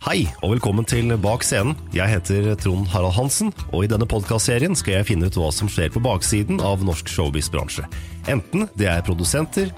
Hei, 0.00 0.22
og 0.40 0.54
velkommen 0.54 0.86
til 0.88 1.12
Bak 1.20 1.42
scenen. 1.44 1.74
Jeg 1.92 2.08
heter 2.08 2.54
Trond 2.56 2.86
Harald 2.88 3.12
Hansen, 3.18 3.50
og 3.68 3.84
i 3.84 3.90
denne 3.90 4.06
podkastserien 4.08 4.72
skal 4.72 4.94
jeg 4.94 5.08
finne 5.10 5.28
ut 5.28 5.36
hva 5.36 5.50
som 5.52 5.68
skjer 5.68 5.90
på 5.92 6.00
baksiden 6.00 6.56
av 6.64 6.80
norsk 6.88 7.10
showbiz-bransje. 7.12 7.84
Enten 8.32 8.64
det 8.80 8.88
er 8.88 9.04
produsenter, 9.04 9.68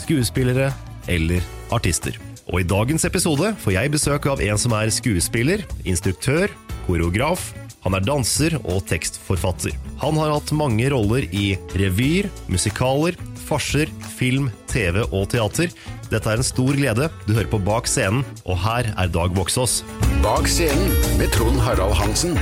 skuespillere 0.00 0.72
eller 1.06 1.46
artister. 1.70 2.18
Og 2.50 2.64
i 2.64 2.66
dagens 2.66 3.06
episode 3.06 3.52
får 3.62 3.76
jeg 3.76 3.94
besøk 3.94 4.26
av 4.34 4.42
en 4.42 4.58
som 4.58 4.74
er 4.74 4.90
skuespiller, 4.90 5.62
instruktør, 5.86 6.50
koreograf, 6.88 7.52
han 7.88 7.96
er 7.96 8.04
danser 8.04 8.52
og 8.68 8.82
tekstforfatter. 8.84 9.72
Han 10.02 10.18
har 10.20 10.34
hatt 10.34 10.50
mange 10.52 10.90
roller 10.92 11.24
i 11.32 11.54
revyer, 11.80 12.26
musikaler, 12.52 13.16
farser, 13.48 13.88
film, 14.18 14.50
TV 14.68 14.98
og 15.06 15.30
teater. 15.32 15.72
Dette 16.10 16.28
er 16.28 16.42
en 16.42 16.44
stor 16.44 16.76
glede. 16.76 17.06
Du 17.24 17.32
hører 17.32 17.48
på 17.48 17.60
Bak 17.64 17.88
scenen, 17.88 18.26
og 18.44 18.60
her 18.60 18.90
er 18.92 19.08
Dag 19.14 19.32
Voksås. 19.32 19.78
Bak 20.20 20.50
scenen 20.52 20.92
med 21.16 21.32
Trond 21.32 21.56
Harald 21.64 21.96
Hansen. 21.96 22.36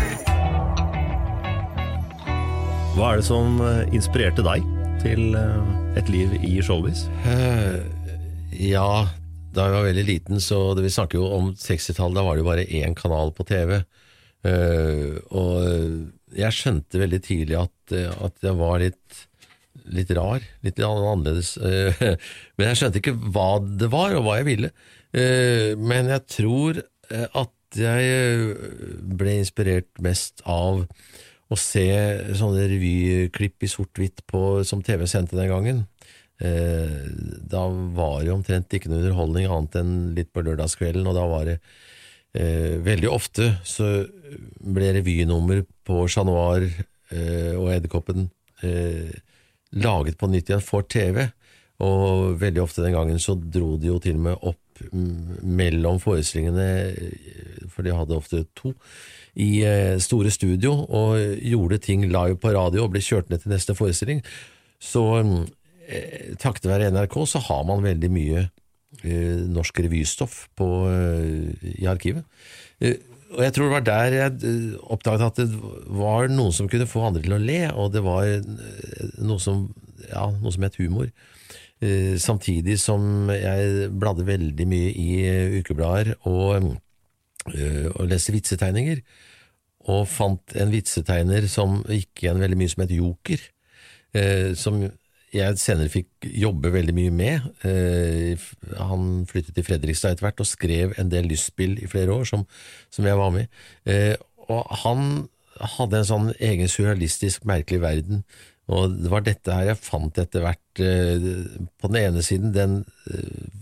Hva 2.97 3.13
er 3.13 3.23
det 3.23 3.29
som 3.29 3.61
eh, 3.63 3.85
inspirerte 3.95 4.43
deg 4.43 4.67
til 5.05 5.39
eh, 5.39 6.01
et 6.01 6.11
liv 6.11 6.35
i 6.43 6.57
showbiz? 6.59 7.05
Ja, 8.51 9.07
da 9.55 9.69
jeg 9.69 9.79
var 9.79 9.87
veldig 9.93 10.09
liten, 10.11 10.43
så 10.43 10.73
det, 10.75 10.89
Vi 10.89 10.97
snakker 10.97 11.21
jo 11.21 11.31
om 11.39 11.53
60-tallet, 11.55 12.19
da 12.19 12.27
var 12.27 12.35
det 12.35 12.43
jo 12.43 12.51
bare 12.51 12.67
én 12.67 12.99
kanal 12.99 13.31
på 13.37 13.47
TV. 13.47 13.79
Eh, 14.47 15.17
og 15.35 16.37
jeg 16.37 16.55
skjønte 16.55 17.01
veldig 17.01 17.23
tidlig 17.25 17.59
at, 17.61 17.95
eh, 17.97 18.13
at 18.27 18.45
jeg 18.45 18.59
var 18.59 18.83
litt, 18.83 19.23
litt 19.97 20.13
rar, 20.17 20.45
litt 20.67 20.83
annerledes. 20.83 21.57
Eh, 21.59 22.03
men 22.57 22.71
jeg 22.71 22.81
skjønte 22.81 23.03
ikke 23.03 23.17
hva 23.35 23.51
det 23.65 23.91
var, 23.93 24.17
og 24.17 24.27
hva 24.27 24.41
jeg 24.41 24.51
ville. 24.53 24.73
Men 25.17 26.11
jeg 26.11 26.23
tror 26.29 26.83
at 27.09 27.79
jeg 27.79 28.57
ble 29.17 29.37
inspirert 29.41 29.89
mest 30.05 30.43
av 30.45 30.83
å 31.47 31.57
se 31.57 31.87
sånne 32.37 32.67
revyklipp 32.69 33.65
i 33.65 33.71
sort-hvitt 33.71 34.21
som 34.69 34.83
TV 34.85 35.07
sendte 35.09 35.39
den 35.39 35.49
gangen. 35.49 35.79
Da 36.37 37.63
var 37.97 38.27
det 38.27 38.35
omtrent 38.35 38.77
ikke 38.77 38.93
noe 38.93 39.01
underholdning 39.01 39.49
annet 39.49 39.81
enn 39.81 39.95
litt 40.19 40.35
på 40.37 40.45
lørdagskvelden, 40.45 41.09
og 41.09 41.17
da 41.17 41.25
var 41.31 41.49
det 41.49 41.57
eh, 42.37 42.77
veldig 42.85 43.11
ofte 43.13 43.51
så 43.67 43.89
ble 44.61 44.93
revynummer 44.99 45.65
på 45.87 46.05
Chat 46.11 46.27
Noir 46.29 46.67
eh, 46.67 47.55
og 47.57 47.73
Edderkoppen 47.75 48.29
eh, 48.67 49.11
laget 49.77 50.19
på 50.19 50.29
nytt 50.31 50.51
igjen 50.51 50.65
for 50.65 50.87
TV, 50.89 51.27
og 51.85 52.39
veldig 52.41 52.63
ofte 52.63 52.85
den 52.85 52.97
gangen 52.97 53.21
så 53.21 53.35
dro 53.37 53.75
de 53.77 53.91
jo 53.91 53.99
til 54.01 54.17
og 54.17 54.25
med 54.29 54.49
opp 54.49 54.63
mellom 55.43 56.01
forestillingene, 56.01 56.69
eh, 56.93 57.69
for 57.73 57.85
de 57.85 57.95
hadde 57.97 58.17
ofte 58.17 58.45
to, 58.57 58.75
i 59.37 59.63
eh, 59.69 59.97
store 60.01 60.33
studio 60.33 60.73
og 60.87 61.21
gjorde 61.45 61.81
ting 61.85 62.07
live 62.09 62.39
på 62.41 62.55
radio 62.57 62.87
og 62.87 62.95
ble 62.95 63.05
kjørt 63.05 63.31
ned 63.31 63.45
til 63.45 63.53
neste 63.53 63.77
forestilling. 63.77 64.23
Så 64.81 65.05
eh, 65.21 66.33
takket 66.41 66.69
være 66.71 66.91
NRK 66.95 67.19
så 67.29 67.43
har 67.49 67.67
man 67.69 67.85
veldig 67.85 68.13
mye 68.13 68.47
norsk 69.05 69.81
revystoff 69.85 70.47
på, 70.57 70.67
eh, 70.91 71.77
i 71.83 71.87
arkivet. 71.91 72.25
Eh, 72.81 72.97
og 73.35 73.43
jeg 73.43 73.55
tror 73.55 73.67
det 73.67 73.75
var 73.75 73.87
der 73.87 74.15
jeg 74.15 74.35
eh, 74.47 74.77
oppdaget 74.95 75.27
at 75.27 75.41
det 75.41 75.47
var 75.99 76.31
noen 76.31 76.55
som 76.55 76.69
kunne 76.71 76.89
få 76.89 77.03
andre 77.09 77.25
til 77.25 77.37
å 77.37 77.43
le, 77.43 77.61
og 77.75 77.93
det 77.95 78.03
var 78.07 78.27
eh, 78.29 78.45
noe 79.19 79.43
som, 79.43 79.67
ja, 80.07 80.29
noe 80.39 80.55
som 80.55 80.67
het 80.67 80.79
humor. 80.81 81.11
Eh, 81.83 82.17
samtidig 82.23 82.79
som 82.81 83.29
jeg 83.35 83.91
bladde 84.01 84.27
veldig 84.29 84.69
mye 84.71 84.93
i 84.95 85.09
eh, 85.27 85.57
ukeblader 85.59 86.15
og, 86.29 86.71
eh, 87.53 87.89
og 87.93 88.07
leste 88.09 88.33
vitsetegninger, 88.37 89.03
og 89.87 90.07
fant 90.11 90.57
en 90.59 90.73
vitsetegner 90.73 91.47
som 91.51 91.83
gikk 91.87 92.25
igjen 92.25 92.41
veldig 92.43 92.59
mye 92.59 92.73
som 92.73 92.83
het 92.83 92.95
Joker, 92.95 93.43
eh, 94.17 94.55
som 94.59 94.81
jeg 95.35 95.59
senere 95.59 95.91
fikk 95.91 96.29
jobbe 96.39 96.71
veldig 96.75 96.95
mye 96.97 97.13
med. 97.15 97.47
Eh, 97.67 98.49
han 98.79 99.25
flyttet 99.29 99.57
til 99.57 99.67
Fredrikstad 99.67 100.15
etter 100.15 100.29
hvert 100.29 100.43
og 100.43 100.49
skrev 100.49 100.97
en 101.01 101.11
del 101.13 101.29
lystspill 101.31 101.77
i 101.83 101.91
flere 101.91 102.15
år 102.15 102.29
som, 102.29 102.45
som 102.95 103.09
jeg 103.09 103.19
var 103.19 103.33
med 103.35 103.47
i. 103.47 103.65
Eh, 103.93 104.15
og 104.47 104.69
han 104.85 105.27
hadde 105.77 106.03
en 106.03 106.11
sånn 106.11 106.29
egen 106.37 106.71
surrealistisk, 106.71 107.47
merkelig 107.49 107.81
verden. 107.83 108.23
Og 108.71 108.97
det 108.99 109.11
var 109.11 109.23
dette 109.27 109.55
her 109.55 109.71
jeg 109.71 109.81
fant 109.83 110.19
etter 110.23 110.45
hvert. 110.45 110.83
Eh, 110.83 111.27
på 111.81 111.91
den 111.91 112.01
ene 112.03 112.23
siden 112.27 112.55
den 112.55 112.79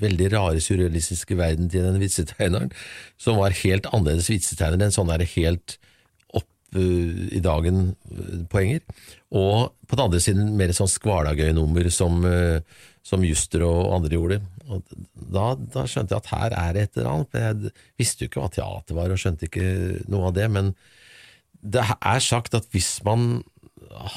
veldig 0.01 0.31
rare 0.35 0.63
surrealistiske 0.65 1.39
verden 1.39 1.73
til 1.73 1.87
den 1.87 2.01
vitsetegneren, 2.03 2.73
som 3.21 3.41
var 3.41 3.57
helt 3.65 3.89
annerledes 3.93 4.31
vitsetegner 4.33 4.87
enn 4.87 4.95
sånn 4.95 5.13
der 5.13 5.27
helt 5.37 5.79
i 6.81 7.41
dagen-poenger. 7.45 8.83
Og 9.35 9.75
på 9.87 9.97
den 9.97 10.05
andre 10.05 10.21
siden 10.23 10.57
mer 10.59 10.75
sånn 10.77 10.91
skvalagøy-nummer 10.91 11.89
som, 11.95 12.25
eh, 12.27 12.61
som 13.05 13.25
Juster 13.27 13.65
og 13.67 13.95
andre 13.99 14.19
gjorde. 14.19 14.41
Og 14.73 14.83
da, 15.15 15.55
da 15.55 15.87
skjønte 15.91 16.17
jeg 16.17 16.23
at 16.23 16.33
her 16.33 16.59
er 16.59 16.75
det 16.75 16.85
et 16.85 16.99
eller 16.99 17.11
annet. 17.13 17.41
Jeg 17.41 17.73
visste 18.01 18.25
jo 18.25 18.31
ikke 18.31 18.45
hva 18.45 18.53
teater 18.53 18.99
var, 18.99 19.13
og 19.13 19.21
skjønte 19.21 19.49
ikke 19.49 19.67
noe 20.11 20.31
av 20.31 20.37
det, 20.39 20.49
men 20.53 20.73
det 21.65 21.85
er 21.85 22.21
sagt 22.21 22.57
at 22.57 22.69
hvis 22.75 22.99
man 23.07 23.43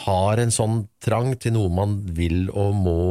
har 0.03 0.39
en 0.41 0.51
sånn 0.53 0.85
trang 1.03 1.33
til 1.39 1.55
noe 1.55 1.71
man 1.71 1.99
vil 2.17 2.47
og 2.49 2.75
må 2.75 3.01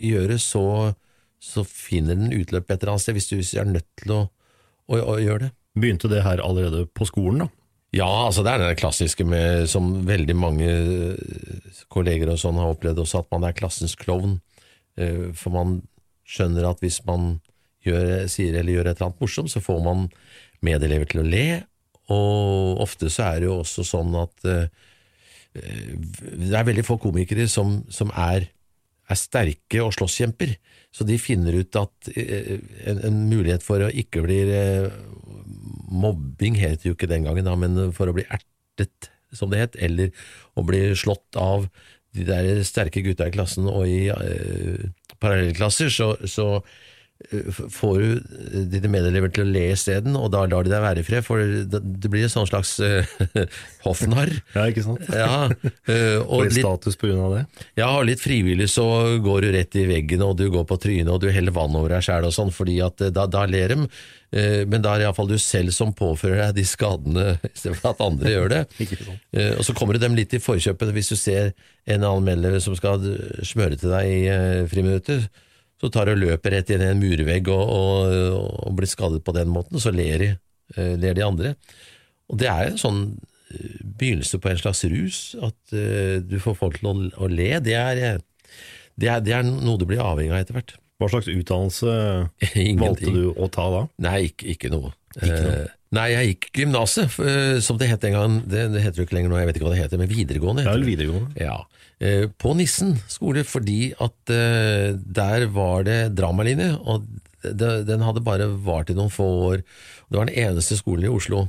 gjøre, 0.00 0.38
så, 0.42 0.94
så 1.40 1.64
finner 1.66 2.18
den 2.18 2.34
utløp 2.34 2.70
et 2.70 2.80
eller 2.80 2.96
annet 2.96 3.04
sted, 3.04 3.16
hvis 3.16 3.30
du 3.30 3.60
er 3.60 3.68
nødt 3.68 3.88
til 4.00 4.14
å, 4.16 4.20
å, 4.88 4.98
å 4.98 5.16
gjøre 5.22 5.46
det. 5.46 5.52
Begynte 5.76 6.08
det 6.08 6.24
her 6.24 6.40
allerede 6.40 6.86
på 6.96 7.08
skolen, 7.08 7.44
da? 7.44 7.50
Ja, 7.96 8.08
altså 8.26 8.42
det 8.44 8.52
er 8.52 8.62
det 8.62 8.78
klassiske 8.80 9.24
med, 9.24 9.66
som 9.72 10.02
veldig 10.06 10.34
mange 10.36 10.70
kolleger 11.92 12.32
og 12.32 12.40
sånn 12.42 12.58
har 12.60 12.74
opplevd 12.74 13.00
også, 13.04 13.22
at 13.22 13.30
man 13.32 13.46
er 13.48 13.56
klassens 13.56 13.96
klovn. 13.98 14.38
Eh, 15.00 15.30
For 15.36 15.54
man 15.54 15.78
skjønner 16.26 16.68
at 16.68 16.82
hvis 16.84 17.00
man 17.06 17.38
gjør, 17.86 18.26
sier 18.28 18.58
eller 18.58 18.74
gjør 18.74 18.90
et 18.90 18.98
eller 18.98 19.08
annet 19.08 19.22
morsomt, 19.22 19.52
så 19.52 19.62
får 19.62 19.80
man 19.84 20.08
medelever 20.66 21.08
til 21.08 21.22
å 21.22 21.28
le, 21.28 21.46
og 22.12 22.82
ofte 22.84 23.08
så 23.10 23.30
er 23.30 23.40
det 23.40 23.48
jo 23.48 23.60
også 23.62 23.84
sånn 23.86 24.12
at 24.18 24.46
eh, 24.50 24.68
det 25.56 26.52
er 26.52 26.66
veldig 26.68 26.84
få 26.84 26.98
komikere 27.00 27.46
som, 27.48 27.80
som 27.88 28.10
er, 28.12 28.50
er 29.06 29.18
sterke 29.18 29.82
og 29.84 29.92
slåsskjemper, 29.94 30.56
så 30.94 31.06
de 31.06 31.18
finner 31.20 31.58
ut 31.60 31.78
at 31.78 32.10
eh, 32.16 32.56
en, 32.88 33.02
en 33.06 33.18
mulighet 33.30 33.64
for 33.64 33.84
å 33.84 33.92
ikke 33.92 34.24
bli 34.26 34.40
eh, 34.50 34.88
Mobbing 35.86 36.56
het 36.58 36.82
det 36.82 36.90
jo 36.90 36.96
ikke 36.96 37.08
den 37.08 37.24
gangen, 37.28 37.46
da, 37.46 37.54
men 37.56 37.92
for 37.94 38.10
å 38.10 38.14
bli 38.16 38.24
ertet, 38.26 39.10
som 39.32 39.52
det 39.52 39.60
het, 39.60 39.76
eller 39.78 40.10
å 40.58 40.64
bli 40.66 40.80
slått 40.98 41.38
av 41.38 41.68
de 42.16 42.24
der 42.26 42.64
sterke 42.66 43.04
gutta 43.04 43.28
i 43.28 43.34
klassen 43.34 43.68
og 43.70 43.86
i 43.88 44.08
eh, 44.10 44.88
parallellklasser, 45.22 45.92
så, 45.92 46.10
så 46.26 46.48
får 47.72 48.00
du 48.00 48.66
dine 48.70 48.90
medelever 48.92 49.30
til 49.32 49.46
å 49.46 49.48
le 49.48 49.62
isteden, 49.72 50.16
og 50.20 50.28
da 50.34 50.42
lar 50.46 50.66
de 50.66 50.72
deg 50.72 50.82
være 50.84 51.00
i 51.00 51.06
fred, 51.06 51.24
for 51.24 51.40
det, 51.40 52.10
blir 52.12 52.26
en 52.26 52.32
sånn 52.32 52.48
slags 52.48 52.74
uh, 52.84 53.46
hoffnarr. 53.86 54.34
Ja, 54.54 54.66
ikke 54.68 54.84
sant? 54.84 55.06
Ja, 55.08 55.46
uh, 55.48 56.18
og 56.26 56.44
litt 56.46 56.58
status 56.60 56.98
av 57.00 57.38
det? 57.38 57.42
ja, 57.80 57.88
og 57.88 58.04
litt 58.10 58.20
frivillig 58.20 58.68
så 58.72 58.84
går 59.24 59.46
du 59.46 59.50
rett 59.56 59.78
i 59.80 59.86
veggen, 59.88 60.26
og 60.26 60.36
du 60.38 60.46
går 60.52 60.66
på 60.68 60.78
trynet, 60.82 61.10
og 61.12 61.22
du 61.24 61.30
heller 61.32 61.56
vann 61.56 61.74
over 61.78 61.96
deg 61.96 62.04
sjæl 62.04 62.28
og 62.28 62.36
sånn, 62.36 62.52
fordi 62.54 62.78
at 62.84 63.00
eh, 63.06 63.14
da, 63.14 63.24
da 63.30 63.46
ler 63.48 63.72
de. 63.74 63.88
Uh, 64.36 64.62
Men 64.68 64.84
da 64.84 64.92
er 64.92 65.00
det 65.00 65.08
iallfall 65.08 65.30
du 65.30 65.38
selv 65.40 65.72
som 65.72 65.94
påfører 65.96 66.44
deg 66.44 66.60
de 66.60 66.66
skadene, 66.68 67.26
istedenfor 67.54 67.94
at 67.94 68.04
andre 68.04 68.34
gjør 68.36 68.52
det. 68.52 68.60
Ikke 68.84 69.00
sant. 69.00 69.24
Uh, 69.32 69.56
Og 69.56 69.64
så 69.66 69.76
kommer 69.78 69.96
du 69.96 70.04
dem 70.04 70.18
litt 70.18 70.36
i 70.36 70.42
forkjøpet 70.42 70.92
hvis 70.92 71.10
du 71.14 71.16
ser 71.16 71.54
en 71.86 72.04
annen 72.04 72.28
medlem 72.28 72.60
som 72.60 72.76
skal 72.76 73.00
smøre 73.46 73.80
til 73.80 73.92
deg 73.94 74.10
i 74.10 74.22
friminutter. 74.68 75.28
Så 75.82 75.90
tar 75.92 76.08
du 76.08 76.14
og 76.14 76.22
løper 76.22 76.56
rett 76.56 76.70
inn 76.72 76.82
i 76.84 76.88
en 76.88 77.00
murvegg 77.00 77.50
og, 77.52 77.72
og, 77.76 78.36
og 78.64 78.76
blir 78.78 78.88
skadet 78.88 79.20
på 79.26 79.34
den 79.36 79.50
måten, 79.52 79.80
så 79.82 79.92
ler 79.92 80.22
de, 80.22 80.30
eh, 80.76 80.94
ler 81.00 81.16
de 81.18 81.24
andre. 81.26 81.52
Og 82.32 82.40
det 82.40 82.48
er 82.48 82.70
en 82.70 82.80
sånn 82.80 83.02
eh, 83.52 83.76
begynnelse 84.00 84.40
på 84.40 84.50
en 84.50 84.62
slags 84.62 84.82
rus, 84.88 85.20
at 85.44 85.76
eh, 85.76 86.16
du 86.24 86.38
får 86.42 86.56
folk 86.62 86.80
til 86.80 86.90
å, 86.90 86.96
å 87.20 87.30
le. 87.30 87.50
Det 87.64 87.76
er, 87.76 88.02
det, 88.96 89.10
er, 89.10 89.22
det 89.24 89.36
er 89.36 89.46
noe 89.46 89.76
du 89.80 89.84
blir 89.88 90.00
avhengig 90.04 90.32
av 90.32 90.40
etter 90.40 90.56
hvert. 90.56 90.76
Hva 90.96 91.10
slags 91.12 91.28
utdannelse 91.28 91.94
valgte 92.80 93.12
du 93.12 93.26
å 93.36 93.50
ta 93.52 93.68
da? 93.74 93.82
Nei, 94.06 94.18
ikke, 94.30 94.48
ikke 94.54 94.72
noe. 94.72 94.94
Ikke 95.18 95.42
noe. 95.44 95.64
Nei, 95.96 96.06
jeg 96.10 96.30
gikk 96.32 96.46
gymnaset, 96.58 97.12
som 97.62 97.76
det 97.78 97.86
het 97.92 98.02
en 98.08 98.16
gang. 98.16 98.38
Det, 98.48 98.64
det 98.72 98.80
heter 98.82 99.00
jo 99.00 99.04
ikke 99.06 99.14
lenger 99.18 99.30
nå, 99.30 99.36
jeg 99.38 99.48
vet 99.50 99.58
ikke 99.60 99.68
hva 99.68 99.74
det 99.76 99.82
heter, 99.84 100.00
men 100.00 100.08
videregående. 100.10 100.64
Heter 100.64 100.72
Det 100.72 100.80
er 100.80 100.80
vel 100.80 100.88
videregående? 100.88 101.36
Ja. 101.38 101.58
Eh, 102.00 102.28
På 102.28 102.52
Nissen 102.56 102.96
skole, 103.08 103.44
fordi 103.48 103.94
at 103.96 104.32
eh, 104.32 104.92
der 104.96 105.46
var 105.52 105.86
det 105.86 106.16
dramalinje, 106.16 106.74
og 106.84 107.06
den 107.56 108.02
hadde 108.02 108.24
bare 108.26 108.48
vart 108.66 108.90
i 108.90 108.96
noen 108.96 109.12
få 109.12 109.26
år. 109.50 109.62
Det 110.10 110.18
var 110.18 110.28
den 110.28 110.36
eneste 110.46 110.76
skolen 110.76 111.06
i 111.06 111.12
Oslo. 111.12 111.46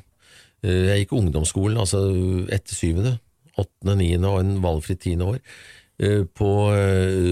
Eh, 0.63 0.87
Jeg 0.91 1.05
gikk 1.05 1.17
ungdomsskolen, 1.19 1.79
altså 1.79 2.03
etter 2.47 2.75
syvende, 2.77 3.17
åttende, 3.57 3.97
niende 3.99 4.31
og 4.31 4.39
en 4.43 4.61
valgfri 4.63 4.95
tiende 4.95 5.33
år. 5.35 5.41
På 6.37 6.69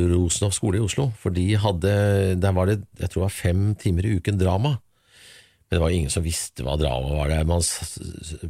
Rosenhoff 0.09 0.55
skole 0.57 0.79
i 0.79 0.81
Oslo, 0.81 1.11
for 1.21 1.29
de 1.29 1.51
hadde 1.53 1.91
Der 2.41 2.51
var 2.57 2.65
det, 2.65 2.79
jeg 2.97 3.11
tror 3.11 3.19
det 3.19 3.25
var 3.27 3.35
fem 3.35 3.59
timer 3.77 4.07
i 4.07 4.15
uken 4.17 4.39
drama. 4.41 4.71
Men 5.65 5.77
det 5.77 5.81
var 5.81 5.93
ingen 5.95 6.13
som 6.13 6.25
visste 6.25 6.61
hva 6.65 6.75
dramaet 6.77 7.15
var. 7.17 7.31
Der. 7.31 7.47
Man 7.49 7.63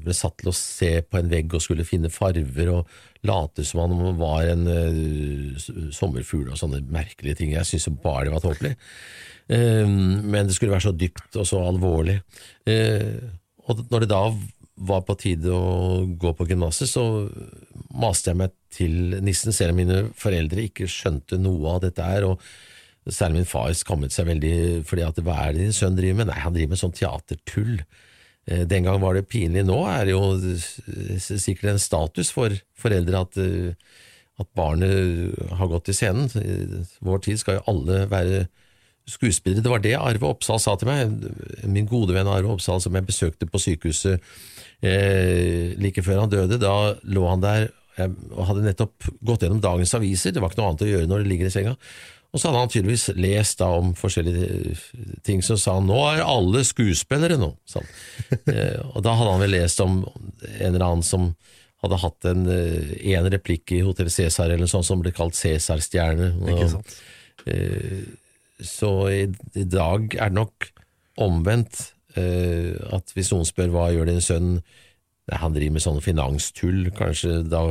ble 0.04 0.16
satt 0.16 0.36
til 0.42 0.52
å 0.52 0.56
se 0.58 0.90
på 1.08 1.20
en 1.20 1.30
vegg 1.32 1.54
og 1.56 1.64
skulle 1.64 1.88
finne 1.88 2.12
farver 2.12 2.72
og 2.74 2.98
late 3.26 3.64
som 3.66 3.86
man 3.88 4.20
var 4.20 4.50
en 4.52 4.68
uh, 4.68 5.70
sommerfugl 5.96 6.52
og 6.52 6.60
sånne 6.60 6.84
merkelige 6.92 7.40
ting. 7.40 7.54
Jeg 7.56 7.70
syntes 7.70 8.04
bare 8.04 8.28
det 8.28 8.36
var 8.36 8.44
tåpelig. 8.44 8.76
Uh, 9.48 9.88
men 9.88 10.50
det 10.50 10.58
skulle 10.58 10.76
være 10.76 10.90
så 10.90 10.96
dypt 10.96 11.40
og 11.40 11.48
så 11.48 11.64
alvorlig. 11.64 12.20
Uh, 12.68 13.24
og 13.66 13.88
når 13.90 14.04
det 14.04 14.12
da 14.12 14.22
var 14.76 15.06
på 15.08 15.16
tide 15.16 15.56
å 15.56 16.04
gå 16.20 16.36
på 16.36 16.50
gymnaset, 16.50 16.92
så 16.92 17.04
maste 17.96 18.34
jeg 18.34 18.42
meg 18.44 18.56
til 18.76 19.22
nissen, 19.24 19.56
selv 19.56 19.72
om 19.72 19.80
mine 19.80 20.02
foreldre 20.20 20.68
ikke 20.68 20.92
skjønte 20.92 21.40
noe 21.40 21.78
av 21.78 21.86
dette 21.88 22.04
her. 22.04 22.28
og 22.28 22.44
Særlig 23.06 23.44
min 23.44 23.50
far 23.50 23.70
skammet 23.78 24.16
seg 24.16 24.26
veldig 24.32 24.56
fordi 24.90 25.04
at 25.06 25.20
hva 25.22 25.38
er 25.44 25.54
det 25.54 25.68
din 25.68 25.76
sønn 25.78 25.98
driver 25.98 26.24
med? 26.24 26.32
Nei, 26.32 26.40
han 26.42 26.56
driver 26.56 26.74
med 26.74 26.82
sånn 26.82 26.96
teatertull. 26.98 27.78
Eh, 28.48 28.64
Den 28.66 28.88
gang 28.88 29.00
var 29.04 29.14
det 29.14 29.28
pinlig, 29.30 29.66
nå 29.68 29.78
er 29.90 30.08
det 30.08 30.16
jo 30.16 30.24
sikkert 31.22 31.76
en 31.76 31.82
status 31.82 32.32
for 32.34 32.56
foreldre 32.82 33.22
at, 33.28 33.38
eh, 33.38 33.74
at 34.42 34.50
barnet 34.58 35.38
har 35.60 35.70
gått 35.72 35.86
til 35.86 35.98
scenen. 35.98 36.30
I 36.34 36.86
vår 37.06 37.22
tid 37.28 37.40
skal 37.40 37.60
jo 37.60 37.68
alle 37.72 38.06
være 38.10 38.48
skuespillere. 39.06 39.62
Det 39.62 39.70
var 39.70 39.84
det 39.84 39.94
Arve 40.00 40.30
Oppsal 40.34 40.60
sa 40.60 40.76
til 40.76 40.90
meg, 40.90 41.14
min 41.70 41.86
gode 41.90 42.16
venn 42.16 42.30
Arve 42.30 42.56
Oppsal 42.56 42.82
som 42.82 42.96
jeg 42.98 43.06
besøkte 43.06 43.46
på 43.50 43.62
sykehuset 43.62 44.18
eh, 44.82 45.76
like 45.78 46.02
før 46.06 46.24
han 46.24 46.34
døde. 46.34 46.58
Da 46.62 46.96
lå 47.06 47.26
han 47.30 47.44
der 47.44 47.68
eh, 48.00 48.10
og 48.34 48.50
hadde 48.50 48.66
nettopp 48.66 49.10
gått 49.22 49.46
gjennom 49.46 49.62
dagens 49.64 49.94
aviser, 49.98 50.34
det 50.34 50.42
var 50.42 50.52
ikke 50.52 50.64
noe 50.64 50.74
annet 50.74 50.86
å 50.88 50.92
gjøre 50.92 51.12
når 51.12 51.24
det 51.24 51.32
ligger 51.32 51.52
i 51.52 51.54
senga. 51.54 51.76
Og 52.36 52.42
så 52.42 52.50
hadde 52.50 52.62
han 52.66 52.72
tydeligvis 52.74 53.06
lest 53.16 53.62
da 53.62 53.70
om 53.80 53.94
forskjellige 53.96 54.48
eh, 54.52 54.80
ting, 55.24 55.40
som 55.46 55.56
sa 55.62 55.78
nå 55.80 55.96
er 56.10 56.24
alle 56.28 56.66
skuespillere 56.68 57.38
nå. 57.40 57.54
Sånn. 57.70 57.88
Eh, 58.52 58.78
og 58.92 59.00
da 59.06 59.14
hadde 59.16 59.32
han 59.32 59.42
vel 59.46 59.54
lest 59.56 59.80
om 59.84 60.02
en 60.04 60.74
eller 60.74 60.84
annen 60.84 61.06
som 61.06 61.30
hadde 61.84 62.00
hatt 62.02 62.28
en, 62.30 62.44
eh, 62.52 62.92
en 63.16 63.30
replikk 63.32 63.72
i 63.78 63.80
Hotell 63.86 64.10
Cæsar 64.12 64.52
eller 64.54 64.68
sånt 64.70 64.88
som 64.88 65.00
ble 65.04 65.14
kalt 65.16 65.38
Cæsar-stjerne. 65.40 66.34
Eh, 67.46 68.04
Så 68.64 68.92
i, 69.12 69.24
i 69.60 69.64
dag 69.68 70.14
er 70.16 70.32
det 70.32 70.38
nok 70.42 70.70
omvendt. 71.22 71.92
eh, 72.16 72.76
at 72.96 73.12
hvis 73.16 73.32
noen 73.34 73.48
spør 73.48 73.72
hva 73.74 73.90
gjør 73.96 74.12
din 74.12 74.22
sønn, 74.24 74.52
Nei, 75.26 75.40
han 75.42 75.56
driver 75.56 75.74
med 75.74 75.82
sånn 75.82 76.04
finanstull, 76.06 76.84
kanskje 76.94 77.40
da 77.50 77.64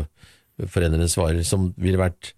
foreldrene 0.59 1.07
svarer, 1.07 1.45
som 1.47 1.69
ville 1.79 2.01
vært 2.01 2.33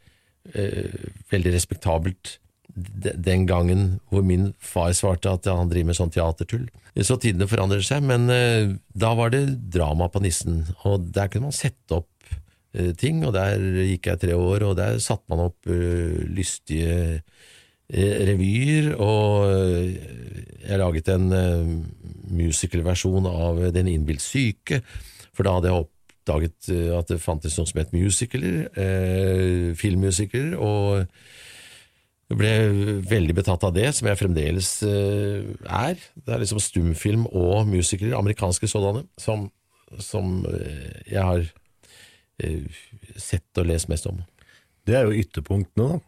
eh, 0.54 1.10
veldig 1.32 1.54
respektabelt 1.56 2.36
den 2.76 3.46
gangen 3.48 3.84
hvor 4.10 4.24
min 4.26 4.50
far 4.60 4.92
svarte 4.96 5.32
at 5.32 5.48
han 5.48 5.70
driver 5.70 5.90
med 5.90 5.98
sånn 5.98 6.12
teatertull. 6.12 6.66
Så 7.04 7.18
tidene 7.20 7.48
forandrer 7.48 7.84
seg, 7.84 8.04
men 8.08 8.28
eh, 8.32 8.76
da 8.96 9.12
var 9.16 9.32
det 9.32 9.44
drama 9.72 10.08
på 10.12 10.22
Nissen, 10.24 10.62
og 10.88 11.10
der 11.12 11.30
kunne 11.32 11.50
man 11.50 11.56
sette 11.56 12.00
opp 12.00 12.30
eh, 12.76 12.92
ting, 12.96 13.22
og 13.24 13.34
der 13.36 13.60
gikk 13.84 14.10
jeg 14.12 14.22
tre 14.22 14.36
år, 14.36 14.64
og 14.68 14.78
der 14.80 15.00
satte 15.04 15.28
man 15.32 15.46
opp 15.48 15.68
eh, 15.72 16.24
lystige 16.32 16.96
eh, 17.16 18.16
revyer, 18.28 18.94
og 19.00 19.48
jeg 20.66 20.80
laget 20.80 21.12
en 21.12 21.28
musicalversjon 22.36 23.28
av 23.30 23.60
Den 23.76 23.92
innbilt 23.92 24.24
syke, 24.24 24.80
for 25.36 25.46
da 25.46 25.56
hadde 25.56 25.70
jeg 25.70 25.84
oppdaget 26.26 26.70
eh, 26.74 26.92
at 26.96 27.10
det 27.10 27.22
fantes 27.22 27.56
noe 27.58 27.68
som 27.68 27.80
het 27.80 27.92
musicaler, 27.94 28.66
eh, 28.74 29.74
filmmusicaler, 29.78 30.56
og 30.58 31.06
jeg 32.26 32.38
ble 32.40 32.54
veldig 33.06 33.36
betatt 33.38 33.62
av 33.62 33.74
det, 33.76 33.92
som 33.94 34.08
jeg 34.10 34.18
fremdeles 34.18 34.70
eh, 34.82 35.46
er. 35.62 35.94
Det 36.18 36.34
er 36.34 36.42
liksom 36.42 36.58
stumfilm 36.62 37.28
og 37.30 37.68
musicaler, 37.70 38.16
amerikanske 38.18 38.66
sådanne, 38.66 39.04
som, 39.18 39.46
som 40.02 40.40
eh, 40.50 41.06
jeg 41.12 41.22
har 41.22 41.46
eh, 42.42 42.66
sett 43.14 43.62
og 43.62 43.70
lest 43.70 43.88
mest 43.92 44.10
om. 44.10 44.18
Det 44.86 44.98
er 44.98 45.06
jo 45.06 45.22
ytterpunktene, 45.22 45.94
da. 45.94 46.02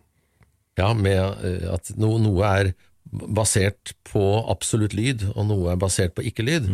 Ja, 0.78 0.92
med 0.94 1.18
eh, 1.46 1.70
at 1.74 1.90
no, 1.98 2.16
noe 2.22 2.50
er 2.50 2.74
basert 3.10 3.94
på 4.08 4.22
absolutt 4.50 4.94
lyd, 4.96 5.24
og 5.34 5.48
noe 5.50 5.72
er 5.72 5.80
basert 5.80 6.14
på 6.16 6.24
ikke-lyd. 6.28 6.68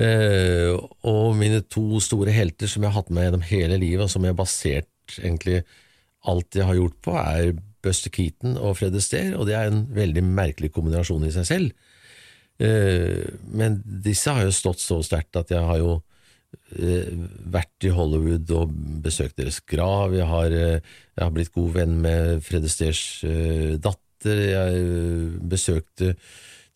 Eh, 0.00 0.72
og 1.08 1.36
mine 1.38 1.62
to 1.72 2.00
store 2.04 2.34
helter 2.34 2.70
som 2.70 2.84
jeg 2.84 2.92
har 2.92 3.00
hatt 3.00 3.12
med 3.12 3.28
gjennom 3.28 3.46
hele 3.48 3.80
livet, 3.82 4.04
og 4.06 4.12
som 4.12 4.24
jeg 4.24 4.34
har 4.34 4.40
basert 4.40 5.18
egentlig 5.20 5.62
alt 6.26 6.58
jeg 6.58 6.66
har 6.66 6.78
gjort 6.78 6.98
på, 7.04 7.14
er 7.20 7.52
Buster 7.86 8.10
Keaton 8.10 8.56
og 8.58 8.78
Fred 8.80 8.96
Astaire, 8.98 9.36
og 9.38 9.46
det 9.48 9.56
er 9.58 9.70
en 9.70 9.84
veldig 9.94 10.24
merkelig 10.26 10.72
kombinasjon 10.74 11.26
i 11.28 11.32
seg 11.34 11.48
selv. 11.48 11.92
Eh, 12.58 13.24
men 13.52 13.80
disse 13.84 14.32
har 14.32 14.46
jo 14.46 14.54
stått 14.54 14.80
så 14.82 15.02
sterkt 15.04 15.36
at 15.38 15.52
jeg 15.52 15.62
har 15.62 15.80
jo 15.82 15.98
eh, 16.72 17.12
vært 17.52 17.86
i 17.86 17.92
Hollywood 17.92 18.52
og 18.56 18.72
besøkt 19.04 19.36
deres 19.40 19.60
grav. 19.60 20.16
Jeg 20.16 20.28
har, 20.30 20.56
eh, 20.56 20.80
jeg 21.16 21.22
har 21.22 21.34
blitt 21.36 21.52
god 21.54 21.76
venn 21.76 21.98
med 22.02 22.42
Fred 22.46 22.64
Astaires 22.64 23.04
eh, 23.28 23.76
datter. 24.16 24.40
Jeg 24.50 24.76
eh, 24.82 25.40
besøkte 25.48 26.14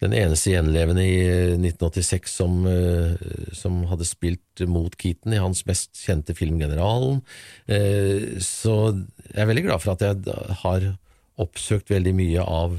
den 0.01 0.15
eneste 0.17 0.51
gjenlevende 0.55 1.03
i 1.05 1.17
eh, 1.29 1.57
1986 1.59 2.29
som, 2.41 2.67
eh, 2.67 3.17
som 3.53 3.83
hadde 3.91 4.07
spilt 4.09 4.63
mot 4.69 4.95
Keaton 4.97 5.33
i 5.37 5.41
hans 5.41 5.65
mest 5.67 5.93
kjente 6.01 6.35
film 6.35 6.59
Generalen. 6.61 7.23
Eh, 7.69 8.39
Så 8.41 8.95
jeg 9.35 9.43
er 9.43 9.47
veldig 9.51 9.67
glad 9.69 9.81
for 9.83 9.93
at 9.93 10.01
jeg 10.01 10.57
har 10.63 10.97
oppsøkt 11.41 11.91
veldig 11.91 12.15
mye 12.15 12.41
av, 12.45 12.79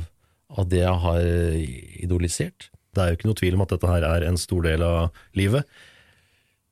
av 0.58 0.68
det 0.70 0.84
jeg 0.84 1.00
har 1.06 1.22
eh, 1.22 2.04
idolisert. 2.04 2.70
Det 2.94 3.02
er 3.02 3.12
jo 3.12 3.18
ikke 3.20 3.30
noe 3.30 3.40
tvil 3.40 3.56
om 3.56 3.62
at 3.64 3.72
dette 3.72 3.88
her 3.88 4.04
er 4.04 4.28
en 4.28 4.38
stor 4.38 4.62
del 4.66 4.82
av 4.84 5.12
livet. 5.38 5.66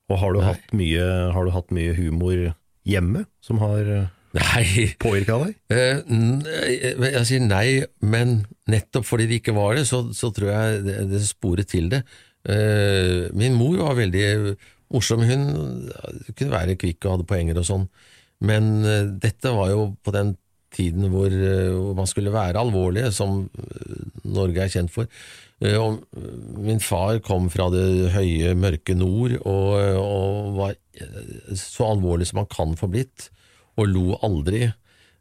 Og 0.10 0.18
har 0.18 0.34
du, 0.34 0.42
hatt 0.42 0.72
mye, 0.74 1.04
har 1.32 1.46
du 1.46 1.52
hatt 1.54 1.70
mye 1.72 1.94
humor 1.94 2.50
hjemme 2.90 3.28
som 3.46 3.62
har 3.62 3.86
eh, 3.86 4.08
Nei, 4.38 4.92
påvirka 5.02 5.40
deg? 5.42 5.56
Uh, 5.74 7.06
jeg 7.10 7.26
sier 7.26 7.42
nei, 7.42 7.82
men 8.06 8.44
nettopp 8.70 9.08
fordi 9.08 9.26
det 9.30 9.40
ikke 9.42 9.56
var 9.58 9.80
det, 9.80 9.88
så, 9.90 10.04
så 10.14 10.30
tror 10.36 10.52
jeg 10.52 10.84
det, 10.86 10.98
det 11.10 11.22
sporet 11.26 11.70
til 11.72 11.90
det. 11.94 12.04
Uh, 12.46 13.26
min 13.38 13.58
mor 13.58 13.80
var 13.82 13.98
veldig 13.98 14.28
morsom, 14.94 15.26
hun 15.26 15.90
kunne 16.36 16.54
være 16.54 16.78
kvikk 16.80 17.08
og 17.08 17.16
hadde 17.16 17.30
poenger 17.30 17.62
og 17.62 17.66
sånn, 17.68 17.90
men 18.46 18.70
uh, 18.86 19.10
dette 19.22 19.56
var 19.56 19.74
jo 19.74 19.90
på 20.06 20.14
den 20.16 20.36
tiden 20.78 21.10
hvor, 21.10 21.34
hvor 21.34 21.96
man 21.98 22.06
skulle 22.06 22.30
være 22.30 22.62
alvorlige, 22.62 23.10
som 23.10 23.48
Norge 24.30 24.62
er 24.62 24.70
kjent 24.70 24.92
for. 24.94 25.10
Min 26.62 26.78
far 26.86 27.18
kom 27.26 27.48
fra 27.50 27.66
det 27.74 28.12
høye, 28.14 28.52
mørke 28.54 28.94
nord 28.94 29.34
og, 29.40 29.72
og 29.98 30.54
var 30.60 30.78
så 31.58 31.90
alvorlig 31.90 32.30
som 32.30 32.44
han 32.44 32.52
kan 32.54 32.78
få 32.78 32.92
blitt 32.94 33.32
og 33.80 33.90
lo 33.92 34.20
aldri. 34.26 34.68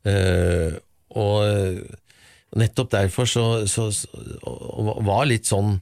Eh, 0.08 0.76
og 1.18 2.58
nettopp 2.58 2.90
derfor 2.94 3.28
så, 3.28 3.44
så, 3.68 3.88
så 3.92 4.08
var 5.04 5.26
litt 5.28 5.48
sånn 5.48 5.78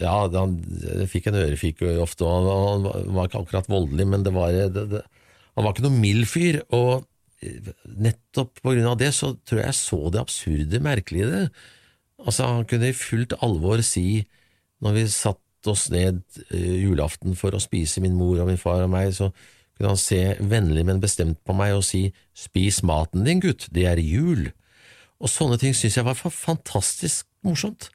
Ja, 0.00 0.24
han 0.32 0.56
fikk 1.10 1.28
en 1.30 1.38
ørefik 1.38 1.82
ofte, 2.02 2.26
og 2.26 2.48
han 2.50 2.86
var- 3.14 3.28
ikke 3.28 3.42
akkurat 3.44 3.68
voldelig, 3.70 4.06
men 4.10 4.24
det 4.26 4.32
var, 4.34 4.50
det, 4.50 4.86
det, 4.90 5.02
han 5.54 5.62
var 5.66 5.74
ikke 5.74 5.84
noen 5.86 6.00
mild 6.02 6.26
fyr. 6.26 6.62
Og 6.74 7.04
nettopp 7.84 8.58
på 8.62 8.74
grunn 8.74 8.88
av 8.90 8.98
det 8.98 9.12
så 9.14 9.34
tror 9.46 9.60
jeg 9.60 9.70
jeg 9.70 9.78
så 9.78 10.00
det 10.10 10.22
absurde, 10.22 10.80
merkelige 10.82 11.26
i 11.28 11.30
det. 11.30 11.44
Altså, 12.24 12.48
han 12.48 12.66
kunne 12.68 12.90
i 12.90 12.96
fullt 12.96 13.36
alvor 13.44 13.82
si, 13.86 14.24
når 14.84 14.96
vi 14.98 15.04
satt 15.12 15.70
oss 15.70 15.86
ned 15.92 16.20
eh, 16.50 16.80
julaften 16.84 17.36
for 17.38 17.54
å 17.56 17.62
spise, 17.62 18.02
min 18.04 18.16
mor 18.18 18.40
og 18.42 18.50
min 18.50 18.60
far 18.60 18.82
og 18.84 18.92
meg, 18.92 19.12
så 19.16 19.30
kunne 19.74 19.94
han 19.94 20.00
se 20.00 20.20
vennlig, 20.40 20.84
men 20.86 21.02
bestemt 21.02 21.40
på 21.46 21.56
meg 21.56 21.74
og 21.76 21.84
si 21.86 22.06
spis 22.36 22.82
maten 22.86 23.26
din, 23.26 23.42
gutt, 23.42 23.66
det 23.74 23.88
er 23.90 24.02
jul. 24.02 24.48
Og 25.22 25.30
sånne 25.30 25.58
ting 25.60 25.74
syns 25.76 25.98
jeg 25.98 26.06
var 26.06 26.18
fantastisk 26.18 27.26
morsomt. 27.46 27.90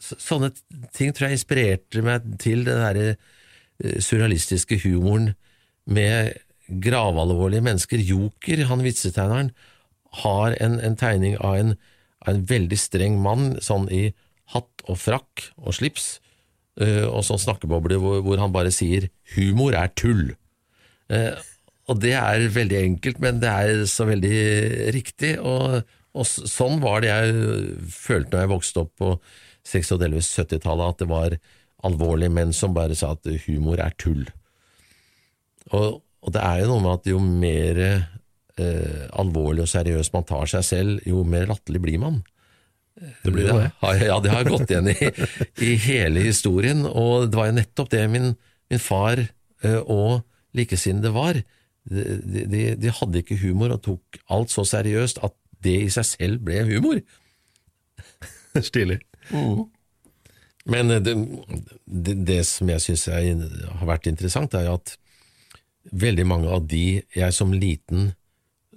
Sånne 0.00 0.50
ting 0.96 1.14
tror 1.14 1.30
jeg 1.30 1.38
inspirerte 1.38 2.04
meg 2.04 2.26
til 2.42 2.66
den 2.66 2.82
derre 2.82 3.06
eh, 3.14 4.00
surrealistiske 4.04 4.82
humoren 4.84 5.32
med 5.84 6.34
gravalvorlige 6.68 7.64
mennesker. 7.64 8.04
Joker, 8.04 8.66
han 8.68 8.84
vitsetegneren, 8.84 9.54
har 10.24 10.54
en, 10.62 10.78
en 10.78 10.96
tegning 10.96 11.38
av 11.40 11.56
en, 11.58 11.74
av 12.22 12.34
en 12.34 12.44
veldig 12.48 12.78
streng 12.78 13.18
mann, 13.22 13.54
sånn 13.64 13.88
i 13.92 14.12
hatt 14.52 14.84
og 14.86 15.00
frakk 15.00 15.48
og 15.56 15.74
slips, 15.78 16.18
eh, 16.80 17.04
og 17.08 17.24
sånn 17.26 17.42
snakkeboble 17.42 17.98
hvor, 18.02 18.20
hvor 18.26 18.40
han 18.42 18.54
bare 18.54 18.72
sier 18.74 19.08
'humor 19.34 19.74
er 19.74 19.90
tull'. 19.96 20.34
Eh, 21.14 21.50
og 21.90 22.00
det 22.00 22.14
er 22.16 22.46
veldig 22.52 22.78
enkelt, 22.80 23.20
men 23.20 23.42
det 23.42 23.50
er 23.50 23.82
så 23.90 24.06
veldig 24.08 24.38
riktig, 24.96 25.34
og, 25.40 25.82
og 26.16 26.28
sånn 26.28 26.80
var 26.80 27.04
det 27.04 27.10
jeg 27.10 27.34
følte 27.92 28.32
når 28.32 28.44
jeg 28.44 28.52
vokste 28.54 28.84
opp 28.86 28.94
på 29.02 29.10
60- 29.68 29.96
og 29.96 30.00
delvis 30.00 30.30
70-tallet, 30.32 30.94
at 30.94 31.02
det 31.02 31.10
var 31.10 31.36
alvorlige 31.84 32.32
menn 32.32 32.54
som 32.56 32.76
bare 32.76 32.96
sa 32.96 33.12
at 33.12 33.28
humor 33.44 33.80
er 33.84 33.92
tull. 34.00 34.24
Og, 35.72 36.00
og 36.24 36.32
det 36.32 36.40
er 36.40 36.62
jo 36.62 36.72
noe 36.72 36.84
med 36.84 36.94
at 36.96 37.10
jo 37.10 37.20
mer 37.20 37.80
eh, 37.84 39.04
alvorlig 39.20 39.66
og 39.66 39.72
seriøst 39.72 40.14
man 40.16 40.26
tar 40.28 40.48
seg 40.50 40.64
selv, 40.64 41.04
jo 41.08 41.24
mer 41.28 41.48
latterlig 41.50 41.84
blir 41.84 42.00
man. 42.00 42.22
Det 42.94 43.32
blir 43.32 43.50
jo 43.50 43.58
det. 43.58 43.70
Ja, 43.82 43.94
ja, 44.08 44.18
det 44.22 44.32
har 44.32 44.48
gått 44.48 44.70
igjen 44.70 44.92
i, 44.92 45.10
i 45.66 45.74
hele 45.84 46.24
historien, 46.24 46.84
og 46.88 47.28
det 47.28 47.40
var 47.40 47.50
jo 47.50 47.58
nettopp 47.58 47.90
det 47.92 48.04
min, 48.12 48.32
min 48.72 48.82
far 48.82 49.20
eh, 49.20 49.80
og 49.82 50.22
likesinnede 50.56 51.12
var. 51.14 51.40
De, 51.84 52.44
de, 52.48 52.62
de 52.80 52.92
hadde 53.00 53.20
ikke 53.20 53.40
humor 53.42 53.74
og 53.74 53.82
tok 53.84 54.20
alt 54.32 54.52
så 54.54 54.64
seriøst 54.68 55.20
at 55.26 55.34
det 55.64 55.76
i 55.84 55.92
seg 55.92 56.08
selv 56.08 56.44
ble 56.46 56.62
humor. 56.68 57.00
Stilig. 58.70 59.00
Men 60.70 60.90
eh, 60.90 61.02
det, 61.04 61.14
det, 61.84 62.18
det 62.28 62.42
som 62.48 62.70
jeg 62.72 62.84
syns 62.84 63.08
har 63.10 63.88
vært 63.88 64.08
interessant, 64.10 64.56
er 64.56 64.72
at 64.72 64.96
veldig 65.92 66.26
mange 66.26 66.52
av 66.52 66.64
de 66.68 67.02
jeg 67.14 67.36
som 67.36 67.52
liten 67.52 68.12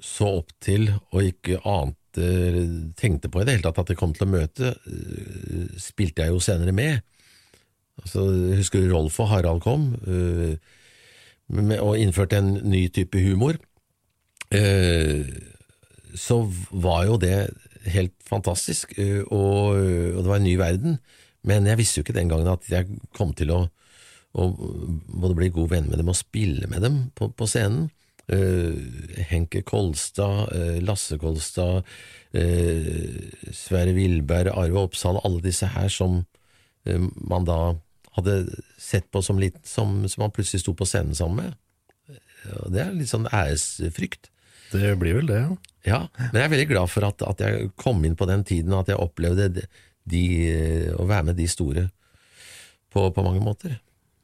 så 0.04 0.38
opp 0.42 0.52
til 0.62 0.90
og 0.92 1.22
ikke 1.26 1.62
ante 1.66 2.26
tenkte 2.98 3.30
på 3.32 3.42
i 3.42 3.46
det 3.48 3.58
hele 3.58 3.66
tatt 3.68 3.84
at 3.84 3.94
jeg 3.94 4.00
kom 4.00 4.14
til 4.16 4.28
å 4.28 4.34
møte, 4.34 4.74
eh, 4.74 5.78
spilte 5.82 6.26
jeg 6.26 6.36
jo 6.36 6.42
senere 6.44 6.74
med. 6.76 7.06
Altså, 8.04 8.28
jeg 8.30 8.60
husker 8.62 8.90
Rolf 8.92 9.22
og 9.24 9.32
Harald 9.32 9.64
kom 9.66 9.94
Uh, 10.06 10.54
og 11.50 11.98
innførte 12.00 12.42
en 12.42 12.58
ny 12.68 12.88
type 12.92 13.20
humor. 13.24 13.58
Eh, 14.52 15.28
så 16.16 16.42
var 16.72 17.06
jo 17.08 17.18
det 17.20 17.50
helt 17.88 18.16
fantastisk, 18.28 18.94
eh, 19.00 19.24
og, 19.32 19.78
det 19.78 20.28
var 20.28 20.40
en 20.40 20.48
ny 20.48 20.58
verden. 20.60 20.98
Men 21.48 21.68
jeg 21.68 21.80
visste 21.80 22.00
jo 22.00 22.04
ikke 22.04 22.18
den 22.18 22.30
gangen 22.30 22.50
at 22.52 22.68
jeg 22.70 22.88
kom 23.16 23.34
til 23.38 23.54
å, 23.56 23.62
å 24.36 24.50
både 24.52 25.38
bli 25.38 25.52
god 25.56 25.72
venn 25.72 25.88
med 25.88 26.02
dem 26.02 26.12
og 26.12 26.20
spille 26.20 26.68
med 26.68 26.84
dem 26.84 27.00
på, 27.16 27.30
på 27.32 27.48
scenen. 27.48 27.90
Eh, 28.28 29.24
Henke 29.30 29.62
Kolstad, 29.64 30.52
Lasse 30.84 31.16
Kolstad, 31.22 31.88
Sverre 33.56 33.94
Wilberg, 33.96 34.52
Arve 34.52 34.84
Oppsal, 34.84 35.22
alle 35.24 35.40
disse 35.46 35.70
her 35.72 35.88
som 35.90 36.26
man 36.88 37.48
da 37.48 37.78
hadde 38.18 38.38
sett 38.82 39.08
på 39.14 39.22
som, 39.26 39.40
litt, 39.42 39.60
som, 39.68 40.02
som 40.10 40.26
man 40.26 40.34
plutselig 40.36 40.64
sto 40.64 40.74
på 40.78 40.88
scenen 40.90 41.18
sammen 41.18 41.46
med. 41.46 41.56
Og 42.64 42.74
Det 42.74 42.84
er 42.84 42.96
litt 42.96 43.12
sånn 43.12 43.30
æresfrykt. 43.30 44.32
Det 44.72 44.94
blir 45.00 45.20
vel 45.20 45.30
det, 45.30 45.42
ja. 45.42 45.56
Ja, 45.88 46.00
men 46.20 46.36
jeg 46.36 46.44
er 46.44 46.52
veldig 46.52 46.70
glad 46.74 46.92
for 46.92 47.08
at, 47.08 47.22
at 47.24 47.42
jeg 47.44 47.70
kom 47.80 48.02
inn 48.04 48.18
på 48.20 48.28
den 48.28 48.44
tiden, 48.48 48.74
at 48.76 48.90
jeg 48.92 49.00
opplevde 49.00 49.48
de, 49.56 49.64
de, 50.10 50.24
å 51.00 51.06
være 51.08 51.30
med 51.30 51.40
de 51.40 51.46
store 51.48 51.86
på, 52.92 53.06
på 53.16 53.24
mange 53.24 53.44
måter. 53.44 53.78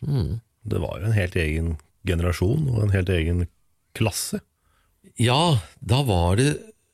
Mm. 0.03 0.41
Det 0.67 0.81
var 0.83 0.99
jo 0.99 1.07
en 1.07 1.15
helt 1.15 1.37
egen 1.39 1.69
generasjon 2.07 2.67
og 2.73 2.81
en 2.83 2.91
helt 2.95 3.11
egen 3.13 3.45
klasse. 3.95 4.41
Ja, 5.19 5.59
da 5.79 6.01
var 6.07 6.35
det 6.41 6.49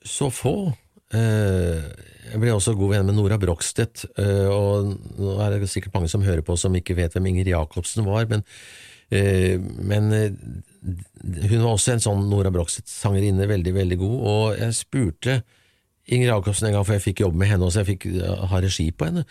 så 0.06 0.30
få. 0.34 0.76
Eh, 1.14 1.82
Jeg 2.30 2.38
ble 2.44 2.52
også 2.54 2.76
god 2.78 2.92
venn 2.94 3.08
med 3.08 3.16
Nora 3.18 3.40
Brogstedt, 3.42 4.04
eh, 4.22 4.46
og 4.54 4.92
nå 5.18 5.32
er 5.42 5.56
det 5.56 5.70
sikkert 5.72 5.96
mange 5.96 6.12
som 6.12 6.22
hører 6.22 6.44
på 6.46 6.54
som 6.62 6.76
ikke 6.78 6.94
vet 7.00 7.16
hvem 7.16 7.26
Inger 7.32 7.56
Jacobsen 7.56 8.06
var, 8.06 8.28
men, 8.30 8.44
eh, 9.10 9.58
men 9.58 10.12
hun 10.14 11.64
var 11.64 11.72
også 11.72 11.96
en 11.96 12.04
sånn 12.06 12.30
Nora 12.30 12.52
Brogstedt-sangerinne, 12.54 13.50
veldig, 13.50 13.74
veldig 13.74 13.98
god, 13.98 14.20
og 14.30 14.62
jeg 14.62 14.78
spurte 14.78 15.40
Inger 16.06 16.36
Jacobsen 16.36 16.70
en 16.70 16.78
gang, 16.78 16.86
for 16.86 17.00
jeg 17.00 17.06
fikk 17.08 17.26
jobbe 17.26 17.42
med 17.42 17.50
henne 17.50 17.66
også, 17.66 17.82
jeg 17.82 17.98
fikk 17.98 18.08
ha 18.54 18.62
regi 18.62 18.88
på 18.94 19.10
henne, 19.10 19.26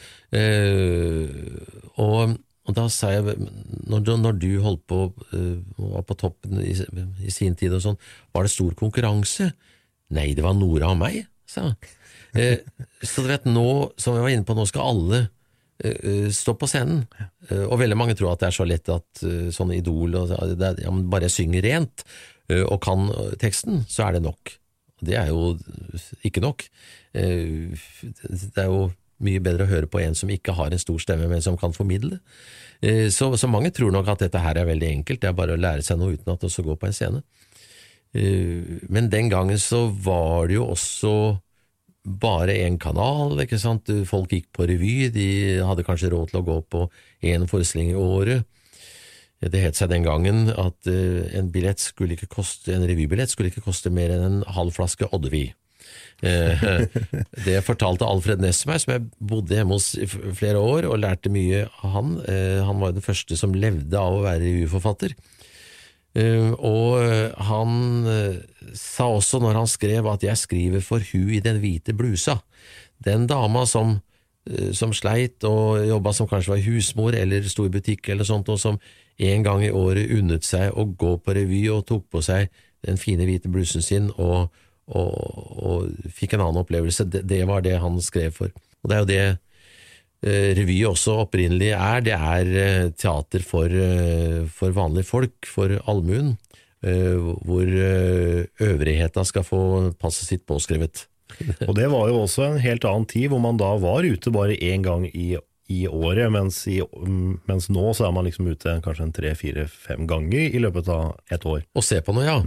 og, 2.02 2.36
og 2.66 2.76
da 2.82 2.88
sa 2.90 3.14
jeg, 3.14 3.38
når 3.86 4.18
når 4.26 4.38
du 4.42 4.50
holdt 4.66 4.82
på, 4.90 5.00
Og 5.78 5.88
var 5.94 6.02
på 6.02 6.18
toppen 6.18 6.58
i, 6.66 6.74
i 6.74 7.30
sin 7.30 7.54
tid 7.54 7.78
og 7.78 7.86
sånn, 7.86 7.98
var 8.34 8.42
det 8.42 8.56
stor 8.58 8.74
konkurranse? 8.74 9.52
Nei, 10.10 10.32
det 10.34 10.42
var 10.42 10.58
Nora 10.58 10.90
og 10.90 10.98
meg, 10.98 11.26
sa 11.48 11.64
han. 11.66 11.74
Eh, 12.36 12.60
så 13.02 13.24
du 13.24 13.30
vet, 13.30 13.48
nå, 13.48 13.66
som 13.96 14.16
jeg 14.16 14.26
var 14.26 14.34
inne 14.34 14.46
på, 14.46 14.56
nå 14.56 14.66
skal 14.68 14.90
alle 14.92 15.20
eh, 15.80 16.28
stå 16.34 16.54
på 16.60 16.68
scenen. 16.68 17.06
Eh, 17.48 17.64
og 17.64 17.78
veldig 17.80 17.96
mange 17.98 18.16
tror 18.18 18.34
at 18.34 18.44
det 18.44 18.50
er 18.50 18.56
så 18.58 18.66
lett 18.68 18.92
at 18.92 19.24
uh, 19.24 19.48
sånn 19.54 19.72
Idol 19.76 20.18
og, 20.20 20.34
det 20.58 20.72
er, 20.72 20.82
ja, 20.84 20.92
Bare 21.08 21.28
jeg 21.30 21.36
synger 21.38 21.64
rent 21.64 22.04
eh, 22.52 22.62
og 22.64 22.82
kan 22.84 23.08
eh, 23.14 23.34
teksten, 23.40 23.84
så 23.88 24.08
er 24.08 24.18
det 24.18 24.24
nok. 24.28 24.54
Det 25.00 25.14
er 25.14 25.28
jo 25.30 25.54
ikke 26.26 26.42
nok. 26.42 26.64
Eh, 27.14 27.70
det 28.02 28.64
er 28.64 28.68
jo 28.68 28.88
mye 29.24 29.42
bedre 29.42 29.64
å 29.66 29.70
høre 29.70 29.88
på 29.90 29.98
en 30.02 30.14
som 30.14 30.30
ikke 30.30 30.54
har 30.54 30.70
en 30.70 30.82
stor 30.82 31.00
stemme, 31.02 31.26
men 31.30 31.42
som 31.42 31.56
kan 31.58 31.74
formidle. 31.74 32.20
Eh, 32.82 33.08
Så, 33.10 33.32
så 33.38 33.48
mange 33.50 33.72
tror 33.74 33.90
nok 33.94 34.10
at 34.12 34.22
dette 34.26 34.42
her 34.42 34.58
er 34.58 34.68
veldig 34.68 34.90
enkelt, 35.00 35.22
det 35.22 35.30
er 35.30 35.38
bare 35.38 35.56
å 35.56 35.60
lære 35.60 35.82
seg 35.86 35.98
noe 35.98 36.14
uten 36.14 36.30
at 36.32 36.42
det 36.42 36.50
også 36.50 36.66
går 36.66 36.78
på 36.78 36.90
en 36.90 36.94
scene. 36.94 37.22
Eh, 38.16 38.80
Men 38.88 39.10
den 39.10 39.28
gangen 39.28 39.58
så 39.60 39.88
var 39.90 40.48
det 40.48 40.58
jo 40.58 40.68
også 40.72 41.12
bare 42.08 42.54
én 42.56 42.78
kanal, 42.80 43.36
ikke 43.42 43.58
sant. 43.60 43.90
Folk 44.08 44.32
gikk 44.32 44.48
på 44.56 44.68
revy, 44.68 45.10
de 45.12 45.60
hadde 45.60 45.84
kanskje 45.84 46.12
råd 46.14 46.30
til 46.30 46.40
å 46.40 46.46
gå 46.46 46.60
på 46.70 46.86
én 47.28 47.44
forestilling 47.50 47.92
i 47.92 48.00
året. 48.00 48.46
Det 49.38 49.60
het 49.62 49.76
seg 49.78 49.92
den 49.92 50.06
gangen 50.06 50.48
at 50.50 50.88
eh, 50.90 51.28
en 51.38 51.52
koste, 52.26 52.74
en 52.74 52.86
revybillett 52.88 53.30
skulle 53.30 53.52
ikke 53.52 53.62
koste 53.68 53.90
mer 53.90 54.10
enn 54.10 54.24
en 54.24 54.44
halv 54.56 54.74
flaske 54.74 55.06
Oddevie. 55.12 55.54
Eh, 56.22 56.64
det 57.46 57.62
fortalte 57.62 58.08
Alfred 58.08 58.40
Næss 58.40 58.64
meg, 58.66 58.80
som 58.80 58.96
jeg 58.96 59.06
bodde 59.20 59.54
hjemme 59.54 59.76
hos 59.76 59.92
i 59.94 60.08
flere 60.08 60.58
år 60.58 60.88
og 60.88 60.98
lærte 61.04 61.30
mye 61.30 61.68
av 61.84 61.92
han. 61.92 62.16
Han 62.66 62.80
var 62.80 62.96
den 62.96 63.04
første 63.04 63.36
som 63.36 63.54
levde 63.54 63.94
av 64.00 64.16
å 64.16 64.24
være 64.24 64.42
revyforfatter. 64.42 65.14
Eh, 66.18 66.52
Og 66.58 66.98
eh, 67.04 67.30
han 67.46 68.06
eh, 68.10 68.38
sa 68.74 69.06
også 69.06 69.40
når 69.42 69.60
han 69.60 69.70
skrev 69.70 70.06
at 70.06 70.22
'jeg 70.22 70.38
skriver 70.38 70.80
for 70.80 70.98
hu 70.98 71.30
i 71.30 71.40
den 71.40 71.60
hvite 71.60 71.92
blusa'. 71.92 72.40
Den 73.04 73.26
dama 73.26 73.64
som, 73.66 74.00
som 74.72 74.92
sleit 74.92 75.44
og 75.44 75.86
jobba 75.86 76.12
som 76.12 76.26
kanskje 76.26 76.50
var 76.50 76.64
husmor 76.64 77.14
eller 77.14 77.42
sto 77.48 77.64
i 77.64 77.68
butikk 77.68 78.08
eller 78.08 78.24
sånt, 78.24 78.48
og 78.48 78.58
som 78.58 78.78
en 79.18 79.42
gang 79.42 79.64
i 79.64 79.70
året 79.70 80.10
unnet 80.10 80.44
seg 80.44 80.72
å 80.74 80.84
gå 80.84 81.16
på 81.18 81.34
revy 81.34 81.68
og 81.70 81.86
tok 81.86 82.10
på 82.10 82.22
seg 82.22 82.48
den 82.86 82.96
fine 82.96 83.24
hvite 83.24 83.48
blusen 83.48 83.82
sin 83.82 84.10
og, 84.16 84.50
og, 84.86 85.14
og 85.62 85.90
fikk 86.10 86.34
en 86.34 86.40
annen 86.40 86.62
opplevelse. 86.62 87.04
Det, 87.04 87.28
det 87.28 87.46
var 87.46 87.60
det 87.60 87.78
han 87.78 88.00
skrev 88.00 88.32
for. 88.32 88.50
Og 88.82 88.90
det 88.90 88.96
er 88.96 88.98
jo 88.98 89.10
det 89.12 89.38
revy 90.24 90.80
også 90.88 91.20
opprinnelig 91.24 91.72
er. 91.76 92.02
Det 92.06 92.16
er 92.16 92.52
eh, 92.62 92.90
teater 92.98 93.44
for, 93.46 93.70
eh, 93.70 94.46
for 94.50 94.74
vanlige 94.76 95.06
folk, 95.06 95.46
for 95.46 95.76
allmuen, 95.88 96.36
eh, 96.82 97.14
hvor 97.46 97.68
eh, 97.68 98.48
øvrigheta 98.64 99.24
skal 99.28 99.46
få 99.46 99.60
passet 100.00 100.32
sitt 100.32 100.46
påskrevet. 100.48 101.06
Og 101.68 101.74
det 101.76 101.90
var 101.92 102.08
jo 102.10 102.24
også 102.24 102.46
en 102.48 102.58
helt 102.62 102.86
annen 102.88 103.06
tid, 103.06 103.28
hvor 103.30 103.42
man 103.44 103.60
da 103.60 103.74
var 103.78 104.06
ute 104.06 104.32
bare 104.34 104.56
én 104.58 104.82
gang 104.82 105.06
i, 105.12 105.36
i 105.68 105.84
året, 105.86 106.32
mens, 106.32 106.62
i, 106.66 106.80
mens 107.46 107.68
nå 107.70 107.92
så 107.94 108.08
er 108.08 108.14
man 108.16 108.26
liksom 108.26 108.48
ute 108.48 108.78
kanskje 108.84 109.06
en 109.06 109.14
tre, 109.14 109.34
fire, 109.38 109.68
fem 109.70 110.08
ganger 110.08 110.56
i 110.56 110.62
løpet 110.62 110.88
av 110.90 111.12
et 111.30 111.46
år. 111.46 111.62
Å 111.76 111.84
se 111.84 112.00
på 112.02 112.16
noe, 112.16 112.26
ja. 112.26 112.38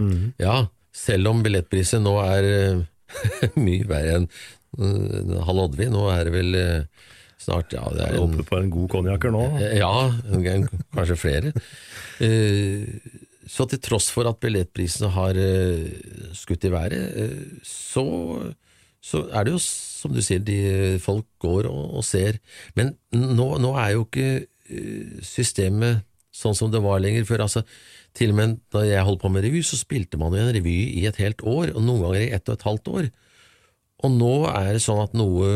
Ja, 0.42 0.56
selv 0.92 1.30
om 1.30 1.40
billettpriset 1.44 2.02
nå 2.04 2.18
er 2.24 2.50
eh, 2.50 2.82
mye 3.64 3.88
verre 3.88 4.20
enn 4.20 4.28
halv 4.72 5.66
Oddvi. 5.66 5.88
Nå 5.92 6.06
er 6.12 6.28
det 6.28 6.32
vel 6.32 6.54
eh, 6.56 7.08
snart 7.42 7.74
ja, 7.74 7.82
det 7.94 8.06
er 8.06 8.16
en, 8.16 8.22
Håper 8.22 8.48
på 8.48 8.58
en 8.60 8.70
god 8.72 8.88
konjakker 8.94 9.34
nå. 9.34 9.42
Ja, 9.78 9.92
kanskje 10.94 11.18
flere. 11.18 11.52
Eh, 12.22 12.86
Så 13.52 13.66
til 13.68 13.80
tross 13.82 14.06
for 14.14 14.28
at 14.30 14.38
billettprisene 14.40 15.10
har 15.16 15.36
eh, 15.36 15.88
skutt 16.38 16.64
i 16.64 16.70
været, 16.72 17.16
eh, 17.18 17.62
så, 17.66 18.04
så 19.02 19.24
er 19.34 19.44
det 19.48 19.56
jo 19.56 19.62
som 19.62 20.14
du 20.14 20.22
sier, 20.22 20.40
de, 20.42 20.98
folk 21.02 21.26
går 21.42 21.66
og, 21.70 21.98
og 21.98 22.06
ser. 22.06 22.38
Men 22.78 22.94
nå, 23.10 23.48
nå 23.62 23.74
er 23.82 23.96
jo 23.96 24.06
ikke 24.06 24.30
systemet 25.26 26.06
sånn 26.32 26.56
som 26.56 26.70
det 26.72 26.80
var 26.80 27.02
lenger 27.02 27.26
før. 27.28 27.44
altså 27.44 27.60
til 28.16 28.32
og 28.32 28.38
med 28.38 28.56
da 28.72 28.82
jeg 28.84 29.04
holdt 29.06 29.22
på 29.22 29.30
med 29.32 29.44
revy, 29.44 29.62
så 29.64 29.78
spilte 29.80 30.18
man 30.20 30.34
jo 30.36 30.40
en 30.42 30.52
revy 30.54 30.78
i 31.00 31.04
et 31.08 31.18
helt 31.20 31.42
år, 31.44 31.72
og 31.72 31.84
noen 31.84 32.02
ganger 32.04 32.24
i 32.24 32.32
ett 32.36 32.48
og 32.48 32.58
et 32.58 32.66
halvt 32.68 32.90
år. 32.92 33.06
Og 34.04 34.16
nå 34.16 34.32
er 34.50 34.72
det 34.74 34.82
sånn 34.84 35.00
at 35.02 35.14
noe 35.16 35.52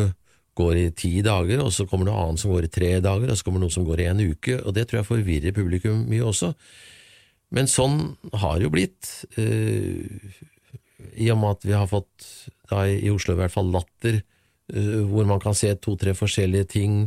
går 0.56 0.78
i 0.80 0.90
ti 0.96 1.12
dager, 1.24 1.60
og 1.64 1.72
så 1.74 1.86
kommer 1.88 2.08
noe 2.08 2.22
annet 2.22 2.42
som 2.42 2.52
går 2.54 2.66
i 2.66 2.72
tre 2.72 2.90
dager, 3.04 3.30
og 3.30 3.38
så 3.38 3.46
kommer 3.46 3.62
noe 3.62 3.74
som 3.74 3.84
går 3.86 4.02
i 4.02 4.10
en 4.10 4.22
uke, 4.24 4.58
og 4.62 4.74
det 4.76 4.86
tror 4.88 5.02
jeg 5.02 5.10
forvirrer 5.10 5.56
publikum 5.56 6.06
mye 6.08 6.24
også. 6.24 6.52
Men 7.54 7.68
sånn 7.70 8.16
har 8.40 8.56
det 8.56 8.66
jo 8.66 8.72
blitt, 8.74 9.10
eh, 9.38 10.40
i 11.16 11.28
og 11.32 11.38
med 11.40 11.58
at 11.58 11.66
vi 11.68 11.76
har 11.76 11.90
fått, 11.90 12.30
da 12.70 12.86
i 12.88 13.10
Oslo 13.12 13.36
i 13.36 13.40
hvert 13.42 13.54
fall, 13.54 13.70
Latter, 13.74 14.22
eh, 14.72 15.02
hvor 15.06 15.28
man 15.28 15.42
kan 15.42 15.54
se 15.54 15.74
to-tre 15.76 16.16
forskjellige 16.16 16.70
ting, 16.72 17.04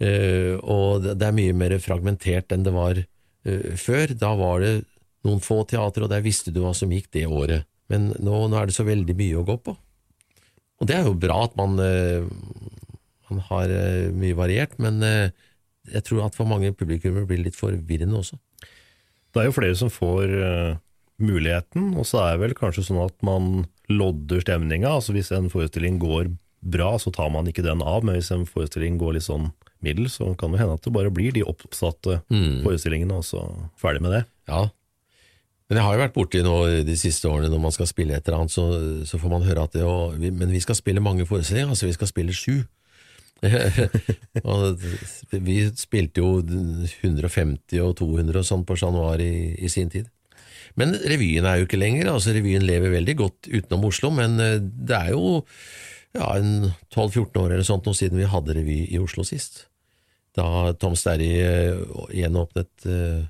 eh, 0.00 0.54
og 0.62 1.02
det 1.10 1.26
er 1.26 1.36
mye 1.36 1.56
mer 1.56 1.76
fragmentert 1.82 2.54
enn 2.54 2.64
det 2.64 2.72
var 2.72 3.02
eh, 3.02 3.74
før. 3.76 4.14
Da 4.14 4.34
var 4.38 4.62
det 4.62 4.72
noen 5.26 5.42
få 5.44 5.64
teater, 5.68 6.06
og 6.06 6.14
der 6.14 6.24
visste 6.24 6.54
du 6.54 6.62
hva 6.62 6.72
som 6.74 6.94
gikk 6.94 7.10
det 7.12 7.26
året. 7.26 7.66
Men 7.88 8.12
nå, 8.20 8.46
nå 8.48 8.56
er 8.56 8.68
det 8.68 8.76
så 8.76 8.86
veldig 8.86 9.16
mye 9.18 9.40
å 9.40 9.46
gå 9.48 9.58
på. 9.66 9.76
Og 10.80 10.86
det 10.86 10.94
er 10.96 11.06
jo 11.08 11.14
bra 11.18 11.40
at 11.44 11.56
man, 11.58 11.78
eh, 11.82 12.22
man 13.30 13.40
har 13.48 13.70
eh, 13.74 14.10
mye 14.14 14.36
variert, 14.38 14.76
men 14.78 15.02
eh, 15.02 15.30
jeg 15.92 16.04
tror 16.06 16.26
at 16.28 16.36
for 16.38 16.46
mange 16.46 16.70
publikummer 16.76 17.26
blir 17.26 17.40
det 17.40 17.50
litt 17.50 17.58
forvirrende 17.58 18.20
også. 18.20 18.38
Det 19.34 19.42
er 19.42 19.48
jo 19.48 19.56
flere 19.58 19.76
som 19.76 19.90
får 19.92 20.30
muligheten, 21.18 21.92
og 21.98 22.06
så 22.06 22.20
er 22.22 22.36
det 22.36 22.42
vel 22.44 22.54
kanskje 22.58 22.84
sånn 22.86 23.00
at 23.02 23.16
man 23.26 23.66
lodder 23.90 24.40
stemninga. 24.44 24.90
Altså 24.98 25.14
hvis 25.16 25.32
en 25.34 25.48
forestilling 25.52 25.98
går 26.02 26.30
bra, 26.62 26.92
så 27.00 27.10
tar 27.14 27.30
man 27.34 27.48
ikke 27.50 27.64
den 27.66 27.82
av, 27.84 28.04
men 28.06 28.18
hvis 28.18 28.30
en 28.34 28.46
forestilling 28.48 28.98
går 29.00 29.16
litt 29.18 29.26
sånn 29.26 29.50
middel, 29.84 30.08
så 30.10 30.32
kan 30.38 30.52
det 30.54 30.60
hende 30.62 30.74
at 30.78 30.84
det 30.86 30.92
bare 30.94 31.12
blir 31.14 31.34
de 31.36 31.44
oppsatte 31.46 32.20
Mm. 32.30 32.62
forestillingene, 32.64 33.18
og 33.20 33.24
så 33.26 33.42
ferdig 33.78 34.02
med 34.02 34.12
det. 34.16 34.24
Ja, 34.50 34.68
men 35.68 35.78
jeg 35.78 35.84
har 35.84 35.94
jo 35.94 36.00
vært 36.00 36.16
borti 36.16 36.40
nå 36.44 36.56
de 36.88 36.96
siste 36.96 37.28
årene 37.28 37.50
når 37.52 37.60
man 37.60 37.74
skal 37.74 37.88
spille 37.90 38.16
et 38.16 38.28
eller 38.28 38.40
annet, 38.40 38.54
så, 38.54 38.64
så 39.08 39.20
får 39.20 39.32
man 39.32 39.44
høre 39.44 39.66
at 39.68 39.76
det, 39.76 39.84
og, 39.84 40.16
vi, 40.20 40.32
men 40.32 40.52
vi 40.54 40.62
skal 40.64 40.78
spille 40.78 41.04
mange 41.04 41.26
forestillinger, 41.28 41.68
altså 41.74 41.88
vi 41.90 41.96
skal 41.96 42.10
spille 42.10 42.36
sju. 42.36 42.62
vi 45.48 45.58
spilte 45.78 46.24
jo 46.24 46.30
150 46.42 47.84
og 47.84 47.92
200 48.00 48.40
og 48.40 48.48
sånn 48.48 48.64
på 48.66 48.78
Chat 48.80 48.94
Noir 48.94 49.22
i, 49.22 49.54
i 49.60 49.70
sin 49.70 49.92
tid. 49.92 50.08
Men 50.78 50.94
revyen 50.96 51.46
er 51.48 51.60
jo 51.60 51.68
ikke 51.68 51.80
lenger, 51.80 52.10
altså 52.12 52.34
revyen 52.34 52.66
lever 52.66 52.92
veldig 52.92 53.16
godt 53.18 53.48
utenom 53.50 53.86
Oslo, 53.88 54.10
men 54.14 54.38
eh, 54.42 54.58
det 54.60 54.96
er 54.96 55.12
jo 55.14 55.38
ja, 56.16 56.32
en 56.36 56.70
12-14 56.94 57.40
år 57.42 57.54
eller 57.54 57.66
sånt 57.66 57.88
nå 57.88 57.94
siden 57.96 58.20
vi 58.20 58.28
hadde 58.30 58.56
revy 58.56 58.80
i 58.88 59.00
Oslo 59.02 59.26
sist. 59.26 59.66
Da 60.36 60.72
Tom 60.78 60.96
Sterry 60.98 61.30
eh, 61.42 61.78
gjenåpnet 62.14 62.86
uh, 62.86 63.24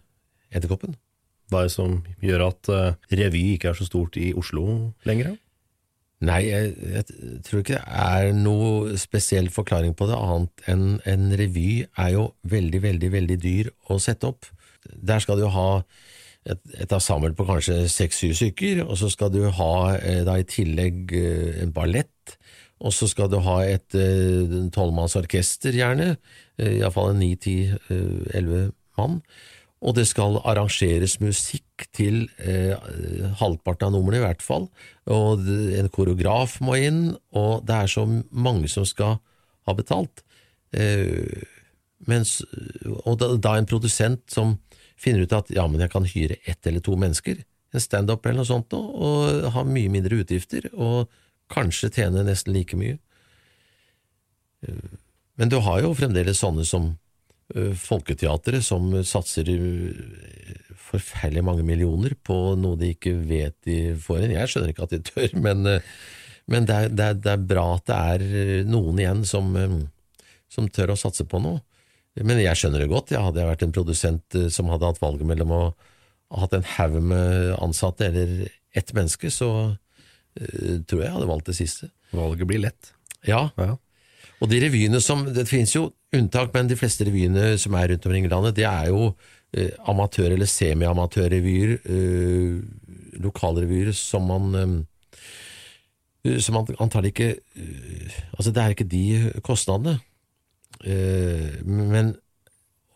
Edderkoppen. 0.53 0.97
Hva 1.49 1.63
er 1.63 1.69
det 1.69 1.75
som 1.75 2.01
gjør 2.25 2.49
at 2.51 2.71
eh, 2.73 2.97
revy 3.21 3.45
ikke 3.55 3.71
er 3.71 3.79
så 3.79 3.87
stort 3.89 4.19
i 4.21 4.33
Oslo 4.37 4.65
lenger? 5.09 5.37
Nei, 6.29 6.41
jeg, 6.49 6.73
jeg 6.83 7.41
tror 7.47 7.63
ikke 7.63 7.79
det 7.79 8.03
er 8.03 8.33
noe 8.35 8.99
spesiell 8.99 9.49
forklaring 9.55 9.95
på 9.97 10.09
det, 10.11 10.19
annet 10.19 10.65
enn 10.69 10.87
en 11.07 11.29
revy 11.39 11.85
er 11.87 12.15
jo 12.17 12.25
veldig, 12.51 12.81
veldig, 12.83 13.11
veldig 13.15 13.37
dyr 13.45 13.71
å 13.89 14.01
sette 14.03 14.27
opp. 14.27 14.49
Der 14.83 15.23
skal 15.23 15.39
du 15.39 15.47
ha 15.55 15.69
et, 16.49 16.61
et 16.75 16.95
ensemble 16.95 17.31
på 17.39 17.47
kanskje 17.47 17.85
seks-syv 17.93 18.35
stykker, 18.35 18.83
og 18.85 18.99
så 18.99 19.13
skal 19.15 19.31
du 19.33 19.45
ha 19.47 19.75
eh, 20.01 20.25
da 20.27 20.41
i 20.43 20.49
tillegg 20.49 21.15
eh, 21.17 21.63
en 21.63 21.73
ballett, 21.77 22.35
og 22.79 22.93
så 22.95 23.09
skal 23.11 23.31
du 23.31 23.41
ha 23.43 23.57
et 23.67 23.91
tolvmannsorkester 24.71 25.75
gjerne, 25.75 26.13
iallfall 26.63 27.09
en 27.11 27.19
ni, 27.19 27.33
ti, 27.35 27.57
elleve 27.91 28.69
mann. 28.95 29.17
Og 29.79 29.95
det 29.95 30.09
skal 30.11 30.41
arrangeres 30.43 31.21
musikk 31.23 31.87
til 31.95 32.25
eh, 32.43 32.75
halvparten 33.39 33.87
av 33.87 33.95
numrene 33.95 34.19
i 34.19 34.25
hvert 34.25 34.43
fall, 34.43 34.67
og 35.07 35.45
en 35.47 35.91
koreograf 35.95 36.57
må 36.65 36.75
inn, 36.83 37.03
og 37.31 37.63
det 37.69 37.77
er 37.77 37.93
så 37.93 38.03
mange 38.09 38.67
som 38.73 38.87
skal 38.89 39.21
ha 39.69 39.75
betalt. 39.79 40.25
Eh, 40.75 41.47
mens, 42.11 42.41
og 43.05 43.21
da, 43.23 43.31
da 43.39 43.55
en 43.59 43.71
produsent 43.71 44.25
som 44.35 44.57
finner 44.99 45.23
ut 45.23 45.37
at 45.39 45.55
ja, 45.55 45.69
men 45.71 45.85
jeg 45.85 45.95
kan 45.95 46.11
hyre 46.11 46.41
ett 46.43 46.67
eller 46.67 46.83
to 46.83 46.99
mennesker, 46.99 47.45
en 47.75 47.85
standup 47.85 48.27
eller 48.27 48.41
noe 48.41 48.49
sånt, 48.51 48.75
og 48.75 49.51
ha 49.55 49.63
mye 49.63 49.93
mindre 49.93 50.25
utgifter, 50.25 50.71
og 50.75 51.07
kanskje 51.53 51.93
tjene 52.01 52.27
nesten 52.27 52.57
like 52.57 52.77
mye. 52.79 52.99
Eh, 54.67 54.97
Men 55.39 55.53
du 55.53 55.61
har 55.63 55.85
jo 55.85 55.95
fremdeles 55.95 56.41
sånne 56.43 56.65
som 56.67 56.97
Folketeatret, 57.81 58.65
som 58.67 58.91
satser 59.09 59.49
eh, 59.49 60.57
forferdelig 60.89 61.45
mange 61.45 61.65
millioner 61.67 62.13
på 62.25 62.37
noe 62.61 62.77
de 62.81 62.93
ikke 62.95 63.15
vet 63.29 63.57
de 63.65 63.79
får 64.01 64.25
inn. 64.27 64.35
Jeg 64.37 64.53
skjønner 64.53 64.73
ikke 64.75 64.89
at 64.89 64.95
de 64.97 65.01
tør, 65.07 65.37
men, 65.47 65.65
eh, 65.67 65.87
men 66.49 66.69
det, 66.69 66.77
er, 66.77 66.93
det, 66.93 67.07
er, 67.07 67.23
det 67.25 67.33
er 67.35 67.47
bra 67.55 67.65
at 67.77 67.87
det 67.89 67.99
er 68.13 68.27
eh, 68.43 68.69
noen 68.69 69.01
igjen 69.01 69.25
som, 69.29 69.51
eh, 69.57 69.79
som 70.53 70.69
tør 70.69 70.95
å 70.95 71.01
satse 71.01 71.25
på 71.29 71.41
noe. 71.45 71.63
Men 72.19 72.41
jeg 72.43 72.59
skjønner 72.59 72.83
det 72.83 72.91
godt. 72.91 73.13
Jeg 73.15 73.23
hadde 73.23 73.43
jeg 73.43 73.51
vært 73.53 73.67
en 73.67 73.75
produsent 73.77 74.39
eh, 74.39 74.49
som 74.53 74.71
hadde 74.73 74.89
hatt 74.91 75.03
valget 75.03 75.29
mellom 75.29 75.55
å 75.55 75.63
ha 76.29 76.45
hatt 76.45 76.57
en 76.59 76.67
haug 76.77 76.97
med 77.09 77.55
ansatte 77.57 78.11
eller 78.11 78.49
ett 78.77 78.91
menneske, 78.97 79.31
så 79.33 79.51
eh, 80.37 80.81
tror 80.85 81.01
jeg 81.01 81.07
jeg 81.07 81.15
hadde 81.17 81.31
valgt 81.31 81.49
det 81.49 81.57
siste. 81.57 81.89
Valget 82.13 82.49
blir 82.51 82.65
lett. 82.69 82.93
Ja, 83.25 83.49
Ja. 83.57 83.77
Og 84.39 84.51
de 84.51 84.61
revyene 84.63 85.01
som 85.03 85.25
Det 85.35 85.49
finnes 85.49 85.75
jo 85.75 85.89
unntak, 86.15 86.53
men 86.55 86.69
de 86.71 86.77
fleste 86.79 87.05
revyene 87.05 87.57
som 87.59 87.75
er 87.75 87.91
rundt 87.93 88.07
omkring 88.07 88.25
i 88.25 88.33
landet, 88.33 88.57
det 88.57 88.65
er 88.65 88.89
jo 88.89 89.15
eh, 89.53 89.73
amatør- 89.89 90.33
eller 90.33 90.47
semi-amatørrevyer, 90.49 91.75
eh, 91.85 93.19
lokalrevyer, 93.21 93.93
som 93.93 94.29
man 94.31 94.55
eh, 96.25 96.39
som 96.41 96.55
man 96.55 97.05
ikke 97.05 97.29
eh, 97.57 98.17
Altså, 98.39 98.53
det 98.53 98.63
er 98.63 98.75
ikke 98.75 98.89
de 98.89 99.41
kostnadene. 99.43 99.99
Eh, 100.85 101.63
men 101.65 102.17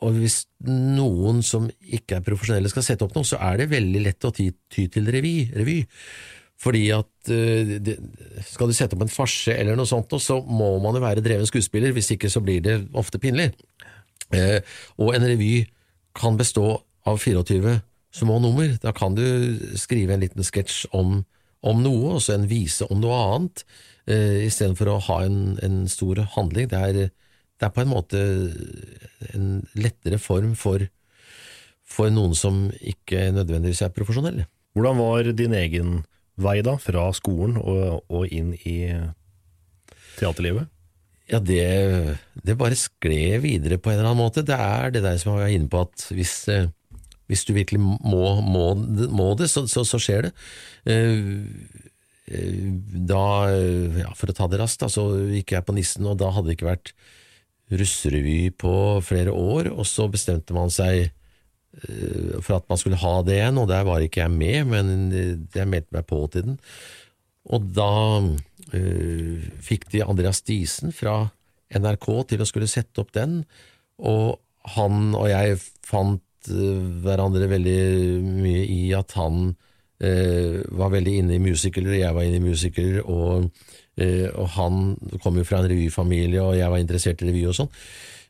og 0.03 0.19
hvis 0.19 0.41
noen 0.67 1.45
som 1.47 1.69
ikke 1.81 2.19
er 2.19 2.27
profesjonelle 2.27 2.71
skal 2.73 2.83
sette 2.83 3.07
opp 3.07 3.15
noe, 3.15 3.27
så 3.27 3.39
er 3.39 3.61
det 3.61 3.71
veldig 3.71 4.01
lett 4.03 4.27
å 4.27 4.33
ty, 4.35 4.49
ty 4.73 4.89
til 4.91 5.07
revy. 5.07 5.85
Fordi 6.63 6.83
at 6.95 7.31
eh, 7.33 7.77
det, 7.83 7.97
skal 8.47 8.71
du 8.71 8.77
sette 8.77 8.95
opp 8.97 9.05
en 9.05 9.13
farse 9.13 9.55
eller 9.55 9.79
noe 9.79 9.89
sånt, 9.89 10.13
så 10.23 10.39
må 10.47 10.77
man 10.83 10.95
jo 10.99 11.03
være 11.03 11.25
dreven 11.25 11.49
skuespiller, 11.49 11.95
hvis 11.95 12.13
ikke 12.15 12.31
så 12.31 12.43
blir 12.45 12.63
det 12.63 12.77
ofte 12.99 13.19
pinlig. 13.23 13.51
Eh, 14.33 14.61
og 15.03 15.17
en 15.17 15.27
revy 15.27 15.65
kan 16.17 16.39
bestå 16.39 16.77
av 17.09 17.19
24 17.19 17.81
små 18.15 18.39
nummer. 18.45 18.77
Da 18.83 18.93
kan 18.95 19.17
du 19.19 19.25
skrive 19.81 20.15
en 20.15 20.23
liten 20.23 20.47
sketsj 20.47 20.93
om, 20.95 21.23
om 21.67 21.83
noe, 21.83 22.17
og 22.17 22.23
så 22.23 22.37
en 22.37 22.47
vise 22.51 22.87
om 22.93 23.03
noe 23.03 23.19
annet, 23.25 23.65
eh, 24.07 24.45
istedenfor 24.47 24.93
å 24.93 25.01
ha 25.09 25.19
en, 25.27 25.43
en 25.67 25.83
stor 25.91 26.23
handling. 26.37 26.71
Det 26.71 26.79
er, 26.79 27.11
det 27.11 27.69
er 27.69 27.75
på 27.75 27.83
en 27.83 27.93
måte 27.93 28.23
en 29.33 29.51
lettere 29.75 30.23
form 30.23 30.55
for, 30.59 30.87
for 31.83 32.13
noen 32.15 32.39
som 32.39 32.69
ikke 32.79 33.33
nødvendigvis 33.35 33.83
er 33.83 33.95
profesjonelle. 33.97 34.47
Hvordan 34.77 35.03
var 35.03 35.35
din 35.37 35.59
egen 35.59 36.01
vei 36.45 36.61
da, 36.67 36.77
fra 36.81 37.09
skolen 37.17 37.59
og, 37.61 38.03
og 38.13 38.31
inn 38.35 38.53
i 38.69 38.77
teaterlivet? 40.19 40.71
Ja, 41.31 41.39
det, 41.41 42.19
det 42.45 42.59
bare 42.61 42.77
skled 42.77 43.45
videre 43.45 43.79
på 43.81 43.93
en 43.93 44.01
eller 44.01 44.11
annen 44.11 44.25
måte. 44.25 44.45
Det 44.45 44.59
er 44.59 44.93
det 44.93 45.05
der 45.05 45.21
som 45.21 45.33
jeg 45.33 45.45
var 45.45 45.55
inne 45.55 45.71
på, 45.71 45.85
at 45.87 46.05
hvis, 46.13 46.35
eh, 46.53 46.69
hvis 47.31 47.47
du 47.49 47.55
virkelig 47.57 47.81
må, 47.81 48.35
må, 48.45 48.73
må 49.09 49.31
det, 49.39 49.49
så, 49.53 49.65
så, 49.71 49.87
så, 49.89 50.01
skjer 50.03 50.29
det. 50.29 50.33
Eh, 50.93 51.33
eh, 52.27 52.69
da, 53.09 53.25
ja, 54.03 54.13
for 54.19 54.33
å 54.33 54.37
ta 54.37 54.51
det 54.51 54.61
raskt, 54.61 54.83
da, 54.83 54.91
så 54.93 55.09
gikk 55.33 55.57
jeg 55.57 55.69
på 55.69 55.77
Nissen, 55.79 56.11
og 56.11 56.19
da 56.21 56.33
hadde 56.35 56.51
det 56.51 56.59
ikke 56.59 56.73
vært 56.73 56.95
russerevy 57.73 58.53
på 58.61 58.75
flere 59.07 59.33
år, 59.33 59.71
og 59.73 59.87
så 59.89 60.11
bestemte 60.13 60.53
man 60.57 60.75
seg 60.75 61.15
for 62.45 62.59
at 62.59 62.67
man 62.69 62.79
skulle 62.79 63.01
ha 63.01 63.13
det 63.25 63.39
igjen, 63.39 63.59
og 63.59 63.71
der 63.71 63.87
var 63.89 64.03
ikke 64.05 64.21
jeg 64.21 64.33
med, 64.35 64.67
men 64.69 65.47
jeg 65.55 65.69
meldte 65.69 65.97
meg 65.97 66.05
på 66.11 66.19
til 66.33 66.51
den. 66.51 66.59
Og 67.51 67.65
da 67.75 67.93
uh, 68.23 69.47
fikk 69.67 69.89
de 69.93 70.05
Andreas 70.07 70.43
Diesen 70.47 70.95
fra 70.95 71.17
NRK 71.73 72.07
til 72.31 72.45
å 72.45 72.49
skulle 72.49 72.71
sette 72.71 73.03
opp 73.03 73.13
den, 73.17 73.41
og 73.99 74.39
han 74.77 75.17
og 75.19 75.27
jeg 75.31 75.59
fant 75.87 76.53
uh, 76.53 76.79
hverandre 77.03 77.51
veldig 77.51 77.81
mye 78.23 78.63
i 78.71 78.85
at 78.95 79.17
han 79.19 79.51
uh, 79.51 80.57
var 80.79 80.95
veldig 80.95 81.19
inne 81.25 81.39
i 81.39 81.43
musikaler, 81.43 81.99
jeg 81.99 82.15
var 82.15 82.29
inne 82.29 82.39
i 82.39 82.47
musikaler, 82.53 83.03
og, 83.03 83.51
og, 83.99 84.47
han 84.55 84.95
kom 85.21 85.37
jo 85.37 85.45
fra 85.45 85.61
en 85.61 85.69
revyfamilie, 85.69 86.41
og 86.41 86.57
jeg 86.57 86.71
var 86.73 86.81
interessert 86.81 87.23
i 87.23 87.29
revy 87.29 87.45
og 87.51 87.59
sånn. 87.59 87.75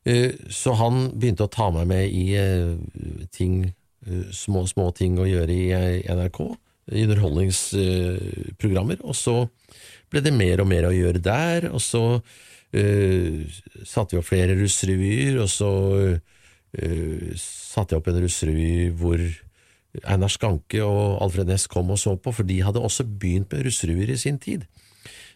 Så 0.03 0.73
han 0.81 1.11
begynte 1.15 1.47
å 1.47 1.53
ta 1.53 1.71
meg 1.75 1.87
med 1.87 2.11
i 2.11 2.35
ting, 3.31 3.73
små, 4.35 4.67
små 4.67 4.91
ting 4.97 5.19
å 5.21 5.29
gjøre 5.29 5.53
i 5.55 5.71
NRK 6.11 6.41
i 6.93 7.05
underholdningsprogrammer, 7.07 8.99
og 9.07 9.15
så 9.15 9.47
ble 10.11 10.21
det 10.25 10.33
mer 10.35 10.61
og 10.65 10.69
mer 10.73 10.89
å 10.89 10.97
gjøre 10.97 11.23
der, 11.23 11.69
og 11.71 11.79
så 11.85 12.19
satte 13.87 14.17
vi 14.17 14.19
opp 14.19 14.27
flere 14.27 14.59
russrevyer, 14.59 15.39
og 15.39 15.49
så 15.53 15.71
satte 17.39 17.95
jeg 17.95 18.01
opp 18.01 18.09
en 18.11 18.23
russrevy 18.25 18.91
hvor 18.99 19.21
Einar 20.09 20.33
Skanke 20.33 20.81
og 20.83 21.21
Alfred 21.23 21.51
Næss 21.51 21.67
kom 21.71 21.91
og 21.93 22.01
så 22.01 22.17
på, 22.17 22.33
for 22.33 22.49
de 22.49 22.63
hadde 22.65 22.81
også 22.81 23.05
begynt 23.05 23.53
med 23.53 23.67
russrevyer 23.67 24.11
i 24.15 24.21
sin 24.21 24.39
tid. 24.41 24.65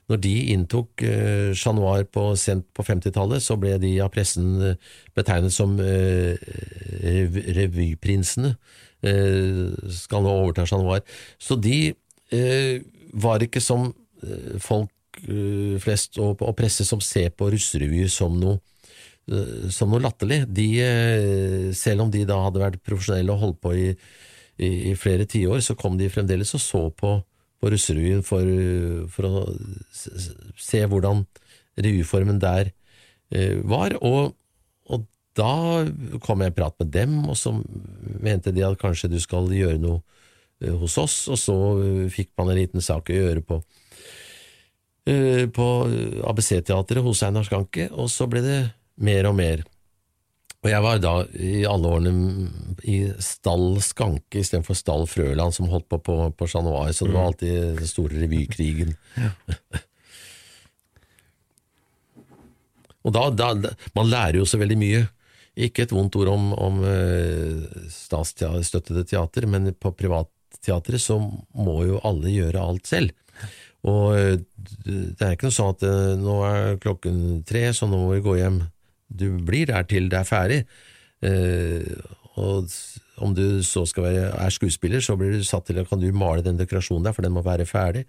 Når 0.07 0.21
de 0.23 0.35
inntok 0.55 1.03
uh, 1.03 1.51
Chat 1.57 1.75
Noir 1.75 2.05
på, 2.07 2.29
sent 2.38 2.66
på 2.77 2.85
50-tallet, 2.87 3.42
så 3.42 3.57
ble 3.59 3.75
de 3.83 3.90
av 4.05 4.12
pressen 4.14 4.53
uh, 4.62 4.92
betegnet 5.19 5.55
som 5.55 5.75
uh, 5.81 6.35
revyprinsene. 7.59 8.55
skal 9.92 10.23
nå 10.25 10.31
overta 10.33 10.64
Chat 10.66 10.81
Noir. 10.81 11.03
Så 11.38 11.59
de 11.61 11.95
var 13.14 13.42
ikke 13.45 13.61
som 13.61 13.92
folk 14.59 15.21
flest 15.85 16.19
og, 16.19 16.40
og 16.42 16.57
presse 16.59 16.83
som 16.88 17.01
ser 17.05 17.29
på 17.37 17.51
russerevyer 17.53 18.09
som 18.11 18.35
noe 18.40 18.59
som 19.71 19.90
noe 19.90 20.03
latterlig. 20.03 20.40
De, 20.55 20.66
selv 21.77 22.07
om 22.07 22.11
de 22.11 22.25
da 22.27 22.40
hadde 22.45 22.62
vært 22.62 22.83
profesjonelle 22.87 23.35
og 23.35 23.42
holdt 23.42 23.61
på 23.62 23.73
i, 23.75 23.87
i, 24.59 24.71
i 24.90 24.97
flere 24.99 25.27
tiår, 25.29 25.61
så 25.66 25.77
kom 25.79 25.99
de 26.01 26.11
fremdeles 26.11 26.55
og 26.57 26.62
så 26.62 26.83
på 26.95 27.16
på 27.66 28.22
for, 28.26 28.50
for, 29.12 29.26
å 29.26 29.42
se 30.59 30.83
hvordan 30.87 31.24
revyformen 31.76 32.40
der 32.40 32.72
eh, 33.31 33.59
var. 33.64 33.96
Og, 34.00 34.35
og, 34.88 35.07
da 35.37 35.85
kom 36.24 36.40
jeg 36.40 36.55
i 36.55 36.57
prat 36.57 36.79
med 36.81 36.92
dem, 36.94 37.16
og 37.29 37.37
så 37.37 37.52
mente 38.24 38.55
de 38.57 38.64
at 38.64 38.79
kanskje 38.81 39.11
du 39.12 39.18
skal 39.20 39.50
gjøre 39.52 39.81
noe 39.83 40.00
eh, 40.64 40.72
hos 40.72 40.96
oss, 41.02 41.16
og 41.29 41.37
så 41.40 41.57
fikk 42.12 42.33
man 42.40 42.52
en 42.52 42.61
liten 42.61 42.85
sak 42.85 43.12
å 43.12 43.18
gjøre 43.18 43.44
på, 43.44 43.61
eh, 45.12 45.44
på 45.52 45.66
ABC-teatret 46.33 47.05
hos 47.05 47.24
Einar 47.26 47.44
Skanke, 47.44 47.90
og 47.92 48.09
så 48.12 48.31
ble 48.31 48.44
det 48.46 48.61
mer 48.96 49.29
og 49.29 49.37
mer. 49.37 49.66
Og 50.66 50.72
jeg 50.72 50.83
var 50.83 50.96
da 50.98 51.11
i 51.38 51.62
alle 51.62 51.87
årene 51.94 52.11
i 52.90 53.07
Stall 53.22 53.79
Skanke 53.87 54.40
istedenfor 54.40 54.74
Stall 54.74 55.05
Frøland, 55.07 55.55
som 55.55 55.68
holdt 55.70 55.87
på 55.92 56.00
på, 56.02 56.16
på 56.35 56.46
Chat 56.50 56.66
Noir, 56.66 56.90
så 56.90 57.07
det 57.07 57.14
var 57.14 57.22
mm. 57.22 57.29
alltid 57.31 57.79
den 57.79 57.87
store 57.87 58.18
revykrigen. 58.24 58.90
Ja. 59.14 59.31
og 63.07 63.14
da, 63.14 63.31
da, 63.31 63.55
Man 63.94 64.11
lærer 64.11 64.40
jo 64.40 64.46
så 64.50 64.59
veldig 64.59 64.79
mye. 64.83 65.07
Ikke 65.55 65.87
et 65.87 65.94
vondt 65.94 66.18
ord 66.18 66.35
om, 66.35 66.50
om 66.59 66.83
uh, 66.83 67.62
statsstøttede 67.87 69.07
teater, 69.07 69.46
men 69.46 69.70
på 69.70 69.94
privatteatret 69.94 70.98
så 70.98 71.22
må 71.22 71.87
jo 71.87 72.02
alle 72.02 72.26
gjøre 72.35 72.59
alt 72.74 72.90
selv. 72.90 73.14
Og 73.87 74.18
uh, 74.18 74.35
det 74.83 75.22
er 75.22 75.38
ikke 75.38 75.46
noe 75.46 75.62
sånn 75.62 75.79
at 75.79 75.87
uh, 75.87 76.18
nå 76.18 76.42
er 76.50 76.74
klokken 76.83 77.46
tre, 77.46 77.70
så 77.70 77.87
nå 77.87 78.02
må 78.02 78.11
vi 78.16 78.26
gå 78.26 78.42
hjem 78.42 78.66
du 79.09 79.38
blir 79.47 79.71
der 79.71 79.87
til 79.88 80.11
det 80.12 80.21
er 80.21 80.29
ferdig. 80.29 80.61
Eh, 81.25 81.87
og 82.37 82.69
om 83.25 83.33
du 83.37 83.62
så 83.64 83.87
skal 83.88 84.09
være, 84.11 84.25
er 84.45 84.53
skuespiller, 84.53 85.01
så 85.01 85.16
blir 85.16 85.33
du 85.33 85.45
satt 85.47 85.69
til 85.71 85.81
at 85.81 85.88
kan 85.88 86.03
du 86.03 86.11
male 86.12 86.45
den 86.45 86.59
dekorasjonen 86.61 87.07
der, 87.07 87.16
for 87.16 87.25
den 87.25 87.33
må 87.37 87.45
være 87.47 87.69
ferdig. 87.69 88.05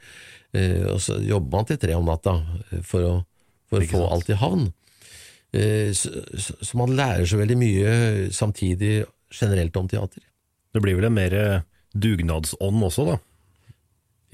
Eh, 0.54 0.84
og 0.92 1.00
så 1.04 1.20
jobber 1.24 1.60
man 1.60 1.70
til 1.70 1.80
tre 1.82 1.96
om 1.96 2.10
natta 2.10 2.36
eh, 2.72 2.84
for 2.84 3.08
å, 3.08 3.14
for 3.70 3.84
å 3.84 3.92
få 3.94 4.04
alt 4.10 4.34
i 4.34 4.42
havn. 4.42 4.68
Så, 5.96 6.12
så, 6.36 6.76
man 6.78 6.92
lærer 6.94 7.24
så 7.26 7.38
veldig 7.40 7.56
mye 7.58 7.92
samtidig 8.36 9.06
generelt 9.32 9.78
om 9.80 9.88
teater. 9.90 10.20
Det 10.76 10.82
blir 10.84 10.98
vel 11.00 11.08
en 11.08 11.16
mer 11.16 11.36
dugnadsånd 11.96 12.84
også, 12.84 13.06
da? 13.08 13.16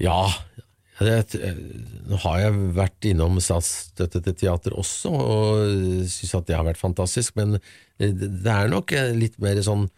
Ja, 0.02 0.18
nå 1.02 2.18
har 2.22 2.38
jeg 2.38 2.58
vært 2.76 3.08
innom 3.10 3.40
statsstøttede 3.42 4.34
teater 4.38 4.76
også, 4.78 5.10
og 5.10 6.06
syns 6.06 6.36
at 6.38 6.46
det 6.46 6.54
har 6.54 6.66
vært 6.68 6.78
fantastisk, 6.78 7.34
men 7.34 7.58
det 7.98 8.52
er 8.52 8.70
nok 8.70 8.94
litt 9.18 9.40
mer 9.42 9.58
sånn 9.64 9.88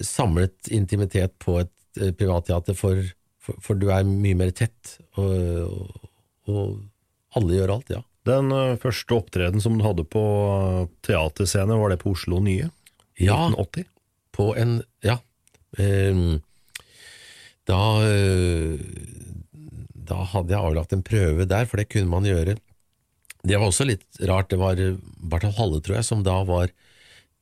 samlet 0.00 0.70
intimitet 0.72 1.36
på 1.42 1.58
et 1.60 2.00
eh, 2.00 2.12
privatteater, 2.16 2.76
for, 2.78 3.02
for, 3.42 3.60
for 3.62 3.80
du 3.80 3.90
er 3.92 4.06
mye 4.08 4.38
mer 4.38 4.52
tett, 4.56 4.96
og, 5.20 5.90
og, 6.48 6.78
alle 7.36 7.58
gjør 7.58 7.74
alt, 7.74 7.92
ja. 7.92 8.00
Den 8.26 8.50
eh, 8.56 8.78
første 8.80 9.18
opptreden 9.18 9.62
som 9.62 9.76
du 9.76 9.84
hadde 9.84 10.06
på 10.08 10.24
teaterscene, 11.06 11.76
var 11.76 11.92
det 11.92 12.00
på 12.02 12.14
Oslo 12.16 12.40
Nye? 12.42 12.70
Ja, 13.20 13.46
1980? 13.50 13.88
På 14.36 14.50
en 14.56 14.80
Ja. 15.04 15.20
Um, 15.76 16.40
da 17.68 17.98
da 20.08 20.22
hadde 20.32 20.54
jeg 20.54 20.62
avlagt 20.62 20.94
en 20.94 21.04
prøve 21.06 21.46
der, 21.48 21.68
for 21.68 21.80
det 21.80 21.90
kunne 21.92 22.10
man 22.10 22.26
gjøre. 22.28 22.56
Det 23.46 23.58
var 23.58 23.68
også 23.68 23.86
litt 23.86 24.06
rart. 24.26 24.50
Det 24.50 24.58
var 24.58 24.80
Barthold 25.18 25.56
Halle, 25.58 25.80
tror 25.84 26.00
jeg, 26.00 26.08
som 26.08 26.24
da 26.26 26.40
var 26.48 26.72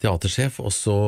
teatersjef. 0.02 0.60
Og 0.64 0.72
så 0.74 0.98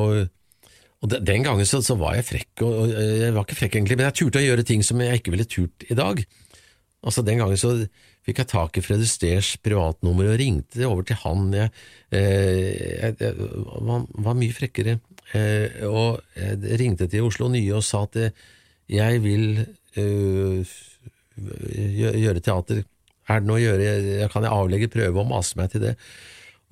og 0.97 1.11
Den 1.13 1.43
gangen 1.45 1.67
så, 1.69 1.77
så, 1.85 1.93
var 1.93 2.15
jeg 2.17 2.25
frekk, 2.25 2.63
og, 2.65 2.89
jeg 2.89 3.33
var 3.35 3.45
ikke 3.45 3.59
frekk 3.59 3.75
egentlig, 3.77 3.99
men 3.99 4.07
jeg 4.07 4.17
turte 4.17 4.41
å 4.41 4.47
gjøre 4.47 4.65
ting 4.65 4.81
som 4.85 5.01
jeg 5.03 5.19
ikke 5.19 5.33
ville 5.35 5.45
turt 5.45 5.85
i 5.85 5.97
dag. 5.97 6.23
Altså 7.05 7.21
Den 7.21 7.37
gangen 7.37 7.59
så 7.61 7.75
fikk 8.25 8.41
jeg 8.41 8.49
tak 8.51 8.79
i 8.79 8.83
Fred 8.83 9.03
Usters 9.05 9.53
privatnummer 9.63 10.31
og 10.33 10.39
ringte 10.41 10.87
over 10.89 11.05
til 11.07 11.19
han. 11.21 11.51
Jeg, 11.53 11.71
eh, 12.09 12.73
jeg, 12.97 13.15
jeg 13.21 13.35
var, 13.85 14.33
mye 14.33 14.57
frekkere. 14.57 14.97
Eh, 15.37 15.85
og 15.87 16.23
jeg 16.33 16.81
ringte 16.81 17.07
til 17.11 17.29
Oslo 17.29 17.51
Nye 17.53 17.77
og 17.77 17.85
sa 17.85 18.03
at 18.07 18.17
jeg 18.89 19.21
vil 19.23 19.61
eh, 19.61 20.75
gjøre 21.37 22.43
teater. 22.43 22.83
Er 23.27 23.43
det 23.43 23.49
noe 23.49 23.59
å 23.59 23.63
gjøre, 23.63 24.27
kan 24.31 24.45
jeg 24.45 24.55
avlegge 24.55 24.91
prøve 24.91 25.21
og 25.21 25.29
mase 25.29 25.59
meg 25.59 25.71
til 25.73 25.83
det. 25.83 25.95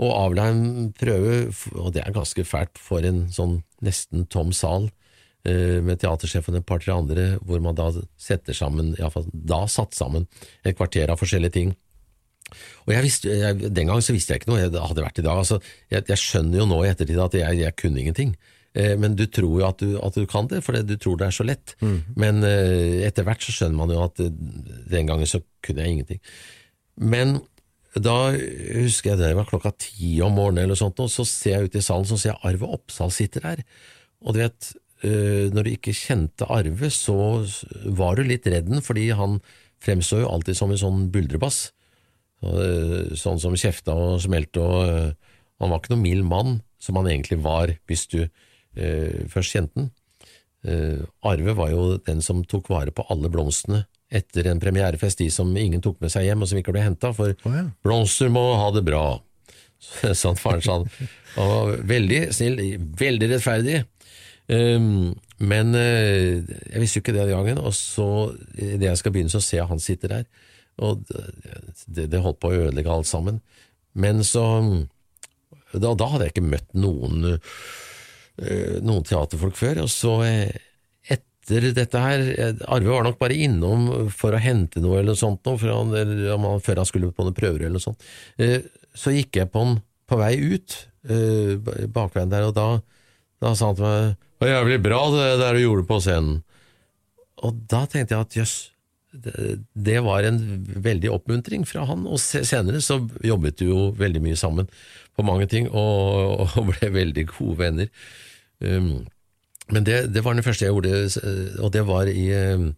Og 0.01 0.11
avla 0.11 0.49
en 0.51 0.91
prøve, 0.95 1.39
og 1.75 1.93
det 1.95 2.03
er 2.03 2.15
ganske 2.15 2.43
fælt 2.47 2.79
for 2.79 3.05
en 3.07 3.25
sånn 3.31 3.61
nesten 3.85 4.25
tom 4.31 4.51
sal 4.55 4.89
eh, 5.47 5.79
med 5.83 6.01
teatersjefen 6.01 6.57
og 6.57 6.63
et 6.63 6.67
par-tre 6.67 6.95
andre, 6.95 7.27
hvor 7.47 7.63
man 7.63 7.77
da 7.77 7.87
setter 8.19 8.55
sammen, 8.57 8.93
iallfall 8.99 9.29
da 9.31 9.63
satt 9.71 9.95
sammen, 9.95 10.27
et 10.63 10.75
kvarter 10.75 11.11
av 11.11 11.21
forskjellige 11.21 11.55
ting. 11.55 11.75
Og 12.85 12.91
jeg 12.93 13.05
visste, 13.07 13.31
jeg, 13.31 13.71
Den 13.73 13.89
gang 13.89 14.03
så 14.03 14.13
visste 14.13 14.35
jeg 14.35 14.43
ikke 14.43 14.51
noe, 14.51 14.67
det 14.69 14.83
hadde 14.83 15.03
vært 15.05 15.19
i 15.19 15.25
dag. 15.25 15.39
altså, 15.39 15.61
Jeg, 15.89 16.05
jeg 16.11 16.21
skjønner 16.21 16.61
jo 16.61 16.67
nå 16.69 16.83
i 16.83 16.91
ettertid 16.91 17.19
at 17.19 17.39
jeg, 17.39 17.61
jeg 17.63 17.79
kunne 17.79 18.03
ingenting. 18.03 18.35
Eh, 18.75 18.93
men 18.99 19.15
du 19.15 19.25
tror 19.31 19.61
jo 19.61 19.65
at 19.67 19.79
du, 19.79 19.95
at 20.03 20.17
du 20.19 20.27
kan 20.29 20.49
det, 20.51 20.61
for 20.65 20.75
du 20.75 20.95
tror 20.99 21.19
det 21.19 21.29
er 21.29 21.35
så 21.37 21.47
lett. 21.47 21.75
Mm. 21.79 21.97
Men 22.19 22.45
eh, 22.47 23.03
etter 23.07 23.27
hvert 23.27 23.43
så 23.43 23.55
skjønner 23.55 23.79
man 23.79 23.93
jo 23.93 24.03
at 24.03 24.21
eh, 24.23 24.31
den 24.91 25.09
gangen 25.09 25.29
så 25.29 25.41
kunne 25.65 25.85
jeg 25.85 25.95
ingenting. 25.95 26.23
Men 26.99 27.37
da 27.95 28.33
husker 28.35 29.13
jeg 29.13 29.21
det 29.21 29.35
var 29.37 29.47
klokka 29.47 29.71
ti 29.79 30.17
om 30.23 30.35
morgenen, 30.35 30.65
eller 30.65 30.79
sånt, 30.79 30.99
og 30.99 31.07
så 31.11 31.23
ser 31.27 31.55
jeg 31.55 31.69
ut 31.69 31.77
i 31.79 31.83
salen 31.85 32.07
så 32.09 32.17
ser 32.19 32.33
jeg 32.33 32.43
Arve 32.49 32.67
Oppsal 32.75 33.13
sitter 33.15 33.45
der. 33.45 33.61
Og 34.25 34.35
du 34.35 34.41
vet, 34.41 34.67
når 35.05 35.63
du 35.63 35.69
ikke 35.71 35.93
kjente 35.95 36.47
Arve, 36.51 36.89
så 36.91 37.15
var 37.95 38.17
du 38.17 38.25
litt 38.27 38.47
redd 38.51 38.67
den, 38.67 38.83
fordi 38.83 39.05
han 39.15 39.37
fremstår 39.83 40.25
jo 40.25 40.31
alltid 40.33 40.59
som 40.59 40.73
en 40.73 40.81
sånn 40.81 41.05
buldrebass. 41.13 41.61
Sånn 42.43 43.39
som 43.39 43.55
kjefta 43.55 43.95
og 43.95 44.19
smelte 44.25 44.59
og 44.59 45.15
Han 45.63 45.71
var 45.71 45.79
ikke 45.79 45.93
noen 45.93 46.03
mild 46.03 46.27
mann, 46.27 46.57
som 46.83 46.99
han 46.99 47.07
egentlig 47.07 47.39
var 47.45 47.71
hvis 47.87 48.09
du 48.11 48.25
først 49.31 49.55
kjente 49.55 49.79
den. 49.79 49.91
Eh, 50.65 51.01
Arve 51.21 51.53
var 51.53 51.69
jo 51.69 51.97
den 52.01 52.23
som 52.25 52.41
tok 52.49 52.71
vare 52.73 52.93
på 52.95 53.05
alle 53.13 53.29
blomstene 53.29 53.83
etter 54.15 54.47
en 54.49 54.61
premierefest, 54.61 55.19
de 55.21 55.27
som 55.33 55.51
ingen 55.57 55.81
tok 55.83 55.99
med 56.01 56.13
seg 56.13 56.25
hjem 56.27 56.41
og 56.41 56.49
som 56.49 56.59
ikke 56.61 56.73
ble 56.73 56.85
henta, 56.85 57.11
for 57.13 57.35
blomster 57.85 58.31
må 58.33 58.43
ha 58.57 58.69
det 58.73 58.85
bra. 58.87 59.03
Sånn 60.21 60.39
faren 60.39 60.63
sa 60.65 60.79
han. 60.79 60.87
Var 61.35 61.75
veldig 61.89 62.21
snill, 62.33 62.61
veldig 62.97 63.29
rettferdig. 63.33 63.83
Um, 64.45 65.15
men 65.41 65.73
uh, 65.73 66.37
jeg 66.37 66.81
visste 66.81 66.99
jo 66.99 67.03
ikke 67.03 67.15
det 67.15 67.25
den 67.25 67.33
gangen, 67.33 67.61
og 67.65 67.73
så 67.75 68.07
idet 68.53 68.91
jeg 68.91 69.01
skal 69.01 69.15
begynne, 69.15 69.33
så 69.33 69.41
ser 69.43 69.63
jeg 69.63 69.69
han 69.73 69.83
sitter 69.83 70.13
der. 70.13 70.27
Og 70.85 71.01
det, 71.09 72.07
det 72.11 72.21
holdt 72.23 72.39
på 72.43 72.51
å 72.53 72.61
ødelegge 72.65 72.93
alt 72.93 73.09
sammen. 73.09 73.41
Men 73.95 74.23
så 74.27 74.43
Da, 75.71 75.91
da 75.91 76.07
hadde 76.07 76.27
jeg 76.27 76.35
ikke 76.35 76.49
møtt 76.53 76.69
noen, 76.77 77.23
eh, 77.33 77.55
noen 78.83 79.05
teaterfolk 79.07 79.55
før. 79.59 79.83
Og 79.85 79.91
så 79.91 80.15
eh, 80.27 80.55
etter 81.45 81.69
dette 81.77 82.01
her 82.01 82.23
eh, 82.33 82.63
Arve 82.73 82.89
var 82.89 83.05
nok 83.05 83.19
bare 83.21 83.37
innom 83.37 84.09
for 84.13 84.33
å 84.33 84.41
hente 84.41 84.81
noe 84.81 84.99
eller 84.99 85.13
noe 85.13 85.19
sånt, 85.19 85.45
noe, 85.45 85.61
han, 85.61 85.93
eller 85.93 86.59
før 86.65 86.81
han 86.81 86.89
skulle 86.89 87.11
på 87.13 87.25
noen 87.27 87.37
prøver 87.37 87.65
eller 87.65 87.77
noe 87.77 87.85
sånt. 87.85 88.05
Eh, 88.41 88.65
Så 88.95 89.11
gikk 89.11 89.35
jeg 89.37 89.51
på 89.51 89.61
han 89.61 89.79
på 90.07 90.17
vei 90.21 90.35
ut, 90.39 90.75
eh, 91.09 91.55
bakveien 91.91 92.29
der, 92.31 92.47
og 92.47 92.55
da, 92.55 92.67
da 93.41 93.53
sa 93.57 93.71
han 93.71 93.77
til 93.77 93.85
meg 93.85 94.15
Det 94.15 94.45
var 94.45 94.51
jævlig 94.53 94.79
bra 94.85 95.01
det 95.13 95.27
der 95.41 95.57
du 95.57 95.61
gjorde 95.63 95.87
på 95.89 95.99
scenen. 96.03 96.41
Og 97.45 97.61
da 97.69 97.85
tenkte 97.85 98.15
jeg 98.15 98.25
at 98.25 98.37
jøss, 98.39 98.53
det, 99.15 99.59
det 99.73 100.01
var 100.03 100.25
en 100.27 100.39
veldig 100.85 101.11
oppmuntring 101.13 101.65
fra 101.67 101.85
han. 101.87 102.05
Og 102.07 102.19
senere 102.19 102.81
så 102.83 102.99
jobbet 103.23 103.61
vi 103.63 103.69
jo 103.69 103.89
veldig 103.95 104.21
mye 104.23 104.39
sammen 104.39 104.67
på 105.15 105.23
mange 105.23 105.47
ting, 105.51 105.69
og, 105.71 106.45
og 106.57 106.71
ble 106.73 106.91
veldig 106.95 107.25
gode 107.31 107.57
venner. 107.61 107.91
Um, 108.63 109.05
men 109.73 109.85
det, 109.85 110.13
det 110.13 110.21
var 110.25 110.35
den 110.37 110.45
første 110.45 110.67
jeg 110.67 110.73
gjorde, 110.73 110.93
eh, 110.93 111.57
og 111.63 111.71
det 111.73 111.81
var 111.87 112.09
i 112.09 112.27
um, 112.53 112.69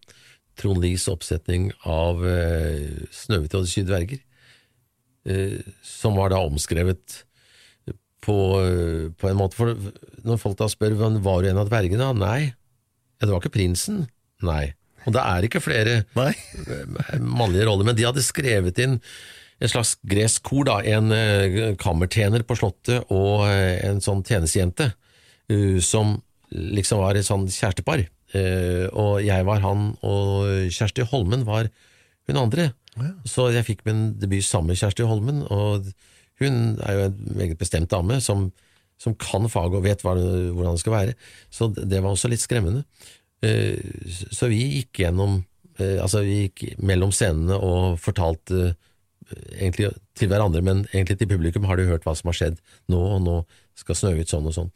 Trond 0.58 0.80
Lies 0.82 1.08
oppsetning 1.12 1.70
av 1.86 2.22
uh, 2.24 3.08
'Snøhvit 3.12 3.56
og 3.58 3.66
de 3.66 3.72
syv 3.72 3.88
dverger', 3.90 4.24
uh, 5.28 5.58
som 5.84 6.16
var 6.18 6.32
da 6.32 6.40
omskrevet 6.46 7.24
på, 8.24 8.38
uh, 8.64 9.12
på 9.12 9.30
en 9.30 9.40
måte. 9.40 9.60
For 9.60 9.76
når 10.24 10.40
folk 10.42 10.60
da 10.60 10.70
spør 10.72 10.96
om 11.10 11.20
var 11.26 11.44
du 11.44 11.52
en 11.52 11.60
av 11.60 11.68
dvergene, 11.70 12.14
nei, 12.16 12.54
ja, 13.18 13.26
det 13.26 13.34
var 13.34 13.44
ikke 13.44 13.58
prinsen, 13.60 14.06
nei. 14.46 14.72
Og 15.08 15.14
det 15.16 15.24
er 15.24 15.46
ikke 15.48 15.64
flere 15.64 16.02
Nei. 16.18 16.34
mannlige 17.40 17.68
roller, 17.70 17.88
men 17.88 17.96
de 17.96 18.04
hadde 18.04 18.24
skrevet 18.26 18.80
inn 18.84 18.98
en 19.58 19.72
slags 19.72 19.94
gresk 20.06 20.44
kor, 20.46 20.68
da, 20.68 20.82
en 20.84 21.78
kammertjener 21.80 22.44
på 22.46 22.58
Slottet 22.60 23.08
og 23.10 23.48
en 23.48 24.04
sånn 24.04 24.20
tjenestejente, 24.28 24.92
eh, 25.52 25.80
som 25.84 26.18
liksom 26.52 27.02
var 27.04 27.18
et 27.18 27.28
sånn 27.28 27.48
kjærestepar. 27.52 28.06
Uh, 28.36 28.88
og 28.92 29.22
jeg 29.24 29.46
var 29.48 29.62
han, 29.64 29.94
og 30.04 30.68
Kjersti 30.74 31.06
Holmen 31.08 31.46
var 31.48 31.70
hun 32.28 32.40
andre. 32.42 32.72
Så 33.30 33.52
jeg 33.54 33.68
fikk 33.68 33.84
min 33.88 34.18
debut 34.20 34.44
sammen 34.44 34.74
med 34.74 34.80
Kjersti 34.82 35.06
Holmen, 35.08 35.44
og 35.54 35.86
hun 36.42 36.58
er 36.84 36.98
jo 36.98 37.06
en 37.08 37.20
meget 37.38 37.60
bestemt 37.60 37.92
dame 37.94 38.18
som, 38.24 38.50
som 39.00 39.16
kan 39.22 39.48
faget 39.52 39.78
og 39.80 39.86
vet 39.86 40.04
hva, 40.04 40.16
hvordan 40.18 40.76
det 40.76 40.82
skal 40.84 40.96
være. 40.96 41.14
Så 41.54 41.70
det 41.78 42.02
var 42.02 42.12
også 42.12 42.32
litt 42.32 42.44
skremmende. 42.44 42.84
Uh, 43.46 43.78
Så 44.34 44.52
vi 44.52 44.64
gikk 44.80 45.04
gjennom 45.06 45.44
Altså, 45.78 46.24
vi 46.26 46.48
gikk 46.48 46.80
mellom 46.82 47.12
scenene 47.14 47.54
og 47.62 48.00
fortalte 48.02 48.72
egentlig 49.60 49.92
til 50.18 50.32
hverandre, 50.32 50.64
men 50.66 50.80
egentlig 50.90 51.20
til 51.20 51.30
publikum 51.30 51.68
har 51.70 51.78
du 51.78 51.86
hørt 51.86 52.02
hva 52.08 52.16
som 52.18 52.32
har 52.32 52.38
skjedd 52.40 52.58
nå, 52.90 52.98
og 52.98 53.20
nå 53.22 53.36
skal 53.78 53.98
Snøhvit 53.98 54.32
sånn 54.32 54.48
og 54.50 54.56
sånn. 54.56 54.72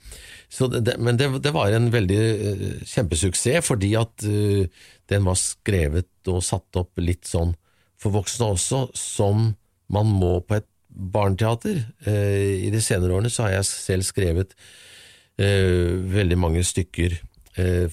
Så 0.51 0.67
det, 0.71 0.95
men 1.01 1.17
det, 1.19 1.29
det 1.43 1.53
var 1.55 1.73
en 1.73 1.89
veldig 1.93 2.19
eh, 2.21 2.65
kjempesuksess, 2.87 3.65
fordi 3.65 3.95
at 3.99 4.27
uh, 4.27 4.65
den 5.11 5.27
var 5.27 5.39
skrevet 5.39 6.31
og 6.31 6.43
satt 6.45 6.79
opp 6.79 7.01
litt 7.01 7.25
sånn 7.29 7.55
for 8.01 8.13
voksne 8.15 8.51
også, 8.55 8.83
som 8.97 9.51
man 9.91 10.09
må 10.09 10.37
på 10.45 10.59
et 10.59 10.67
barneteater. 10.89 11.83
Uh, 12.05 12.67
I 12.67 12.71
de 12.73 12.81
senere 12.83 13.17
årene 13.17 13.31
så 13.33 13.47
har 13.47 13.59
jeg 13.59 13.69
selv 13.71 14.09
skrevet 14.09 14.57
veldig 15.41 16.35
mange 16.37 16.61
stykker 16.67 17.15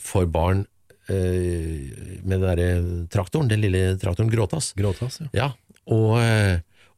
for 0.03 0.27
barn 0.29 0.67
med 1.09 2.27
den 2.29 2.43
derre 2.43 2.67
traktoren, 3.09 3.49
den 3.49 3.63
lille 3.63 3.95
traktoren 4.03 4.29
Gråtass. 4.29 4.75
Gråtass, 4.77 5.17
ja. 5.23 5.29
Ja, 5.39 5.47
og, 5.89 6.19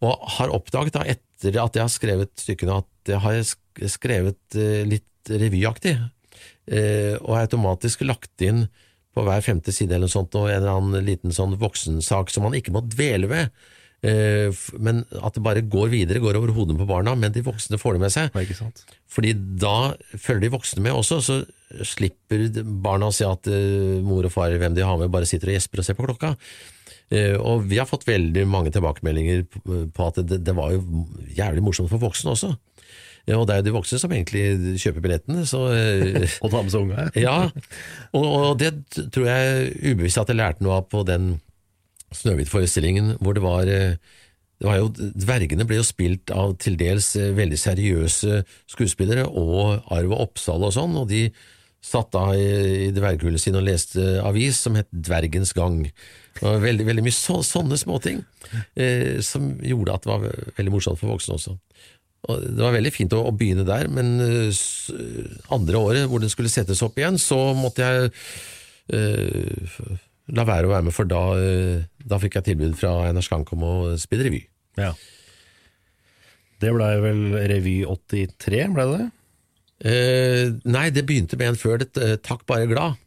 og 0.03 0.25
har 0.41 0.55
oppdaget 0.57 0.97
da 0.97 1.05
etter 1.13 1.61
at 1.63 1.79
jeg 1.79 1.85
har 1.85 1.93
skrevet 1.93 2.33
stykkene, 2.41 2.81
at 2.83 3.13
jeg 3.13 3.23
har 3.23 3.39
skrevet 3.91 4.59
eh, 4.59 4.85
litt 4.89 5.31
revyaktig, 5.31 5.97
eh, 6.71 7.17
og 7.21 7.37
automatisk 7.41 8.05
lagt 8.07 8.43
inn 8.45 8.67
på 9.15 9.27
hver 9.27 9.43
femte 9.45 9.75
side 9.75 9.97
eller 9.97 10.09
noe 10.09 10.15
sånt, 10.15 10.37
og 10.39 10.49
en 10.49 10.61
eller 10.61 10.79
annen 10.79 11.07
liten 11.07 11.35
sånn 11.35 11.59
voksensak 11.61 12.31
som 12.31 12.47
man 12.47 12.57
ikke 12.57 12.75
må 12.75 12.83
dvele 12.87 13.31
ved, 13.31 13.55
eh, 14.07 14.63
men 14.79 15.03
at 15.19 15.37
det 15.37 15.45
bare 15.45 15.67
går 15.67 15.91
videre, 15.93 16.23
går 16.23 16.39
over 16.39 16.55
hodene 16.57 16.81
på 16.81 16.89
barna, 16.89 17.17
men 17.19 17.35
de 17.35 17.45
voksne 17.47 17.81
får 17.81 17.99
det 17.99 18.05
med 18.05 18.15
seg. 18.15 18.43
Sant? 18.59 18.85
Fordi 19.11 19.35
da 19.35 19.95
følger 20.15 20.47
de 20.47 20.55
voksne 20.55 20.85
med 20.87 20.97
også, 20.97 21.21
så 21.27 21.41
slipper 21.87 22.49
barna 22.83 23.11
å 23.11 23.15
se 23.15 23.27
at 23.27 23.47
mor 24.07 24.27
og 24.27 24.35
far, 24.35 24.55
hvem 24.59 24.77
de 24.79 24.87
har 24.87 24.99
med, 24.99 25.11
bare 25.13 25.29
sitter 25.29 25.53
og 25.53 25.59
gjesper 25.59 25.83
og 25.83 25.87
ser 25.87 25.99
på 25.99 26.07
klokka. 26.07 26.35
Og 27.43 27.65
vi 27.67 27.79
har 27.79 27.89
fått 27.91 28.07
veldig 28.07 28.45
mange 28.47 28.71
tilbakemeldinger 28.71 29.41
på 29.51 29.79
på 29.91 30.05
at 30.07 30.21
det, 30.31 30.45
det 30.47 30.55
var 30.55 30.71
jo 30.77 31.07
jævlig 31.35 31.63
morsomt 31.67 31.91
for 31.91 32.03
voksne 32.03 32.37
også. 32.37 32.53
Og 33.37 33.47
det 33.47 33.55
er 33.55 33.61
jo 33.61 33.69
de 33.69 33.75
voksne 33.75 34.01
som 34.03 34.15
egentlig 34.15 34.79
kjøper 34.83 35.05
billettene, 35.05 35.45
så 35.49 35.67
eh, 35.75 36.25
Og 36.45 36.51
tar 36.53 36.65
med 36.65 36.73
seg 36.73 36.87
unga, 36.87 37.07
ja. 37.27 37.37
Og, 38.17 38.25
og 38.25 38.59
det 38.61 38.73
tror 39.13 39.29
jeg 39.29 39.93
ubevisst 39.93 40.23
at 40.23 40.33
jeg 40.33 40.41
lærte 40.41 40.67
noe 40.67 40.81
av 40.81 40.89
på 40.91 41.05
den 41.09 41.37
Snøhvit-forestillingen, 42.11 43.21
hvor 43.23 43.37
det 43.37 43.43
var 43.45 43.71
eh, 43.71 43.95
det 44.61 44.69
var 44.69 44.77
jo, 44.77 44.91
Dvergene 44.93 45.65
ble 45.65 45.79
jo 45.79 45.87
spilt 45.87 46.33
av 46.37 46.57
til 46.61 46.77
dels 46.81 47.15
eh, 47.17 47.33
veldig 47.37 47.59
seriøse 47.61 48.43
skuespillere, 48.69 49.25
og 49.25 49.87
Arve 49.95 50.19
Oppsal 50.21 50.67
og 50.67 50.75
sånn, 50.77 50.99
og 51.01 51.09
de 51.13 51.29
satt 51.81 52.11
da 52.13 52.27
i, 52.37 52.89
i 52.89 52.91
dverghullet 52.93 53.41
sin 53.41 53.57
og 53.57 53.65
leste 53.65 54.19
avis 54.21 54.59
som 54.67 54.77
het 54.77 54.91
Dvergens 54.93 55.55
gang. 55.57 55.87
Var 56.41 56.61
veldig, 56.61 56.85
veldig 56.91 57.05
mye 57.07 57.17
så, 57.17 57.39
sånne 57.45 57.79
småting 57.81 58.21
eh, 58.77 59.17
som 59.25 59.55
gjorde 59.65 59.97
at 59.97 60.05
det 60.05 60.13
var 60.13 60.29
veldig 60.59 60.75
morsomt 60.75 61.01
for 61.01 61.15
voksne 61.15 61.39
også. 61.39 61.57
Og 62.29 62.43
det 62.45 62.61
var 62.61 62.75
veldig 62.77 62.93
fint 62.93 63.15
å, 63.17 63.23
å 63.31 63.33
begynne 63.33 63.65
der, 63.69 63.89
men 63.89 64.19
eh, 64.21 64.65
andre 65.55 65.81
året 65.81 66.11
hvor 66.11 66.21
den 66.21 66.33
skulle 66.33 66.53
settes 66.53 66.83
opp 66.85 66.99
igjen, 67.01 67.17
så 67.21 67.39
måtte 67.57 67.87
jeg 67.87 68.11
uh, 68.93 69.95
la 70.37 70.45
være 70.45 70.69
å 70.69 70.75
være 70.75 70.89
med, 70.91 70.95
for 70.95 71.09
da, 71.09 71.23
uh, 71.33 71.81
da 72.05 72.19
fikk 72.21 72.37
jeg 72.39 72.51
tilbud 72.51 72.77
fra 72.77 72.93
Einar 73.09 73.25
Skank 73.25 73.55
om 73.57 73.65
å 73.65 73.73
spille 74.01 74.29
revy. 74.29 74.43
Ja. 74.79 74.93
Det 76.61 76.75
blei 76.77 76.93
vel 77.01 77.23
Revy 77.49 77.79
83, 77.89 78.67
ble 78.75 78.87
det 78.91 78.99
det? 78.99 79.09
Uh, 79.81 80.59
nei, 80.69 80.91
det 80.93 81.07
begynte 81.09 81.39
med 81.41 81.55
en 81.55 81.61
før 81.61 81.81
det, 81.81 81.89
Takk 82.27 82.45
bare 82.49 82.69
glad, 82.69 83.01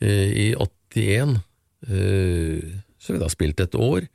eh, 0.00 0.30
i 0.32 0.46
81. 0.56 1.36
Eh, 1.88 2.62
så 2.98 3.12
vi 3.12 3.20
da 3.20 3.28
spilte 3.30 3.66
et 3.68 3.76
år. 3.76 4.08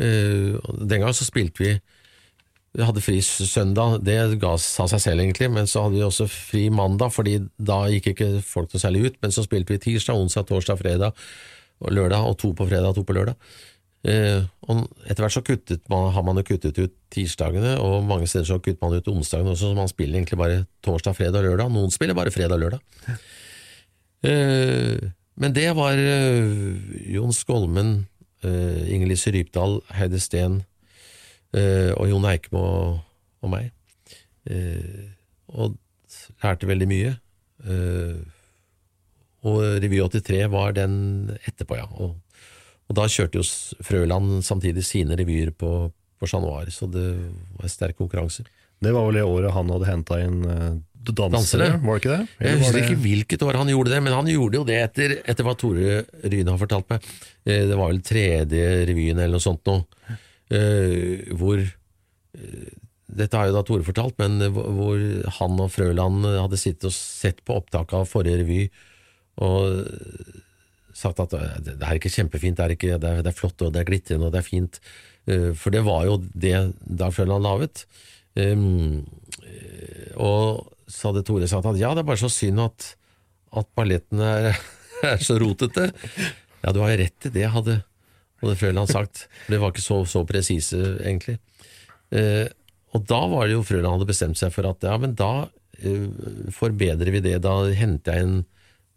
Den 0.00 1.02
gang 1.02 1.12
så 1.12 1.26
spilte 1.26 1.60
vi 1.60 1.72
Vi 2.70 2.86
hadde 2.86 3.02
fri 3.02 3.16
søndag, 3.24 3.98
det 4.06 4.38
ga 4.42 4.52
sa 4.62 4.86
seg 4.90 5.02
selv 5.02 5.24
egentlig, 5.24 5.48
men 5.50 5.66
så 5.66 5.84
hadde 5.84 5.96
vi 5.98 6.04
også 6.06 6.28
fri 6.30 6.68
mandag, 6.70 7.10
fordi 7.10 7.40
da 7.58 7.80
gikk 7.90 8.12
ikke 8.12 8.28
folk 8.46 8.70
noe 8.70 8.82
særlig 8.82 9.08
ut. 9.08 9.16
Men 9.24 9.34
så 9.34 9.42
spilte 9.42 9.74
vi 9.74 9.80
tirsdag, 9.82 10.14
onsdag, 10.14 10.46
torsdag, 10.46 10.78
fredag 10.78 11.24
og 11.82 11.90
lørdag, 11.96 12.22
og 12.28 12.38
to 12.38 12.52
på 12.54 12.68
fredag 12.70 12.92
og 12.92 13.00
to 13.00 13.04
på 13.08 13.16
lørdag. 13.16 13.34
Eh, 14.06 14.46
og 14.70 14.86
etter 15.04 15.24
hvert 15.24 15.34
så 15.34 15.42
kuttet 15.44 15.82
man, 15.92 16.12
har 16.14 16.24
man 16.24 16.38
jo 16.38 16.46
kuttet 16.46 16.78
ut 16.78 16.94
tirsdagene, 17.12 17.74
og 17.82 18.06
mange 18.06 18.30
steder 18.30 18.46
så 18.48 18.60
kutter 18.62 18.80
man 18.86 18.94
ut 18.96 19.10
onsdagene 19.12 19.52
også, 19.52 19.72
så 19.72 19.76
man 19.76 19.90
spiller 19.90 20.20
egentlig 20.20 20.38
bare 20.40 20.62
torsdag, 20.86 21.18
fredag 21.18 21.42
og 21.42 21.50
lørdag. 21.50 21.74
Noen 21.74 21.92
spiller 21.92 22.16
bare 22.16 22.32
fredag 22.32 22.54
og 22.54 22.68
lørdag. 22.68 23.18
Eh, 24.30 25.10
men 25.40 25.56
det 25.56 25.68
var 25.74 25.98
eh, 25.98 26.80
Jon 27.16 27.32
Skolmen, 27.34 27.94
uh, 28.44 28.82
Inger-Lise 28.92 29.32
Rypdal, 29.34 29.78
Heide 29.96 30.20
Steen 30.20 30.60
eh, 30.60 30.66
og 31.96 32.08
Jon 32.10 32.26
Eikmo 32.30 32.60
og, 32.62 32.98
og 33.42 33.50
meg. 33.54 33.70
Eh, 34.50 35.08
og 35.50 35.76
lærte 36.44 36.68
veldig 36.70 36.88
mye. 36.90 37.14
Eh, 37.66 38.20
og 39.48 39.62
Revy 39.82 40.00
83 40.04 40.42
var 40.52 40.74
den 40.76 40.94
etterpå, 41.48 41.78
ja. 41.80 41.86
Og, 41.96 42.16
og 42.90 42.96
da 42.98 43.06
kjørte 43.08 43.40
jo 43.40 43.46
Frøland 43.86 44.42
samtidig 44.44 44.84
sine 44.84 45.16
revyer 45.18 45.52
på, 45.56 45.70
på 46.20 46.28
Chat 46.28 46.42
Noir, 46.44 46.68
så 46.74 46.88
det 46.92 47.06
var 47.56 47.72
sterk 47.72 47.96
konkurranse. 48.00 48.44
Det 48.80 48.92
var 48.96 49.06
vel 49.08 49.18
det 49.20 49.26
året 49.28 49.52
han 49.56 49.70
hadde 49.72 49.88
henta 49.88 50.18
inn 50.24 50.38
eh, 50.48 50.78
dansere, 51.00 51.70
var 51.80 51.96
det 51.96 52.00
ikke 52.02 52.12
det? 52.12 52.24
Eller 52.38 52.50
Jeg 52.50 52.60
husker 52.60 52.76
det- 52.76 52.84
ikke 52.90 53.02
hvilket 53.04 53.42
år 53.46 53.58
han 53.60 53.70
gjorde 53.72 53.92
det, 53.94 54.00
men 54.04 54.12
han 54.12 54.28
gjorde 54.28 54.58
jo 54.60 54.64
det 54.68 54.78
etter, 54.84 55.14
etter 55.24 55.46
hva 55.46 55.54
Tore 55.56 56.02
Ryne 56.24 56.52
har 56.52 56.60
fortalt 56.60 56.90
meg. 56.92 57.06
Eh, 57.46 57.64
Det 57.70 57.76
var 57.80 57.88
vel 57.92 58.02
tredje 58.04 58.66
revyen 58.90 59.16
eller 59.18 59.38
noe 59.38 59.44
sånt 59.46 59.64
nå, 59.68 59.78
eh, 60.50 61.30
hvor 61.38 61.60
eh, 61.62 62.70
Dette 63.10 63.34
har 63.34 63.48
jo 63.48 63.56
da 63.56 63.64
Tore 63.66 63.82
fortalt, 63.82 64.14
men 64.22 64.38
hvor 64.54 65.00
han 65.40 65.56
og 65.58 65.72
Frøland 65.74 66.22
hadde 66.28 66.58
sittet 66.60 66.86
og 66.86 66.94
sett 66.94 67.40
på 67.42 67.56
opptaket 67.58 67.96
av 67.98 68.06
forrige 68.06 68.38
revy 68.44 68.60
og 69.42 69.80
sagt 70.96 71.20
at 71.22 71.34
eh, 71.36 71.56
det 71.64 71.78
er 71.78 71.98
ikke 71.98 72.12
kjempefint, 72.12 72.58
det 72.58 72.66
er, 72.66 72.74
ikke, 72.76 72.98
det 73.00 73.10
er, 73.10 73.22
det 73.24 73.32
er 73.32 73.38
flott 73.38 73.64
og 73.66 73.72
det 73.74 73.82
er 73.82 73.88
glitrende 73.88 74.28
og 74.28 74.34
det 74.34 74.42
er 74.42 74.46
fint. 74.48 74.80
Eh, 75.30 75.50
For 75.58 75.74
det 75.74 75.84
var 75.86 76.06
jo 76.08 76.18
det 76.34 76.54
da 76.84 77.10
Frøland 77.14 77.46
laget. 77.46 77.84
Eh, 78.38 78.66
og 80.20 80.66
så 80.90 81.10
hadde 81.10 81.24
Tore 81.26 81.48
sagt 81.50 81.68
at 81.70 81.78
ja, 81.80 81.92
det 81.94 82.02
er 82.04 82.10
bare 82.10 82.20
så 82.20 82.30
synd 82.32 82.62
at, 82.64 82.92
at 83.56 83.70
balletten 83.78 84.22
er, 84.24 84.52
er 85.14 85.22
så 85.22 85.38
rotete. 85.40 85.90
Ja, 86.60 86.74
du 86.74 86.82
har 86.82 86.92
jo 86.92 87.00
rett 87.04 87.30
i 87.30 87.34
det, 87.38 87.46
hadde, 87.54 87.80
hadde 88.42 88.58
Frøland 88.60 88.90
sagt. 88.90 89.24
For 89.44 89.54
det 89.54 89.60
var 89.62 89.74
ikke 89.74 89.84
så, 89.84 90.00
så 90.08 90.24
presise, 90.28 90.80
egentlig. 91.00 91.38
Eh, 92.10 92.46
og 92.96 93.04
da 93.06 93.20
var 93.30 93.46
det 93.46 93.56
jo 93.56 93.64
Frøland 93.66 93.98
hadde 93.98 94.10
bestemt 94.10 94.40
seg 94.40 94.52
for 94.54 94.66
at 94.70 94.86
ja, 94.86 94.96
men 95.00 95.14
da 95.18 95.48
eh, 95.78 96.06
forbedrer 96.54 97.12
vi 97.14 97.24
det. 97.24 97.36
Da 97.44 97.58
henter 97.76 98.16
jeg 98.16 98.28
en 98.28 98.38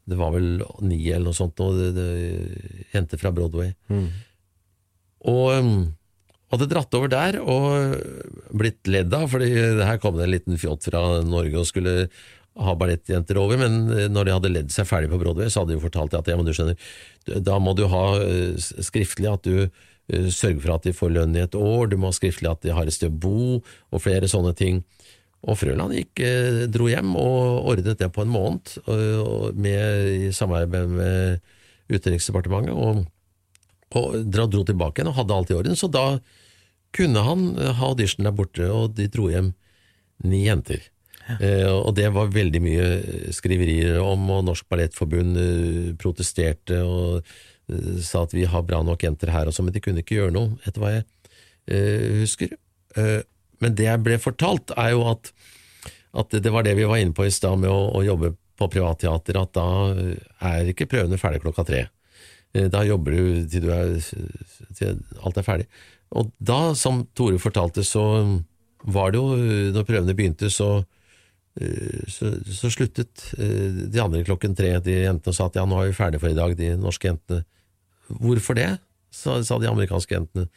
Det 0.04 0.18
var 0.20 0.34
vel 0.34 0.64
ni 0.84 1.00
eller 1.08 1.30
noe 1.30 1.38
sånt, 1.38 1.60
og 1.64 1.78
det, 1.80 1.92
det 1.96 2.88
henter 2.92 3.22
fra 3.22 3.32
Broadway. 3.32 3.70
Og 5.24 5.46
um, 5.56 5.78
hadde 6.52 6.68
dratt 6.68 6.98
over 6.98 7.08
der 7.08 7.38
og 7.40 7.96
blitt 8.52 8.84
ledd 8.92 9.14
av, 9.16 9.30
fordi 9.32 9.48
her 9.80 10.02
kom 10.04 10.18
det 10.18 10.26
en 10.28 10.34
liten 10.34 10.60
fjott 10.60 10.90
fra 10.90 11.22
Norge 11.24 11.62
og 11.62 11.70
skulle 11.70 11.96
ha 12.60 12.76
ballettjenter 12.78 13.39
over, 13.42 13.58
men 13.58 14.12
når 14.13 14.28
de 14.28 14.36
hadde 14.36 14.52
ledd 14.52 14.74
seg 14.74 14.86
ferdig 14.89 15.10
på 15.10 15.20
Broadway, 15.22 15.50
så 15.50 15.63
hadde 15.63 15.74
de 15.74 15.80
jo 15.80 15.86
fortalt 15.88 16.13
at 16.18 16.30
ja, 16.30 16.38
men 16.38 16.46
du 16.46 16.54
skjønner, 16.54 16.92
da 17.42 17.58
må 17.62 17.74
du 17.78 17.88
ha 17.89 18.04
eh, 18.22 18.60
skriftlig 18.60 19.32
at 19.32 19.48
du 19.48 19.63
eh, 19.63 20.28
sørger 20.30 20.62
for 20.62 20.76
at 20.76 20.86
de 20.86 20.94
får 20.94 21.16
lønn 21.16 21.34
i 21.38 21.42
et 21.46 21.58
år, 21.58 21.89
du 21.89 21.98
må 21.98 22.12
ha 22.12 22.18
skriftlig 22.18 22.52
at 22.52 22.62
de 22.66 22.76
har 22.76 22.89
et 22.89 22.96
sted 22.96 23.10
å 23.10 23.24
bo, 23.26 23.63
og 23.63 24.04
flere 24.04 24.30
sånne 24.30 24.54
ting. 24.60 24.84
Og 25.44 25.58
Frøland 25.60 25.98
gikk, 25.98 26.22
eh, 26.24 26.62
dro 26.72 26.92
hjem 26.92 27.18
og 27.20 27.72
ordnet 27.74 28.00
det 28.00 28.12
på 28.13 28.24
en 28.24 28.32
måned, 28.32 28.78
med, 29.58 30.13
i 30.30 30.32
samarbeid 30.36 30.94
med 30.94 31.52
Utenriksdepartementet, 31.92 32.78
og 32.78 33.04
og 33.94 34.24
dro 34.34 34.63
tilbake 34.66 35.00
igjen 35.00 35.12
og 35.12 35.20
hadde 35.20 35.36
alt 35.38 35.52
i 35.52 35.58
orden, 35.58 35.78
så 35.78 35.89
da 35.92 36.06
kunne 36.94 37.26
han 37.26 37.46
eh, 37.58 37.74
ha 37.78 37.92
audition 37.92 38.26
der 38.28 38.36
borte, 38.36 38.70
og 38.70 38.96
de 38.98 39.10
dro 39.12 39.30
hjem 39.32 39.54
ni 40.24 40.46
jenter. 40.46 40.82
Eh, 41.40 41.70
og 41.72 41.94
det 41.96 42.10
var 42.12 42.32
veldig 42.36 42.62
mye 42.64 42.88
skriverier 43.36 44.00
om, 44.04 44.26
og 44.36 44.44
Norsk 44.50 44.68
Ballettforbund 44.72 45.40
eh, 45.40 45.94
protesterte 46.02 46.82
og 46.84 47.22
eh, 47.72 47.98
sa 48.04 48.26
at 48.28 48.36
vi 48.36 48.44
har 48.50 48.66
bra 48.68 48.82
nok 48.84 49.06
jenter 49.06 49.32
her 49.32 49.48
og 49.48 49.56
sånn, 49.56 49.70
men 49.70 49.76
de 49.78 49.84
kunne 49.84 50.04
ikke 50.04 50.18
gjøre 50.20 50.36
noe, 50.36 50.58
etter 50.68 50.84
hva 50.84 50.92
jeg 50.98 51.06
eh, 51.72 52.22
husker. 52.24 52.56
Eh, 53.00 53.22
men 53.64 53.76
det 53.80 53.88
jeg 53.88 54.04
ble 54.04 54.20
fortalt, 54.20 54.76
er 54.76 54.92
jo 54.98 55.06
at, 55.14 55.32
at 56.20 56.36
det 56.44 56.52
var 56.52 56.68
det 56.68 56.76
vi 56.76 56.88
var 56.90 57.00
inne 57.00 57.16
på 57.16 57.28
i 57.28 57.32
stad 57.34 57.62
med 57.62 57.72
å, 57.72 57.86
å 57.96 58.04
jobbe 58.04 58.34
på 58.60 58.68
privatteater, 58.76 59.40
at 59.40 59.54
da 59.56 59.68
eh, 59.96 60.18
er 60.52 60.74
ikke 60.74 60.90
prøvene 60.92 61.22
ferdig 61.22 61.44
klokka 61.46 61.64
tre. 61.70 61.86
Eh, 62.54 62.68
Da 62.74 62.84
jobber 62.86 63.16
du 63.16 63.48
til, 63.50 63.64
du 63.64 63.72
er, 63.74 63.96
til 64.76 65.00
alt 65.24 65.40
er 65.40 65.48
ferdig. 65.48 65.70
Og 66.14 66.30
da, 66.38 66.74
som 66.78 67.06
Tore 67.18 67.40
fortalte, 67.42 67.82
så 67.88 68.04
var 68.84 69.14
det 69.16 69.18
jo, 69.24 69.38
når 69.74 69.88
prøvene 69.88 70.14
begynte, 70.14 70.52
så, 70.54 70.84
eh, 70.84 71.00
så, 72.10 72.32
så 72.50 72.72
sluttet 72.74 73.28
eh, 73.38 73.84
de 73.94 74.02
andre 74.02 74.24
klokken 74.26 74.56
tre. 74.58 74.72
De 74.82 75.04
jentene 75.04 75.36
sa 75.38 75.50
at 75.52 75.60
ja, 75.60 75.68
nå 75.70 75.82
er 75.82 75.92
vi 75.92 75.98
ferdige 75.98 76.24
for 76.24 76.34
i 76.34 76.38
dag, 76.38 76.56
de 76.58 76.72
norske 76.82 77.12
jentene. 77.12 77.44
Hvorfor 78.10 78.58
det? 78.58 78.72
sa, 79.13 79.38
sa 79.46 79.60
de 79.62 79.70
amerikanske 79.70 80.16
jentene. 80.16 80.48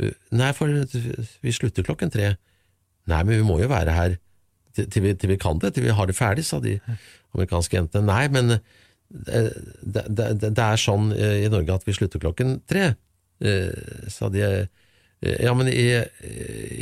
«Eh, 0.00 0.14
Nei, 0.34 0.52
for 0.56 0.70
vi 1.44 1.54
slutter 1.54 1.86
klokken 1.86 2.12
tre. 2.12 2.34
Nei, 3.10 3.22
men 3.24 3.40
vi 3.40 3.46
må 3.46 3.58
jo 3.62 3.70
være 3.72 3.94
her 3.94 4.16
til, 4.74 4.88
til, 4.90 5.04
vi, 5.04 5.14
til 5.18 5.34
vi 5.34 5.40
kan 5.40 5.60
det, 5.62 5.74
til 5.76 5.86
vi 5.86 5.94
har 5.94 6.08
det 6.10 6.16
ferdig, 6.18 6.46
sa 6.46 6.60
de 6.62 6.78
amerikanske 7.36 7.78
jentene. 7.78 8.08
Nei, 8.08 8.24
men 8.32 8.56
det, 9.14 10.04
det, 10.08 10.32
det, 10.42 10.54
er 10.64 10.80
sånn 10.80 11.12
eh, 11.14 11.44
i 11.44 11.52
Norge 11.52 11.76
at 11.78 11.86
vi 11.86 11.94
slutter 11.96 12.22
klokken 12.22 12.58
tre, 12.68 12.94
eh, 13.44 14.08
sa 14.12 14.32
de. 14.32 14.48
Eh, 14.48 14.80
Ja, 15.24 15.54
men 15.56 15.70
i, 15.72 15.86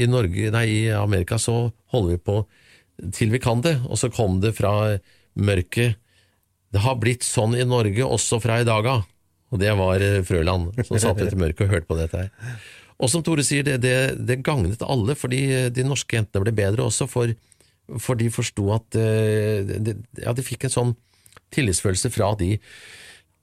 i 0.02 0.06
Norge, 0.10 0.48
nei, 0.50 0.62
i 0.66 0.78
Amerika 0.90 1.36
så 1.38 1.68
holder 1.92 2.16
vi 2.16 2.22
på 2.26 2.40
til 3.14 3.32
vi 3.32 3.40
kan 3.42 3.62
det, 3.64 3.78
og 3.88 3.98
så 4.00 4.10
kom 4.12 4.40
det 4.42 4.54
fra 4.58 4.98
mørket. 5.38 5.98
Det 6.72 6.82
har 6.84 7.00
blitt 7.00 7.24
sånn 7.26 7.56
i 7.56 7.66
Norge 7.68 8.04
også 8.06 8.40
fra 8.42 8.60
i 8.62 8.68
dag 8.68 8.86
av. 8.88 9.08
Og 9.52 9.60
det 9.60 9.72
var 9.76 10.00
eh, 10.00 10.22
Frøland 10.24 10.72
som 10.86 10.96
satt 11.00 11.20
etter 11.20 11.38
mørket 11.40 11.66
og 11.66 11.74
hørte 11.74 11.90
på 11.90 11.98
dette 11.98 12.24
her. 12.24 12.58
Og 13.02 13.10
som 13.10 13.24
Tore 13.24 13.44
sier, 13.44 13.64
det, 13.66 13.80
det, 13.82 13.96
det 14.22 14.40
gagnet 14.46 14.84
alle, 14.86 15.16
fordi 15.18 15.42
de 15.74 15.84
norske 15.84 16.16
jentene 16.16 16.44
ble 16.44 16.54
bedre 16.56 16.86
også, 16.86 17.08
for, 17.10 17.32
for 18.00 18.18
de 18.20 18.30
forsto 18.32 18.68
at 18.76 18.98
eh, 19.00 19.74
de, 19.82 19.96
Ja, 20.22 20.32
de 20.36 20.46
fikk 20.46 20.68
en 20.68 20.76
sånn 20.76 20.94
tillitsfølelse 21.52 22.08
fra 22.12 22.32
de 22.40 22.54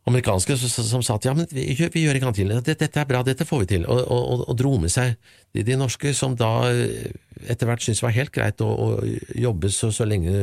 amerikanske 0.10 0.58
som, 0.60 1.04
sa 1.06 1.16
at 1.16 1.28
ja, 1.30 1.34
men 1.38 1.48
vi, 1.54 1.66
vi 1.94 2.04
gjør 2.04 2.20
gang 2.24 2.36
til, 2.36 2.52
dette, 2.52 2.76
dette 2.82 3.02
er 3.02 3.08
bra, 3.10 3.22
dette 3.26 3.48
får 3.48 3.64
vi 3.64 3.70
til, 3.76 3.86
og, 3.90 4.02
og, 4.06 4.44
og, 4.48 4.56
dro 4.60 4.76
med 4.82 4.92
seg 4.94 5.16
de, 5.56 5.64
de 5.66 5.78
norske 5.80 6.14
som 6.18 6.36
da 6.38 6.52
eh, 6.70 7.10
etter 7.50 7.70
hvert 7.70 7.84
syntes 7.86 8.02
det 8.02 8.08
var 8.08 8.16
helt 8.18 8.34
greit 8.36 8.64
å, 8.66 8.70
å 8.70 8.88
jobbe 9.40 9.72
så, 9.74 9.92
så 9.96 10.08
lenge 10.10 10.34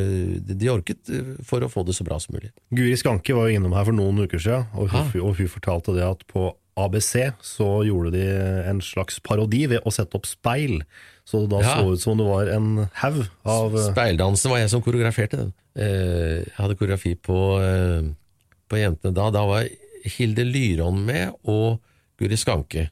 de 0.47 0.71
orket 0.73 1.11
eh, 1.13 1.35
for 1.47 1.63
å 1.67 1.71
få 1.73 1.85
det 1.87 1.97
så 1.99 2.07
bra 2.07 2.19
som 2.23 2.37
mulig. 2.39 2.53
Guri 2.75 2.97
Skanke 2.99 3.37
var 3.37 3.51
jo 3.51 3.59
innom 3.61 3.75
her 3.77 3.87
for 3.89 3.97
noen 3.97 4.25
uker 4.27 4.43
siden, 4.43 4.69
og 4.75 4.89
hun, 4.95 5.03
Ah. 5.07 5.13
og 5.21 5.37
hun 5.39 5.51
fortalte 5.53 5.93
det 5.97 6.07
at 6.07 6.25
på 6.31 6.49
ABC 6.77 7.13
så 7.45 7.67
gjorde 7.89 8.13
de 8.19 8.25
en 8.69 8.83
slags 8.85 9.17
parodi 9.25 9.63
ved 9.71 9.85
å 9.89 9.93
sette 9.95 10.19
opp 10.19 10.27
speil, 10.29 10.83
så 11.27 11.41
det 11.45 11.51
da 11.55 11.63
Ja. 11.65 11.77
så 11.79 11.95
ut 11.95 12.03
som 12.03 12.19
det 12.21 12.27
var 12.29 12.51
en 12.53 12.87
haug 13.01 13.23
av 13.49 13.77
eh, 13.77 13.87
Speildansen 13.91 14.53
var 14.53 14.61
jeg 14.61 14.73
som 14.75 14.85
koreograferte 14.85 15.41
den. 15.41 15.55
Jeg 15.77 16.53
hadde 16.57 16.77
koreografi 16.77 17.15
på, 17.21 17.37
på 18.69 18.81
Jentene 18.81 19.15
da. 19.17 19.31
Da 19.35 19.45
var 19.49 19.69
Hilde 20.17 20.45
Lyron 20.47 21.01
med, 21.07 21.33
og 21.45 21.81
Guri 22.21 22.37
Skanke. 22.39 22.89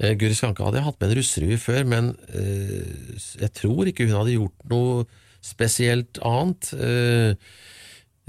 Eh, 0.00 0.14
Guri 0.16 0.34
Skanke 0.36 0.64
hadde 0.64 0.80
jeg 0.80 0.86
hatt 0.88 1.00
med 1.00 1.10
en 1.10 1.18
russerevy 1.20 1.58
før, 1.60 1.84
men 1.88 2.12
eh, 2.32 3.18
jeg 3.42 3.52
tror 3.60 3.90
ikke 3.90 4.06
hun 4.08 4.16
hadde 4.20 4.36
gjort 4.38 4.68
noe 4.72 5.04
spesielt 5.44 6.20
annet. 6.26 6.72
eh, 6.76 7.34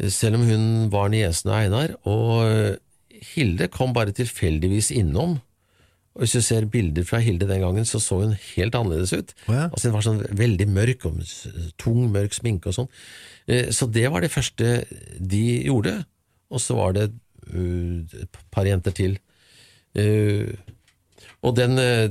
Selv 0.09 0.39
om 0.39 0.45
hun 0.47 0.63
var 0.89 1.09
niesen 1.13 1.51
av 1.51 1.59
Einar. 1.61 1.91
Og 2.09 2.43
eh, 2.47 2.75
Hilde 3.35 3.67
kom 3.69 3.91
bare 3.93 4.13
tilfeldigvis 4.17 4.89
innom. 4.97 5.35
Og 6.15 6.23
Hvis 6.25 6.33
du 6.35 6.41
ser 6.43 6.65
bilder 6.67 7.05
fra 7.07 7.19
Hilde 7.23 7.47
den 7.47 7.61
gangen, 7.63 7.85
så 7.87 7.99
så 8.03 8.17
hun 8.23 8.33
helt 8.55 8.75
annerledes 8.75 9.13
ut. 9.13 9.29
Altså 9.71 9.87
Hun 9.91 9.93
var 9.95 10.03
sånn 10.07 10.23
veldig 10.35 10.67
mørk, 10.73 11.05
og 11.07 11.21
tung, 11.79 12.09
mørk 12.11 12.33
sminke 12.35 12.71
og 12.71 12.75
sånn. 12.79 12.89
Eh, 13.47 13.69
Så 13.71 13.87
det 13.91 14.07
var 14.11 14.21
det 14.25 14.31
første 14.33 14.85
de 15.19 15.43
gjorde. 15.69 16.01
Og 16.51 16.61
så 16.61 16.75
var 16.77 16.95
det 16.97 17.09
uh, 17.53 18.03
et 18.21 18.41
par 18.51 18.67
jenter 18.67 18.95
til. 18.95 19.17
Eh, 19.97 20.47
og 21.41 21.55
den, 21.57 21.77
eh, 21.79 22.09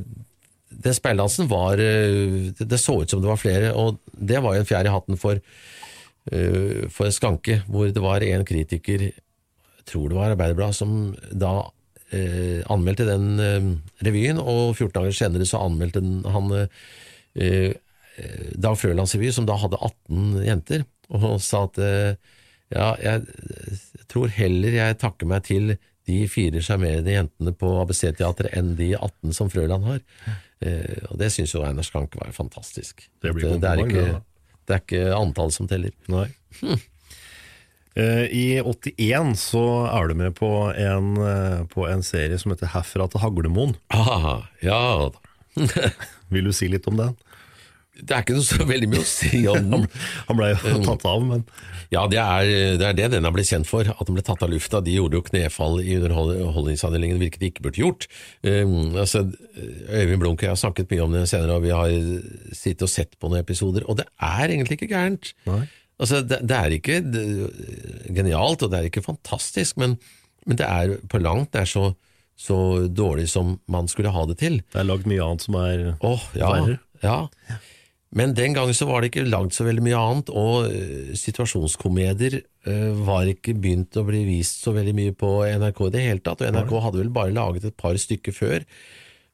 den 0.71 0.97
speildansen 0.97 1.49
var 1.51 1.81
eh, 1.81 2.51
det, 2.59 2.79
så 2.81 3.01
ut 3.03 3.11
som 3.11 3.23
det 3.23 3.31
var 3.31 3.41
flere, 3.41 3.73
og 3.75 4.01
det 4.13 4.41
var 4.43 4.57
jo 4.57 4.65
en 4.65 4.69
fjær 4.69 4.89
i 4.89 4.95
hatten 4.95 5.21
for, 5.21 5.41
eh, 6.33 6.87
for 6.93 7.11
Skanke, 7.15 7.63
hvor 7.69 7.91
det 7.91 8.03
var 8.03 8.25
en 8.27 8.45
kritiker, 8.45 9.11
jeg 9.11 9.87
tror 9.89 10.09
det 10.11 10.19
var 10.19 10.35
Arbeiderbladet, 10.35 10.77
som 10.77 11.15
da 11.33 11.71
eh, 12.13 12.61
anmeldte 12.71 13.09
den 13.09 13.31
eh, 13.41 13.71
revyen, 14.07 14.43
og 14.43 14.77
14 14.77 14.97
dager 14.99 15.17
senere 15.17 15.49
så 15.49 15.63
anmeldte 15.65 16.03
han 16.31 16.53
eh, 16.59 16.67
eh, 17.41 17.73
Dag 18.61 18.75
Frølands 18.77 19.15
revy, 19.17 19.31
som 19.33 19.47
da 19.49 19.55
hadde 19.57 19.79
18 19.81 20.43
jenter, 20.45 20.85
og 21.17 21.39
sa 21.43 21.65
at 21.65 21.79
eh, 21.81 22.35
ja, 22.71 22.93
jeg 23.03 23.79
tror 24.11 24.33
heller 24.35 24.77
jeg 24.77 24.99
takker 25.01 25.29
meg 25.31 25.47
til 25.49 25.75
de 26.09 26.21
fire 26.31 26.63
sjarmerende 26.65 27.13
jentene 27.15 27.53
på 27.57 27.73
ABC-teatret 27.83 28.55
enn 28.59 28.75
de 28.79 28.93
18 28.97 29.37
som 29.37 29.51
Frøland 29.53 29.87
har. 29.87 30.01
Eh, 30.65 31.05
og 31.09 31.19
det 31.21 31.31
syns 31.35 31.55
jo 31.55 31.65
Einar 31.65 31.87
Skanke 31.87 32.21
var 32.21 32.33
fantastisk. 32.37 33.07
Det 33.23 33.35
blir 33.37 33.55
At, 33.55 33.63
det, 33.63 33.71
er 33.71 33.85
ikke, 33.85 34.23
det 34.67 34.77
er 34.77 34.83
ikke 34.85 35.05
antall 35.17 35.53
som 35.55 35.69
teller. 35.71 35.95
Nei. 36.11 36.27
Eh, 37.99 38.27
I 38.31 38.45
81 38.63 39.35
så 39.41 39.65
er 39.91 40.11
du 40.11 40.15
med 40.19 40.37
på 40.39 40.51
en, 40.71 41.17
eh, 41.27 41.63
på 41.73 41.89
en 41.91 42.05
serie 42.07 42.39
som 42.39 42.53
heter 42.55 42.71
Herfra 42.75 43.09
til 43.11 43.23
Haglemoen. 43.25 43.75
Ah, 43.91 44.47
ja 44.65 45.11
da. 45.11 45.27
Vil 46.33 46.47
du 46.47 46.55
si 46.55 46.69
litt 46.71 46.87
om 46.87 47.01
den? 47.01 47.17
Det 48.01 48.17
er 48.17 48.25
ikke 48.25 48.37
noe 48.39 48.47
så 48.47 48.67
veldig 48.73 48.89
mye 48.93 49.03
å 49.03 49.09
si 49.09 49.43
om 49.51 49.69
den. 49.75 49.87
Han 50.29 50.39
ble 50.39 50.53
jo 50.55 50.75
tatt 50.87 51.07
av, 51.11 51.25
men 51.27 51.45
Ja, 51.91 52.05
det 52.11 52.21
er, 52.23 52.53
det 52.81 52.87
er 52.87 52.99
det 52.99 53.09
den 53.17 53.27
har 53.27 53.35
blitt 53.35 53.51
kjent 53.51 53.69
for, 53.69 53.89
at 53.89 54.07
den 54.07 54.17
ble 54.17 54.25
tatt 54.27 54.45
av 54.47 54.53
lufta. 54.53 54.83
De 54.85 54.95
gjorde 54.95 55.19
jo 55.19 55.27
knefall 55.27 55.81
i 55.83 55.97
underholdningsavdelingen, 55.99 57.19
hvilket 57.23 57.43
de 57.43 57.51
ikke 57.51 57.67
burde 57.67 57.83
gjort. 57.83 58.07
Um, 58.47 58.95
altså, 58.95 59.25
Øyvind 59.91 60.23
Blunk 60.23 60.41
og 60.41 60.47
jeg 60.47 60.55
har 60.55 60.63
snakket 60.63 60.93
mye 60.95 61.05
om 61.07 61.17
det 61.17 61.27
senere, 61.31 61.59
og 61.59 61.67
vi 61.67 61.75
har 61.75 61.91
sittet 62.55 62.87
og 62.87 62.93
sett 62.93 63.19
på 63.19 63.31
noen 63.31 63.43
episoder, 63.43 63.87
og 63.91 63.99
det 64.01 64.07
er 64.23 64.47
egentlig 64.47 64.79
ikke 64.79 64.93
gærent. 64.95 65.35
Altså, 66.01 66.23
det, 66.25 66.41
det 66.49 66.57
er 66.57 66.77
ikke 66.77 67.01
det, 67.05 67.25
genialt, 68.17 68.63
og 68.65 68.71
det 68.73 68.79
er 68.79 68.89
ikke 68.89 69.05
fantastisk, 69.05 69.77
men, 69.81 69.99
men 70.49 70.61
det 70.61 70.69
er 70.69 70.95
på 71.13 71.21
langt 71.21 71.53
det 71.53 71.65
er 71.65 71.69
så, 71.69 71.91
så 72.41 72.61
dårlig 72.89 73.29
som 73.33 73.59
man 73.69 73.91
skulle 73.91 74.13
ha 74.15 74.25
det 74.31 74.39
til. 74.41 74.63
Det 74.73 74.81
er 74.81 74.89
lagd 74.89 75.11
mye 75.11 75.27
annet 75.27 75.45
som 75.45 75.59
er 75.61 75.85
oh, 75.99 76.25
ja, 76.39 76.55
verre. 76.55 76.79
ja. 77.05 77.19
Men 78.17 78.33
den 78.35 78.57
gangen 78.57 78.75
så 78.75 78.89
var 78.89 79.03
det 79.03 79.13
ikke 79.13 79.29
lagd 79.29 79.55
så 79.55 79.65
veldig 79.69 79.85
mye 79.87 79.99
annet, 79.99 80.33
og 80.35 80.73
eh, 80.73 81.13
situasjonskomedier 81.19 82.41
eh, 82.41 82.89
var 83.07 83.29
ikke 83.31 83.55
begynt 83.55 83.99
å 84.01 84.03
bli 84.09 84.25
vist 84.27 84.65
så 84.65 84.75
veldig 84.75 84.95
mye 84.99 85.15
på 85.15 85.31
NRK 85.47 85.85
i 85.87 85.93
det 85.95 86.03
hele 86.09 86.25
tatt, 86.25 86.43
og 86.43 86.57
NRK 86.57 86.75
hadde 86.87 87.03
vel 87.05 87.13
bare 87.15 87.37
laget 87.37 87.69
et 87.71 87.79
par 87.79 87.95
stykker 88.01 88.35
før. 88.35 88.67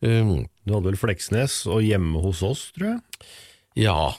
Um, 0.05 0.45
Du 0.69 0.75
hadde 0.75 0.91
vel 0.91 1.01
Fleksnes 1.01 1.63
og 1.73 1.81
Hjemme 1.87 2.21
hos 2.21 2.43
oss, 2.45 2.67
tror 2.77 2.91
jeg, 2.91 3.25
ja, 3.87 4.13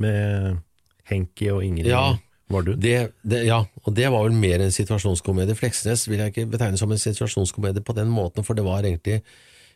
med 0.00 0.60
Henki 1.08 1.48
og 1.52 1.64
Ingrid. 1.64 1.88
Ja. 1.88 2.06
Var 2.52 2.66
du? 2.66 2.74
Det, 2.76 2.96
det, 3.24 3.46
ja, 3.48 3.62
og 3.64 3.94
det 3.96 4.10
var 4.12 4.26
vel 4.26 4.36
mer 4.36 4.60
en 4.60 4.72
situasjonskomedie. 4.74 5.56
Fleksnes 5.56 6.04
vil 6.10 6.20
jeg 6.20 6.34
ikke 6.34 6.50
betegne 6.52 6.76
som 6.76 6.92
en 6.92 7.00
situasjonskomedie 7.00 7.80
på 7.84 7.96
den 7.96 8.12
måten, 8.12 8.44
for 8.44 8.56
det 8.56 8.66
var 8.66 8.84
egentlig 8.84 9.22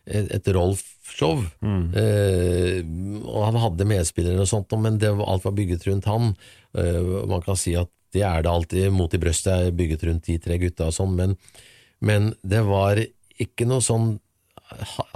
et, 0.09 0.49
Rolf-show. 0.55 1.43
Eh, 1.63 2.81
og 3.29 3.43
han 3.49 3.59
hadde 3.63 3.87
medspillere 3.89 4.41
og 4.45 4.49
sånt, 4.51 4.73
men 4.81 4.99
det, 5.03 5.11
var- 5.19 5.29
alt 5.35 5.45
var 5.45 5.57
bygget 5.59 5.87
rundt 5.89 6.09
han. 6.09 6.33
Eh, 6.77 7.03
man 7.29 7.43
kan 7.45 7.57
si 7.61 7.75
at 7.79 7.91
det 8.17 8.23
er 8.25 8.43
det 8.43 8.51
alltid. 8.53 8.89
Mot 8.93 9.13
i 9.15 9.21
brøstet 9.21 9.53
er 9.69 9.75
bygget 9.77 10.07
rundt 10.09 10.25
de 10.31 10.39
tre 10.41 10.57
gutta 10.63 10.87
og 10.89 10.97
sånn, 10.97 11.13
men, 11.19 11.37
men 12.01 12.33
det 12.43 12.63
var 12.67 13.03
ikke 13.39 13.67
noe 13.69 13.85
sånn 13.85 14.17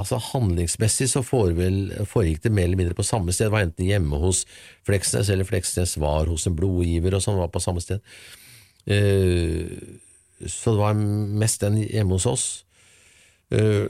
altså 0.00 0.16
Handlingsmessig 0.30 1.10
så 1.12 1.20
foregikk 1.20 2.38
det 2.40 2.52
mer 2.56 2.64
eller 2.64 2.78
mindre 2.80 2.96
på 2.96 3.04
samme 3.04 3.34
sted. 3.36 3.50
Det 3.50 3.52
var 3.52 3.66
enten 3.66 3.84
hjemme 3.84 4.16
hos 4.22 4.46
Fleksnes, 4.88 5.28
eller 5.28 5.44
Fleksnes 5.44 5.98
var 6.00 6.30
hos 6.30 6.46
en 6.48 6.54
blodgiver, 6.56 7.12
og 7.18 7.20
sånn 7.20 7.36
var 7.36 7.50
på 7.52 7.60
samme 7.60 7.82
sted. 7.84 8.00
Eh, 8.88 9.68
så 10.48 10.72
det 10.72 10.80
var 10.80 10.96
mest 10.96 11.60
den 11.62 11.76
hjemme 11.84 12.16
hos 12.16 12.26
oss. 12.26 12.46
Eh, 13.52 13.86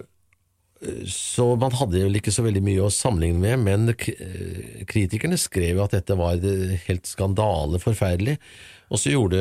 så 1.06 1.44
man 1.60 1.74
hadde 1.78 2.00
vel 2.02 2.16
ikke 2.18 2.32
så 2.34 2.42
veldig 2.42 2.60
mye 2.66 2.82
å 2.82 2.90
sammenligne 2.90 3.38
med, 3.38 3.60
men 3.62 3.92
eh, 3.94 4.82
kritikerne 4.90 5.38
skrev 5.38 5.78
at 5.84 5.92
dette 5.94 6.16
var 6.18 6.40
eh, 6.42 6.72
helt 6.88 7.06
skandale 7.06 7.78
forferdelig. 7.82 8.34
Og 8.92 8.98
så 9.00 9.12
gjorde 9.14 9.38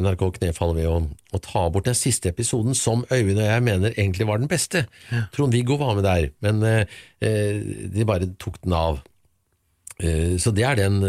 NRK 0.00 0.22
knefall 0.38 0.70
ved 0.78 0.86
å, 0.88 0.94
å 1.34 1.40
ta 1.42 1.64
bort 1.74 1.88
den 1.90 1.98
siste 1.98 2.30
episoden, 2.30 2.76
som 2.78 3.02
Øyvind 3.12 3.42
og 3.42 3.48
jeg 3.50 3.64
mener 3.66 3.96
egentlig 3.98 4.28
var 4.30 4.38
den 4.40 4.48
beste. 4.48 4.84
Trond-Viggo 5.34 5.76
var 5.82 5.98
med 5.98 6.06
der, 6.06 6.28
men 6.46 6.62
eh, 6.68 6.94
eh, 7.20 7.58
de 7.92 8.06
bare 8.08 8.30
tok 8.40 8.62
den 8.62 8.76
av. 8.78 9.02
Eh, 9.98 10.38
så 10.40 10.54
det 10.56 10.64
er, 10.70 10.78
den, 10.80 11.02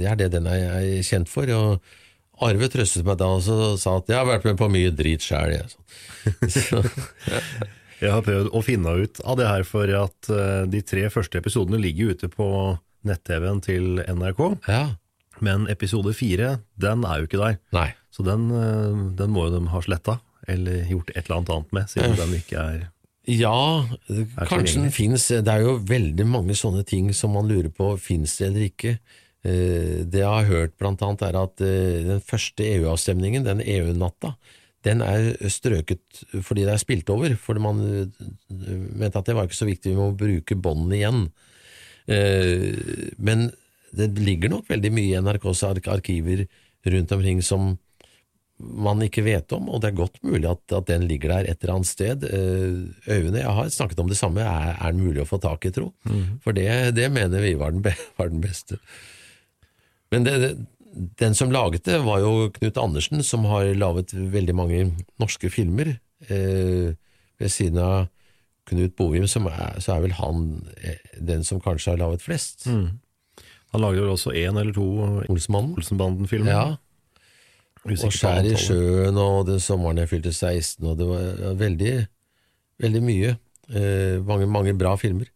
det 0.00 0.10
er 0.10 0.18
det 0.20 0.32
den 0.34 0.50
er 0.50 0.90
kjent 1.06 1.30
for. 1.32 1.48
Og 1.54 2.44
Arve 2.44 2.66
trøstet 2.68 3.06
meg 3.06 3.16
da 3.22 3.30
og 3.38 3.46
så 3.46 3.60
sa 3.80 3.94
at 4.02 4.10
jeg 4.10 4.18
har 4.18 4.26
vært 4.28 4.44
med 4.50 4.58
på 4.60 4.68
mye 4.74 4.90
drit 4.92 5.22
sjæl. 5.24 5.54
jeg. 5.54 5.72
Så- 6.58 6.82
Jeg 8.00 8.10
har 8.14 8.24
prøvd 8.26 8.50
å 8.54 8.62
finne 8.64 8.96
ut 9.04 9.20
av 9.24 9.38
det 9.38 9.46
her, 9.48 9.64
for 9.68 9.90
at 9.98 10.30
eh, 10.32 10.64
de 10.70 10.80
tre 10.86 11.06
første 11.12 11.38
episodene 11.40 11.80
ligger 11.82 12.14
ute 12.14 12.28
på 12.32 12.48
nett-TV-en 13.04 13.60
til 13.64 14.00
NRK. 14.08 14.42
Ja. 14.68 14.84
Men 15.44 15.66
episode 15.72 16.14
fire, 16.16 16.58
den 16.80 17.04
er 17.04 17.20
jo 17.20 17.28
ikke 17.28 17.40
der. 17.42 17.58
Nei. 17.74 17.88
Så 18.14 18.24
den, 18.26 18.48
eh, 18.54 19.04
den 19.18 19.32
må 19.34 19.48
jo 19.48 19.58
de 19.58 19.66
ha 19.72 19.82
sletta, 19.84 20.18
eller 20.48 20.84
gjort 20.90 21.10
et 21.14 21.24
eller 21.24 21.38
annet 21.40 21.54
annet 21.54 21.72
med, 21.78 21.90
siden 21.92 22.18
den 22.20 22.34
ikke 22.40 22.64
er 22.64 22.82
Ja, 23.24 23.86
Er 24.12 24.48
kanskje 24.50 24.82
den 24.82 24.92
fins. 24.92 25.28
Det 25.32 25.48
er 25.48 25.62
jo 25.64 25.78
veldig 25.80 26.26
mange 26.28 26.52
sånne 26.52 26.84
ting 26.84 27.06
som 27.16 27.32
man 27.32 27.48
lurer 27.48 27.70
på 27.72 27.94
fins 27.98 28.34
det 28.36 28.50
eller 28.50 28.66
ikke. 28.68 28.98
Eh, 29.44 30.04
Det 30.04 30.20
jeg 30.20 30.28
har 30.28 30.44
hørt 30.50 30.76
blant 30.76 31.00
annet 31.00 31.22
er 31.22 31.38
at 31.40 31.60
eh, 31.64 32.02
den 32.04 32.20
første 32.20 32.60
EU-avstemningen, 32.74 33.44
den 33.46 33.62
EU-natta, 33.64 34.34
den 34.84 35.00
er 35.04 35.30
strøket 35.48 36.24
fordi 36.44 36.64
det 36.66 36.74
er 36.74 36.82
spilt 36.82 37.08
over. 37.12 37.34
Fordi 37.40 37.62
man 37.64 37.80
eh, 37.88 38.26
mente 38.94 39.18
at 39.20 39.26
det 39.30 39.36
var 39.38 39.48
ikke 39.48 39.56
så 39.62 39.68
viktig, 39.68 39.94
vi 39.94 40.00
må 40.00 40.10
bruke 40.18 40.56
båndene 40.60 40.98
igjen. 41.00 41.22
Eh, 42.06 43.14
Men 43.18 43.48
det 43.94 44.10
ligger 44.18 44.50
nok 44.50 44.68
veldig 44.68 44.90
mye 44.92 45.14
i 45.14 45.20
NRKs 45.22 45.62
arkiver 45.70 46.44
rundt 46.90 47.12
omkring 47.14 47.40
som 47.46 47.76
man 48.60 49.00
ikke 49.02 49.24
vet 49.26 49.50
om, 49.56 49.66
og 49.68 49.80
det 49.82 49.88
er 49.90 49.96
godt 49.98 50.20
mulig 50.22 50.46
at, 50.46 50.60
at 50.76 50.86
den 50.86 51.08
ligger 51.10 51.32
der 51.32 51.48
et 51.50 51.62
eller 51.64 51.74
annet 51.74 51.88
sted. 51.90 52.22
Eh, 52.28 53.24
og 53.26 53.34
jeg 53.34 53.54
har 53.56 53.72
snakket 53.74 53.98
om 54.04 54.10
det 54.12 54.18
samme, 54.18 54.44
er, 54.46 54.76
er 54.78 54.92
den 54.94 55.02
mulig 55.02 55.24
å 55.24 55.26
få 55.28 55.40
tak 55.42 55.66
i, 55.66 55.72
tro? 55.74 55.88
For 56.44 56.54
det, 56.54 56.68
det 56.94 57.08
mener 57.12 57.42
vi 57.42 57.54
var 57.58 57.74
den, 57.74 57.82
be, 57.82 57.94
var 58.20 58.30
den 58.30 58.44
beste. 58.44 58.78
Men 60.14 60.26
det, 60.28 60.36
det- 60.44 60.56
den 60.94 61.34
som 61.34 61.52
laget 61.52 61.86
det, 61.88 61.98
var 62.04 62.20
jo 62.22 62.50
Knut 62.54 62.78
Andersen, 62.78 63.22
som 63.26 63.46
har 63.50 63.66
laget 63.74 64.14
veldig 64.14 64.54
mange 64.54 64.82
norske 65.20 65.50
filmer. 65.50 65.96
Eh, 66.28 66.94
ved 67.40 67.50
siden 67.50 67.80
av 67.82 68.06
Knut 68.70 68.94
Bovim, 68.96 69.26
som 69.28 69.48
er, 69.50 69.74
så 69.82 69.96
er 69.96 70.04
vel 70.06 70.14
han 70.16 70.44
eh, 70.80 71.02
den 71.18 71.44
som 71.44 71.60
kanskje 71.60 71.94
har 71.94 72.00
laget 72.00 72.24
flest. 72.24 72.68
Han 73.74 73.82
lagde 73.82 74.04
vel 74.04 74.14
også 74.14 74.32
én 74.38 74.56
eller 74.60 74.72
to 74.72 74.86
Olsenbanden-filmer. 75.28 76.52
Ja. 76.52 76.66
Usikker 77.84 78.06
Og 78.08 78.14
Skjær 78.16 78.46
i 78.48 78.54
sjøen, 78.56 79.18
og 79.20 79.48
den 79.50 79.60
sommeren 79.60 79.98
jeg 80.00 80.08
fylte 80.14 80.32
16, 80.32 80.86
og 80.88 80.96
det 80.96 81.08
var 81.08 81.58
veldig, 81.60 81.94
veldig 82.80 83.02
mye. 83.04 83.34
Eh, 83.68 84.22
mange, 84.24 84.46
mange 84.48 84.72
bra 84.78 84.94
filmer. 85.00 85.28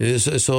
Eh, 0.00 0.16
Så, 0.22 0.38
så, 0.38 0.56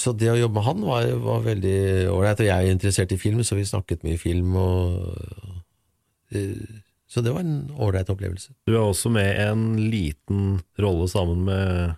så 0.00 0.12
det 0.16 0.30
å 0.32 0.38
jobbe 0.38 0.54
med 0.58 0.64
han 0.68 0.84
var, 0.88 1.08
var 1.24 1.42
veldig 1.44 1.78
ålreit, 2.12 2.40
og 2.40 2.48
jeg 2.48 2.56
er 2.68 2.72
interessert 2.72 3.12
i 3.12 3.20
film, 3.20 3.42
så 3.44 3.58
vi 3.58 3.66
snakket 3.68 4.04
mye 4.06 4.18
film, 4.20 4.56
og 4.56 5.54
eh, 6.32 6.82
Så 7.08 7.22
det 7.24 7.32
var 7.32 7.40
en 7.44 7.70
ålreit 7.80 8.10
opplevelse. 8.12 8.52
Du 8.68 8.74
er 8.74 8.82
også 8.84 9.08
med 9.12 9.30
en 9.40 9.62
liten 9.88 10.58
rolle 10.80 11.06
sammen 11.08 11.44
med 11.46 11.94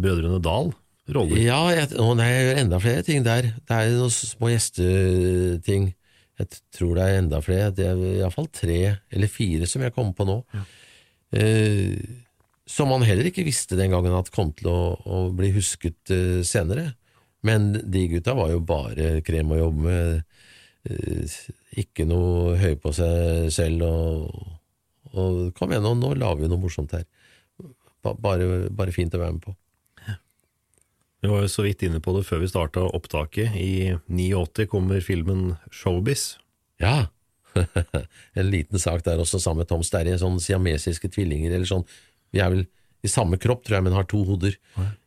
Brødrene 0.00 0.40
Dal. 0.42 0.72
Roller. 1.12 1.36
Ja, 1.36 1.58
jeg, 1.68 1.90
å 2.00 2.14
nei, 2.16 2.30
jeg 2.30 2.46
gjør 2.46 2.60
enda 2.62 2.78
flere 2.80 3.02
ting 3.04 3.24
der. 3.26 3.50
Det 3.68 3.76
er 3.76 3.90
noen 3.92 4.12
små 4.14 4.48
gjesteting. 4.54 5.90
Jeg 6.40 6.48
tror 6.72 6.94
det 6.96 7.04
er 7.04 7.18
enda 7.20 7.42
flere. 7.44 7.66
Det 7.76 7.84
er 7.90 8.00
iallfall 8.22 8.48
tre 8.56 8.78
eller 9.12 9.28
fire 9.30 9.68
som 9.68 9.84
jeg 9.84 9.92
kommer 9.94 10.16
på 10.16 10.24
nå. 10.30 10.38
Eh, 11.36 12.23
som 12.66 12.88
man 12.88 13.04
heller 13.04 13.28
ikke 13.28 13.44
visste 13.46 13.76
den 13.76 13.92
gangen 13.92 14.14
at 14.16 14.30
kom 14.34 14.52
til 14.56 14.70
å, 14.72 14.78
å 15.04 15.18
bli 15.36 15.50
husket 15.56 16.12
uh, 16.14 16.40
senere. 16.46 16.94
Men 17.44 17.74
de 17.92 18.06
gutta 18.08 18.32
var 18.38 18.54
jo 18.54 18.62
bare 18.64 19.18
krem 19.26 19.50
å 19.52 19.58
jobbe 19.60 19.82
med. 19.84 20.22
Eh, 20.88 21.34
ikke 21.80 22.06
noe 22.08 22.54
høy 22.60 22.74
på 22.80 22.92
seg 22.96 23.50
selv. 23.52 23.84
Og, 23.84 24.54
og 25.12 25.42
kom 25.58 25.74
igjen, 25.74 25.84
nå, 25.84 25.92
nå 26.00 26.14
lager 26.16 26.46
vi 26.46 26.48
noe 26.48 26.62
morsomt 26.62 26.94
her. 26.96 27.04
Ba- 28.04 28.16
Bare, 28.16 28.70
bare 28.72 28.92
fint 28.96 29.12
å 29.16 29.20
være 29.20 29.36
med 29.36 29.44
på. 29.44 29.52
Vi 31.24 31.28
var 31.32 31.40
jo 31.44 31.48
så 31.48 31.62
vidt 31.64 31.80
inne 31.86 32.00
på 32.04 32.12
det 32.16 32.24
før 32.28 32.42
vi 32.42 32.48
starta 32.52 32.82
opptaket. 32.96 33.54
I 33.56 33.94
89 34.08 34.66
kommer 34.68 35.00
filmen 35.04 35.54
Showbiz. 35.72 36.34
Ja, 36.80 37.06
en 38.40 38.50
liten 38.52 38.80
sak 38.82 39.04
der 39.06 39.20
også, 39.22 39.40
sammen 39.40 39.62
med 39.62 39.70
Tom 39.70 39.84
Sterry, 39.86 40.12
sånn 40.20 40.36
siamesiske 40.42 41.08
tvillinger, 41.14 41.54
eller 41.54 41.68
sånn. 41.70 41.86
Vi 42.34 42.42
er 42.42 42.50
vel 42.52 42.64
i 43.04 43.10
samme 43.12 43.38
kropp, 43.40 43.62
tror 43.64 43.78
jeg, 43.78 43.84
men 43.86 43.94
har 43.96 44.06
to 44.10 44.22
hoder. 44.26 44.56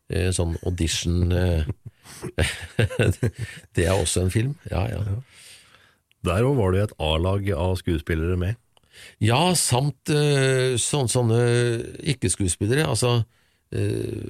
Eh, 0.09 0.29
Sånn 0.31 0.53
audition 0.63 1.31
eh. 1.35 1.65
Det 3.75 3.83
er 3.85 3.91
også 3.97 4.23
en 4.23 4.31
film, 4.31 4.53
ja, 4.71 4.85
ja. 4.91 5.01
Der 6.27 6.43
var 6.57 6.71
det 6.73 6.85
et 6.87 6.93
A-lag 7.03 7.49
av 7.55 7.75
skuespillere 7.79 8.37
med. 8.39 8.55
Ja, 9.21 9.53
samt 9.59 10.09
eh, 10.09 10.75
sån, 10.81 11.09
sånne 11.11 11.37
ikke-skuespillere, 12.15 12.87
altså 12.89 13.19
eh, 13.75 14.23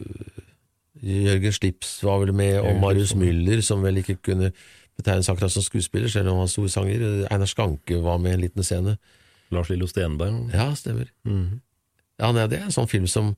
Jørgen 0.98 1.54
Slips 1.56 1.94
var 2.04 2.20
vel 2.24 2.34
med, 2.36 2.58
og 2.60 2.82
Marius 2.82 3.14
Müller, 3.18 3.62
som 3.64 3.86
vel 3.86 4.02
ikke 4.02 4.18
kunne 4.32 4.52
betegnes 4.98 5.30
akkurat 5.30 5.54
som 5.54 5.64
skuespiller, 5.66 6.10
selv 6.10 6.32
om 6.32 6.40
han 6.40 6.48
var 6.48 6.52
stor 6.52 6.68
sanger. 6.74 7.06
Einar 7.30 7.50
Skanke 7.50 8.00
var 8.04 8.18
med 8.22 8.34
i 8.34 8.38
en 8.40 8.44
liten 8.48 8.66
scene. 8.66 8.98
Lars 9.54 9.70
Lillo 9.72 9.88
Stenberg. 9.88 10.50
Ja, 10.58 10.72
stemmer. 10.76 11.12
Mhm. 11.28 11.62
Ja, 12.18 12.32
det 12.34 12.58
er 12.58 12.66
en 12.66 12.74
sånn 12.74 12.90
film 12.90 13.08
som 13.10 13.36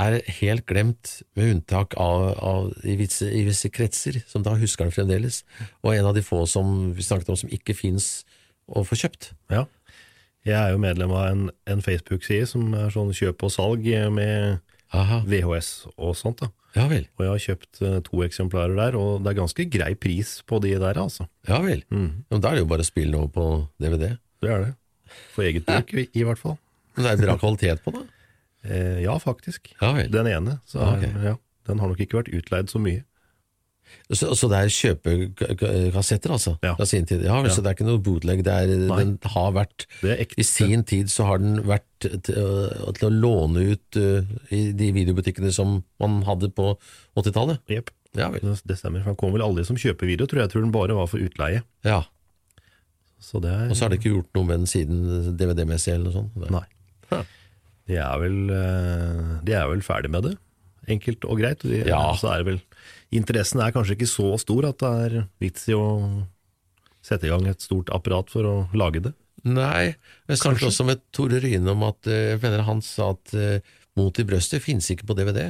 er 0.00 0.20
helt 0.40 0.64
glemt, 0.70 1.20
med 1.36 1.56
unntak 1.56 1.96
av, 2.00 2.30
av 2.38 2.70
i, 2.86 2.94
visse, 3.00 3.26
i 3.26 3.42
visse 3.46 3.68
kretser, 3.74 4.20
som 4.30 4.44
da 4.46 4.54
husker 4.58 4.86
den 4.86 4.94
fremdeles, 4.94 5.42
og 5.82 5.94
en 5.94 6.08
av 6.08 6.16
de 6.16 6.22
få 6.24 6.44
som 6.48 6.92
vi 6.96 7.04
snakket 7.04 7.32
om 7.32 7.38
som 7.42 7.52
ikke 7.52 7.76
fins 7.76 8.22
å 8.70 8.84
få 8.86 8.98
kjøpt. 8.98 9.32
Ja. 9.52 9.66
Jeg 10.46 10.56
er 10.56 10.72
jo 10.72 10.80
medlem 10.80 11.12
av 11.12 11.26
en, 11.28 11.42
en 11.68 11.82
Facebook-side 11.84 12.48
som 12.48 12.70
er 12.78 12.94
sånn 12.94 13.12
kjøp 13.16 13.44
og 13.44 13.52
salg 13.52 13.84
med 14.14 14.62
Aha. 14.96 15.20
VHS 15.28 15.90
og 15.98 16.16
sånt. 16.18 16.40
da. 16.40 16.48
Ja 16.78 16.86
vel. 16.90 17.04
Og 17.18 17.24
jeg 17.24 17.30
har 17.32 17.42
kjøpt 17.44 17.80
eh, 17.82 17.98
to 18.06 18.22
eksemplarer 18.24 18.76
der, 18.78 18.96
og 18.98 19.24
det 19.24 19.32
er 19.32 19.40
ganske 19.42 19.66
grei 19.70 19.90
pris 19.98 20.38
på 20.46 20.60
de 20.62 20.76
der, 20.80 20.98
altså. 21.02 21.26
Ja 21.50 21.58
vel. 21.64 21.82
Mm. 21.90 22.22
Ja, 22.22 22.36
men 22.36 22.42
da 22.44 22.50
er 22.50 22.58
det 22.58 22.64
jo 22.64 22.70
bare 22.72 22.86
å 22.86 22.88
spille 22.88 23.12
noe 23.14 23.30
på 23.34 23.46
DVD. 23.82 24.14
Det 24.40 24.52
er 24.54 24.64
det. 24.68 24.72
For 25.34 25.46
eget 25.46 25.66
bruk, 25.66 25.92
i, 25.98 26.06
i 26.14 26.24
hvert 26.26 26.40
fall. 26.40 26.56
Men 27.00 27.08
det 27.08 27.12
er 27.16 27.26
bra 27.26 27.36
kvalitet 27.40 27.84
på 27.84 27.94
det. 27.96 28.02
Eh, 28.68 28.98
ja, 29.06 29.14
faktisk. 29.18 29.72
Ja. 29.80 29.94
Den 30.12 30.28
ene. 30.28 30.58
Så 30.68 30.80
Ah, 30.84 30.94
er, 30.98 31.06
ok. 31.08 31.22
ja, 31.24 31.36
den 31.70 31.80
har 31.80 31.88
nok 31.94 32.02
ikke 32.04 32.20
vært 32.20 32.34
utleid 32.36 32.68
så 32.72 32.80
mye. 32.82 33.04
Så, 34.10 34.28
så 34.38 34.46
det 34.50 34.58
er 34.58 34.68
kjøpekassetter, 34.70 36.30
altså? 36.30 36.52
Ja. 36.62 36.74
Fra 36.78 36.86
sin 36.86 37.06
tid. 37.08 37.24
Ja, 37.26 37.40
vel, 37.42 37.50
Så 37.50 37.62
det 37.62 37.70
er 37.72 37.76
ikke 37.78 37.86
noe 37.88 37.98
bootleg? 38.02 38.42
Det 38.46 38.52
er, 38.52 38.70
den 38.86 39.16
har 39.32 39.50
vært 39.56 39.86
er. 40.06 40.22
I 40.38 40.46
sin 40.46 40.84
tid 40.86 41.10
så 41.10 41.26
har 41.26 41.42
den 41.42 41.58
vært 41.66 41.86
til, 42.04 42.20
til 42.22 43.08
å 43.08 43.10
låne 43.10 43.64
ut 43.72 43.98
uh, 43.98 44.22
i 44.54 44.70
de 44.76 44.92
videobutikkene 44.94 45.50
som 45.54 45.80
man 46.02 46.20
hadde 46.28 46.52
på 46.54 46.72
80-tallet? 47.18 47.64
Jepp. 47.70 47.90
Ja. 48.18 48.30
Det 48.30 48.78
stemmer. 48.78 49.02
Han 49.06 49.18
kom 49.18 49.34
vel 49.34 49.42
aldri 49.46 49.66
som 49.66 49.78
kjøpevideo, 49.78 50.26
tror 50.30 50.42
jeg. 50.42 50.48
Jeg 50.48 50.54
tror 50.54 50.66
den 50.66 50.74
bare 50.74 50.96
var 50.98 51.10
for 51.10 51.22
utleie. 51.22 51.62
Ja. 51.86 52.02
Så 53.20 53.42
det 53.42 53.50
er 53.52 53.68
Og 53.70 53.76
så 53.76 53.84
har 53.86 53.92
det 53.92 54.00
ikke 54.00 54.14
gjort 54.16 54.30
noe 54.38 54.48
med 54.48 54.62
den 54.62 54.70
siden 54.70 55.34
DVD-messig 55.38 55.92
eller 55.94 56.08
noe 56.08 56.16
sånt? 56.20 56.46
Nei. 56.50 56.66
De 57.90 57.96
er 57.98 58.20
vel, 58.22 58.36
eh, 58.54 59.30
de 59.42 59.54
er 59.56 59.66
vel 59.66 59.80
ferdig 59.82 60.12
med 60.14 60.28
det. 60.28 60.36
Enkelt 60.94 61.24
og 61.26 61.40
greit. 61.40 61.64
De, 61.66 61.80
Ja. 61.88 62.12
Så 62.18 62.28
er 62.30 62.44
vel, 62.46 62.60
interessen 63.10 63.62
er 63.64 63.72
kanskje 63.74 63.96
ikke 63.96 64.10
så 64.10 64.28
stor 64.38 64.68
at 64.68 64.78
det 64.78 64.90
er 65.06 65.16
vits 65.42 65.66
i 65.70 65.74
å 65.74 65.88
sette 67.02 67.26
i 67.26 67.32
gang 67.32 67.48
et 67.50 67.64
stort 67.64 67.90
apparat 67.90 68.30
for 68.30 68.46
å 68.46 68.54
lage 68.76 69.02
det. 69.08 69.14
Nei, 69.42 69.96
men 70.28 70.36
kanskje, 70.36 70.44
kanskje 70.44 70.68
også 70.68 70.86
med 70.86 71.02
Tore 71.16 71.40
Ryne 71.40 71.72
om 71.72 71.82
at 71.88 72.06
eh, 72.10 72.34
jeg 72.34 72.42
mener 72.44 72.66
han 72.66 72.82
sa 72.84 73.14
at 73.16 73.34
uh, 73.34 73.76
Mot 73.98 74.14
i 74.20 74.24
brøstet 74.24 74.62
finnes 74.62 74.86
ikke 74.92 75.08
på 75.08 75.16
DVD. 75.18 75.48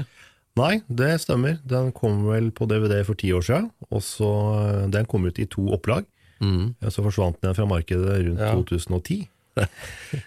Nei, 0.59 0.81
det 0.89 1.11
stemmer. 1.23 1.59
Den 1.69 1.91
kom 1.95 2.23
vel 2.25 2.49
på 2.57 2.65
DVD 2.71 3.03
for 3.07 3.19
ti 3.21 3.29
år 3.37 3.45
siden, 3.45 3.69
og 3.91 4.01
så 4.03 4.31
eh, 4.63 4.87
den 4.95 5.07
kom 5.11 5.27
ut 5.29 5.39
i 5.39 5.47
to 5.51 5.67
opplag. 5.77 6.09
Mm. 6.41 6.73
Så 6.89 7.05
forsvant 7.05 7.37
den 7.45 7.53
fra 7.55 7.67
markedet 7.69 8.17
rundt 8.25 8.41
Ja. 8.41 8.55
2010. 8.57 9.29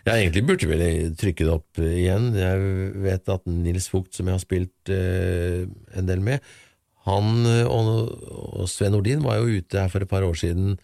Ja, 0.08 0.14
egentlig 0.16 0.44
burde 0.48 0.68
vi 0.70 0.90
trykke 1.20 1.46
det 1.48 1.54
opp 1.54 1.80
igjen. 1.84 2.30
Jeg 2.38 2.94
vet 3.04 3.30
at 3.34 3.48
Nils 3.50 3.90
Vogt, 3.94 4.14
som 4.16 4.28
jeg 4.30 4.38
har 4.38 4.44
spilt 4.44 4.92
eh, 4.94 5.64
en 5.98 6.08
del 6.10 6.22
med, 6.24 6.44
han 7.08 7.42
eh, 7.50 7.66
og, 7.68 8.14
og 8.62 8.70
Sven 8.72 8.94
Nordin 8.96 9.24
var 9.26 9.42
jo 9.42 9.58
ute 9.60 9.82
her 9.82 9.92
for 9.92 10.04
et 10.06 10.12
par 10.12 10.24
år 10.28 10.38
siden 10.40 10.78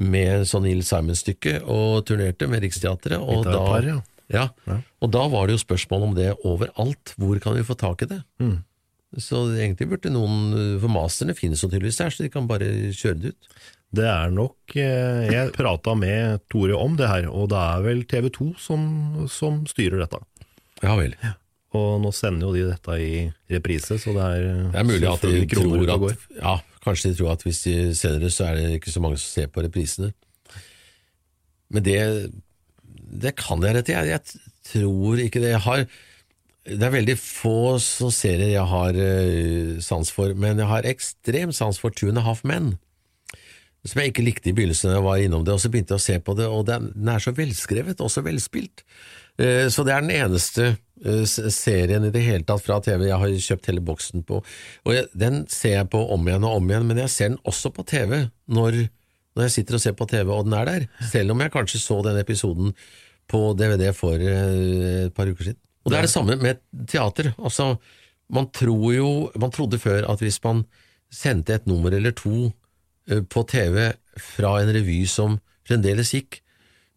med 0.00 0.46
sånn 0.48 0.64
Neil 0.64 0.80
Simon-stykke 0.86 1.58
og 1.68 2.06
turnerte 2.08 2.48
med 2.48 2.62
Riksteatret. 2.64 3.18
Og, 3.20 3.44
da- 3.44 3.58
par, 3.66 3.84
ja. 3.84 3.98
ja, 4.32 4.46
og 5.04 5.12
da 5.12 5.26
var 5.28 5.48
det 5.50 5.58
jo 5.58 5.64
spørsmål 5.66 6.06
om 6.08 6.14
det 6.16 6.30
overalt. 6.48 7.12
Hvor 7.20 7.40
kan 7.44 7.58
vi 7.58 7.66
få 7.68 7.76
tak 7.80 8.06
i 8.06 8.10
det? 8.14 8.22
Mm. 8.40 8.58
Så 9.20 9.42
egentlig 9.58 9.88
burde 9.90 10.12
noen 10.14 10.78
For 10.78 10.86
masterne 10.94 11.34
finnes 11.34 11.60
jo 11.64 11.68
tydeligvis 11.68 11.98
her, 12.00 12.12
så 12.14 12.22
de 12.22 12.30
kan 12.32 12.46
bare 12.48 12.68
kjøre 12.94 13.18
det 13.24 13.32
ut. 13.34 13.48
Det 13.90 14.06
er 14.06 14.30
nok 14.30 14.76
eh, 14.78 15.28
Jeg 15.32 15.52
prata 15.58 15.96
med 15.98 16.44
Tore 16.52 16.78
om 16.78 16.96
det 16.98 17.08
her, 17.10 17.28
og 17.30 17.50
det 17.50 17.60
er 17.60 17.86
vel 17.86 18.02
TV 18.10 18.30
2 18.36 18.50
som, 18.62 18.82
som 19.30 19.64
styrer 19.70 20.04
dette. 20.04 20.20
Ja 20.84 20.94
vel. 20.98 21.16
Og 21.76 22.00
nå 22.02 22.10
sender 22.14 22.48
jo 22.48 22.54
de 22.54 22.64
dette 22.66 22.96
i 22.98 23.14
reprise, 23.52 23.98
så 24.02 24.14
det 24.16 24.26
er, 24.26 24.46
Det 24.72 24.80
er 24.80 24.86
mulig 24.88 25.06
at 25.10 25.26
de 25.26 25.42
tror 25.52 25.92
at. 25.94 26.24
Ja, 26.38 26.54
kanskje 26.82 27.12
de 27.12 27.18
tror 27.20 27.34
at 27.36 27.44
hvis 27.46 27.62
de 27.66 27.74
sender 27.98 28.24
det, 28.26 28.32
så 28.34 28.48
er 28.48 28.58
det 28.58 28.78
ikke 28.80 28.94
så 28.94 29.02
mange 29.04 29.20
som 29.22 29.30
ser 29.38 29.50
på 29.54 29.62
reprisene. 29.66 30.10
Men 31.70 31.86
det, 31.86 31.98
det 33.22 33.36
kan 33.38 33.62
jeg 33.62 33.76
rett 33.76 33.90
i. 33.92 33.94
Jeg, 33.94 34.10
jeg 34.16 34.70
tror 34.72 35.22
ikke 35.22 35.42
det. 35.42 35.52
Jeg 35.54 35.62
har 35.66 35.84
Det 36.66 36.82
er 36.86 36.92
veldig 36.92 37.16
få 37.18 37.78
som 37.82 38.10
serier 38.14 38.52
jeg 38.56 38.66
har 38.70 38.98
eh, 38.98 39.78
sans 39.82 40.10
for, 40.10 40.34
men 40.34 40.58
jeg 40.58 40.70
har 40.70 40.86
ekstrem 40.90 41.54
sans 41.54 41.78
for 41.78 41.94
Two 41.94 42.10
and 42.10 42.18
a 42.18 42.26
Half 42.26 42.42
Men. 42.42 42.74
Som 43.86 44.02
jeg 44.02 44.12
ikke 44.12 44.24
likte 44.26 44.50
i 44.50 44.52
begynnelsen 44.56 44.92
jeg 44.92 45.04
var 45.06 45.22
innom 45.22 45.44
det, 45.46 45.54
og 45.54 45.60
så 45.62 45.70
begynte 45.72 45.94
jeg 45.96 46.02
å 46.02 46.04
se 46.04 46.16
på 46.20 46.34
det, 46.36 46.46
og 46.52 46.66
den, 46.68 46.90
den 46.92 47.08
er 47.08 47.22
så 47.24 47.32
velskrevet 47.32 48.02
og 48.04 48.10
så 48.12 48.20
velspilt. 48.26 48.82
Eh, 49.40 49.68
Så 49.72 49.84
det 49.86 49.94
er 49.94 50.04
den 50.04 50.12
eneste 50.18 50.66
eh, 51.04 51.24
serien 51.24 52.04
i 52.04 52.12
det 52.12 52.24
hele 52.26 52.44
tatt 52.44 52.60
fra 52.66 52.76
TV 52.84 53.06
jeg 53.08 53.20
har 53.22 53.36
kjøpt 53.48 53.70
hele 53.70 53.84
boksen 53.84 54.24
på. 54.28 54.42
Og 54.84 54.92
jeg, 54.96 55.06
Den 55.16 55.46
ser 55.48 55.78
jeg 55.78 55.90
på 55.94 56.02
om 56.12 56.28
igjen 56.28 56.44
og 56.44 56.58
om 56.60 56.68
igjen, 56.68 56.88
men 56.90 57.00
jeg 57.06 57.14
ser 57.14 57.32
den 57.32 57.40
også 57.48 57.72
på 57.72 57.86
TV 57.88 58.26
når, 58.52 58.82
når 59.38 59.48
jeg 59.48 59.56
sitter 59.56 59.78
og 59.78 59.84
ser 59.86 59.96
på 59.96 60.08
TV 60.12 60.28
og 60.34 60.44
den 60.44 60.58
er 60.60 60.68
der. 60.68 60.86
Selv 61.14 61.32
om 61.32 61.40
jeg 61.40 61.54
kanskje 61.56 61.80
så 61.80 62.02
den 62.04 62.20
episoden 62.20 62.76
på 63.30 63.42
DVD 63.56 63.94
for 63.96 64.20
eh, 64.20 65.06
et 65.06 65.16
par 65.16 65.30
uker 65.30 65.52
siden. 65.52 65.60
Og 65.86 65.92
det 65.94 66.02
er 66.02 66.04
det 66.04 66.12
samme 66.12 66.36
med 66.36 66.60
teater. 66.90 67.32
Altså, 67.40 67.72
man 68.28 68.50
tror 68.52 68.92
jo 68.92 69.10
Man 69.40 69.50
trodde 69.50 69.78
før 69.80 70.04
at 70.12 70.20
hvis 70.20 70.36
man 70.44 70.66
sendte 71.10 71.54
et 71.56 71.66
nummer 71.66 71.90
eller 71.96 72.12
to 72.12 72.50
på 73.30 73.42
TV 73.50 73.90
fra 74.20 74.56
en 74.60 74.72
revy 74.74 75.02
som 75.10 75.38
fremdeles 75.68 76.14
gikk, 76.14 76.40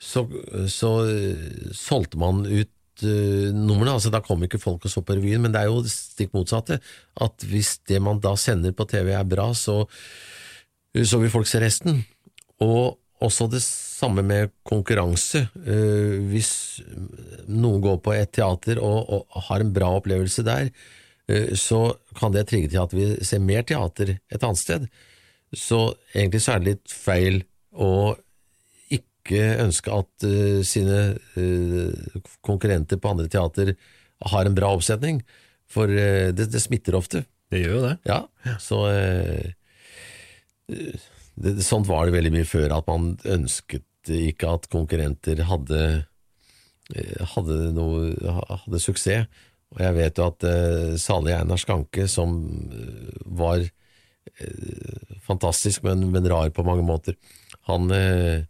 så, 0.03 0.25
så 0.67 0.91
eh, 1.07 1.43
solgte 1.75 2.19
man 2.19 2.43
ut 2.43 3.03
uh, 3.05 3.49
numrene. 3.55 3.93
Altså, 3.95 4.11
da 4.13 4.23
kom 4.23 4.43
ikke 4.43 4.61
folk 4.61 4.83
og 4.83 4.91
så 4.91 5.03
på 5.05 5.15
revyen, 5.17 5.43
men 5.45 5.53
det 5.53 5.61
er 5.61 5.71
jo 5.71 5.83
stikk 5.89 6.33
motsatte. 6.35 6.79
At 7.23 7.45
hvis 7.47 7.77
det 7.89 8.01
man 8.03 8.19
da 8.23 8.35
sender 8.39 8.75
på 8.75 8.87
TV 8.89 9.13
er 9.15 9.27
bra, 9.27 9.51
så, 9.55 9.83
så 10.97 11.21
vil 11.21 11.31
folk 11.33 11.47
se 11.49 11.63
resten. 11.63 12.03
Og 12.63 12.99
også 13.23 13.47
det 13.53 13.61
samme 13.63 14.25
med 14.27 14.51
konkurranse. 14.67 15.45
Uh, 15.55 16.19
hvis 16.33 16.51
noen 17.47 17.79
går 17.85 18.03
på 18.03 18.17
et 18.17 18.33
teater 18.35 18.83
og, 18.83 19.07
og 19.07 19.47
har 19.47 19.63
en 19.63 19.71
bra 19.75 19.93
opplevelse 20.01 20.43
der, 20.43 20.67
uh, 21.31 21.55
så 21.55 21.85
kan 22.19 22.35
det 22.35 22.49
trigge 22.51 22.73
til 22.73 22.83
at 22.83 22.97
vi 22.97 23.13
ser 23.23 23.43
mer 23.43 23.63
teater 23.63 24.17
et 24.17 24.43
annet 24.43 24.59
sted. 24.59 24.91
Så 25.53 25.93
egentlig 26.13 26.41
så 26.43 26.55
er 26.55 26.61
det 26.61 26.71
litt 26.73 26.93
feil 26.93 27.43
å 27.73 28.15
ikke 28.93 29.43
ønske 29.63 29.93
at 29.93 30.25
uh, 30.27 30.61
sine 30.65 31.15
uh, 31.37 32.21
konkurrenter 32.45 32.99
på 33.01 33.13
andre 33.13 33.29
teater 33.31 33.75
har 34.33 34.47
en 34.47 34.55
bra 34.57 34.71
oppsetning, 34.75 35.21
for 35.69 35.89
uh, 35.89 36.29
det, 36.35 36.49
det 36.53 36.61
smitter 36.63 36.97
ofte. 36.97 37.23
Det 37.53 37.61
gjør 37.61 37.75
jo 37.77 37.83
det. 37.85 37.93
Ja, 38.09 38.19
så 38.61 38.77
det, 40.65 41.51
Sånt 41.65 41.85
var 41.85 42.07
det 42.07 42.15
veldig 42.15 42.31
mye 42.33 42.47
før, 42.49 42.73
at 42.79 42.89
man 42.89 43.13
ønsket 43.29 44.09
ikke 44.09 44.55
at 44.57 44.65
konkurrenter 44.73 45.43
hadde, 45.47 45.81
hadde, 47.35 47.57
noe, 47.77 48.09
hadde 48.49 48.81
suksess. 48.81 49.29
Og 49.73 49.81
jeg 49.81 49.97
vet 49.97 50.17
jo 50.17 50.27
at 50.31 50.45
uh, 50.49 50.97
salig 51.01 51.33
Einar 51.37 51.61
Skanke, 51.61 52.07
som 52.09 52.41
var 53.37 53.63
fantastisk, 55.27 55.83
men, 55.83 56.07
men 56.11 56.27
rar 56.29 56.49
på 56.55 56.65
mange 56.67 56.85
måter, 56.85 57.15
han, 57.69 57.91
eh, 57.91 58.43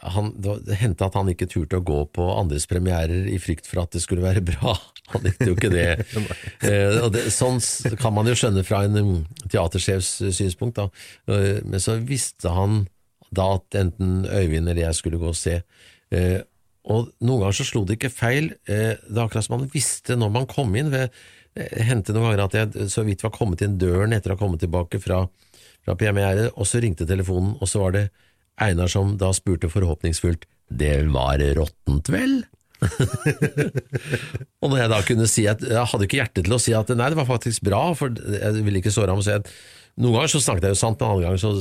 han, 0.00 0.32
det 0.40 0.78
hendte 0.80 1.06
at 1.06 1.16
han 1.18 1.30
ikke 1.30 1.48
turte 1.50 1.80
å 1.80 1.84
gå 1.86 2.00
på 2.16 2.26
andres 2.34 2.66
premierer 2.70 3.28
i 3.30 3.38
frykt 3.42 3.68
for 3.68 3.84
at 3.84 3.94
det 3.94 4.02
skulle 4.04 4.24
være 4.24 4.44
bra. 4.46 4.76
Han 5.12 5.22
likte 5.22 5.46
jo 5.46 5.54
ikke 5.54 5.70
det. 5.70 5.90
Eh, 6.66 7.04
det 7.14 7.28
sånn 7.30 7.60
kan 8.00 8.14
man 8.16 8.26
jo 8.26 8.32
skjønne 8.34 8.64
fra 8.66 8.80
en 8.88 8.96
um, 8.98 9.12
teatersjefs 9.52 10.08
eh, 10.24 10.32
synspunkt, 10.34 10.80
da. 10.80 10.88
Eh, 11.30 11.60
men 11.62 11.78
så 11.82 11.94
visste 12.02 12.50
han 12.50 12.80
da 13.30 13.52
at 13.60 13.76
enten 13.78 14.24
Øyvind 14.26 14.66
eller 14.66 14.88
jeg 14.88 14.98
skulle 14.98 15.20
gå 15.20 15.30
og 15.30 15.38
se. 15.38 15.60
Eh, 16.10 16.40
og 16.90 17.12
noen 17.22 17.44
ganger 17.44 17.58
så 17.58 17.66
slo 17.66 17.84
det 17.86 18.00
ikke 18.00 18.12
feil. 18.14 18.50
Eh, 18.66 18.98
det 18.98 19.14
er 19.14 19.24
akkurat 19.24 19.46
som 19.46 19.56
man 19.60 19.70
visste 19.70 20.18
når 20.18 20.32
man 20.34 20.50
kom 20.50 20.74
inn. 20.78 20.90
Det 20.90 21.08
hendte 21.56 22.12
noen 22.12 22.28
ganger 22.28 22.44
at 22.44 22.56
jeg 22.58 22.90
så 22.92 23.04
vidt 23.06 23.24
var 23.24 23.34
kommet 23.34 23.62
inn 23.64 23.78
døren 23.80 24.12
etter 24.16 24.32
å 24.32 24.36
ha 24.36 24.40
kommet 24.40 24.60
tilbake 24.64 25.00
fra, 25.02 25.24
fra 25.84 25.96
premiere, 25.98 26.50
og 26.54 26.68
så 26.68 26.82
ringte 26.84 27.08
telefonen, 27.08 27.56
og 27.60 27.70
så 27.70 27.82
var 27.84 27.96
det 27.96 28.06
Einar 28.56 28.88
som 28.88 29.16
da 29.20 29.32
spurte 29.36 29.68
forhåpningsfullt 29.68 30.46
Det 30.68 30.94
var 31.12 31.42
råttent, 31.58 32.08
vel? 32.08 32.38
og 34.60 34.68
når 34.68 34.78
jeg 34.82 34.90
da 34.92 34.98
kunne 35.08 35.26
si 35.30 35.46
at 35.48 35.62
Jeg 35.64 35.88
hadde 35.92 36.04
ikke 36.04 36.18
hjerte 36.18 36.42
til 36.44 36.56
å 36.56 36.60
si 36.60 36.74
at 36.76 36.90
nei, 36.92 37.08
det 37.12 37.18
var 37.18 37.28
faktisk 37.28 37.64
bra, 37.64 37.82
for 37.96 38.12
jeg 38.12 38.64
ville 38.66 38.82
ikke 38.82 38.92
såre 38.92 39.14
ham. 39.14 39.22
Så 39.24 39.36
jeg, 39.36 39.44
noen 39.96 40.18
ganger 40.18 40.32
så 40.34 40.42
snakket 40.44 40.68
jeg 40.68 40.76
jo 40.76 40.80
sant, 40.82 41.00
men 41.00 41.14
andre 41.14 41.28
ganger 41.30 41.40
så 41.40 41.52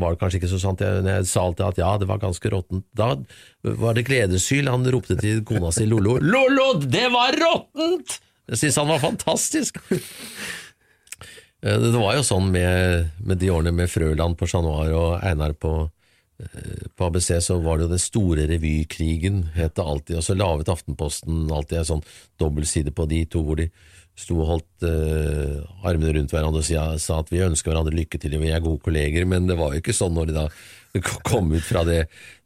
var 0.00 0.14
det 0.14 0.20
kanskje 0.22 0.40
ikke 0.40 0.52
så 0.52 0.60
sant. 0.62 0.84
Jeg, 0.86 1.04
jeg 1.08 1.30
sa 1.30 1.46
alltid 1.48 1.64
at 1.66 1.80
ja, 1.82 1.92
det 1.98 2.10
var 2.10 2.22
ganske 2.22 2.52
råttent. 2.54 2.86
Da 2.98 3.08
var 3.82 3.98
det 3.98 4.06
gledeshyl. 4.06 4.70
Han 4.70 4.86
ropte 4.94 5.18
til 5.18 5.42
kona 5.48 5.72
si 5.74 5.88
Lollo 5.90 6.18
Lollo, 6.22 6.68
det 6.82 7.08
var 7.14 7.38
råttent! 7.42 8.20
Jeg 8.50 8.58
syns 8.58 8.78
han 8.80 8.90
var 8.90 9.02
fantastisk. 9.02 9.78
Eh, 11.62 11.78
Det 11.78 11.94
var 11.94 12.16
jo 12.18 12.24
sånn 12.26 12.50
med, 12.50 13.10
med 13.22 13.38
de 13.38 13.50
årene 13.54 13.74
med 13.76 13.90
Frøland 13.90 14.34
på 14.38 14.48
Chat 14.50 14.64
Noir 14.66 14.92
og 14.98 15.22
Einar 15.22 15.54
på, 15.54 15.90
eh, 16.42 16.88
på 16.98 17.06
ABC, 17.06 17.36
så 17.38 17.60
var 17.62 17.78
det 17.78 17.86
jo 17.86 17.92
den 17.94 18.02
store 18.02 18.48
revykrigen, 18.50 19.44
het 19.54 19.76
det 19.78 19.86
alltid. 19.86 20.16
Og 20.18 20.26
så 20.26 20.34
laget 20.34 20.72
Aftenposten 20.74 21.46
alltid 21.54 21.78
en 21.78 21.90
sånn 21.92 22.06
dobbeltside 22.42 22.90
på 22.90 23.06
de 23.06 23.24
to, 23.30 23.44
hvor 23.46 23.62
de 23.62 23.70
sto 24.18 24.36
og 24.42 24.48
holdt 24.50 24.84
uh, 24.84 25.62
armene 25.88 26.12
rundt 26.12 26.34
hverandre 26.34 26.60
og 26.60 26.66
sa, 26.66 26.82
sa 27.00 27.22
at 27.22 27.30
vi 27.32 27.40
ønsker 27.40 27.70
hverandre 27.70 27.94
lykke 27.96 28.18
til, 28.20 28.34
vi 28.42 28.50
er 28.52 28.60
gode 28.60 28.82
kolleger. 28.84 29.24
Men 29.24 29.46
det 29.48 29.56
var 29.56 29.72
jo 29.72 29.80
ikke 29.80 29.94
sånn 29.96 30.12
når 30.12 30.28
de 30.28 30.34
da 30.36 30.46
kom 31.30 31.48
ut 31.54 31.64
fra 31.64 31.86
det, 31.88 32.02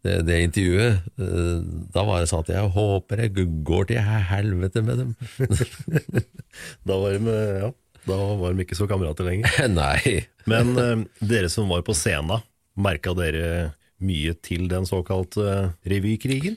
det, 0.07 0.15
det 0.29 0.37
intervjuet. 0.47 1.07
Eh, 1.21 1.57
Da 1.95 2.05
var 2.07 2.23
det 2.23 2.31
sånn 2.31 2.45
at 2.47 2.53
jeg 2.55 2.71
håper 2.77 3.25
jeg 3.27 3.49
går 3.67 3.89
til 3.91 4.01
helvete 4.31 4.83
med 4.87 5.03
dem. 5.03 5.17
Da 6.89 6.97
var 7.03 7.17
de, 7.19 7.33
ja, 7.61 7.71
da 8.07 8.17
var 8.41 8.55
de 8.55 8.65
ikke 8.65 8.79
så 8.79 8.87
kamerater 8.89 9.27
lenger. 9.29 9.67
Nei. 9.77 10.23
Men 10.49 10.73
eh, 10.81 11.03
dere 11.21 11.51
som 11.53 11.69
var 11.69 11.83
på 11.87 11.95
scenen, 11.97 12.41
merka 12.79 13.13
dere 13.17 13.75
mye 14.05 14.35
til 14.45 14.67
den 14.73 14.87
såkalte 14.89 15.45
eh, 15.53 15.69
revykrigen? 15.93 16.57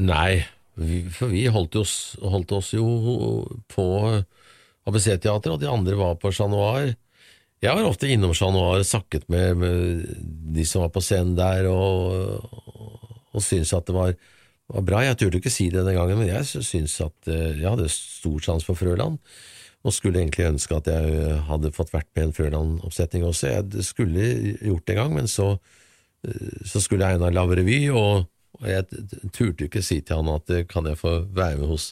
Nei, 0.00 0.42
for 1.16 1.32
vi 1.32 1.44
holdt 1.52 1.76
oss, 1.80 1.94
holdt 2.22 2.52
oss 2.56 2.70
jo 2.72 2.86
på 3.72 3.86
ABC-teater, 4.88 5.52
og 5.52 5.60
de 5.60 5.68
andre 5.68 5.96
var 5.98 6.16
på 6.20 6.30
Chat 6.32 6.48
Noir. 6.52 6.94
Jeg 7.60 7.76
var 7.76 7.84
ofte 7.84 8.08
innom 8.08 8.32
Chat 8.32 8.54
Noir 8.54 8.80
og 8.80 8.88
snakket 8.88 9.26
med, 9.28 9.58
med 9.60 10.04
de 10.56 10.64
som 10.64 10.80
var 10.80 10.92
på 10.94 11.02
scenen 11.04 11.34
der, 11.36 11.66
og, 11.68 12.14
og, 12.56 13.16
og 13.36 13.42
syntes 13.44 13.74
at 13.76 13.84
det 13.88 13.96
var, 13.96 14.14
var 14.72 14.84
bra. 14.86 15.02
Jeg 15.04 15.18
turte 15.20 15.40
ikke 15.42 15.52
si 15.52 15.66
det 15.72 15.84
den 15.84 15.98
gangen, 15.98 16.22
men 16.22 16.30
jeg 16.30 16.46
syntes 16.48 16.94
at 17.04 17.28
eh, 17.28 17.58
jeg 17.60 17.66
hadde 17.68 17.90
stor 17.92 18.38
sans 18.46 18.64
for 18.64 18.78
Frøland, 18.80 19.18
og 19.84 19.92
skulle 19.92 20.22
egentlig 20.22 20.46
ønske 20.48 20.76
at 20.76 20.88
jeg 20.88 21.34
hadde 21.50 21.72
fått 21.76 21.92
vært 21.92 22.08
med 22.16 22.22
i 22.22 22.26
en 22.30 22.32
Frøland-oppsetning 22.36 23.26
også. 23.28 23.50
Jeg 23.52 23.84
skulle 23.84 24.30
gjort 24.56 24.86
det 24.86 24.96
en 24.96 25.00
gang, 25.02 25.12
men 25.18 25.28
så, 25.28 25.50
eh, 26.24 26.62
så 26.64 26.80
skulle 26.80 27.10
Einar 27.12 27.34
lage 27.36 27.58
revy, 27.60 27.82
og, 27.92 28.24
og 28.56 28.70
jeg 28.72 28.88
turte 29.36 29.68
ikke 29.68 29.82
si 29.84 29.98
til 30.00 30.22
han 30.22 30.32
at 30.32 30.48
eh, 30.48 30.64
kan 30.68 30.88
jeg 30.88 30.96
få 31.00 31.12
være 31.28 31.60
med 31.60 31.74
hos 31.74 31.90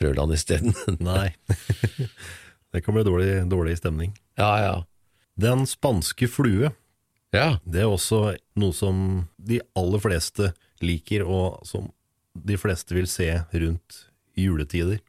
Frøland 0.00 0.32
isteden. 0.32 0.72
Nei. 1.04 1.34
det 2.72 2.80
kan 2.80 2.96
bli 2.96 3.04
dårlig, 3.04 3.36
dårlig 3.52 3.76
stemning. 3.82 4.16
Ja, 4.40 4.54
ja. 4.64 4.72
Den 5.42 5.66
spanske 5.66 6.28
flue, 6.30 6.70
ja. 7.32 7.48
det 7.64 7.82
er 7.82 7.90
også 7.90 8.36
noe 8.60 8.76
som 8.76 8.96
de 9.40 9.60
aller 9.78 10.02
fleste 10.02 10.52
liker, 10.84 11.24
og 11.26 11.62
som 11.66 11.88
de 12.32 12.58
fleste 12.60 12.94
vil 12.96 13.08
se 13.10 13.28
rundt 13.52 14.04
juletider. 14.38 15.00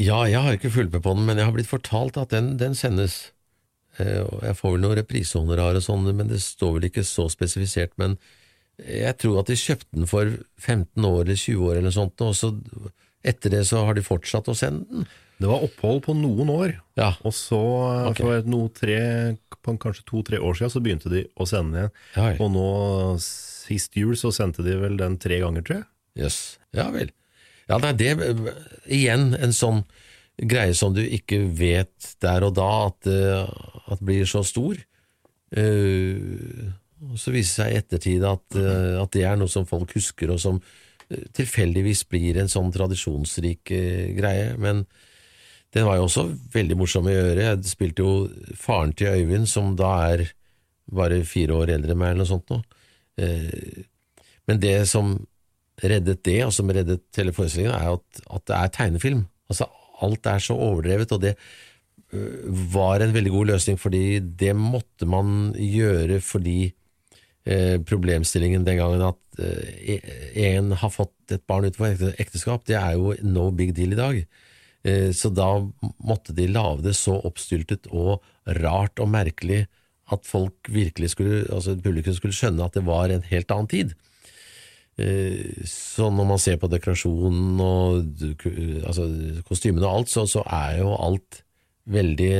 Ja, 0.00 0.22
jeg 0.28 0.40
har 0.40 0.56
ikke 0.56 0.72
fulgt 0.72 0.94
med 0.94 1.04
på 1.04 1.14
den, 1.16 1.26
men 1.28 1.38
jeg 1.40 1.48
har 1.48 1.54
blitt 1.54 1.70
fortalt 1.70 2.18
at 2.20 2.32
den, 2.32 2.54
den 2.60 2.76
sendes. 2.78 3.32
Eh, 3.98 4.24
jeg 4.46 4.56
får 4.56 4.76
vel 4.76 4.84
noen 4.84 4.98
reprisehonorar 5.00 5.76
og 5.76 5.84
sånn, 5.84 6.06
men 6.08 6.30
det 6.30 6.40
står 6.44 6.78
vel 6.78 6.88
ikke 6.88 7.04
så 7.06 7.26
spesifisert. 7.32 7.92
Men 8.00 8.16
jeg 8.80 9.16
tror 9.20 9.42
at 9.42 9.50
de 9.50 9.58
kjøpte 9.60 9.90
den 9.96 10.08
for 10.08 10.30
15 10.62 11.04
år 11.04 11.24
eller 11.24 11.40
20 11.42 11.66
år 11.68 11.80
eller 11.80 11.94
sånt, 11.94 12.24
og 12.24 12.36
så 12.38 12.54
etter 13.26 13.52
det 13.52 13.66
så 13.68 13.84
har 13.84 13.98
de 13.98 14.06
fortsatt 14.06 14.48
å 14.48 14.56
sende 14.56 14.86
den. 14.88 15.10
Det 15.40 15.48
var 15.48 15.64
opphold 15.64 16.02
på 16.04 16.14
noen 16.18 16.50
år, 16.52 16.74
Ja. 17.00 17.14
og 17.24 17.32
så 17.32 17.60
okay. 18.10 18.20
for 18.20 18.50
noe 18.52 18.68
tre, 18.76 18.98
kanskje 19.64 20.04
to-tre 20.04 20.36
år 20.36 20.58
siden 20.58 20.74
så 20.74 20.82
begynte 20.84 21.12
de 21.12 21.24
å 21.32 21.46
sende 21.48 21.86
igjen. 21.86 21.94
Ja. 22.16 22.26
Og 22.44 22.52
nå 22.52 22.66
sist 23.24 23.96
jul 23.96 24.12
så 24.20 24.34
sendte 24.36 24.66
de 24.66 24.76
vel 24.82 24.98
den 25.00 25.16
tre 25.22 25.40
ganger, 25.40 25.64
tror 25.64 25.80
jeg. 25.80 25.88
Jøss. 26.20 26.38
Ja 26.76 26.90
vel. 26.92 27.14
Ja, 27.70 27.78
nei, 27.78 27.94
det 27.96 28.12
igjen 28.90 29.30
en 29.38 29.54
sånn 29.56 29.84
greie 30.40 30.74
som 30.76 30.94
du 30.96 31.02
ikke 31.04 31.40
vet 31.56 32.14
der 32.22 32.44
og 32.46 32.56
da 32.58 32.68
at, 32.88 33.08
eh, 33.08 33.92
at 33.92 34.04
blir 34.04 34.28
så 34.28 34.42
stor. 34.46 34.78
Uh, 35.50 36.70
og 37.10 37.16
så 37.18 37.32
viser 37.34 37.42
det 37.42 37.50
seg 37.50 37.72
i 37.72 37.78
ettertid 37.80 38.24
at, 38.28 38.44
uh, 38.54 39.00
at 39.02 39.10
det 39.16 39.24
er 39.26 39.38
noe 39.40 39.50
som 39.50 39.66
folk 39.66 39.96
husker, 39.96 40.30
og 40.30 40.38
som 40.42 40.60
uh, 40.60 41.24
tilfeldigvis 41.36 42.04
blir 42.10 42.38
en 42.38 42.50
sånn 42.50 42.70
tradisjonsrik 42.74 43.72
eh, 43.74 44.12
greie. 44.14 44.52
Men 44.60 44.84
den 45.74 45.86
var 45.86 46.00
jo 46.00 46.06
også 46.08 46.26
veldig 46.54 46.76
morsom 46.78 47.06
å 47.06 47.14
gjøre. 47.14 47.46
Jeg 47.46 47.70
spilte 47.70 48.02
jo 48.02 48.14
faren 48.58 48.92
til 48.96 49.12
Øyvind, 49.14 49.46
som 49.50 49.76
da 49.78 49.90
er 50.10 50.24
bare 50.90 51.22
fire 51.28 51.54
år 51.60 51.76
eldre 51.76 51.94
enn 51.94 52.00
meg, 52.00 52.12
eller 52.14 52.24
noe 52.24 52.30
sånt 52.32 52.50
nå. 52.50 52.60
Eh, 53.22 53.84
Men 54.50 54.58
det 54.58 54.88
som 54.90 55.12
reddet 55.80 56.24
det, 56.26 56.40
og 56.42 56.52
som 56.52 56.70
reddet 56.74 57.04
hele 57.16 57.32
forestillingen, 57.32 57.76
er 57.76 57.94
at, 57.94 58.22
at 58.34 58.46
det 58.50 58.56
er 58.56 58.72
tegnefilm. 58.74 59.22
Altså, 59.50 59.68
alt 60.02 60.26
er 60.26 60.42
så 60.42 60.56
overdrevet, 60.58 61.12
og 61.14 61.22
det 61.22 61.36
øh, 62.12 62.50
var 62.74 63.00
en 63.00 63.14
veldig 63.14 63.30
god 63.30 63.52
løsning, 63.52 63.78
fordi 63.78 64.18
det 64.18 64.56
måtte 64.58 65.06
man 65.06 65.52
gjøre 65.54 66.18
fordi 66.24 66.72
eh, 67.46 67.78
problemstillingen 67.86 68.66
den 68.66 68.80
gangen 68.80 69.06
at 69.06 69.38
eh, 69.38 70.02
en 70.50 70.72
har 70.82 70.94
fått 70.94 71.36
et 71.36 71.46
barn 71.46 71.68
utenfor 71.68 72.16
ekteskap, 72.18 72.66
det 72.66 72.76
er 72.80 72.98
jo 72.98 73.14
no 73.22 73.50
big 73.54 73.76
deal 73.76 73.94
i 73.94 74.00
dag. 74.00 74.24
Eh, 74.84 75.10
så 75.12 75.28
da 75.34 75.48
måtte 76.00 76.32
de 76.36 76.46
lage 76.48 76.82
det 76.86 76.94
så 76.96 77.18
oppstyltet 77.28 77.90
og 77.92 78.22
rart 78.60 79.00
og 79.02 79.10
merkelig 79.12 79.66
at 80.10 80.24
folk 80.26 80.66
virkelig 80.72 81.12
skulle, 81.12 81.42
altså 81.54 81.76
publikum 81.78 82.14
skulle 82.16 82.34
skjønne 82.34 82.64
at 82.64 82.74
det 82.78 82.82
var 82.86 83.12
en 83.14 83.22
helt 83.28 83.52
annen 83.54 83.68
tid. 83.70 83.92
Eh, 84.98 85.62
Så 85.68 86.08
når 86.10 86.26
man 86.32 86.40
ser 86.42 86.56
på 86.60 86.68
dekorasjonen 86.72 87.60
og 87.62 88.24
altså, 88.88 89.06
kostymene 89.48 89.86
og 89.86 90.00
alt, 90.00 90.10
så, 90.12 90.26
så 90.28 90.42
er 90.46 90.80
jo 90.80 90.94
alt 90.96 91.42
veldig, 91.90 92.32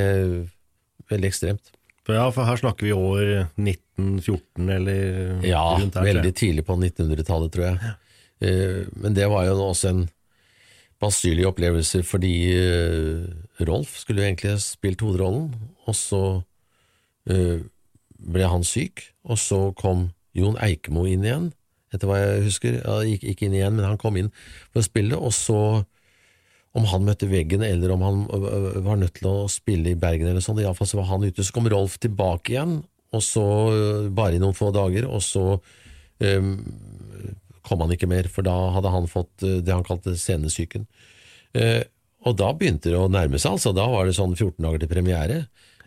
veldig 1.10 1.28
ekstremt. 1.30 1.70
For 2.06 2.16
ja, 2.16 2.26
for 2.32 2.48
her 2.48 2.56
snakker 2.58 2.88
vi 2.88 2.92
år 2.96 3.22
1914 3.60 4.70
eller 4.76 5.44
Ja, 5.46 5.64
veldig 5.78 6.32
tidlig 6.34 6.64
på 6.66 6.76
1900-tallet, 6.80 7.52
tror 7.54 7.66
jeg. 7.68 7.92
Eh, 8.40 8.88
Men 8.96 9.14
det 9.14 9.28
var 9.30 9.44
jo 9.46 9.58
også 9.68 9.92
en 9.92 10.06
basyrlig 11.00 11.46
opplevelser 11.48 12.04
fordi 12.06 12.34
eh, 12.52 13.28
Rolf 13.66 13.96
skulle 14.02 14.22
jo 14.22 14.28
egentlig 14.28 14.56
spilt 14.64 15.02
hovedrollen, 15.04 15.48
og 15.88 15.96
så 15.96 16.22
eh, 17.30 17.62
ble 18.20 18.50
han 18.52 18.66
syk, 18.66 19.06
og 19.24 19.40
så 19.40 19.60
kom 19.78 20.10
Jon 20.36 20.58
Eikemo 20.62 21.06
inn 21.08 21.24
igjen, 21.26 21.48
etter 21.90 22.06
hva 22.06 22.20
jeg 22.20 22.44
husker. 22.46 22.76
Ikke, 23.08 23.48
inn 23.48 23.56
igjen, 23.56 23.74
men 23.78 23.88
han 23.88 23.98
kom 24.00 24.18
inn 24.20 24.28
for 24.70 24.82
å 24.82 24.86
spille, 24.86 25.16
og 25.16 25.32
så 25.34 25.60
om 26.78 26.86
han 26.86 27.02
møtte 27.02 27.26
veggen, 27.26 27.64
eller 27.66 27.96
om 27.96 28.04
han 28.06 28.20
ø, 28.30 28.82
var 28.84 29.00
nødt 29.00 29.16
til 29.18 29.26
å 29.26 29.48
spille 29.50 29.90
i 29.90 29.98
Bergen 29.98 30.28
eller 30.30 30.44
sånn, 30.44 30.60
iallfall 30.62 30.86
så 30.86 31.00
var 31.00 31.08
han 31.08 31.24
ute. 31.26 31.42
Så 31.42 31.56
kom 31.56 31.66
Rolf 31.72 31.96
tilbake 31.98 32.54
igjen, 32.54 32.76
og 33.10 33.24
så 33.26 33.44
bare 34.14 34.36
i 34.36 34.42
noen 34.42 34.54
få 34.54 34.68
dager, 34.76 35.08
og 35.10 35.24
så 35.26 35.44
ø, 35.56 36.30
kom 37.70 37.84
han 37.84 37.94
ikke 37.94 38.10
mer, 38.10 38.26
for 38.32 38.46
da 38.46 38.56
hadde 38.74 38.90
han 38.92 39.06
fått 39.10 39.46
det 39.46 39.70
han 39.70 39.86
kalte 39.86 40.16
scenesyken. 40.18 40.88
Eh, 41.54 41.84
og 42.26 42.36
da 42.36 42.50
begynte 42.52 42.90
det 42.90 42.98
å 42.98 43.08
nærme 43.10 43.38
seg, 43.40 43.56
altså. 43.56 43.72
Da 43.76 43.86
var 43.88 44.04
det 44.06 44.16
sånn 44.18 44.34
14 44.36 44.58
dager 44.60 44.82
til 44.82 44.90
premiere. 44.90 45.38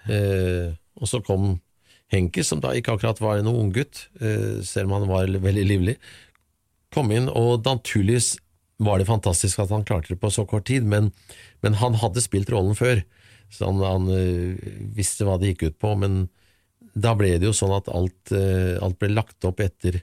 Eh, 0.10 0.74
og 0.98 1.10
så 1.10 1.22
kom 1.26 1.58
Henke, 2.14 2.44
som 2.46 2.62
da 2.62 2.74
ikke 2.78 2.96
akkurat 2.96 3.22
var 3.22 3.42
noen 3.42 3.68
unggutt, 3.68 4.08
eh, 4.22 4.62
selv 4.66 4.90
om 4.90 5.00
han 5.00 5.10
var 5.10 5.28
veldig 5.28 5.66
livlig, 5.66 5.98
kom 6.94 7.12
inn, 7.14 7.30
og 7.30 7.66
naturligvis 7.66 8.36
var 8.84 9.00
det 9.00 9.10
fantastisk 9.10 9.62
at 9.64 9.72
han 9.74 9.86
klarte 9.88 10.14
det 10.14 10.22
på 10.22 10.32
så 10.34 10.46
kort 10.50 10.68
tid, 10.70 10.86
men, 10.86 11.12
men 11.66 11.78
han 11.82 11.98
hadde 12.02 12.22
spilt 12.22 12.52
rollen 12.54 12.78
før, 12.78 13.02
så 13.54 13.70
han, 13.70 13.82
han 13.86 14.10
eh, 14.14 14.74
visste 14.94 15.26
hva 15.26 15.40
det 15.42 15.54
gikk 15.54 15.70
ut 15.70 15.80
på, 15.82 15.94
men 16.02 16.28
da 16.94 17.16
ble 17.18 17.32
det 17.40 17.48
jo 17.48 17.56
sånn 17.58 17.74
at 17.74 17.90
alt, 17.90 18.34
eh, 18.36 18.76
alt 18.84 19.00
ble 19.02 19.14
lagt 19.14 19.46
opp 19.50 19.62
etter, 19.64 20.02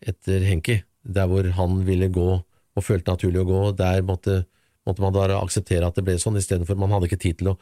etter 0.00 0.46
Henki, 0.48 0.80
der 1.02 1.28
hvor 1.30 1.46
han 1.56 1.80
ville 1.86 2.10
gå 2.12 2.30
og 2.76 2.84
følte 2.84 3.14
naturlig 3.14 3.42
å 3.42 3.48
gå, 3.48 3.62
der 3.78 4.04
måtte, 4.06 4.42
måtte 4.86 5.04
man 5.04 5.14
da 5.14 5.40
akseptere 5.40 5.88
at 5.88 5.96
det 5.98 6.04
ble 6.06 6.18
sånn, 6.20 6.38
istedenfor 6.40 6.78
man 6.78 6.92
hadde 6.94 7.10
ikke 7.10 7.20
tid 7.20 7.40
til 7.40 7.52
å, 7.52 7.56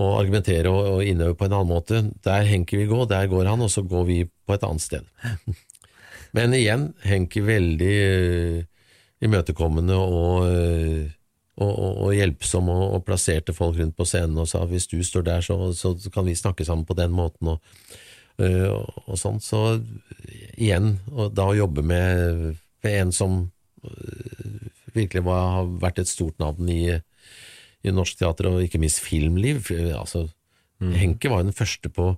å 0.00 0.08
argumentere 0.18 0.72
og, 0.72 0.88
og 0.96 1.06
innøve 1.06 1.36
på 1.38 1.48
en 1.48 1.56
annen 1.58 1.72
måte. 1.72 2.02
Der 2.24 2.46
Henki 2.48 2.80
vil 2.80 2.90
gå, 2.90 3.04
der 3.10 3.28
går 3.30 3.50
han, 3.50 3.64
og 3.64 3.72
så 3.72 3.84
går 3.86 4.06
vi 4.08 4.18
på 4.26 4.56
et 4.56 4.66
annet 4.66 4.84
sted. 4.84 5.08
Men 6.36 6.54
igjen, 6.56 6.92
Henki 7.04 7.42
veldig 7.44 7.96
uh, 8.00 8.62
imøtekommende 9.22 9.98
og, 10.00 10.46
uh, 10.48 11.10
og, 11.60 11.72
og, 11.72 11.98
og 12.06 12.14
hjelpsom, 12.16 12.70
og, 12.72 13.02
plasserte 13.04 13.52
folk 13.56 13.76
rundt 13.76 13.98
på 13.98 14.06
scenen 14.08 14.40
og 14.40 14.48
sa 14.48 14.64
hvis 14.70 14.88
du 14.88 14.96
står 15.04 15.28
der, 15.28 15.44
så, 15.44 15.58
så 15.76 15.92
kan 16.14 16.24
vi 16.24 16.38
snakke 16.38 16.64
sammen 16.64 16.88
på 16.88 16.96
den 16.96 17.12
måten, 17.12 17.52
og, 17.52 18.00
og 18.40 19.18
sånn. 19.20 19.40
Så 19.42 19.80
igjen, 20.56 20.96
og 21.12 21.32
da 21.36 21.48
å 21.50 21.56
jobbe 21.56 21.84
med, 21.86 22.56
med 22.84 22.98
en 22.98 23.12
som 23.14 23.38
øh, 23.84 24.70
virkelig 24.96 25.24
var, 25.26 25.44
har 25.58 25.70
vært 25.82 26.02
et 26.02 26.10
stort 26.10 26.38
navn 26.42 26.68
i, 26.72 26.84
i 27.82 27.94
norsk 27.94 28.20
teater, 28.20 28.50
og 28.50 28.64
ikke 28.64 28.80
minst 28.82 29.02
filmliv. 29.04 29.70
Altså, 29.96 30.26
mm. 30.82 30.92
Henke 31.00 31.32
var 31.32 31.42
jo 31.42 31.50
den 31.50 31.58
første 31.58 31.92
på, 31.92 32.12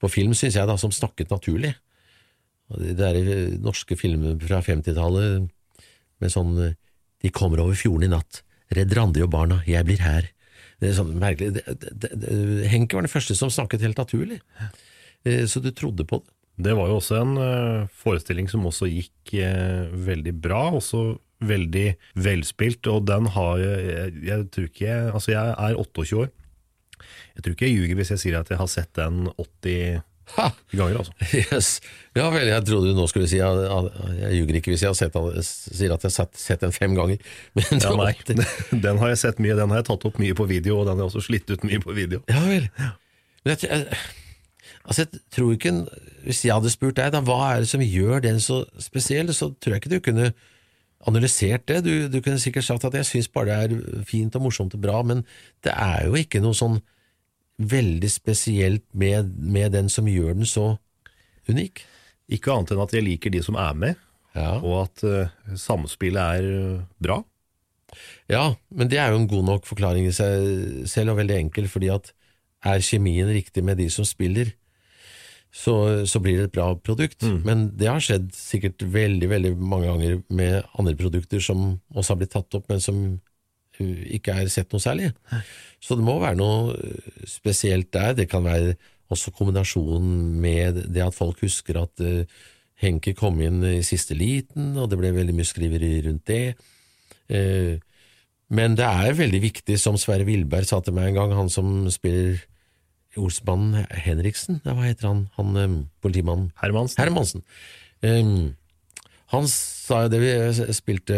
på 0.00 0.12
film, 0.12 0.34
syns 0.36 0.58
jeg, 0.58 0.68
da, 0.68 0.76
som 0.80 0.94
snakket 0.94 1.32
naturlig. 1.34 1.74
Det 2.70 3.06
er 3.06 3.18
eh, 3.20 3.56
norske 3.58 3.96
filmer 3.98 4.36
fra 4.44 4.60
50-tallet 4.62 5.48
med 6.22 6.30
sånn 6.30 6.52
eh, 6.62 6.76
De 7.20 7.32
kommer 7.34 7.60
over 7.60 7.76
fjorden 7.76 8.06
i 8.06 8.12
natt. 8.12 8.44
Redd 8.72 8.94
Randi 8.96 9.24
og 9.24 9.32
barna, 9.32 9.58
jeg 9.66 9.84
blir 9.84 10.00
her. 10.00 10.30
Det 10.80 10.88
er 10.88 10.94
sånn 10.96 11.10
merkelig. 11.20 11.58
Det, 11.58 11.74
det, 11.82 12.12
det, 12.22 12.36
Henke 12.70 12.96
var 12.96 13.04
den 13.04 13.12
første 13.12 13.34
som 13.36 13.50
snakket 13.52 13.82
helt 13.84 13.98
naturlig. 14.00 14.38
Eh, 15.26 15.44
Så 15.46 15.60
du 15.60 15.70
trodde 15.70 16.04
på 16.08 16.20
det. 16.24 16.32
Det 16.60 16.74
var 16.76 16.90
jo 16.90 16.98
også 16.98 17.16
en 17.22 17.36
eh, 17.40 17.86
forestilling 18.02 18.48
som 18.52 18.66
også 18.68 18.84
gikk 18.90 19.32
eh, 19.40 19.88
veldig 19.96 20.34
bra, 20.44 20.66
også 20.76 21.14
veldig 21.40 21.86
velspilt, 22.20 22.84
og 22.92 23.06
den 23.08 23.30
har 23.32 23.62
jeg, 23.62 24.10
jeg, 24.28 24.44
tror 24.52 24.66
ikke 24.68 24.84
jeg, 24.84 25.06
Altså, 25.16 25.30
jeg 25.32 25.54
er 25.56 25.78
28 25.80 26.18
år. 26.20 26.28
Jeg 27.38 27.42
tror 27.46 27.54
ikke 27.56 27.64
jeg 27.70 27.78
ljuger 27.78 27.96
hvis 28.02 28.10
jeg 28.12 28.20
sier 28.26 28.36
at 28.42 28.50
jeg 28.52 28.60
har 28.60 28.68
sett 28.68 28.92
den 28.98 29.22
80 29.40 30.02
Ha! 30.36 30.50
ganger, 30.76 31.00
altså. 31.00 31.14
Yes. 31.40 31.70
Ja 32.14 32.28
vel, 32.30 32.50
jeg 32.52 32.66
trodde 32.68 32.92
du 32.92 32.98
nå 33.00 33.06
skulle 33.10 33.26
si 33.30 33.40
at 33.42 33.56
Jeg 34.20 34.36
ljuger 34.36 34.60
ikke 34.60 34.74
hvis 34.74 34.84
jeg 34.84 34.98
sett, 35.00 35.16
sier 35.48 35.96
at 35.96 36.04
jeg 36.04 36.10
har 36.12 36.14
sett, 36.20 36.36
sett 36.38 36.60
den 36.62 36.76
fem 36.76 36.92
ganger. 36.98 37.16
Men 37.56 37.80
Ja, 37.80 37.96
nei. 37.96 38.12
Den 38.84 39.00
har 39.00 39.14
jeg 39.14 39.22
sett 39.24 39.40
mye, 39.40 39.56
den 39.56 39.72
har 39.72 39.80
jeg 39.80 39.88
tatt 39.88 40.04
opp 40.12 40.20
mye 40.20 40.36
på 40.36 40.44
video, 40.50 40.76
og 40.82 40.90
den 40.90 41.00
har 41.00 41.06
jeg 41.08 41.14
også 41.14 41.24
slitt 41.30 41.48
ut 41.56 41.64
mye 41.66 41.80
på 41.82 41.96
video. 41.96 42.20
Ja 42.28 42.44
vel. 42.46 42.68
Men 42.76 43.56
jeg, 43.56 43.64
jeg, 43.64 44.04
altså 44.84 45.04
jeg 45.04 45.20
tror 45.34 45.52
ikke 45.54 45.72
Hvis 46.24 46.44
jeg 46.44 46.52
hadde 46.52 46.70
spurt 46.70 46.98
deg, 46.98 47.12
da, 47.14 47.22
hva 47.24 47.54
er 47.54 47.62
det 47.62 47.68
som 47.70 47.80
gjør 47.80 48.20
den 48.20 48.40
så 48.44 48.64
spesiell, 48.78 49.32
så 49.32 49.54
tror 49.56 49.72
jeg 49.72 49.80
ikke 49.80 49.92
du 49.94 50.02
kunne 50.04 50.32
analysert 51.08 51.64
det. 51.68 51.78
Du, 51.86 52.08
du 52.12 52.20
kunne 52.20 52.40
sikkert 52.42 52.66
sagt 52.66 52.84
at 52.84 52.96
jeg 52.98 53.08
syns 53.08 53.30
bare 53.32 53.56
det 53.70 53.78
er 53.78 54.04
fint 54.04 54.36
og 54.36 54.44
morsomt 54.44 54.76
og 54.76 54.82
bra, 54.84 55.00
men 55.00 55.22
det 55.64 55.72
er 55.72 56.04
jo 56.10 56.18
ikke 56.20 56.42
noe 56.44 56.52
sånn 56.56 56.76
veldig 57.60 58.10
spesielt 58.12 58.84
med, 58.92 59.32
med 59.40 59.72
den 59.76 59.88
som 59.92 60.08
gjør 60.08 60.36
den 60.36 60.48
så 60.48 60.74
unik? 61.48 61.84
Ikke 62.30 62.54
annet 62.54 62.74
enn 62.74 62.84
at 62.84 62.94
jeg 62.94 63.06
liker 63.06 63.32
de 63.32 63.42
som 63.44 63.58
er 63.60 63.76
med, 63.76 64.06
og 64.36 64.74
at 64.84 65.04
uh, 65.04 65.56
samspillet 65.58 66.20
er 66.20 66.48
eh, 66.54 66.84
bra. 67.02 67.18
Ja, 68.30 68.54
men 68.70 68.90
det 68.92 69.00
er 69.02 69.10
jo 69.10 69.18
en 69.18 69.30
god 69.30 69.48
nok 69.48 69.66
forklaring 69.66 70.06
i 70.06 70.14
seg 70.14 70.86
selv, 70.88 71.14
og 71.14 71.20
veldig 71.24 71.40
enkel, 71.40 71.66
fordi 71.68 71.90
at 71.90 72.12
er 72.62 72.84
kjemien 72.84 73.30
riktig 73.32 73.64
med 73.66 73.80
de 73.80 73.88
som 73.90 74.06
spiller, 74.06 74.52
så, 75.50 75.74
så 76.06 76.20
blir 76.22 76.36
det 76.38 76.44
et 76.46 76.54
bra 76.54 76.68
produkt. 76.78 77.24
Men 77.46 77.64
det 77.74 77.88
har 77.90 77.98
skjedd 78.02 78.28
sikkert 78.36 78.84
veldig 78.86 79.28
veldig 79.32 79.50
mange 79.58 79.88
ganger 79.88 80.20
med 80.30 80.62
andre 80.78 80.94
produkter 80.94 81.42
som 81.42 81.80
også 81.90 82.14
har 82.14 82.20
blitt 82.20 82.32
tatt 82.36 82.54
opp, 82.54 82.68
men 82.70 82.80
som 82.80 83.00
uh, 83.80 84.02
ikke 84.14 84.36
er 84.38 84.52
sett 84.52 84.70
noe 84.70 84.82
særlig. 84.82 85.10
Så 85.82 85.98
det 85.98 86.06
må 86.06 86.20
være 86.22 86.38
noe 86.38 86.76
uh, 86.78 87.10
spesielt 87.26 87.90
der. 87.92 88.14
Det 88.14 88.28
kan 88.30 88.46
være 88.46 88.76
også 89.10 89.32
kombinasjonen 89.34 90.40
med 90.40 90.84
det 90.94 91.02
at 91.02 91.18
folk 91.18 91.42
husker 91.42 91.82
at 91.82 92.06
uh, 92.06 92.22
Henke 92.80 93.12
kom 93.18 93.42
inn 93.42 93.58
i 93.66 93.82
siste 93.82 94.14
liten, 94.14 94.76
og 94.78 94.88
det 94.88 95.00
ble 95.02 95.10
veldig 95.18 95.34
mye 95.36 95.50
skriveri 95.50 95.96
rundt 96.06 96.26
det. 96.30 96.44
Uh, 97.26 97.82
Men 98.50 98.74
det 98.74 98.82
er 98.82 99.14
veldig 99.14 99.38
viktig, 99.44 99.76
som 99.78 99.94
Sverre 99.94 100.24
Wilberg 100.26 100.66
sa 100.66 100.80
til 100.82 100.94
meg 100.96 101.10
en 101.10 101.18
gang, 101.20 101.34
han 101.38 101.50
som 101.52 101.84
spiller 101.94 102.40
Olsmannen 103.18 103.86
Henriksen, 103.90 104.60
hva 104.62 104.84
heter 104.84 105.08
han, 105.08 105.24
han 105.34 105.56
eh, 105.58 105.76
politimannen? 106.04 106.52
Hermansen. 106.60 107.00
Hermansen. 107.02 107.42
Um, 108.00 108.52
han 109.34 109.48
sa 109.50 110.04
jo 110.04 110.12
det 110.12 110.20
vi 110.22 110.30
spilte 110.74 111.16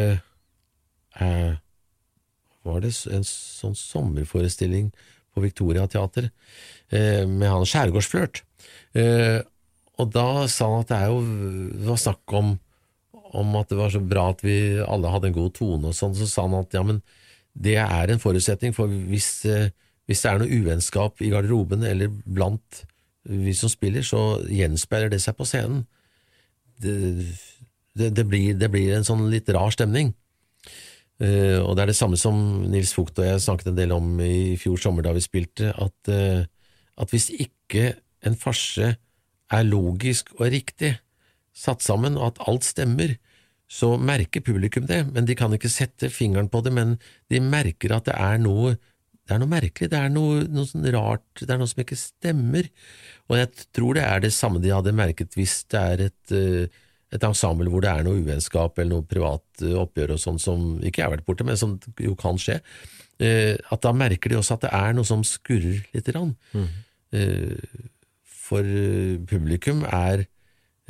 eh, 1.23 1.53
Var 2.67 2.83
det 2.83 2.91
en 3.15 3.25
sånn 3.29 3.77
sommerforestilling 3.79 4.91
på 5.33 5.45
Victoria 5.45 5.87
Teater 5.89 6.29
eh, 6.91 7.23
med 7.29 7.49
han 7.49 7.69
Skjærgårdsflørt? 7.69 8.43
Eh, 8.99 9.41
og 10.01 10.13
da 10.13 10.45
sa 10.51 10.69
han 10.73 10.85
at 10.85 10.93
det 10.93 10.99
er 10.99 11.13
jo 11.13 11.23
det 11.23 11.89
var 11.89 12.05
snakk 12.09 12.37
om 12.41 12.55
om 13.33 13.55
at 13.57 13.71
det 13.71 13.79
var 13.79 13.93
så 13.93 14.01
bra 14.05 14.27
at 14.33 14.43
vi 14.45 14.57
alle 14.85 15.09
hadde 15.09 15.31
en 15.31 15.37
god 15.37 15.55
tone 15.57 15.89
og 15.89 15.97
sånn, 15.97 16.13
så 16.17 16.27
sa 16.29 16.45
han 16.45 16.59
at 16.59 16.75
ja, 16.77 16.83
men 16.85 16.99
det 17.53 17.79
er 17.81 18.13
en 18.13 18.21
forutsetning, 18.21 18.75
for 18.77 18.93
hvis, 19.09 19.31
eh, 19.49 19.71
hvis 20.11 20.25
det 20.25 20.31
er 20.31 20.41
noe 20.43 20.61
uvennskap 20.61 21.23
i 21.23 21.31
garderoben 21.33 21.85
eller 21.87 22.11
blant 22.11 22.83
vi 23.23 23.55
som 23.55 23.71
spiller, 23.71 24.03
så 24.03 24.41
gjenspeiler 24.51 25.13
det 25.13 25.21
seg 25.23 25.37
på 25.39 25.47
scenen. 25.47 25.85
Det, 26.83 26.97
det, 27.95 28.11
det, 28.17 28.25
blir, 28.27 28.57
det 28.59 28.71
blir 28.73 28.97
en 28.97 29.07
sånn 29.07 29.29
litt 29.31 29.51
rar 29.55 29.71
stemning. 29.75 30.11
Uh, 31.23 31.63
og 31.63 31.77
det 31.77 31.85
er 31.85 31.93
det 31.93 31.99
samme 31.99 32.19
som 32.19 32.35
Nils 32.73 32.91
Vogt 32.97 33.21
og 33.21 33.29
jeg 33.29 33.43
snakket 33.45 33.71
en 33.71 33.79
del 33.79 33.93
om 33.95 34.17
i 34.25 34.57
fjor 34.59 34.81
sommer 34.83 35.07
da 35.07 35.13
vi 35.15 35.23
spilte, 35.23 35.71
at, 35.71 36.11
uh, 36.11 36.43
at 36.99 37.15
hvis 37.15 37.29
ikke 37.37 37.93
en 38.27 38.39
farse 38.39 38.95
er 39.53 39.69
logisk 39.69 40.33
og 40.41 40.49
riktig 40.51 40.97
satt 41.55 41.85
sammen, 41.85 42.17
og 42.17 42.33
at 42.33 42.43
alt 42.49 42.67
stemmer, 42.67 43.15
så 43.73 43.95
merker 44.01 44.45
publikum 44.45 44.89
det, 44.89 45.05
men 45.13 45.29
de 45.29 45.37
kan 45.37 45.53
ikke 45.55 45.71
sette 45.73 46.11
fingeren 46.13 46.51
på 46.53 46.61
det, 46.65 46.73
men 46.75 46.97
de 47.33 47.41
merker 47.45 47.95
at 47.97 48.09
det 48.09 48.17
er 48.19 48.41
noe 48.43 48.75
det 49.23 49.35
er 49.35 49.41
noe 49.43 49.51
merkelig, 49.53 49.89
det 49.93 49.99
er 49.99 50.11
noe, 50.13 50.43
noe 50.51 50.69
sånn 50.69 50.87
rart, 50.95 51.27
det 51.39 51.51
er 51.51 51.61
noe 51.61 51.71
som 51.71 51.83
ikke 51.85 51.99
stemmer, 51.99 52.69
og 53.31 53.37
jeg 53.39 53.69
tror 53.77 53.99
det 53.99 54.07
er 54.07 54.25
det 54.25 54.33
samme 54.35 54.63
de 54.63 54.73
hadde 54.75 54.95
merket 54.99 55.37
hvis 55.39 55.61
det 55.73 55.83
er 55.83 56.03
et, 56.09 56.35
eh, 56.35 56.83
et 57.15 57.27
ensemble 57.29 57.71
hvor 57.71 57.85
det 57.85 57.93
er 57.93 58.07
noe 58.07 58.19
uvennskap 58.19 58.81
eller 58.81 58.97
noe 58.97 59.07
privat 59.09 59.63
eh, 59.63 59.79
oppgjør 59.79 60.17
og 60.17 60.23
sånn 60.25 60.43
som 60.43 60.67
ikke 60.83 61.03
jeg 61.03 61.07
har 61.07 61.15
vært 61.15 61.29
borte, 61.29 61.47
men 61.47 61.61
som 61.61 61.79
jo 62.03 62.17
kan 62.19 62.41
skje, 62.41 62.59
eh, 63.23 63.55
at 63.55 63.87
da 63.87 63.95
merker 63.95 64.33
de 64.33 64.41
også 64.41 64.59
at 64.59 64.67
det 64.67 64.75
er 64.83 64.99
noe 64.99 65.09
som 65.09 65.25
skurrer 65.27 65.85
lite 65.95 66.15
grann. 66.15 66.37
For 68.43 68.65
publikum 69.29 69.85
er 69.87 70.27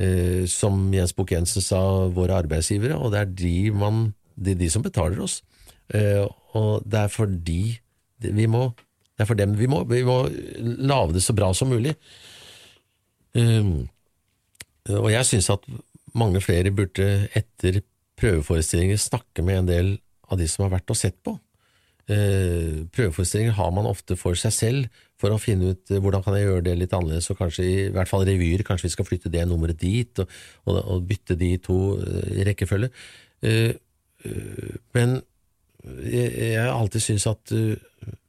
eh, 0.01 0.45
som 0.51 0.89
Jens 0.95 1.15
Bukk 1.17 1.35
Jensen 1.35 1.65
sa, 1.65 1.81
våre 2.15 2.41
arbeidsgivere, 2.43 2.97
og 2.97 3.13
det 3.13 3.21
er 3.21 3.33
de, 3.43 3.57
man, 3.77 4.05
det 4.37 4.57
er 4.57 4.63
de 4.65 4.71
som 4.73 4.85
betaler 4.85 5.21
oss. 5.23 5.41
Eh, 5.93 6.25
og 6.57 6.85
det 6.89 7.05
er 7.05 7.13
for 7.13 7.31
de 7.31 7.77
vi 8.31 8.47
må, 8.51 8.69
det 9.17 9.25
er 9.25 9.29
for 9.29 9.39
dem 9.39 9.57
vi 9.59 9.69
må, 9.71 9.83
vi 9.89 10.03
må 10.07 10.25
lage 10.59 11.17
det 11.17 11.25
så 11.25 11.35
bra 11.37 11.53
som 11.57 11.73
mulig. 11.73 11.95
Um, 13.37 13.89
og 14.91 15.09
jeg 15.13 15.29
syns 15.29 15.51
at 15.53 15.65
mange 16.19 16.43
flere 16.45 16.73
burde 16.75 17.29
etter 17.39 17.81
prøveforestillinger 18.21 19.01
snakke 19.01 19.45
med 19.45 19.63
en 19.63 19.71
del 19.71 19.95
av 20.33 20.41
de 20.41 20.49
som 20.51 20.67
har 20.67 20.75
vært 20.75 20.93
og 20.93 20.99
sett 20.99 21.19
på. 21.25 21.37
Uh, 22.11 22.83
prøveforestillinger 22.93 23.55
har 23.57 23.71
man 23.75 23.89
ofte 23.89 24.17
for 24.19 24.37
seg 24.39 24.55
selv, 24.57 25.03
for 25.21 25.31
å 25.31 25.41
finne 25.41 25.73
ut 25.73 25.93
uh, 25.95 26.01
hvordan 26.03 26.25
kan 26.25 26.37
jeg 26.37 26.49
gjøre 26.49 26.67
det 26.67 26.77
litt 26.81 26.97
annerledes, 26.97 27.31
og 27.33 27.39
kanskje 27.41 27.67
i 27.69 27.77
hvert 27.95 28.11
fall 28.11 28.27
revyer, 28.27 28.65
kanskje 28.67 28.89
vi 28.89 28.95
skal 28.97 29.09
flytte 29.09 29.33
det 29.33 29.47
nummeret 29.49 29.81
dit, 29.81 30.25
og, 30.25 30.39
og, 30.67 30.81
og 30.83 31.07
bytte 31.09 31.39
de 31.39 31.55
to 31.63 31.81
uh, 32.01 32.27
i 32.35 32.47
rekkefølge. 32.49 32.93
men 34.95 35.17
jeg, 35.83 36.59
har 36.59 36.73
alltid 36.75 37.03
syntes 37.03 37.27
at 37.31 37.53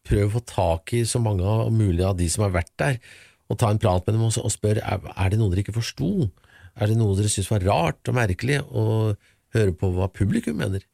prøv 0.07 0.25
å 0.27 0.33
få 0.37 0.41
tak 0.49 0.93
i 0.97 1.03
så 1.07 1.21
mange 1.23 1.45
av 1.47 1.71
mulig 1.73 2.03
av 2.05 2.17
de 2.19 2.27
som 2.31 2.45
har 2.47 2.55
vært 2.55 2.73
der, 2.81 2.97
og 3.51 3.59
ta 3.59 3.69
en 3.71 3.81
prat 3.81 4.05
med 4.07 4.17
dem 4.17 4.23
og, 4.25 4.37
og 4.41 4.53
spørre 4.53 4.81
er, 4.81 5.03
er 5.13 5.31
det 5.31 5.39
noe 5.39 5.51
dere 5.51 5.63
ikke 5.63 5.75
forsto, 5.75 6.29
er 6.73 6.89
det 6.89 6.97
noe 6.97 7.15
dere 7.17 7.29
syntes 7.31 7.51
var 7.51 7.65
rart 7.67 8.09
og 8.09 8.17
merkelig, 8.17 8.61
og 8.71 9.19
høre 9.53 9.75
på 9.77 9.91
hva 9.93 10.09
publikum 10.09 10.57
mener. 10.61 10.85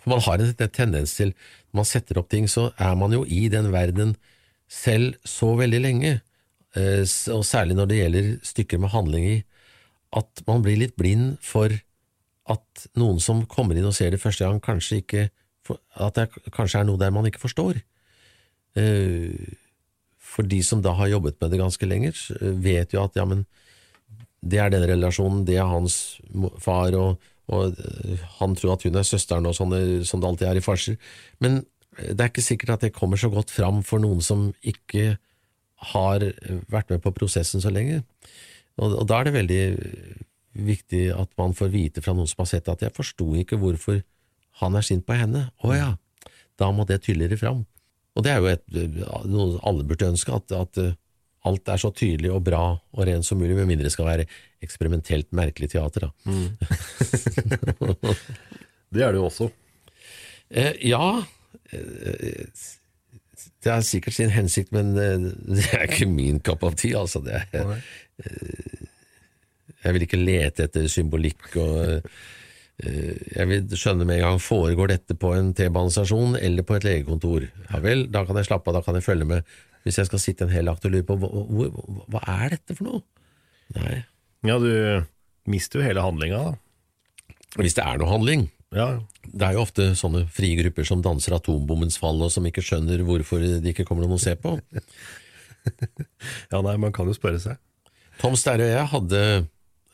For 0.00 0.14
man 0.14 0.22
har 0.24 0.40
en, 0.40 0.54
en 0.54 0.72
tendens 0.72 1.16
til, 1.18 1.34
når 1.70 1.82
man 1.82 1.88
setter 1.88 2.20
opp 2.20 2.30
ting, 2.32 2.48
så 2.48 2.70
er 2.80 2.94
man 2.98 3.12
jo 3.12 3.24
i 3.28 3.46
den 3.52 3.68
verden 3.74 4.14
selv 4.72 5.18
så 5.26 5.52
veldig 5.58 5.82
lenge, 5.82 6.14
eh, 6.78 7.02
og 7.34 7.44
særlig 7.46 7.76
når 7.78 7.90
det 7.90 8.00
gjelder 8.00 8.30
stykker 8.46 8.82
med 8.82 8.94
handling 8.94 9.28
i, 9.34 9.36
at 10.16 10.46
man 10.46 10.62
blir 10.64 10.78
litt 10.80 10.96
blind 10.96 11.36
for 11.44 11.74
at 12.50 12.86
noen 12.96 13.18
som 13.20 13.42
kommer 13.50 13.76
inn 13.76 13.88
og 13.88 13.94
ser 13.96 14.14
det 14.14 14.22
første 14.22 14.46
gang, 14.46 14.62
kanskje 14.62 15.02
ikke 15.02 15.26
at 15.70 16.18
det 16.18 16.52
kanskje 16.54 16.82
er 16.82 16.88
noe 16.88 17.00
der 17.00 17.14
man 17.14 17.26
ikke 17.28 17.42
forstår. 17.42 17.80
For 20.26 20.46
de 20.46 20.58
som 20.64 20.82
da 20.84 20.92
har 20.98 21.12
jobbet 21.14 21.38
med 21.40 21.52
det 21.52 21.60
ganske 21.62 21.88
lenger, 21.88 22.18
vet 22.60 22.92
jo 22.92 23.04
at 23.04 23.16
ja, 23.16 23.24
men 23.28 23.46
det 24.46 24.60
er 24.62 24.72
den 24.72 24.84
relasjonen, 24.86 25.44
det 25.48 25.56
er 25.58 25.70
hans 25.70 26.18
far, 26.62 26.94
og, 26.94 27.22
og 27.48 27.78
han 28.38 28.56
tror 28.58 28.76
at 28.76 28.84
hun 28.86 28.98
er 29.00 29.06
søsteren, 29.06 29.48
og 29.48 29.56
sånn 29.56 29.74
som 30.06 30.22
det 30.22 30.30
alltid 30.30 30.50
er 30.50 30.60
i 30.60 30.64
farser. 30.64 30.98
Men 31.42 31.62
det 31.96 32.20
er 32.20 32.30
ikke 32.30 32.44
sikkert 32.44 32.76
at 32.76 32.86
det 32.86 32.94
kommer 32.96 33.20
så 33.20 33.30
godt 33.32 33.52
fram 33.54 33.80
for 33.86 34.02
noen 34.02 34.20
som 34.24 34.50
ikke 34.60 35.16
har 35.92 36.24
vært 36.72 36.92
med 36.92 37.02
på 37.04 37.14
prosessen 37.16 37.62
så 37.64 37.72
lenge. 37.72 38.02
Og, 38.76 38.92
og 39.00 39.04
da 39.08 39.20
er 39.20 39.28
det 39.28 39.36
veldig 39.36 39.62
viktig 40.66 41.02
at 41.16 41.32
man 41.40 41.54
får 41.56 41.72
vite 41.72 42.02
fra 42.04 42.14
noen 42.16 42.28
som 42.28 42.42
har 42.44 42.50
sett 42.50 42.68
at 42.72 42.84
jeg 42.84 42.94
forsto 42.96 43.28
ikke 43.40 43.58
hvorfor 43.60 44.00
han 44.60 44.76
er 44.76 44.84
sint 44.86 45.06
på 45.06 45.16
henne. 45.16 45.48
Å 45.64 45.72
ja, 45.76 45.90
da 46.60 46.70
må 46.72 46.86
det 46.88 47.02
tydeligere 47.04 47.40
fram. 47.40 47.64
Og 48.16 48.24
det 48.24 48.32
er 48.32 48.40
jo 48.40 48.48
et, 48.48 48.64
noe 49.28 49.58
alle 49.66 49.84
burde 49.84 50.08
ønske, 50.08 50.32
at, 50.32 50.54
at, 50.56 50.80
eh, 50.80 50.94
alt 51.46 51.68
er 51.70 51.80
så 51.80 51.92
tydelig 51.94 52.32
og 52.34 52.42
bra 52.46 52.62
og 52.74 53.02
rent 53.06 53.26
som 53.26 53.38
mulig, 53.38 53.54
med 53.54 53.68
mindre 53.68 53.86
det 53.86 53.94
skal 53.94 54.08
være 54.08 54.26
eksperimentelt 54.64 55.28
merkelig 55.36 55.70
teater. 55.74 56.08
Da. 56.08 56.10
Mm. 56.26 56.56
det 58.96 59.04
er 59.04 59.12
det 59.14 59.20
jo 59.20 59.28
også. 59.28 59.50
Eh, 60.50 60.74
ja. 60.90 61.04
Eh, 61.70 62.46
det 63.62 63.72
har 63.72 63.84
sikkert 63.86 64.16
sin 64.16 64.32
hensikt, 64.34 64.72
men 64.74 64.94
eh, 64.98 65.28
det 65.58 65.68
er 65.76 65.86
ikke 65.86 66.10
min 66.10 66.40
cup 66.40 66.64
of 66.66 66.78
tea. 66.80 66.96
Altså. 66.98 67.22
Det 67.22 67.36
er, 67.36 67.78
jeg 69.84 69.94
vil 69.94 70.06
ikke 70.06 70.22
lete 70.22 70.66
etter 70.66 70.88
symbolikk 70.90 71.52
og 71.62 72.10
jeg 72.76 73.48
vil 73.48 73.78
skjønne 73.78 74.04
med 74.04 74.18
en 74.18 74.26
gang 74.26 74.42
foregår 74.42 74.90
dette 74.92 75.16
på 75.16 75.30
en 75.32 75.54
T-banestasjon 75.56 76.36
eller 76.36 76.66
på 76.66 76.76
et 76.76 76.84
legekontor. 76.84 77.46
Ja 77.70 77.80
vel, 77.80 78.04
da 78.12 78.26
kan 78.28 78.36
jeg 78.36 78.50
slappe 78.50 78.68
av, 78.68 78.76
da 78.76 78.84
kan 78.84 78.98
jeg 78.98 79.06
følge 79.06 79.28
med. 79.28 79.46
Hvis 79.86 80.00
jeg 80.02 80.10
skal 80.10 80.20
sitte 80.20 80.44
en 80.44 80.52
hel 80.52 80.68
akt 80.68 80.84
og 80.84 80.92
lure 80.92 81.06
på 81.06 81.16
hva, 81.22 81.30
hva, 81.30 81.70
hva, 82.12 82.22
er 82.42 82.56
dette 82.56 82.76
for 82.76 82.88
noe? 82.88 83.02
Nei. 83.78 84.02
Ja, 84.46 84.58
du 84.60 85.06
mister 85.48 85.80
jo 85.80 85.86
hele 85.86 86.04
handlinga, 86.04 86.42
da. 86.50 87.32
Hvis 87.56 87.78
det 87.78 87.86
er 87.86 87.96
noe 88.02 88.10
handling. 88.10 88.48
Ja. 88.74 88.88
Det 89.24 89.46
er 89.46 89.56
jo 89.56 89.62
ofte 89.64 89.88
sånne 89.96 90.26
frie 90.32 90.58
grupper 90.58 90.84
som 90.84 91.04
danser 91.04 91.38
atombommens 91.38 91.96
fall, 92.02 92.20
og 92.20 92.32
som 92.34 92.44
ikke 92.48 92.64
skjønner 92.66 93.06
hvorfor 93.06 93.40
de 93.40 93.72
ikke 93.72 93.86
kommer 93.88 94.04
noen 94.04 94.18
å 94.18 94.22
se 94.22 94.34
på. 94.36 94.56
ja, 96.52 96.60
nei, 96.60 96.76
man 96.82 96.92
kan 96.94 97.08
jo 97.08 97.16
spørre 97.16 97.40
seg. 97.42 97.56
Tom 98.20 98.36
Sterre 98.38 98.66
og 98.68 98.74
jeg 98.74 98.90
hadde 98.92 99.22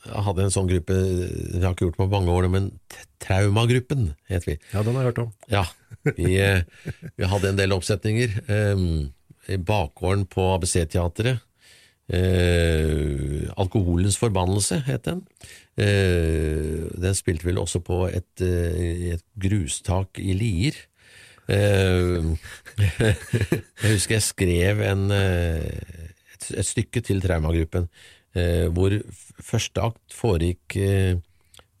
jeg 0.03 0.25
hadde 0.27 0.45
en 0.45 0.53
sånn 0.53 0.69
gruppe, 0.69 0.97
vi 0.97 1.61
har 1.63 1.73
ikke 1.73 1.87
gjort 1.87 1.97
det 1.97 2.01
på 2.03 2.09
mange 2.11 2.35
år, 2.35 2.49
men 2.51 2.69
Traumagruppen 3.23 4.09
het 4.31 4.47
vi. 4.47 4.57
Ja, 4.73 4.83
den 4.83 4.97
har 4.97 5.05
jeg 5.05 5.13
hørt 5.13 5.23
om. 5.23 5.31
Ja, 5.51 5.63
vi, 6.17 6.35
eh, 6.43 6.63
vi 7.15 7.29
hadde 7.31 7.53
en 7.53 7.59
del 7.59 7.75
oppsetninger. 7.75 8.35
Um, 8.49 8.85
I 9.47 9.57
bakgården 9.59 10.27
på 10.31 10.53
ABC-teatret. 10.57 11.43
Uh, 12.13 13.47
Alkoholens 13.55 14.17
forbannelse 14.19 14.81
het 14.89 15.05
den. 15.07 15.21
Uh, 15.79 16.89
den 16.99 17.15
spilte 17.15 17.47
vel 17.47 17.61
også 17.61 17.79
på 17.79 18.03
et, 18.11 18.27
uh, 18.43 19.13
et 19.15 19.23
grustak 19.39 20.19
i 20.19 20.35
Lier. 20.35 20.83
Eh, 21.51 22.23
jeg 23.83 23.95
husker 23.97 24.15
jeg 24.15 24.23
skrev 24.23 24.81
en, 24.87 25.09
eh, 25.11 25.59
et, 26.35 26.45
et 26.55 26.67
stykke 26.67 27.03
til 27.03 27.19
traumagruppen 27.23 27.89
eh, 27.89 28.13
hvor 28.73 28.95
første 29.43 29.83
akt 29.91 30.15
foregikk 30.17 30.77
eh, 30.79 31.19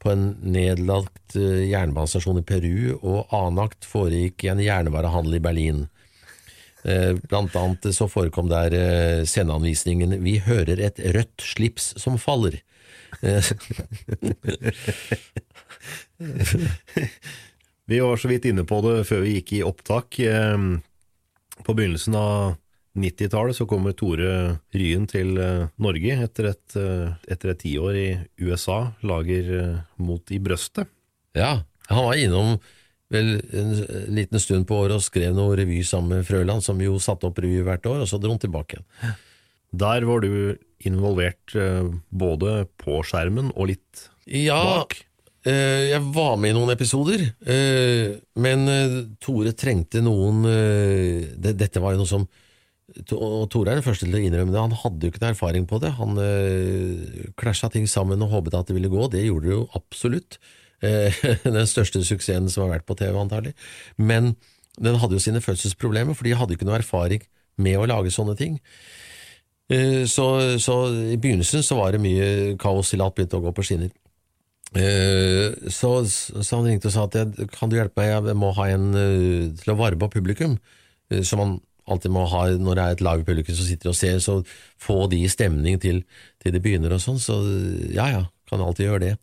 på 0.03 0.11
en 0.11 0.25
nedlagt 0.43 1.35
eh, 1.39 1.63
jernbanestasjon 1.71 2.41
i 2.41 2.45
Peru, 2.47 2.99
og 2.99 3.31
annen 3.33 3.61
akt 3.63 3.87
foregikk 3.87 4.43
i 4.43 4.51
en 4.51 4.61
jernvarehandel 4.63 5.39
i 5.39 5.43
Berlin. 5.43 5.79
Eh, 6.83 7.13
Blant 7.29 7.55
annet 7.59 7.87
så 7.95 8.09
forekom 8.11 8.49
der 8.51 8.75
eh, 8.75 9.23
sceneanvisningen 9.27 10.17
'Vi 10.23 10.39
hører 10.47 10.77
et 10.83 10.99
rødt 11.15 11.41
slips 11.41 11.93
som 12.01 12.19
faller'. 12.19 12.59
Eh, 13.23 13.43
Vi 17.85 17.99
var 17.99 18.17
så 18.17 18.27
vidt 18.31 18.45
inne 18.47 18.63
på 18.63 18.81
det 18.83 19.03
før 19.07 19.19
vi 19.25 19.33
gikk 19.37 19.53
i 19.59 19.63
opptak. 19.63 20.19
Eh, 20.19 20.57
På 21.63 21.73
begynnelsen 21.77 22.15
av 22.17 22.55
90-tallet 22.93 23.57
så 23.57 23.65
kommer 23.65 23.95
Tore 23.97 24.59
Ryen 24.75 25.07
til 25.09 25.37
eh, 25.41 25.65
Norge 25.81 26.17
etter 26.27 26.51
et, 26.51 26.75
eh, 26.77 27.15
etter 27.33 27.53
et 27.53 27.61
tiår 27.63 27.97
i 27.97 28.07
USA, 28.45 28.93
lager 29.01 29.49
eh, 29.57 29.77
Mot 30.03 30.33
i 30.33 30.39
brøstet. 30.43 30.91
Ja, 31.33 31.63
han 31.89 32.05
var 32.05 32.19
innom 32.21 32.57
vel 33.13 33.35
en 33.53 33.73
liten 34.13 34.41
stund 34.41 34.67
på 34.69 34.77
året 34.85 34.97
og 34.97 35.05
skrev 35.05 35.33
noe 35.37 35.57
revy 35.57 35.81
sammen 35.85 36.19
med 36.19 36.27
Frøland, 36.27 36.65
som 36.65 36.79
jo 36.81 36.99
satte 37.01 37.29
opp 37.29 37.41
revy 37.41 37.61
hvert 37.65 37.85
år, 37.89 38.03
og 38.05 38.09
så 38.09 38.19
dro 38.21 38.33
han 38.33 38.41
tilbake 38.41 38.77
igjen. 38.77 39.17
Der 39.73 40.05
var 40.05 40.21
du 40.21 40.53
involvert 40.85 41.53
både 42.13 42.55
på 42.77 42.99
skjermen 43.05 43.49
og 43.53 43.71
litt 43.71 44.05
Ja, 44.29 44.59
bak. 44.81 44.95
Ja, 44.97 45.09
jeg 45.43 45.99
var 46.15 46.37
med 46.39 46.53
i 46.53 46.55
noen 46.55 46.71
episoder, 46.71 47.25
men 48.39 48.61
Tore 49.19 49.51
trengte 49.59 49.99
noen 50.05 50.45
Dette 51.35 51.81
var 51.83 51.97
jo 51.97 51.99
noe 51.99 52.07
som 52.07 52.23
og 53.15 53.45
Tore 53.51 53.71
er 53.71 53.79
den 53.79 53.85
første 53.85 54.05
til 54.05 54.17
å 54.17 54.21
innrømme 54.21 54.53
det. 54.53 54.59
Han 54.61 54.75
hadde 54.83 55.07
jo 55.07 55.13
ikke 55.13 55.21
noe 55.23 55.33
erfaring 55.33 55.67
på 55.69 55.79
det. 55.81 55.93
Han 55.99 56.19
øh, 56.19 57.29
klasja 57.39 57.69
ting 57.73 57.87
sammen 57.89 58.21
og 58.25 58.33
håpet 58.33 58.57
at 58.59 58.69
det 58.69 58.75
ville 58.77 58.91
gå. 58.91 59.07
Det 59.13 59.23
gjorde 59.23 59.47
det 59.47 59.55
jo 59.55 59.63
absolutt. 59.79 60.39
Eh, 60.83 61.21
den 61.57 61.69
største 61.69 62.03
suksessen 62.03 62.51
som 62.51 62.65
har 62.65 62.75
vært 62.77 62.89
på 62.89 62.97
TV, 62.99 63.15
antagelig. 63.19 63.55
Men 63.97 64.35
den 64.81 64.99
hadde 64.99 65.15
jo 65.17 65.23
sine 65.23 65.41
fødselsproblemer, 65.43 66.17
for 66.17 66.27
de 66.27 66.35
hadde 66.37 66.57
ikke 66.57 66.67
noe 66.67 66.81
erfaring 66.81 67.23
med 67.61 67.79
å 67.79 67.87
lage 67.89 68.13
sånne 68.13 68.35
ting. 68.37 68.59
Eh, 69.71 70.03
så, 70.09 70.57
så 70.59 70.77
i 71.13 71.17
begynnelsen 71.17 71.63
så 71.65 71.77
var 71.79 71.93
det 71.93 72.03
mye 72.03 72.55
kaos 72.61 72.91
til 72.91 73.03
alt 73.03 73.15
begynte 73.17 73.39
å 73.39 73.45
gå 73.45 73.53
på 73.55 73.65
skinner. 73.65 73.91
Eh, 74.73 75.69
så, 75.71 75.91
så 76.09 76.57
han 76.57 76.67
ringte 76.67 76.89
og 76.89 76.95
sa 76.95 77.05
at 77.07 77.43
kan 77.53 77.71
du 77.71 77.77
hjelpe 77.77 78.01
meg, 78.01 78.31
jeg 78.31 78.39
må 78.39 78.51
ha 78.57 78.69
en 78.73 78.89
eh, 78.97 79.51
til 79.61 79.73
å 79.73 79.79
varme 79.79 80.07
opp 80.07 80.17
publikum, 80.17 80.57
så 81.13 81.37
man 81.37 81.59
alltid 81.89 82.13
må 82.15 82.25
ha 82.31 82.45
når 82.59 82.77
det 82.77 82.83
er 82.85 82.97
et 82.97 83.03
live 83.05 83.27
publikum 83.27 83.57
som 83.57 83.67
sitter 83.67 83.91
og 83.91 83.97
ser, 83.99 84.19
så 84.23 84.39
få 84.81 85.03
de 85.11 85.23
i 85.23 85.31
stemning 85.31 85.79
til, 85.83 86.03
til 86.43 86.55
det 86.55 86.63
begynner 86.63 86.95
og 86.95 87.03
sånn, 87.03 87.21
så 87.21 87.39
ja 87.93 88.09
ja, 88.13 88.25
kan 88.49 88.63
alltid 88.63 88.87
gjøre 88.87 89.05
det. 89.07 89.13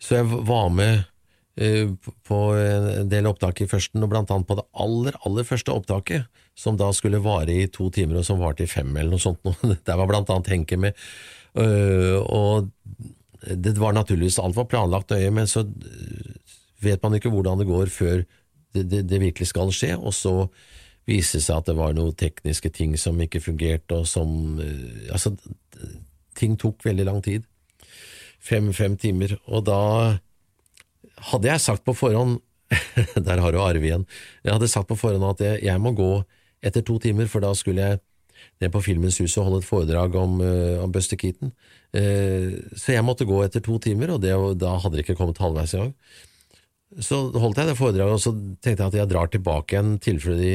Så 0.00 0.20
jeg 0.20 0.28
var 0.48 0.70
med 0.72 1.02
uh, 1.60 2.12
på 2.24 2.38
en 2.56 3.10
del 3.12 3.28
opptak 3.28 3.60
i 3.60 3.68
førsten, 3.68 4.00
og 4.04 4.12
blant 4.12 4.32
annet 4.32 4.48
på 4.48 4.56
det 4.58 4.64
aller, 4.80 5.18
aller 5.28 5.48
første 5.48 5.74
opptaket, 5.74 6.30
som 6.56 6.78
da 6.80 6.88
skulle 6.96 7.20
vare 7.24 7.52
i 7.52 7.68
to 7.72 7.90
timer, 7.92 8.20
og 8.20 8.28
som 8.28 8.40
varte 8.40 8.64
i 8.64 8.70
fem 8.70 8.90
eller 8.94 9.12
noe 9.12 9.22
sånt. 9.22 9.44
Der 9.88 10.00
var 10.00 10.08
blant 10.08 10.32
annet 10.32 10.54
Henke 10.54 10.80
med, 10.80 10.96
Uh, 11.50 12.20
og 12.30 12.68
det 13.40 13.72
var 13.80 13.94
naturligvis, 13.96 14.38
alt 14.38 14.56
var 14.56 14.68
planlagt 14.68 15.14
nøye, 15.14 15.30
men 15.32 15.48
så 15.48 15.64
øh, 15.64 16.34
vet 16.84 17.02
man 17.02 17.16
ikke 17.16 17.32
hvordan 17.32 17.62
det 17.62 17.68
går 17.70 17.92
før 17.92 18.22
det, 18.74 18.84
det, 18.90 19.00
det 19.08 19.20
virkelig 19.22 19.48
skal 19.48 19.72
skje, 19.74 19.94
og 19.96 20.14
så 20.14 20.34
viste 21.10 21.40
seg 21.42 21.60
at 21.60 21.70
det 21.70 21.76
var 21.78 21.94
noen 21.96 22.16
tekniske 22.18 22.72
ting 22.74 22.96
som 23.00 23.18
ikke 23.20 23.42
fungerte, 23.42 24.00
og 24.00 24.08
som 24.08 24.60
øh, 24.62 25.10
Altså, 25.10 25.34
ting 26.38 26.56
tok 26.58 26.84
veldig 26.84 27.06
lang 27.08 27.22
tid. 27.24 27.46
Fem-fem 28.40 28.96
timer, 28.96 29.36
og 29.46 29.66
da 29.68 29.80
hadde 31.30 31.50
jeg 31.50 31.60
sagt 31.60 31.84
på 31.84 31.96
forhånd 31.96 32.38
Der 33.26 33.40
har 33.42 33.50
du 33.50 33.58
Arve 33.58 33.82
igjen. 33.82 34.06
Jeg 34.44 34.54
hadde 34.54 34.68
sagt 34.70 34.88
på 34.88 34.96
forhånd 34.98 35.26
at 35.32 35.42
jeg, 35.42 35.64
jeg 35.66 35.82
må 35.82 35.90
gå 35.98 36.22
etter 36.62 36.84
to 36.86 37.00
timer, 37.02 37.26
for 37.26 37.42
da 37.42 37.50
skulle 37.58 37.82
jeg 37.82 38.00
ned 38.60 38.72
på 38.72 38.82
Filmens 38.84 39.18
Hus 39.20 39.36
og 39.40 39.48
holde 39.48 39.60
et 39.62 39.68
foredrag 39.68 40.14
om, 40.20 40.38
eh, 40.44 40.78
om 40.82 40.92
Buster 40.92 41.18
Keaton. 41.18 41.52
Eh, 41.92 42.60
så 42.76 42.94
jeg 42.94 43.04
måtte 43.04 43.26
gå 43.28 43.40
etter 43.44 43.64
to 43.64 43.78
timer, 43.82 44.14
og 44.14 44.22
det, 44.22 44.34
da 44.60 44.76
hadde 44.78 44.96
det 44.96 45.04
ikke 45.04 45.18
kommet 45.18 45.40
halvveis 45.42 45.74
engang. 45.74 45.94
Så 47.00 47.18
holdt 47.38 47.58
jeg 47.58 47.70
det 47.70 47.78
foredraget, 47.78 48.16
og 48.18 48.22
så 48.22 48.32
tenkte 48.62 48.82
jeg 48.82 48.88
at 48.88 48.98
jeg 48.98 49.10
drar 49.10 49.30
tilbake 49.30 49.76
igjen 49.76 49.94
i 49.96 50.02
tilfelle 50.04 50.38
de 50.40 50.54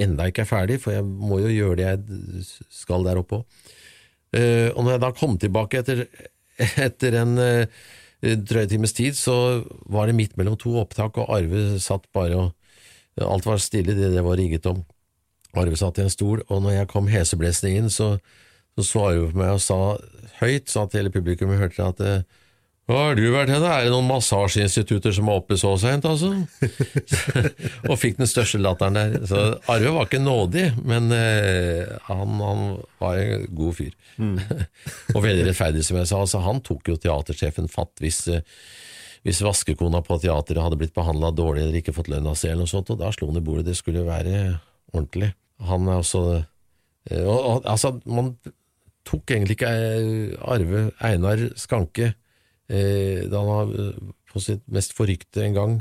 enda 0.00 0.28
ikke 0.28 0.44
er 0.44 0.50
ferdig, 0.50 0.78
for 0.82 0.94
jeg 0.94 1.04
må 1.04 1.40
jo 1.42 1.52
gjøre 1.52 1.76
det 1.80 1.86
jeg 1.86 2.46
skal 2.72 3.06
der 3.06 3.20
oppe 3.20 3.40
òg. 3.40 3.60
Eh, 4.34 4.70
og 4.72 4.82
når 4.82 4.96
jeg 4.96 5.02
da 5.04 5.12
kom 5.14 5.36
tilbake 5.38 5.82
etter, 5.82 6.04
etter 6.88 7.18
en 7.20 7.38
eh, 7.38 7.84
drøy 8.24 8.66
times 8.70 8.96
tid, 8.96 9.16
så 9.18 9.36
var 9.90 10.08
det 10.08 10.16
midt 10.18 10.36
mellom 10.40 10.58
to 10.60 10.74
opptak, 10.82 11.20
og 11.20 11.30
Arve 11.36 11.78
satt 11.82 12.08
bare 12.16 12.40
og 12.44 12.52
Alt 13.22 13.44
var 13.46 13.60
stille, 13.62 13.94
det, 13.94 14.08
det 14.10 14.22
var 14.26 14.34
rigget 14.34 14.64
om. 14.66 14.80
Arve 15.54 15.76
satt 15.78 16.00
i 16.00 16.02
en 16.02 16.10
stol, 16.10 16.40
og 16.48 16.64
når 16.64 16.80
jeg 16.80 16.88
kom 16.90 17.06
heseblesende 17.06 17.70
inn, 17.78 17.92
så, 17.92 18.16
så 18.74 18.86
så 18.88 19.04
Arve 19.06 19.28
på 19.30 19.38
meg 19.38 19.52
og 19.54 19.62
sa 19.62 19.76
høyt, 20.40 20.66
så 20.72 20.82
at 20.82 20.96
hele 20.98 21.12
publikum 21.14 21.52
hørte 21.54 21.86
at 21.86 22.02
eh, 22.02 22.24
hva 22.84 22.98
har 23.00 23.14
du 23.16 23.22
vært 23.32 23.48
henne? 23.48 23.64
Er 23.64 23.86
det 23.86 23.92
noen 23.94 24.10
massasjeinstitutter 24.10 25.14
som 25.16 25.30
er 25.32 25.38
oppe 25.40 25.56
så 25.56 25.70
sent, 25.80 26.04
altså? 26.04 26.34
og 27.88 27.94
fikk 27.96 28.18
den 28.18 28.28
største 28.28 28.58
latteren 28.60 28.98
der. 28.98 29.14
Så 29.24 29.44
Arve 29.72 29.92
var 29.94 30.04
ikke 30.04 30.20
nådig, 30.20 30.66
men 30.84 31.08
eh, 31.16 31.94
han, 32.10 32.34
han 32.44 32.64
var 33.00 33.20
en 33.22 33.46
god 33.56 33.78
fyr. 33.78 33.94
og 35.14 35.22
veldig 35.24 35.46
rettferdig, 35.48 35.84
som 35.86 35.96
jeg 35.96 36.10
sa. 36.10 36.18
Altså, 36.20 36.42
han 36.44 36.60
tok 36.66 36.90
jo 36.92 36.98
teatersjefen 37.00 37.70
fatt 37.72 38.04
hvis, 38.04 38.18
eh, 38.28 38.44
hvis 39.24 39.40
vaskekona 39.46 40.02
på 40.04 40.18
teateret 40.20 40.60
hadde 40.66 40.78
blitt 40.82 40.92
behandla 40.96 41.30
dårlig 41.32 41.62
eller 41.64 41.78
ikke 41.80 41.94
fått 41.96 42.10
lønna 42.12 42.34
si, 42.36 42.50
eller 42.50 42.66
noe 42.66 42.72
sånt, 42.74 42.92
og 42.92 43.00
da 43.00 43.08
slo 43.16 43.30
han 43.30 43.40
i 43.40 43.44
bordet. 43.46 43.70
Det 43.70 43.78
skulle 43.78 44.04
være 44.04 44.58
ordentlig. 44.92 45.30
Han 45.64 45.88
er 45.88 46.02
også 46.02 46.22
eh, 47.08 47.24
og, 47.24 47.64
Altså, 47.64 47.94
man 48.04 48.34
tok 49.08 49.32
egentlig 49.32 49.56
ikke 49.56 49.72
eh, 49.72 50.36
Arve 50.52 50.84
Einar 51.00 51.46
Skanke 51.56 52.12
da 53.28 53.42
han 53.42 53.50
var 53.50 53.74
eh, 53.76 53.98
på 54.32 54.42
sitt 54.42 54.64
mest 54.72 54.94
forrykte 54.96 55.44
en 55.44 55.58
gang 55.58 55.76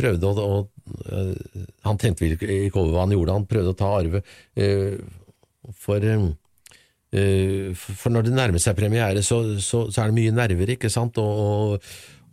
prøvde 0.00 0.28
å, 0.28 0.44
å 0.44 0.58
eh, 1.06 1.64
Han 1.86 1.98
tenkte 2.00 2.26
vel 2.26 2.36
ikke 2.36 2.80
over 2.80 2.94
hva 2.94 3.06
han 3.06 3.16
gjorde, 3.16 3.40
han 3.40 3.48
prøvde 3.50 3.74
å 3.74 3.78
ta 3.78 3.90
Arve. 3.98 4.22
eh, 4.54 4.96
for, 5.76 6.02
eh, 6.02 6.30
eh, 7.14 7.74
for 7.76 8.14
når 8.14 8.28
det 8.28 8.38
nærmer 8.38 8.62
seg 8.62 8.78
premiere, 8.78 9.22
så, 9.26 9.42
så, 9.60 9.86
så 9.90 10.02
er 10.02 10.10
det 10.10 10.18
mye 10.18 10.34
nerver, 10.34 10.74
ikke 10.76 10.90
sant? 10.92 11.20
Og, 11.20 11.76
og, 11.76 11.90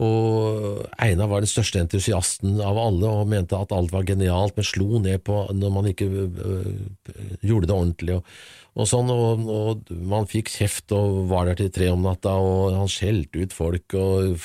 og 0.08 0.86
Einar 1.02 1.30
var 1.32 1.44
den 1.44 1.52
største 1.52 1.82
entusiasten 1.82 2.62
av 2.64 2.78
alle 2.80 3.10
og 3.10 3.30
mente 3.30 3.58
at 3.58 3.74
alt 3.76 3.94
var 3.94 4.08
genialt, 4.08 4.56
men 4.58 4.68
slo 4.68 5.02
ned 5.04 5.24
på 5.28 5.48
når 5.58 5.74
man 5.74 5.90
ikke 5.92 6.08
gjorde 7.42 7.68
det 7.68 7.76
ordentlig. 7.76 8.20
og, 8.20 8.38
og 8.78 8.86
sånn, 8.90 9.10
og, 9.10 9.42
og 9.50 9.90
Man 10.06 10.28
fikk 10.30 10.52
kjeft 10.54 10.94
og 10.94 11.24
var 11.32 11.50
der 11.50 11.58
til 11.64 11.72
tre 11.74 11.88
om 11.94 12.04
natta, 12.06 12.36
og 12.38 12.76
han 12.78 12.92
skjelte 12.92 13.42
ut 13.42 13.56
folk, 13.58 13.96
og 13.98 14.38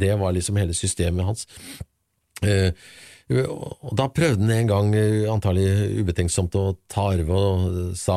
det 0.00 0.14
var 0.20 0.32
liksom 0.36 0.56
hele 0.60 0.76
systemet 0.76 1.28
hans. 1.28 1.44
Eh, 2.42 2.70
og 3.28 3.92
Da 3.98 4.06
prøvde 4.08 4.40
han 4.46 4.54
en 4.54 4.70
gang, 4.70 4.94
eh, 4.96 5.26
antagelig 5.28 5.98
ubetenksomt, 6.00 6.54
å 6.56 6.76
ta 6.88 7.10
Arve 7.12 7.28
og 7.36 7.96
sa 7.96 8.16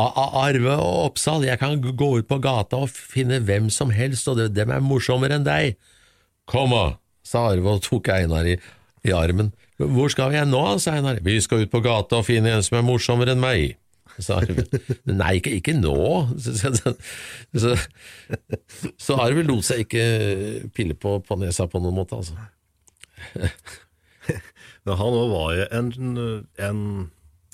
"A- 0.00 0.14
A- 0.16 0.48
Arve 0.48 0.74
og 0.74 1.12
Oppsal, 1.12 1.44
jeg 1.44 1.58
kan 1.60 1.80
gå 1.80 2.18
ut 2.18 2.26
på 2.28 2.40
gata 2.40 2.76
og 2.82 2.88
finne 2.90 3.38
hvem 3.44 3.70
som 3.70 3.90
helst, 3.90 4.26
og 4.28 4.40
dem 4.54 4.70
er 4.70 4.80
morsommere 4.80 5.36
enn 5.38 5.44
deg. 5.44 5.76
Kom 6.48 6.70
da, 6.70 6.96
sa 7.22 7.50
Arve 7.52 7.76
og 7.76 7.82
tok 7.82 8.08
Einar 8.08 8.46
i, 8.48 8.56
i 9.04 9.12
armen. 9.14 9.52
Hvor 9.78 10.10
skal 10.10 10.30
vi 10.32 10.40
nå, 10.50 10.78
sa 10.80 10.92
Einar. 10.98 11.20
Vi 11.22 11.38
skal 11.40 11.62
ut 11.62 11.70
på 11.70 11.82
gata 11.82 12.18
og 12.18 12.26
finne 12.26 12.50
en 12.56 12.62
som 12.62 12.78
er 12.78 12.82
morsommere 12.82 13.32
enn 13.36 13.40
meg, 13.40 13.76
sa 14.18 14.40
Arve. 14.40 14.64
Nei, 15.08 15.36
ikke, 15.38 15.52
ikke 15.60 15.76
nå. 15.78 15.96
Så, 16.40 16.56
så, 16.58 16.94
så, 17.54 17.76
så 18.98 19.18
Arve 19.20 19.44
lot 19.46 19.66
seg 19.66 19.84
ikke 19.86 20.04
pille 20.76 20.96
på, 20.98 21.18
på 21.26 21.38
nesa 21.40 21.68
på 21.70 21.82
noen 21.82 22.00
måte, 22.00 22.18
altså. 22.18 22.36
Men 24.84 24.96
han 24.96 25.16
òg 25.16 25.32
var 25.32 25.56
jo 25.56 25.66
en, 25.76 25.90
en, 26.60 26.84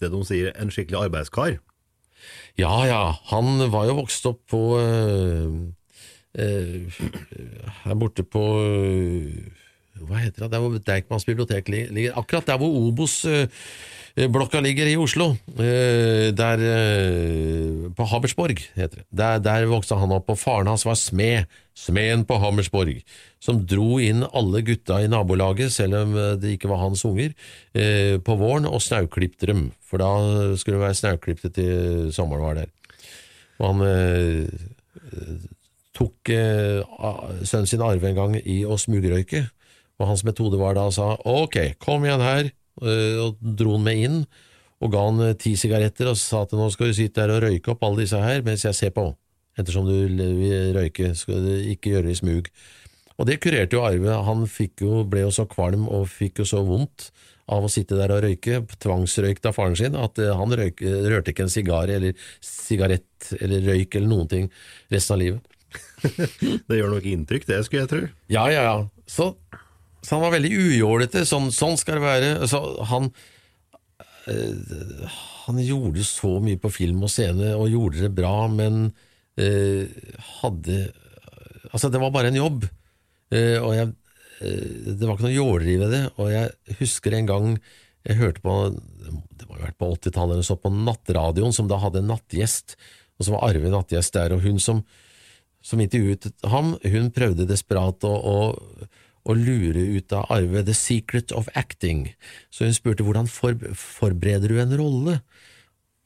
det 0.01 0.11
de 0.13 0.21
sier, 0.29 0.53
en 0.55 0.71
skikkelig 0.73 1.07
arbeidskar. 1.07 1.59
Ja, 2.59 2.73
ja, 2.89 3.01
han 3.31 3.67
var 3.73 3.89
jo 3.89 3.99
vokst 4.01 4.27
opp 4.29 4.41
på 4.51 4.61
øh, 4.81 5.59
øh, 6.41 7.01
Her 7.83 7.99
borte 8.01 8.25
på 8.25 8.45
øh, 8.65 9.35
Hva 10.01 10.23
heter 10.23 10.47
det? 10.47 10.53
Der 10.55 10.63
hvor 10.63 10.79
Deichmans 10.79 11.29
bibliotek 11.29 11.69
ligger. 11.69 12.17
Akkurat 12.17 12.47
der 12.47 12.57
hvor 12.61 12.73
Obos 12.89 13.25
øh, 13.25 13.47
Blokka 14.17 14.63
ligger 14.65 14.89
i 14.89 14.95
Oslo, 14.97 15.35
eh, 15.61 16.31
der 16.33 16.63
eh, 16.65 17.89
på 17.93 18.05
Hammersborg, 18.09 18.63
heter 18.73 19.03
det. 19.03 19.05
Der, 19.13 19.43
der 19.45 19.67
vokste 19.69 19.99
han 20.01 20.15
opp, 20.17 20.31
og 20.33 20.39
faren 20.41 20.71
hans 20.71 20.87
var 20.89 20.97
smed, 20.97 21.45
smeden 21.77 22.25
på 22.25 22.39
Hammersborg, 22.41 23.03
som 23.45 23.61
dro 23.69 23.99
inn 24.01 24.25
alle 24.25 24.65
gutta 24.65 25.03
i 25.05 25.11
nabolaget, 25.13 25.69
selv 25.75 26.01
om 26.01 26.17
eh, 26.17 26.33
det 26.41 26.55
ikke 26.57 26.73
var 26.73 26.81
hans 26.87 27.05
unger, 27.05 27.37
eh, 27.77 28.17
på 28.17 28.39
våren 28.41 28.65
og 28.65 28.81
snauklippte 28.81 29.53
dem, 29.53 29.67
for 29.85 30.01
da 30.01 30.57
skulle 30.57 30.81
de 30.81 30.87
være 30.87 31.01
snauklipte 31.03 31.53
til 31.61 32.09
sommeren 32.17 32.49
var 32.49 32.63
der. 32.63 32.73
Og 33.61 33.69
han 33.69 33.85
eh, 33.93 35.49
tok 35.93 36.33
eh, 36.33 36.81
sønnen 37.45 37.69
sin 37.69 37.85
Arve 37.85 38.15
en 38.15 38.23
gang 38.25 38.41
i 38.41 38.63
å 38.65 38.81
smugrøyke, 38.81 39.45
og 40.01 40.09
hans 40.09 40.25
metode 40.25 40.57
var 40.57 40.81
da 40.81 40.89
å 40.89 40.93
sa 41.03 41.19
ok, 41.21 41.77
kom 41.85 42.09
igjen 42.09 42.25
her, 42.25 42.49
eh, 42.49 42.63
og 42.83 43.39
dro 43.41 43.77
han 43.77 43.87
med 43.87 44.03
inn, 44.09 44.19
og 44.85 44.93
ga 44.93 45.05
han 45.09 45.23
eh, 45.25 45.37
ti 45.41 45.55
sigaretter 45.59 46.11
og 46.11 46.19
sa 46.21 46.45
til 46.49 46.61
nå 46.61 46.69
skal 46.73 46.91
du 46.91 46.97
sitte 46.97 47.23
der 47.23 47.37
og 47.37 47.47
røyke 47.47 47.73
opp 47.73 47.87
alle 47.87 48.05
disse 48.05 48.21
her 48.21 48.43
mens 48.47 48.67
jeg 48.67 48.77
ser 48.77 48.93
på, 48.97 49.09
ettersom 49.57 49.89
du 49.89 49.95
vil 49.97 50.75
røyke, 50.77 51.15
skal 51.17 51.41
du 51.45 51.55
ikke 51.73 51.95
gjøre 51.95 52.11
det 52.11 52.17
i 52.17 52.21
smug. 52.21 52.51
Og 53.17 53.29
det 53.31 53.39
kurerte 53.41 53.79
jo 53.79 53.87
Arve, 53.87 54.19
han 54.27 54.45
jo, 54.45 55.01
ble 55.09 55.25
jo 55.25 55.33
så 55.33 55.47
kvalm 55.49 55.87
og 55.89 56.11
fikk 56.13 56.43
jo 56.43 56.49
så 56.49 56.61
vondt 56.67 57.09
av 57.49 57.65
å 57.65 57.71
sitte 57.71 57.97
der 57.97 58.13
og 58.13 58.25
røyke, 58.25 58.65
tvangsrøykt 58.83 59.47
av 59.49 59.55
faren 59.57 59.77
sin, 59.79 59.97
at 59.97 60.19
eh, 60.21 60.35
han 60.37 60.57
røyk, 60.61 60.83
rørte 60.85 61.33
ikke 61.33 61.47
en 61.47 61.53
sigar 61.53 61.93
eller 61.93 62.29
sigarett 62.45 63.31
eller 63.41 63.65
røyk 63.71 63.97
eller 63.97 64.11
noen 64.11 64.33
ting 64.33 64.51
resten 64.93 65.17
av 65.17 65.23
livet. 65.23 65.53
Det 66.69 66.77
gjør 66.79 66.93
nok 66.95 67.07
inntrykk, 67.09 67.47
det 67.49 67.63
skulle 67.67 67.85
jeg 67.85 67.91
tro. 67.91 68.03
Ja, 68.33 68.47
ja, 68.53 68.63
ja. 68.65 68.77
Så, 69.11 69.33
så 70.07 70.15
han 70.15 70.23
var 70.23 70.37
veldig 70.37 70.53
ujålete. 70.55 71.25
Sånn, 71.27 71.51
sånn 71.55 71.75
skal 71.81 71.99
det 71.99 72.05
være. 72.05 72.31
Så 72.47 72.61
han 72.93 73.09
øh, 74.31 75.17
Han 75.47 75.59
gjorde 75.63 76.05
så 76.07 76.37
mye 76.43 76.61
på 76.63 76.71
film 76.71 77.03
og 77.07 77.11
scene, 77.11 77.57
og 77.59 77.73
gjorde 77.73 78.05
det 78.05 78.13
bra, 78.15 78.47
men 78.53 78.93
øh, 79.43 79.87
hadde 80.41 80.85
Altså, 81.75 81.91
det 81.91 81.99
var 82.01 82.13
bare 82.15 82.31
en 82.31 82.39
jobb. 82.39 82.69
Uh, 83.35 83.59
og 83.59 83.73
jeg 83.75 83.89
uh, 83.91 84.93
Det 84.95 85.03
var 85.03 85.17
ikke 85.17 85.27
noe 85.27 85.35
jåleri 85.35 85.75
ved 85.81 85.91
det. 85.93 86.05
Og 86.23 86.31
jeg 86.31 86.77
husker 86.79 87.17
en 87.17 87.27
gang 87.29 87.49
jeg 88.07 88.21
hørte 88.21 88.45
på 88.45 88.53
Det 88.71 89.49
må 89.49 89.57
ha 89.57 89.65
vært 89.65 89.81
på 89.83 89.89
80-tallet 89.97 90.37
eller 90.37 90.47
så, 90.47 90.55
på 90.63 90.71
Nattradioen, 90.71 91.53
som 91.53 91.67
da 91.67 91.81
hadde 91.83 92.05
en 92.05 92.13
nattgjest, 92.13 92.77
og 93.19 93.27
så 93.27 93.35
var 93.35 93.49
Arve 93.49 93.73
nattgjest 93.73 94.15
der, 94.15 94.37
og 94.37 94.47
hun 94.47 94.63
som 94.63 94.85
som 95.67 95.83
intervjuet 95.83 96.29
ham, 96.47 96.77
hun 96.79 97.09
prøvde 97.15 97.47
desperat 97.49 98.05
å, 98.07 98.13
å, 98.15 98.37
å 99.27 99.35
lure 99.35 99.83
ut 99.97 100.15
av 100.15 100.31
Arve 100.33 100.63
the 100.67 100.75
secret 100.77 101.35
of 101.35 101.51
acting, 101.59 102.07
så 102.51 102.69
hun 102.69 102.77
spurte 102.77 103.07
hvordan 103.07 103.29
for, 103.31 103.57
forbereder 103.75 104.53
du 104.53 104.61
en 104.63 104.77
rolle? 104.79 105.19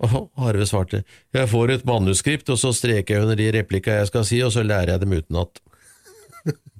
Og 0.00 0.30
Arve 0.40 0.64
svarte, 0.64 1.02
jeg 1.36 1.50
får 1.50 1.74
et 1.74 1.84
manuskript, 1.88 2.48
og 2.48 2.56
så 2.60 2.72
streker 2.72 3.18
jeg 3.18 3.26
under 3.26 3.36
de 3.36 3.50
replikka 3.58 3.98
jeg 3.98 4.08
skal 4.08 4.24
si, 4.28 4.40
og 4.44 4.54
så 4.54 4.64
lærer 4.64 4.94
jeg 4.94 5.04
dem 5.04 5.18
utenat. 5.18 5.60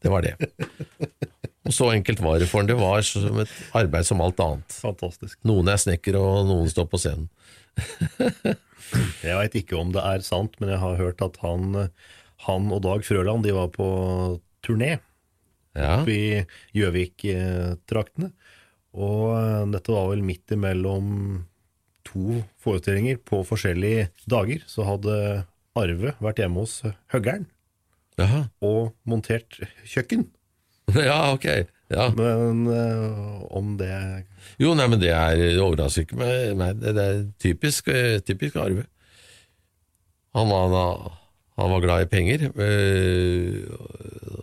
Det 0.00 0.08
var 0.08 0.24
det. 0.24 0.32
Og 1.68 1.74
så 1.76 1.90
enkelt 1.92 2.22
var 2.24 2.38
det 2.40 2.48
for 2.48 2.62
han, 2.62 2.70
det 2.70 2.78
var 2.80 3.04
som 3.04 3.36
et 3.42 3.50
arbeid 3.76 4.08
som 4.08 4.22
alt 4.24 4.40
annet. 4.40 4.78
Fantastisk. 4.80 5.36
Noen 5.44 5.68
er 5.68 5.82
snekker, 5.82 6.16
og 6.16 6.48
noen 6.48 6.72
står 6.72 6.88
på 6.88 7.02
scenen. 7.02 7.28
Jeg 9.22 9.36
veit 9.36 9.54
ikke 9.60 9.76
om 9.78 9.92
det 9.94 10.02
er 10.02 10.24
sant, 10.26 10.56
men 10.58 10.72
jeg 10.72 10.80
har 10.82 10.96
hørt 10.98 11.20
at 11.22 11.36
han, 11.44 11.76
han 12.48 12.72
og 12.72 12.80
Dag 12.88 13.04
Frøland 13.06 13.44
de 13.44 13.52
var 13.54 13.68
på 13.76 13.86
turné 14.66 14.96
Ja. 15.78 16.00
oppe 16.00 16.14
i 16.14 16.24
Gjøvik-traktene. 16.76 18.32
Og 18.98 19.24
eh, 19.36 19.62
dette 19.76 19.94
var 19.94 20.10
vel 20.10 20.24
midt 20.26 20.50
imellom 20.56 21.44
to 22.08 22.40
forestillinger 22.62 23.20
på 23.22 23.44
forskjellige 23.46 24.08
dager. 24.30 24.64
Så 24.66 24.86
hadde 24.88 25.16
Arve 25.78 26.16
vært 26.18 26.42
hjemme 26.42 26.64
hos 26.64 26.80
høggeren 27.14 27.46
og 28.60 28.92
montert 29.08 29.60
kjøkken. 29.88 30.28
Ja, 30.90 31.30
ok. 31.30 31.46
Ja. 31.90 32.08
Men 32.14 32.64
eh, 32.70 33.42
om 33.54 33.76
det 33.78 33.90
Jo, 34.58 34.72
nei, 34.74 34.88
men 34.90 34.98
det 34.98 35.12
er 35.14 35.58
overrasker 35.62 36.02
ikke 36.02 36.18
meg. 36.18 36.56
Nei, 36.58 36.70
det, 36.82 36.94
er 36.98 37.20
typisk, 37.42 37.90
eh, 37.94 38.18
typisk 38.26 38.58
Arve. 38.58 38.88
Han 40.34 40.50
var, 40.50 41.14
han 41.58 41.70
var 41.70 41.84
glad 41.84 42.04
i 42.04 42.10
penger, 42.10 42.48
eh, 42.50 43.62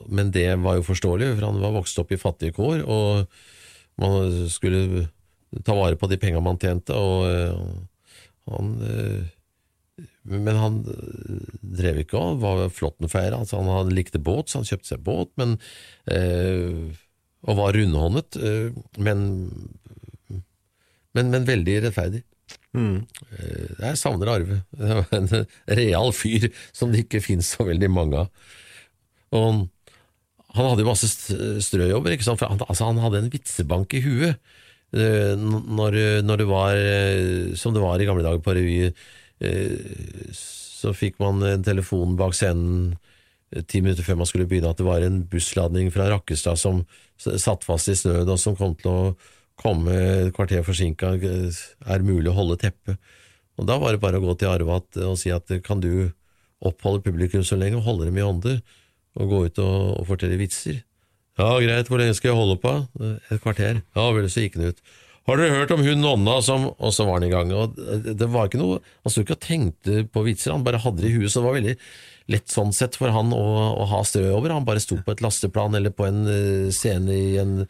men 0.08 0.32
det 0.36 0.48
var 0.64 0.78
jo 0.80 0.86
forståelig, 0.88 1.34
for 1.38 1.48
han 1.50 1.62
var 1.64 1.76
vokst 1.78 2.00
opp 2.02 2.12
i 2.16 2.20
fattige 2.22 2.56
kår, 2.56 2.84
og 2.88 3.28
man 4.02 4.48
skulle 4.52 5.08
ta 5.66 5.76
vare 5.78 5.98
på 5.98 6.10
de 6.12 6.20
penga 6.22 6.42
man 6.44 6.60
tjente, 6.62 6.96
og 6.96 7.26
eh, 7.32 7.66
han 8.52 8.78
eh, 8.88 9.34
men 10.28 10.58
han 10.60 10.82
øh, 10.92 11.44
drev 11.80 12.02
ikke 12.04 12.20
og 12.20 12.42
var 12.42 12.66
flåttenfeier. 12.74 13.34
Altså 13.38 13.62
han 13.64 13.94
likte 13.96 14.20
båt, 14.20 14.52
så 14.52 14.60
han 14.60 14.68
kjøpte 14.68 14.92
seg 14.92 15.04
båt, 15.06 15.32
men, 15.40 15.56
øh, 16.12 16.92
og 17.48 17.60
var 17.62 17.78
rundhåndet, 17.78 18.36
øh, 18.36 18.76
men, 19.00 19.24
men, 21.16 21.32
men 21.32 21.48
veldig 21.48 21.78
rettferdig. 21.88 22.24
mm. 22.76 22.98
Eh, 23.40 23.72
Jeg 23.80 23.98
savner 23.98 24.34
Arve. 24.36 24.62
En 25.18 25.32
real 25.80 26.12
fyr 26.14 26.52
som 26.76 26.92
det 26.92 27.06
ikke 27.06 27.24
finnes 27.24 27.56
så 27.56 27.66
veldig 27.68 27.90
mange 27.90 28.26
av. 28.26 28.30
Og 29.32 29.68
han, 30.58 30.72
hadde 30.72 30.84
jo 30.84 30.90
masse 30.90 31.10
strøjobber, 31.66 32.16
ikke 32.16 32.28
sant? 32.28 32.42
For 32.42 32.52
han, 32.52 32.62
altså 32.66 32.90
han 32.90 33.02
hadde 33.04 33.24
en 33.24 33.34
vitsebank 33.34 33.96
i 33.98 34.04
huet. 34.06 34.54
Eh, 34.96 35.34
Når, 35.38 35.98
når 36.24 36.42
det 36.42 36.48
var, 36.48 36.76
eh, 36.76 37.56
som 37.60 37.74
det 37.76 37.84
var 37.84 38.00
i 38.00 38.08
gamle 38.08 38.26
dager 38.26 38.44
på 38.44 38.56
revy, 38.56 38.92
eh, 39.44 40.32
så 40.34 40.94
fikk 40.96 41.20
man 41.20 41.44
en 41.44 41.66
telefon 41.66 42.16
bak 42.20 42.36
scenen 42.38 42.96
ti 43.68 43.80
minutter 43.82 44.04
før 44.04 44.20
man 44.20 44.28
skulle 44.28 44.48
begynne 44.48 44.70
at 44.74 44.80
det 44.80 44.88
var 44.88 45.04
en 45.04 45.22
bussladning 45.32 45.90
fra 45.94 46.10
Rakkestad 46.12 46.60
som 46.60 46.82
satt 47.18 47.64
fast 47.64 47.88
i 47.90 47.96
snøen, 47.96 48.28
og 48.28 48.40
som 48.40 48.58
kom 48.60 48.76
til 48.76 48.92
å 48.92 49.16
komme 49.58 49.94
et 50.28 50.34
kvarter 50.36 50.66
forsinka. 50.68 51.16
Er 51.18 52.06
mulig 52.06 52.30
å 52.30 52.38
holde 52.38 52.60
teppet? 52.62 53.00
Og 53.58 53.66
da 53.66 53.80
var 53.82 53.96
det 53.96 54.04
bare 54.04 54.20
å 54.20 54.26
gå 54.26 54.36
til 54.38 54.52
Arvat 54.52 55.00
og 55.02 55.16
si 55.18 55.32
at 55.34 55.50
kan 55.66 55.82
du 55.82 56.12
oppholde 56.62 57.06
publikum 57.06 57.44
så 57.46 57.58
lenge, 57.58 57.80
og 57.80 57.88
holde 57.88 58.10
dem 58.10 58.20
i 58.20 58.26
ånde, 58.26 58.60
og 59.18 59.34
gå 59.34 59.42
ut 59.48 59.60
og, 59.64 59.80
og 60.02 60.08
fortelle 60.10 60.40
vitser? 60.40 60.84
Ja, 61.38 61.52
greit, 61.62 61.90
hvor 61.90 62.02
lenge 62.02 62.16
skal 62.18 62.32
jeg 62.32 62.40
holde 62.40 62.58
på? 62.62 62.74
Et 63.30 63.42
kvarter. 63.44 63.84
Ja 63.98 64.08
vel, 64.16 64.30
så 64.32 64.46
gikk 64.46 64.58
han 64.58 64.72
ut. 64.72 64.82
Har 65.28 65.42
dere 65.42 65.58
hørt 65.58 65.74
om 65.76 65.82
hun 65.84 66.00
nonna 66.00 66.38
som 66.40 66.70
Og 66.72 66.94
så 66.96 67.04
var 67.04 67.18
han 67.20 67.28
i 67.28 67.32
gang. 67.34 67.50
Og 67.52 67.76
det 68.08 68.30
var 68.32 68.48
ikke 68.48 68.62
noe 68.62 68.78
Han 69.04 69.12
sto 69.12 69.26
ikke 69.26 69.36
og 69.36 69.44
tenkte 69.44 70.06
på 70.08 70.24
vitser, 70.24 70.54
han 70.56 70.64
bare 70.64 70.80
hadde 70.80 71.04
det 71.04 71.12
i 71.12 71.18
huet, 71.18 71.32
så 71.32 71.42
det 71.42 71.50
var 71.50 71.58
veldig 71.60 71.76
lett 72.28 72.52
sånn 72.52 72.74
sett 72.76 72.98
for 73.00 73.12
han 73.16 73.30
å, 73.32 73.44
å 73.80 73.86
ha 73.88 74.02
over. 74.04 74.52
Han 74.52 74.66
bare 74.68 74.82
sto 74.84 74.98
på 75.00 75.14
et 75.14 75.22
lasteplan 75.24 75.78
eller 75.80 75.94
på 75.96 76.04
en 76.10 76.26
eh, 76.28 76.66
scene 76.76 77.14
i 77.16 77.38
en, 77.40 77.62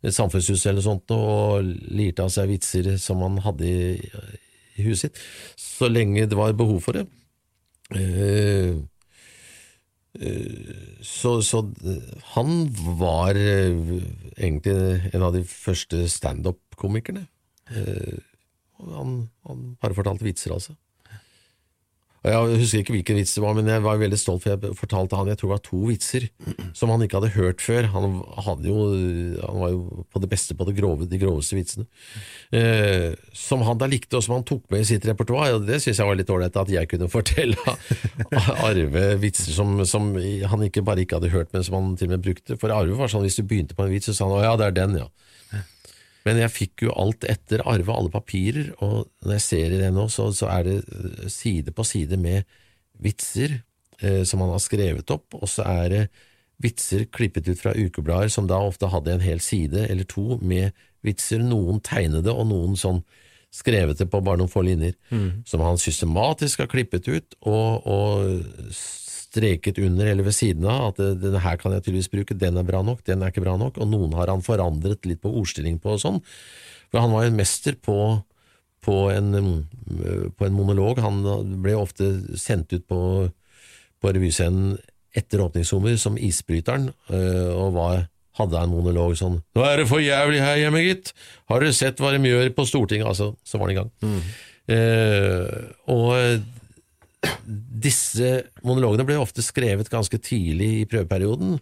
et 0.00 0.16
samfunnshus 0.16 0.64
eller 0.70 0.80
sånt 0.80 1.12
og 1.12 1.66
lirte 1.92 2.24
av 2.24 2.32
seg 2.32 2.48
vitser 2.48 2.94
som 3.02 3.20
han 3.20 3.36
hadde 3.44 3.68
i, 3.68 3.90
i 4.80 4.86
huset 4.86 5.10
sitt, 5.10 5.20
så 5.60 5.90
lenge 5.92 6.24
det 6.30 6.38
var 6.38 6.56
behov 6.56 6.80
for 6.86 6.96
det. 6.96 7.04
Eh, 7.92 8.72
så, 11.02 11.40
så 11.42 11.62
han 12.34 12.52
var 12.98 13.38
eh, 13.38 13.76
egentlig 14.36 15.12
en 15.12 15.26
av 15.26 15.36
de 15.36 15.42
første 15.48 16.04
standup-komikerne. 16.10 17.26
Eh, 17.70 18.18
han, 18.80 19.14
han 19.48 19.62
bare 19.80 19.96
fortalte 19.96 20.26
vitser, 20.26 20.54
altså. 20.56 20.76
Jeg 22.26 22.58
husker 22.58 22.80
ikke 22.82 22.94
hvilken 22.96 23.18
vits 23.20 23.34
det 23.36 23.42
var, 23.44 23.54
men 23.54 23.68
jeg 23.70 23.82
var 23.84 24.00
veldig 24.00 24.18
stolt, 24.18 24.42
for 24.42 24.54
jeg 24.54 24.76
fortalte 24.78 25.18
han 25.18 25.28
jeg 25.30 25.38
tror 25.38 25.50
det 25.50 25.54
var 25.54 25.62
to 25.66 25.80
vitser 25.86 26.26
som 26.74 26.90
han 26.90 27.04
ikke 27.04 27.20
hadde 27.20 27.34
hørt 27.36 27.62
før. 27.62 27.86
Han, 27.92 28.16
jo, 28.66 28.86
han 29.38 29.60
var 29.60 29.70
jo 29.70 30.06
på 30.10 30.22
det 30.22 30.30
beste 30.32 30.56
på 30.58 30.66
det 30.66 30.74
grove, 30.78 31.06
de 31.06 31.20
groveste 31.22 31.58
vitsene. 31.58 31.86
Eh, 32.50 33.14
som 33.36 33.62
han 33.66 33.78
da 33.78 33.88
likte, 33.90 34.18
og 34.18 34.26
som 34.26 34.36
han 34.36 34.46
tok 34.48 34.66
med 34.72 34.82
i 34.82 34.88
sitt 34.90 35.06
repertoar. 35.06 35.54
Og 35.58 35.68
det 35.68 35.78
syns 35.84 36.02
jeg 36.02 36.10
var 36.10 36.18
litt 36.18 36.32
ålreit, 36.32 36.58
at 36.58 36.74
jeg 36.74 36.90
kunne 36.90 37.10
fortelle 37.16 37.76
Arve 38.66 39.06
vitser 39.22 39.54
som, 39.54 39.78
som 39.86 40.10
han 40.16 40.66
ikke 40.66 40.84
bare 40.86 41.06
ikke 41.06 41.20
hadde 41.20 41.34
hørt, 41.34 41.52
men 41.54 41.66
som 41.66 41.78
han 41.78 41.94
til 42.00 42.10
og 42.10 42.16
med 42.16 42.26
brukte. 42.26 42.58
For 42.58 42.74
Arve 42.74 42.98
var 42.98 43.12
sånn, 43.12 43.26
hvis 43.28 43.38
du 43.38 43.46
begynte 43.46 43.78
på 43.78 43.86
en 43.86 43.94
vits, 43.94 44.10
så 44.10 44.16
sa 44.18 44.26
han 44.26 44.40
å 44.40 44.42
ja, 44.42 44.56
det 44.58 44.72
er 44.72 44.78
den, 44.82 44.98
ja. 45.04 45.10
Men 46.26 46.40
jeg 46.42 46.54
fikk 46.54 46.86
jo 46.88 46.94
alt 46.98 47.26
etter 47.30 47.62
Arve, 47.62 47.94
alle 47.94 48.12
papirer, 48.12 48.72
og 48.82 49.06
når 49.22 49.36
jeg 49.38 49.44
ser 49.46 49.74
i 49.76 49.80
det 49.80 49.92
nå, 49.94 50.08
så, 50.12 50.28
så 50.34 50.50
er 50.50 50.66
det 50.66 50.78
eh, 50.82 51.26
side 51.32 51.74
på 51.76 51.86
side 51.86 52.18
med 52.20 52.46
vitser 53.02 53.60
eh, 54.00 54.24
som 54.26 54.42
han 54.42 54.54
har 54.54 54.64
skrevet 54.64 55.12
opp, 55.14 55.36
og 55.38 55.46
så 55.50 55.66
er 55.70 55.86
det 55.92 56.02
vitser 56.62 57.04
klippet 57.12 57.46
ut 57.50 57.60
fra 57.60 57.74
ukeblader 57.76 58.32
som 58.32 58.48
da 58.48 58.58
ofte 58.64 58.88
hadde 58.88 59.12
en 59.12 59.24
hel 59.24 59.42
side 59.44 59.86
eller 59.86 60.08
to 60.08 60.40
med 60.40 60.72
vitser, 61.06 61.42
noen 61.44 61.82
tegnede 61.84 62.32
og 62.32 62.48
noen 62.50 62.78
sånn 62.80 63.04
det 63.56 64.04
på 64.10 64.20
bare 64.20 64.36
noen 64.36 64.50
få 64.52 64.60
linjer, 64.66 64.92
som 65.48 65.62
han 65.64 65.78
systematisk 65.80 66.60
har 66.60 66.66
klippet 66.68 67.06
ut 67.08 67.36
og, 67.40 67.86
og 67.88 68.74
streket 69.36 69.78
under 69.84 70.08
eller 70.08 70.26
ved 70.26 70.36
siden 70.36 70.64
av 70.70 70.90
at 70.90 71.02
denne 71.20 71.42
her 71.44 71.58
kan 71.60 71.74
jeg 71.76 71.84
tydeligvis 71.84 72.12
bruke, 72.12 72.38
den 72.38 72.56
er 72.56 72.66
bra 72.66 72.80
nok, 72.86 73.04
den 73.06 73.22
er 73.22 73.32
ikke 73.32 73.44
bra 73.44 73.56
nok, 73.60 73.78
og 73.78 73.90
noen 73.92 74.16
har 74.16 74.32
han 74.32 74.44
forandret 74.44 75.04
litt 75.08 75.20
på 75.24 75.32
ordstilling 75.42 75.78
på 75.82 75.94
og 75.96 76.02
sånn. 76.02 76.22
For 76.90 77.02
han 77.02 77.12
var 77.12 77.26
jo 77.26 77.32
en 77.32 77.38
mester 77.38 77.76
på, 77.76 77.98
på 78.86 78.98
en, 79.12 79.32
mm, 79.36 80.34
på 80.38 80.46
en 80.46 80.56
monolog. 80.56 81.02
Han 81.04 81.22
ble 81.64 81.76
ofte 81.76 82.10
sendt 82.38 82.72
ut 82.76 82.86
på, 82.88 83.00
på 84.00 84.12
revyscenen 84.16 84.76
etter 85.16 85.42
åpningssommer 85.44 85.96
som 86.00 86.18
isbryteren, 86.20 86.90
øh, 87.08 87.52
og 87.56 87.76
var, 87.76 88.02
hadde 88.36 88.60
en 88.60 88.74
monolog 88.74 89.14
sånn 89.16 89.40
'Nå 89.40 89.64
er 89.64 89.80
det 89.80 89.88
for 89.88 90.02
jævlig 90.04 90.42
her 90.44 90.60
hjemme, 90.60 90.84
gitt! 90.84 91.14
Har 91.48 91.60
dere 91.64 91.72
sett 91.72 92.02
hva 92.02 92.12
de 92.12 92.20
gjør 92.20 92.52
på 92.52 92.68
Stortinget?' 92.68 93.08
Altså, 93.08 93.32
så 93.44 93.58
var 93.58 93.70
han 93.70 93.76
i 93.76 93.80
gang. 93.80 93.90
Eh, 94.66 95.72
og 95.88 96.42
disse 97.44 98.42
monologene 98.66 99.06
ble 99.08 99.18
ofte 99.20 99.44
skrevet 99.44 99.90
ganske 99.92 100.18
tidlig 100.22 100.70
i 100.80 100.86
prøveperioden. 100.90 101.58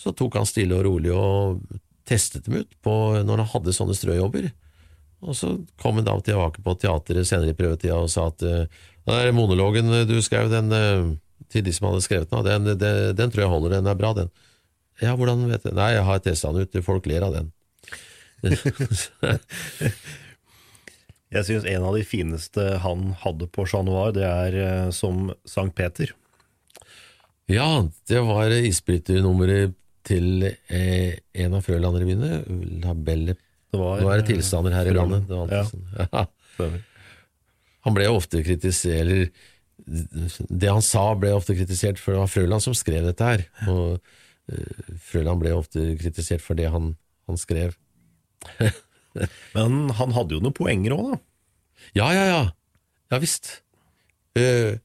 Så 0.00 0.14
tok 0.16 0.38
han 0.40 0.48
stille 0.48 0.78
og 0.78 0.86
rolig 0.86 1.12
og 1.14 1.60
testet 2.08 2.46
dem 2.46 2.62
ut 2.62 2.76
på, 2.82 2.94
når 3.26 3.44
han 3.44 3.52
hadde 3.54 3.74
sånne 3.76 3.96
strøjobber. 3.96 4.50
Og 5.20 5.36
så 5.36 5.52
kom 5.80 5.98
han 6.00 6.06
da 6.06 6.16
tilbake 6.24 6.62
på 6.64 6.76
teateret 6.80 7.28
senere 7.28 7.52
i 7.52 7.58
prøvetida 7.58 7.98
og 8.00 8.08
sa 8.12 8.30
at 8.30 8.40
den 8.40 8.68
der 9.10 9.32
monologen 9.36 9.90
du 10.08 10.16
skrev, 10.24 10.48
den, 10.52 10.72
eh, 10.72 11.10
til 11.52 11.64
de 11.66 11.74
som 11.76 11.90
hadde 11.90 12.04
skrevet 12.04 12.30
den, 12.30 12.46
den, 12.64 12.78
den, 12.78 13.16
den 13.16 13.32
tror 13.32 13.44
jeg 13.44 13.52
holder, 13.52 13.76
den 13.76 13.90
er 13.90 13.98
bra, 13.98 14.14
den. 14.16 14.30
Ja, 15.00 15.14
hvordan 15.16 15.46
vet 15.48 15.64
du? 15.64 15.72
Nei, 15.76 15.94
jeg 15.96 16.04
har 16.04 16.20
testa 16.24 16.52
den 16.52 16.68
ut, 16.68 16.84
folk 16.84 17.08
ler 17.08 17.24
av 17.26 17.36
den. 17.36 17.52
Jeg 21.30 21.46
syns 21.46 21.66
en 21.70 21.84
av 21.86 21.94
de 21.94 22.02
fineste 22.06 22.62
han 22.82 23.12
hadde 23.22 23.46
på 23.54 23.66
Chat 23.70 23.84
Noir, 23.86 24.10
det 24.16 24.24
er 24.26 24.56
eh, 24.58 24.88
som 24.94 25.28
Sankt 25.46 25.76
Peter. 25.78 26.10
Ja, 27.50 27.86
det 28.10 28.22
var 28.26 28.50
isbryternummeret 28.54 29.76
til 30.06 30.48
eh, 30.48 31.20
en 31.44 31.54
av 31.54 31.62
Frøland-revyene, 31.66 32.40
La 32.82 32.94
Belle 32.96 33.36
Det 33.36 33.78
var, 33.78 34.00
Nå 34.02 34.10
er 34.10 34.22
det 34.22 34.28
tilstander 34.32 34.74
her 34.74 34.90
i 34.90 34.94
landet. 34.96 35.26
Det 35.28 35.38
var 35.38 35.54
Ja. 35.54 36.26
Ja. 36.60 36.66
Han 37.86 37.94
ble 37.96 38.04
ofte 38.12 38.42
kritisert 38.44 38.98
eller 39.00 39.30
Det 40.50 40.68
han 40.68 40.82
sa, 40.84 41.06
ble 41.16 41.30
ofte 41.32 41.54
kritisert, 41.56 41.96
for 42.02 42.12
det 42.12 42.20
var 42.20 42.28
Frøland 42.28 42.64
som 42.66 42.74
skrev 42.76 43.06
dette 43.06 43.24
her. 43.24 43.46
Og 43.70 43.96
eh, 44.52 44.90
Frøland 45.06 45.40
ble 45.40 45.54
ofte 45.56 45.86
kritisert 46.00 46.42
for 46.44 46.58
det 46.58 46.68
han, 46.74 46.92
han 47.30 47.40
skrev. 47.40 47.78
Men 49.56 49.90
han 49.98 50.14
hadde 50.16 50.36
jo 50.36 50.44
noen 50.44 50.56
poenger 50.56 50.94
òg, 50.96 51.12
da. 51.12 51.20
Ja, 51.96 52.10
ja, 52.14 52.24
ja. 52.28 52.40
Ja 53.10 53.18
visst. 53.22 53.60
Uh, 54.38 54.78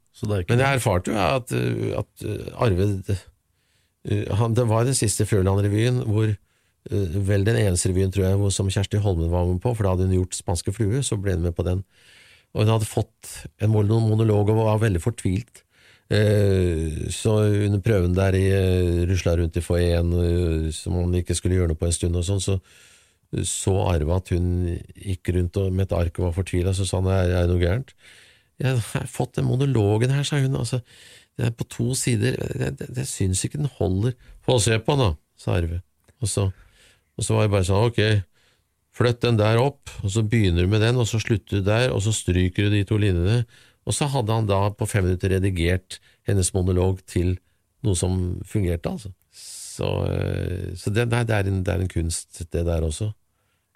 men 0.47 0.61
jeg 0.61 0.79
erfarte 0.79 1.11
jo 1.11 1.17
at, 1.19 1.51
eh, 1.51 1.91
at 1.99 2.23
eh, 2.23 2.45
Arve 2.63 2.85
uh, 3.03 4.45
Det 4.55 4.63
var 4.69 4.85
den 4.87 4.95
siste 4.95 5.25
Frøland-revyen 5.27 5.99
hvor 6.07 6.29
uh, 6.31 7.17
Vel 7.27 7.43
den 7.45 7.59
eneste 7.59 7.91
revyen, 7.91 8.13
tror 8.15 8.23
jeg, 8.29 8.39
hvor, 8.39 8.53
som 8.55 8.71
Kjersti 8.71 9.01
Holmen 9.03 9.29
var 9.29 9.45
med 9.49 9.59
på, 9.61 9.73
for 9.75 9.83
da 9.83 9.91
hadde 9.91 10.07
hun 10.07 10.15
gjort 10.15 10.37
Spanske 10.37 10.71
flue, 10.73 11.03
så 11.03 11.19
ble 11.19 11.35
hun 11.35 11.43
med 11.43 11.53
på 11.57 11.65
den. 11.67 11.83
Og 12.55 12.63
hun 12.63 12.71
hadde 12.71 12.87
fått 12.87 13.35
en 13.59 13.73
mon- 13.73 13.91
monolog 14.07 14.49
og 14.53 14.63
var 14.63 14.81
veldig 14.85 15.03
fortvilt. 15.03 15.61
Så 17.11 17.31
under 17.65 17.81
prøven 17.81 18.13
der 18.15 18.37
i 18.37 18.45
rusla 19.09 19.33
rundt 19.39 19.57
i 19.57 19.63
foajeen, 19.65 20.11
som 20.69 20.75
som 20.77 20.99
han 20.99 21.15
ikke 21.17 21.35
skulle 21.35 21.57
gjøre 21.57 21.73
noe 21.73 21.79
på 21.81 21.89
en 21.89 21.95
stund, 21.97 22.15
og 22.15 22.27
sånn, 22.27 22.43
så 22.43 22.59
så 23.47 23.73
Arve 23.89 24.15
at 24.15 24.31
hun 24.33 24.47
gikk 24.95 25.33
rundt 25.35 25.57
og, 25.59 25.73
med 25.73 25.87
et 25.87 25.97
ark 25.97 26.19
og 26.19 26.29
var 26.29 26.37
fortvila, 26.37 26.73
så 26.75 26.87
sa 26.87 27.01
han 27.01 27.11
er, 27.11 27.33
det 27.33 27.49
noe 27.51 27.61
gærent? 27.61 27.95
Jeg 28.61 28.79
har 28.93 29.09
fått 29.11 29.35
den 29.35 29.49
monologen 29.49 30.13
her, 30.15 30.23
sa 30.23 30.39
hun, 30.39 30.55
altså, 30.55 30.79
det 31.35 31.49
er 31.49 31.55
på 31.57 31.67
to 31.67 31.89
sider, 31.99 32.37
det, 32.55 32.71
det, 32.79 32.91
det 32.95 33.07
syns 33.09 33.43
ikke 33.43 33.59
den 33.59 33.71
holder. 33.79 34.15
Få 34.47 34.59
se 34.63 34.77
på 34.79 34.95
den 34.95 35.03
da, 35.03 35.09
sa 35.39 35.57
Arve. 35.57 35.81
Og 36.23 36.31
så, 36.31 36.47
og 37.17 37.27
så 37.27 37.35
var 37.35 37.45
jeg 37.45 37.55
bare 37.57 37.67
sånn, 37.67 37.89
ok, 37.91 38.01
flytt 38.95 39.23
den 39.25 39.39
der 39.41 39.59
opp, 39.59 39.91
og 40.03 40.13
så 40.13 40.23
begynner 40.23 40.63
du 40.63 40.71
med 40.71 40.85
den, 40.85 41.01
og 41.01 41.09
så 41.09 41.19
slutter 41.19 41.59
du 41.59 41.67
der, 41.67 41.89
og 41.91 41.99
så 42.05 42.15
stryker 42.15 42.69
du 42.69 42.77
de 42.77 42.85
to 42.87 42.99
linjene, 43.01 43.41
og 43.85 43.93
så 43.93 44.07
hadde 44.09 44.33
han 44.33 44.47
da 44.49 44.61
på 44.73 44.87
fem 44.89 45.05
minutter 45.05 45.35
redigert 45.35 45.99
hennes 46.25 46.53
monolog 46.55 47.03
til 47.09 47.35
noe 47.85 47.97
som 47.99 48.39
fungerte, 48.47 48.95
altså. 48.95 49.11
Så, 49.75 49.89
eh, 50.07 50.71
så 50.79 50.93
det, 50.93 51.09
det, 51.11 51.35
er 51.35 51.49
en, 51.49 51.61
det 51.65 51.73
er 51.73 51.83
en 51.83 51.91
kunst, 51.91 52.39
det 52.39 52.63
der 52.65 52.85
også. 52.87 53.11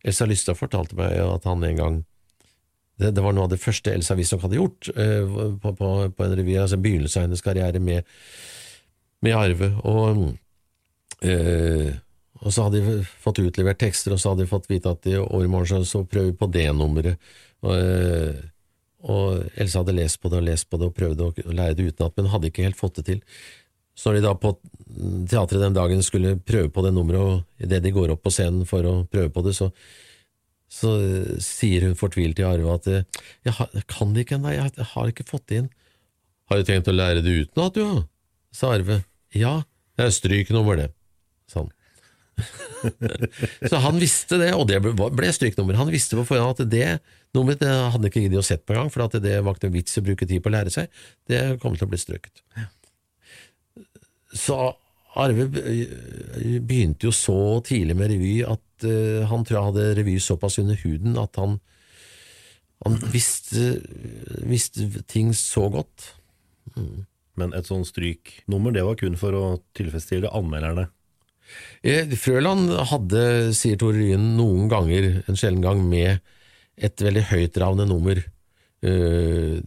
Elsa 0.07 0.27
Lystad 0.27 0.57
fortalte 0.59 0.95
meg 0.99 1.17
at 1.23 1.47
han 1.49 1.65
en 1.67 1.79
gang 1.79 1.99
det, 2.99 3.13
det 3.15 3.23
var 3.23 3.35
noe 3.35 3.47
av 3.47 3.53
det 3.53 3.61
første 3.61 3.93
Elsa 3.95 4.15
Wiesnock 4.19 4.43
hadde 4.43 4.59
gjort 4.59 4.91
eh, 4.91 5.23
på, 5.63 5.71
på, 5.79 5.89
på 6.11 6.25
en 6.25 6.35
revy, 6.35 6.57
altså 6.59 6.79
begynnelsen 6.81 7.21
av 7.21 7.27
hennes 7.29 7.43
karriere 7.45 7.79
med, 7.83 8.07
med 9.23 9.37
Arve. 9.39 9.69
Og, 9.87 10.25
eh, 11.23 11.93
og 12.43 12.51
så 12.51 12.67
hadde 12.67 12.81
de 12.83 12.97
fått 13.23 13.39
utlevert 13.43 13.79
tekster, 13.79 14.15
og 14.15 14.19
så 14.19 14.33
hadde 14.33 14.43
de 14.43 14.51
fått 14.51 14.67
vite 14.71 14.91
at 14.91 15.07
i 15.07 15.15
overmorgen 15.19 15.79
så, 15.79 15.79
så 15.87 16.03
prøver 16.03 16.33
vi 16.33 16.39
på 16.41 16.51
det 16.51 16.67
nummeret. 16.75 17.31
Og, 17.63 17.71
eh, 17.79 18.43
og 19.07 19.47
Elsa 19.55 19.79
hadde 19.79 19.95
lest 19.95 20.19
på 20.19 20.31
det 20.31 20.41
og 20.41 20.47
lest 20.49 20.67
på 20.67 20.79
det 20.79 20.89
og 20.89 20.95
prøvde 20.99 21.29
å 21.29 21.55
lære 21.55 21.79
det 21.79 21.87
utenat, 21.93 22.17
men 22.19 22.31
hadde 22.33 22.51
ikke 22.51 22.67
helt 22.67 22.79
fått 22.79 22.99
det 22.99 23.05
til. 23.13 23.23
Så 23.99 24.09
når 24.09 24.19
de 24.19 24.27
da 24.27 24.35
på 24.39 24.53
teatret 25.29 25.59
den 25.59 25.75
dagen 25.75 26.03
skulle 26.05 26.37
prøve 26.39 26.71
på 26.71 26.83
det 26.85 26.93
nummeret, 26.95 27.19
og 27.19 27.65
idet 27.65 27.81
de 27.83 27.91
går 27.95 28.13
opp 28.13 28.23
på 28.23 28.31
scenen 28.33 28.67
for 28.67 28.85
å 28.87 28.93
prøve 29.11 29.31
på 29.35 29.43
det, 29.43 29.55
så, 29.57 29.67
så 30.71 30.93
eh, 31.03 31.33
sier 31.43 31.87
hun 31.87 31.97
fortvilt 31.99 32.39
til 32.39 32.47
Arve 32.47 32.77
at 32.77 32.87
eh, 32.87 33.25
jeg, 33.47 33.83
kan 33.91 34.15
det 34.15 34.23
ikke 34.23 34.37
ennå, 34.39 34.53
jeg, 34.55 34.71
jeg 34.77 34.87
har 34.93 35.11
ikke 35.11 35.27
fått 35.27 35.49
det 35.51 35.63
inn. 35.63 35.67
Har 36.49 36.61
du 36.61 36.69
tenkt 36.69 36.87
å 36.89 36.95
lære 36.95 37.25
det 37.25 37.35
utenat, 37.43 37.75
du, 37.75 37.83
ja? 37.83 38.05
sa 38.55 38.71
Arve. 38.77 39.01
Ja, 39.35 39.59
det 39.99 40.07
er 40.07 40.15
stryknummer, 40.15 40.79
det, 40.79 40.87
sa 41.51 41.65
han. 41.65 41.75
så 43.69 43.83
han 43.83 43.99
visste 43.99 44.39
det, 44.39 44.53
og 44.55 44.69
det 44.71 44.79
ble, 44.79 45.31
stryknummer. 45.35 45.75
Han 45.75 45.91
visste 45.91 46.15
på 46.15 46.23
forhånd 46.31 46.55
at 46.55 46.71
det 46.71 46.87
nummeret 47.35 47.59
det 47.61 47.69
hadde 47.75 47.97
han 47.97 48.07
ikke 48.07 48.23
giddet 48.23 48.39
å 48.39 48.47
sett 48.47 48.63
på 48.63 48.77
engang, 48.77 48.89
for 48.95 49.19
det 49.19 49.37
var 49.43 49.59
ikke 49.59 49.67
noen 49.67 49.75
vits 49.75 49.99
i 49.99 50.01
å 50.01 50.07
bruke 50.07 50.27
tid 50.29 50.39
på 50.39 50.47
å 50.47 50.55
lære 50.55 50.71
seg. 50.73 50.87
Det 51.27 51.43
kom 51.59 51.75
til 51.75 51.89
å 51.89 51.91
bli 51.91 51.99
strøket. 51.99 52.47
Så 54.36 54.57
Arve 55.19 55.47
begynte 55.49 57.09
jo 57.09 57.13
så 57.15 57.59
tidlig 57.65 57.95
med 57.97 58.11
revy 58.13 58.36
at 58.45 58.86
uh, 58.86 59.25
han 59.30 59.43
tror 59.45 59.57
jeg 59.57 59.67
hadde 59.71 59.88
revy 59.97 60.15
såpass 60.21 60.59
under 60.61 60.77
huden 60.84 61.17
at 61.19 61.39
han, 61.41 61.57
han 62.86 62.99
visste, 63.11 63.80
visste 64.45 64.88
ting 65.09 65.34
så 65.36 65.65
godt. 65.73 66.11
Men 67.39 67.55
et 67.57 67.67
sånn 67.67 67.88
stryknummer, 67.88 68.75
det 68.75 68.86
var 68.86 68.97
kun 68.99 69.17
for 69.19 69.36
å 69.36 69.43
tilfredsstille 69.77 70.32
anmelderne. 70.36 70.89
Eh, 71.82 72.11
Frøland 72.19 72.73
hadde, 72.91 73.21
sier 73.57 73.80
Tore 73.80 73.97
Ryen, 73.97 74.34
noen 74.38 74.69
ganger, 74.71 75.23
en 75.25 75.39
sjelden 75.39 75.63
gang, 75.63 75.82
med 75.89 76.19
et 76.80 77.03
veldig 77.03 77.25
høytravende 77.32 77.88
nummer. 77.89 78.21
Eh, 78.86 79.59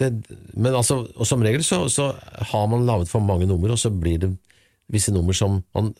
det, 0.00 0.10
men 0.54 0.74
altså, 0.74 1.02
og 1.16 1.28
som 1.28 1.42
regel 1.44 1.64
så, 1.64 1.86
så 1.92 2.10
har 2.52 2.66
man 2.68 2.86
laget 2.88 3.10
for 3.10 3.24
mange 3.24 3.48
nummer, 3.48 3.72
og 3.72 3.80
så 3.80 3.90
blir 3.92 4.20
det 4.22 4.32
visse 4.92 5.12
nummer 5.14 5.36
som 5.36 5.62
man 5.74 5.92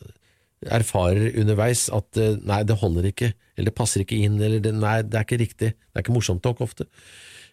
erfarer 0.73 1.35
underveis 1.37 1.85
at 1.93 2.17
eh, 2.21 2.37
nei, 2.47 2.63
det 2.65 2.79
holder 2.81 3.09
ikke, 3.11 3.31
eller 3.55 3.69
det 3.69 3.77
passer 3.77 4.03
ikke 4.03 4.19
inn, 4.25 4.39
eller 4.41 4.61
det, 4.63 4.73
nei, 4.77 4.99
det 5.05 5.19
er 5.19 5.27
ikke 5.27 5.41
riktig, 5.43 5.71
det 5.75 5.97
er 5.99 6.05
ikke 6.05 6.15
morsomt 6.15 6.45
nok 6.47 6.63
ofte. 6.65 6.87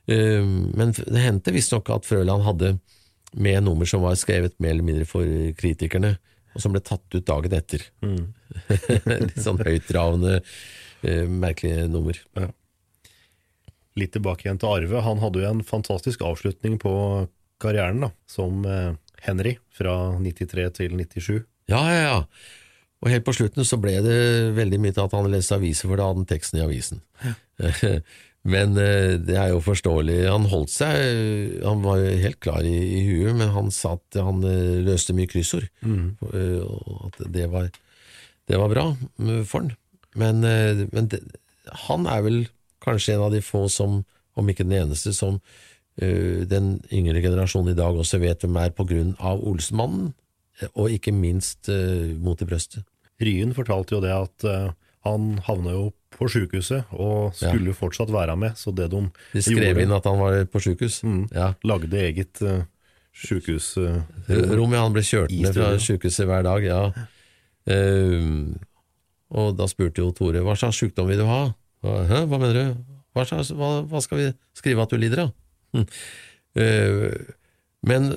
Eh, 0.09 0.41
men 0.45 0.95
det 0.97 1.25
hendte 1.25 1.55
visstnok 1.55 1.93
at 1.95 2.09
Frøland 2.09 2.47
hadde 2.47 2.77
med 3.35 3.65
nummer 3.67 3.89
som 3.89 4.05
var 4.05 4.17
skrevet 4.19 4.57
mer 4.63 4.77
eller 4.77 4.87
mindre 4.87 5.09
for 5.09 5.29
kritikerne, 5.59 6.15
og 6.55 6.63
som 6.63 6.75
ble 6.75 6.85
tatt 6.87 7.17
ut 7.17 7.27
dagen 7.27 7.57
etter. 7.57 7.83
Litt 9.11 9.41
sånn 9.43 9.61
høytravende, 9.65 10.39
eh, 11.03 11.25
merkelige 11.29 11.89
nummer. 11.91 12.21
Litt 14.01 14.15
tilbake 14.17 14.49
igjen 14.49 14.59
til 14.59 14.73
Arve. 14.73 15.05
Han 15.07 15.23
hadde 15.23 15.43
jo 15.43 15.51
en 15.53 15.63
fantastisk 15.67 16.25
avslutning 16.27 16.81
på 16.83 16.93
karrieren 17.63 18.03
da, 18.03 18.11
som 18.31 18.65
eh, 18.67 18.93
Henry 19.25 19.57
fra 19.75 19.95
93 20.19 20.69
til 20.81 20.97
97. 20.99 21.45
Ja, 21.71 21.81
ja, 21.93 22.03
ja. 22.03 22.21
Og 23.05 23.11
helt 23.13 23.27
på 23.27 23.35
slutten 23.37 23.67
så 23.69 23.79
ble 23.81 23.99
det 24.05 24.19
veldig 24.57 24.81
mye 24.81 24.95
til 24.97 25.05
at 25.05 25.15
han 25.15 25.29
leste 25.33 25.59
aviser, 25.59 25.91
for 25.91 26.01
da 26.01 26.09
hadde 26.09 26.23
han 26.23 26.31
teksten 26.31 26.61
i 26.61 26.65
avisen. 26.65 27.03
Men 28.55 28.75
eh, 28.81 29.15
det 29.23 29.39
er 29.41 29.53
jo 29.55 29.63
forståelig. 29.65 30.19
Han 30.29 30.51
holdt 30.51 30.73
seg 30.75 31.63
Han 31.65 31.81
var 31.85 32.03
jo 32.03 32.11
helt 32.27 32.41
klar 32.45 32.67
i, 32.67 32.75
i 32.99 33.01
huet, 33.07 33.33
men 33.39 33.55
han 33.55 33.71
satt, 33.73 34.19
han 34.21 34.43
eh, 34.45 34.83
løste 34.85 35.17
mye 35.17 35.31
kryssord. 35.31 35.65
Mm. 35.81 36.19
Og 36.21 37.07
at 37.09 37.23
det 37.33 37.47
var, 37.55 37.71
det 38.51 38.61
var 38.61 38.75
bra 38.75 38.85
mm, 39.17 39.47
for 39.49 39.65
han. 39.65 39.73
Men, 40.21 40.45
men 40.93 41.09
det, 41.11 41.23
han 41.89 42.05
er 42.07 42.21
vel 42.27 42.37
kanskje 42.85 43.17
en 43.17 43.27
av 43.27 43.35
de 43.35 43.43
få 43.45 43.67
som, 43.73 44.03
om 44.37 44.51
ikke 44.51 44.67
den 44.67 44.77
eneste, 44.85 45.15
som 45.17 45.41
uh, 45.41 46.41
den 46.51 46.77
yngre 46.93 47.23
generasjonen 47.25 47.75
i 47.75 47.79
dag 47.79 47.97
også 47.97 48.23
vet 48.23 48.45
hvem 48.45 48.61
er 48.63 48.75
på 48.77 48.87
grunn 48.89 49.15
av 49.19 49.43
Olsenmannen, 49.45 50.13
og 50.75 50.93
ikke 50.95 51.11
minst 51.11 51.67
uh, 51.73 52.15
Mot 52.23 52.41
i 52.41 52.47
brøstet. 52.47 52.87
Ryen 53.23 53.55
fortalte 53.55 53.97
jo 53.97 54.03
det 54.03 54.15
at 54.15 54.47
uh, 54.47 54.73
han 55.05 55.39
havna 55.47 55.75
jo 55.75 55.89
på 56.15 56.29
sjukehuset 56.31 56.93
og 56.95 57.35
skulle 57.37 57.75
fortsatt 57.77 58.13
være 58.15 58.37
med, 58.39 58.55
så 58.59 58.73
det 58.75 58.91
de, 58.93 59.03
De 59.33 59.43
skrev 59.43 59.81
inn 59.83 59.95
at 59.95 60.07
han 60.09 60.21
var 60.21 60.45
på 60.51 60.63
sjukehus. 60.63 61.03
Mm. 61.05 61.27
Ja. 61.35 61.53
lagde 61.67 61.99
eget 62.01 62.43
uh, 62.45 62.63
sjukehus... 63.13 63.75
Uh, 63.79 64.01
ja, 64.29 64.79
han 64.79 64.95
ble 64.95 65.05
kjørt 65.05 65.35
ned 65.35 65.57
fra 65.57 65.75
sjukehuset 65.83 66.29
hver 66.31 66.47
dag, 66.47 66.69
ja. 66.69 66.85
Uh, 67.69 68.55
og 69.35 69.55
da 69.59 69.67
spurte 69.71 70.05
jo 70.05 70.13
Tore 70.15 70.45
hva 70.45 70.55
slags 70.59 70.79
sykdom 70.79 71.09
vil 71.11 71.23
du 71.23 71.27
ha? 71.29 71.43
Hæ, 71.85 72.25
hva 72.31 72.39
mener 72.41 72.57
du? 72.57 72.93
Hva, 73.15 73.25
hva, 73.29 73.71
hva 73.91 74.01
skal 74.03 74.21
vi 74.21 74.29
skrive 74.57 74.85
at 74.85 74.93
du 74.93 74.99
lider 74.99 75.27
av? 75.27 75.35
Hm. 75.75 75.85
Eh, 76.55 77.19
men 77.85 78.09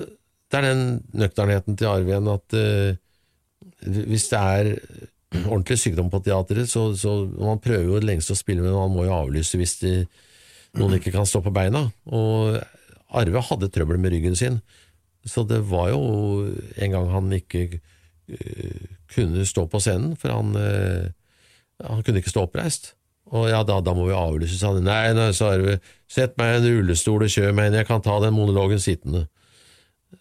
det 0.48 0.58
er 0.58 0.66
den 0.70 0.82
nøkternheten 1.20 1.76
til 1.76 1.90
Arve 1.90 2.12
igjen 2.12 2.30
at 2.32 2.56
uh, 2.56 2.96
hvis 3.84 4.30
det 4.32 4.38
er 4.38 4.70
ordentlig 5.44 5.76
sykdom 5.82 6.08
på 6.10 6.22
teateret, 6.24 6.70
så, 6.70 6.88
så 6.96 7.12
man 7.36 7.60
prøver 7.60 7.84
jo 7.84 7.98
det 8.00 8.08
lengste 8.08 8.32
å 8.32 8.38
spille, 8.38 8.64
men 8.64 8.72
man 8.72 8.94
må 8.94 9.04
jo 9.04 9.16
avlyse 9.16 9.60
hvis 9.60 9.76
de, 9.82 9.92
noen 10.78 10.96
ikke 10.96 11.12
kan 11.12 11.28
stå 11.28 11.42
på 11.44 11.52
beina. 11.54 11.84
Og 12.08 12.56
Arve 13.18 13.44
hadde 13.50 13.68
trøbbel 13.72 14.00
med 14.00 14.14
ryggen 14.14 14.38
sin, 14.40 14.60
så 15.28 15.44
det 15.44 15.60
var 15.68 15.90
jo 15.92 16.00
en 16.80 16.96
gang 16.96 17.12
han 17.12 17.32
ikke 17.36 17.66
uh, 17.76 18.86
kunne 19.12 19.44
stå 19.48 19.68
på 19.68 19.82
scenen, 19.84 20.16
for 20.16 20.32
han, 20.32 20.56
uh, 20.56 21.12
han 21.84 22.04
kunne 22.06 22.24
ikke 22.24 22.32
stå 22.32 22.48
oppreist. 22.48 22.94
Og 23.28 23.48
ja, 23.50 23.60
da, 23.66 23.80
da 23.84 23.92
må 23.96 24.06
vi 24.08 24.16
avlyse, 24.16 24.56
sa 24.60 24.72
de. 24.76 24.82
Nei, 24.84 25.12
nei, 25.16 25.30
sa 25.36 25.52
Arve, 25.52 25.78
sett 26.08 26.36
meg 26.40 26.54
i 26.54 26.58
en 26.60 26.68
rullestol 26.68 27.26
og 27.26 27.32
kjør 27.32 27.54
meg 27.56 27.68
inn, 27.68 27.78
jeg 27.80 27.88
kan 27.88 28.04
ta 28.04 28.16
den 28.24 28.36
monologen 28.36 28.80
sittende. 28.80 29.26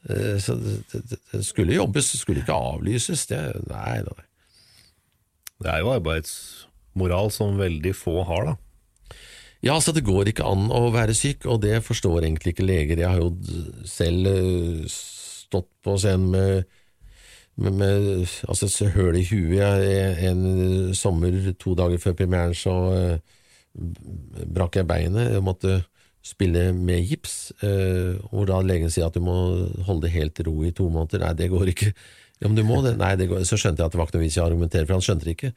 Uh, 0.09 0.35
så 0.43 0.57
det, 0.59 1.43
skulle 1.47 1.77
jobbes, 1.77 2.11
det 2.11 2.21
skulle 2.21 2.43
ikke 2.43 2.57
avlyses. 2.57 3.25
Det, 3.29 3.41
nei, 3.71 3.99
nei. 4.03 4.25
Det 5.63 5.71
er 5.71 5.81
jo 5.81 5.93
arbeidsmoral 5.95 7.31
som 7.34 7.59
veldig 7.61 7.95
få 7.97 8.21
har, 8.27 8.51
da. 8.51 8.57
Ja, 9.63 9.73
altså 9.73 9.91
det 9.95 10.05
går 10.05 10.29
ikke 10.29 10.45
an 10.45 10.67
å 10.69 10.91
være 10.93 11.15
syk, 11.17 11.47
og 11.49 11.63
det 11.63 11.79
forstår 11.85 12.27
egentlig 12.27 12.53
ikke 12.53 12.67
leger. 12.67 12.99
Jeg 13.01 13.09
har 13.09 13.23
jo 13.23 13.31
selv 13.89 14.85
stått 14.91 15.71
på 15.84 15.95
scenen 15.97 16.29
med, 16.35 16.77
med, 17.57 18.27
altså 18.47 18.69
så 18.69 18.89
høl 18.93 19.17
i 19.17 19.25
huet. 19.25 19.85
En 20.29 20.93
sommer, 20.95 21.35
to 21.59 21.73
dager 21.77 22.01
før 22.01 22.15
premieren, 22.19 22.55
så 22.57 22.73
uh, 22.93 23.17
brakk 24.53 24.77
jeg 24.77 24.89
beinet. 24.89 25.34
Jeg 25.34 25.45
måtte 25.45 25.79
spille 26.25 26.69
med 26.75 27.07
gips, 27.07 27.51
uh, 27.63 28.19
hvor 28.29 28.47
da 28.49 28.61
legen 28.61 28.93
sier 28.93 29.09
at 29.09 29.17
du 29.17 29.23
må 29.25 29.38
holde 29.88 30.05
det 30.05 30.15
helt 30.15 30.41
ro 30.45 30.55
i 30.67 30.73
to 30.75 30.89
måneder. 30.93 31.25
Nei, 31.25 31.34
det 31.39 31.51
går 31.53 31.73
ikke. 31.73 31.91
Ja, 32.38 32.49
men 32.49 32.57
du 32.59 32.63
må 32.67 32.84
det. 32.85 32.97
Nei, 32.99 33.15
det 33.17 33.29
går. 33.31 33.45
Så 33.49 33.57
skjønte 33.57 33.81
jeg 33.81 33.89
at 33.89 33.95
det 33.95 34.01
var 34.01 34.09
ikke 34.09 34.19
noe 34.19 34.27
vits 34.27 34.38
i 34.38 34.43
å 34.43 34.47
argumentere, 34.47 34.85
for 34.85 34.99
han 34.99 35.07
skjønte 35.07 35.25
det 35.25 35.38
ikke. 35.38 35.53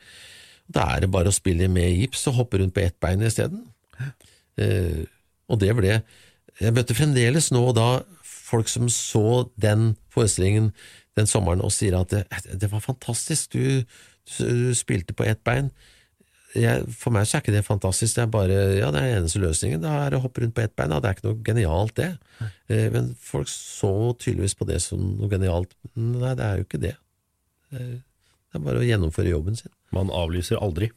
Da 0.70 0.86
er 0.94 1.04
det 1.04 1.12
bare 1.12 1.28
å 1.28 1.34
spille 1.34 1.68
med 1.72 1.92
gips 1.98 2.24
og 2.30 2.38
hoppe 2.40 2.62
rundt 2.62 2.76
på 2.76 2.84
ett 2.84 2.96
bein 3.02 3.24
isteden. 3.26 3.66
Uh, 4.60 5.04
og 5.50 5.60
det 5.60 5.74
ble 5.76 6.00
Jeg 6.60 6.74
møtte 6.76 6.94
fremdeles 6.96 7.50
nå 7.52 7.60
og 7.70 7.76
da 7.76 7.88
folk 8.24 8.68
som 8.68 8.88
så 8.90 9.50
den 9.60 9.94
forestillingen 10.12 10.70
den 11.20 11.30
sommeren 11.30 11.62
og 11.64 11.72
sier 11.74 11.96
at 12.00 12.12
det, 12.12 12.24
det 12.60 12.70
var 12.72 12.84
fantastisk, 12.84 13.54
du, 13.54 13.82
du, 14.38 14.74
spilte 14.76 15.16
på 15.16 15.26
ett 15.28 15.42
bein. 15.46 15.70
Jeg, 16.58 16.82
for 16.98 17.14
meg 17.14 17.28
så 17.28 17.38
er 17.38 17.44
ikke 17.44 17.54
det 17.54 17.62
fantastisk, 17.66 18.16
det 18.16 18.24
er 18.24 18.32
bare 18.32 18.58
ja, 18.80 18.88
det 18.90 19.04
er 19.04 19.20
eneste 19.20 19.42
løsningen. 19.42 19.84
Da 19.84 19.94
er 20.06 20.16
å 20.18 20.22
hoppe 20.24 20.42
rundt 20.42 20.56
på 20.56 20.64
ett 20.64 20.74
bein. 20.74 20.90
Ja, 20.90 20.98
det 20.98 21.12
er 21.12 21.18
ikke 21.18 21.28
noe 21.28 21.44
genialt, 21.46 21.94
det. 22.00 22.10
Eh, 22.72 22.88
men 22.90 23.12
folk 23.22 23.50
så 23.52 23.92
tydeligvis 24.18 24.58
på 24.58 24.66
det 24.66 24.80
som 24.82 25.12
noe 25.20 25.30
genialt. 25.30 25.76
Nei, 25.94 26.34
det 26.34 26.48
er 26.48 26.58
jo 26.58 26.66
ikke 26.66 26.82
det. 26.82 26.96
Det 27.70 28.58
er 28.58 28.66
bare 28.66 28.82
å 28.82 28.86
gjennomføre 28.86 29.30
jobben 29.30 29.58
sin. 29.58 29.70
Man 29.94 30.10
avlyser 30.14 30.58
aldri? 30.58 30.90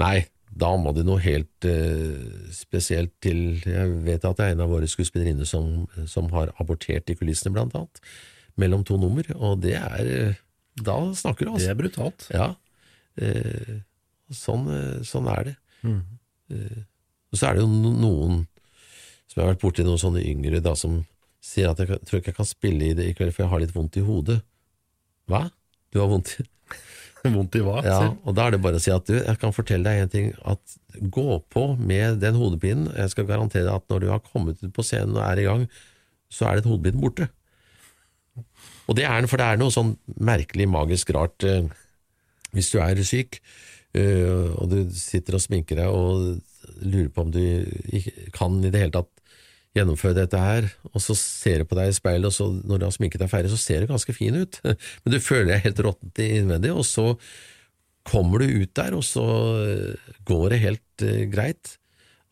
Nei, 0.00 0.26
da 0.54 0.70
må 0.78 0.92
det 0.94 1.04
noe 1.06 1.22
helt 1.24 1.66
eh, 1.66 2.50
spesielt 2.54 3.14
til. 3.24 3.62
Jeg 3.64 3.96
vet 4.06 4.26
at 4.26 4.38
det 4.38 4.46
er 4.46 4.54
en 4.54 4.64
av 4.66 4.70
våre 4.70 4.88
skuespillerinner 4.90 5.48
som, 5.48 5.86
som, 6.10 6.28
har 6.34 6.52
abortert 6.62 7.10
i 7.10 7.16
kulissene, 7.18 7.54
blant 7.56 7.74
annet. 7.78 8.02
Mellom 8.60 8.84
to 8.86 8.98
nummer, 9.00 9.26
og 9.34 9.58
det 9.64 9.74
er 9.80 10.10
uh, 10.30 10.40
Da 10.78 10.98
snakker 11.18 11.48
du, 11.48 11.54
altså. 11.54 11.66
Det 11.66 11.72
er 11.72 11.80
brutalt. 11.80 12.26
Ja. 12.34 12.48
Eh, 13.14 13.74
sånn, 14.34 14.66
sånn, 15.06 15.28
er 15.30 15.50
det. 15.50 15.54
Mm. 15.84 16.00
og 17.30 17.36
så 17.36 17.46
er 17.46 17.58
det 17.58 17.62
jo 17.62 17.68
noen 17.68 18.38
som 19.28 19.36
jeg 19.36 19.44
har 19.44 19.50
vært 19.52 19.62
borti 19.62 19.84
noen 19.84 20.00
sånne 20.00 20.22
yngre 20.24 20.62
da, 20.64 20.72
som 20.78 21.02
sier 21.44 21.68
at 21.70 21.80
jeg 21.82 22.00
tror 22.06 22.20
ikke 22.20 22.32
jeg 22.32 22.38
kan 22.38 22.48
spille 22.48 22.88
i 22.88 22.96
det 22.96 23.10
i 23.10 23.14
kveld, 23.16 23.34
for 23.34 23.44
jeg 23.44 23.52
har 23.52 23.62
litt 23.62 23.74
vondt 23.74 23.98
i 24.00 24.04
hodet. 24.06 24.38
Hva? 25.30 25.44
Du 25.92 26.00
har 26.00 26.10
vondt 26.10 26.36
i 26.38 26.46
Vondt 27.34 27.56
i 27.56 27.62
hva? 27.64 27.78
Ja, 27.86 27.98
og 28.12 28.34
Da 28.36 28.46
er 28.46 28.54
det 28.54 28.60
bare 28.64 28.76
å 28.76 28.82
si 28.84 28.92
at 28.92 29.06
du, 29.08 29.14
jeg 29.16 29.38
kan 29.40 29.54
fortelle 29.56 29.88
deg 29.88 30.02
en 30.02 30.12
ting. 30.12 30.26
at 30.44 30.76
Gå 31.14 31.38
på 31.52 31.62
med 31.80 32.20
den 32.20 32.36
hodepinen. 32.36 32.90
Jeg 32.92 33.14
skal 33.14 33.28
garantere 33.30 33.64
deg 33.64 33.72
at 33.78 33.88
når 33.88 34.04
du 34.04 34.10
har 34.12 34.20
kommet 34.26 34.60
ut 34.60 34.74
på 34.76 34.84
scenen 34.84 35.16
og 35.16 35.24
er 35.24 35.40
i 35.40 35.46
gang, 35.48 35.64
så 36.28 36.50
er 36.50 36.60
den 36.60 36.68
hodepinen 36.68 37.00
borte. 37.00 37.30
Og 38.88 38.96
det 38.98 39.06
er, 39.08 39.26
For 39.30 39.40
det 39.40 39.46
er 39.46 39.60
noe 39.60 39.72
sånn 39.74 39.94
merkelig, 40.20 40.66
magisk 40.70 41.12
rart 41.16 41.46
eh, 41.48 41.66
hvis 42.54 42.70
du 42.72 42.78
er 42.82 43.00
syk, 43.06 43.40
eh, 43.96 44.50
og 44.54 44.70
du 44.70 44.78
sitter 44.94 45.38
og 45.38 45.42
sminker 45.44 45.80
deg 45.80 45.90
og 45.90 46.40
lurer 46.84 47.10
på 47.12 47.24
om 47.24 47.32
du 47.34 47.42
kan 48.34 48.56
i 48.62 48.70
det 48.72 48.84
hele 48.84 48.94
tatt 48.94 49.10
gjennomføre 49.74 50.14
dette 50.20 50.38
her, 50.38 50.68
og 50.92 51.02
så 51.02 51.16
ser 51.18 51.62
du 51.62 51.68
på 51.68 51.76
deg 51.78 51.90
i 51.90 51.96
speilet, 51.96 52.28
og 52.28 52.34
så 52.36 52.46
når 52.54 52.78
du 52.78 52.86
har 52.86 52.94
sminket 52.94 53.24
deg 53.24 53.32
ferdig, 53.32 53.50
så 53.50 53.58
ser 53.58 53.82
du 53.82 53.90
ganske 53.90 54.14
fin 54.14 54.36
ut, 54.38 54.60
men 55.02 55.14
du 55.14 55.18
føler 55.18 55.50
deg 55.50 55.64
helt 55.66 55.82
råttent 55.88 56.22
innvendig, 56.22 56.70
og 56.70 56.86
så 56.86 57.08
kommer 58.06 58.44
du 58.44 58.60
ut 58.62 58.74
der, 58.76 58.94
og 58.94 59.02
så 59.06 59.24
eh, 59.64 60.12
går 60.28 60.52
det 60.52 60.62
helt 60.62 61.06
greit. 61.32 61.78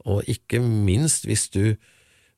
Og 0.07 0.27
ikke 0.31 0.61
minst 0.63 1.27
hvis 1.27 1.49
du, 1.51 1.75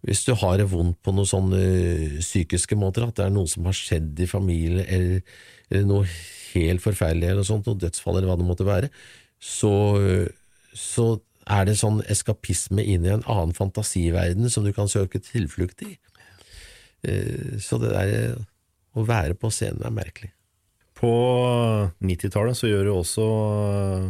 hvis 0.05 0.24
du 0.26 0.35
har 0.36 0.59
det 0.60 0.68
vondt 0.70 1.01
på 1.05 1.14
noen 1.16 1.28
sånne 1.28 1.59
uh, 1.59 2.16
psykiske 2.20 2.76
måter, 2.78 3.06
at 3.06 3.18
det 3.18 3.26
er 3.26 3.35
noe 3.35 3.51
som 3.51 3.66
har 3.68 3.76
skjedd 3.76 4.20
i 4.20 4.31
familien, 4.31 4.85
eller, 4.85 5.36
eller 5.70 5.86
noe 5.89 6.09
helt 6.55 6.85
forferdelig, 6.85 7.31
eller 7.31 7.43
noe 7.43 7.51
sånt, 7.51 7.68
noe 7.68 7.81
dødsfall, 7.81 8.18
eller 8.18 8.31
hva 8.31 8.39
det 8.40 8.48
måtte 8.48 8.68
være, 8.68 8.90
så, 9.40 9.74
uh, 9.97 10.28
så 10.76 11.14
er 11.44 11.68
det 11.68 11.76
sånn 11.81 12.01
eskapisme 12.10 12.85
inn 12.85 13.05
i 13.05 13.12
en 13.12 13.24
annen 13.28 13.55
fantasiverden 13.56 14.48
som 14.52 14.64
du 14.64 14.72
kan 14.76 14.89
søke 14.90 15.20
tilflukt 15.22 15.85
i. 15.85 15.94
Eh, 17.05 17.60
så 17.60 17.78
det 17.82 17.93
der 17.93 18.12
eh, 18.14 18.43
å 18.97 19.05
være 19.06 19.36
på 19.39 19.51
scenen 19.52 19.85
er 19.85 19.94
merkelig. 19.94 20.32
På 20.97 21.10
90-tallet 22.01 22.56
så 22.56 22.70
gjør 22.70 22.89
du 22.89 22.93
også 22.94 23.26
eh, 23.26 24.06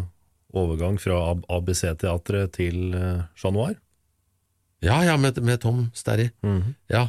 overgang 0.54 1.00
fra 1.02 1.18
ABC-teatret 1.32 2.54
til 2.60 2.94
Chat 3.34 3.54
Noir. 3.56 3.74
Ja, 4.84 5.00
ja, 5.06 5.16
med, 5.20 5.40
med 5.42 5.60
Tom 5.62 5.90
Sterry. 5.94 6.30
Mm 6.42 6.60
-hmm. 6.60 6.74
Ja. 6.88 7.08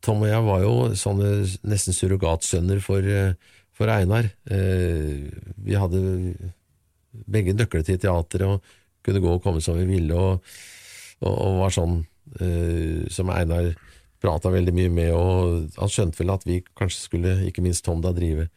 Tom 0.00 0.22
og 0.22 0.28
jeg 0.28 0.42
var 0.42 0.60
jo 0.62 0.94
sånne 0.94 1.46
nesten 1.62 1.92
surrogatsønner 1.92 2.80
for, 2.80 3.02
for 3.74 3.90
Einar. 3.90 4.30
Vi 5.56 5.74
hadde 5.74 6.34
begge 7.26 7.52
nøkler 7.52 7.82
til 7.82 7.98
teateret 7.98 8.46
og 8.46 8.62
kunne 9.04 9.22
gå 9.22 9.34
og 9.34 9.42
komme 9.42 9.62
som 9.64 9.78
vi 9.78 9.86
ville, 9.88 10.14
og, 10.14 10.42
og, 11.20 11.34
og 11.34 11.60
var 11.62 11.74
sånn 11.74 12.00
eh, 12.40 13.06
som 13.12 13.32
Einar 13.32 13.72
prata 14.22 14.50
veldig 14.52 14.74
mye 14.74 14.92
med, 14.92 15.12
og 15.14 15.78
han 15.78 15.92
skjønte 15.92 16.20
vel 16.20 16.34
at 16.34 16.46
vi 16.46 16.60
kanskje 16.78 17.04
skulle, 17.04 17.36
ikke 17.48 17.62
minst 17.64 17.84
Tom, 17.86 18.02
da 18.02 18.12
drive 18.14 18.48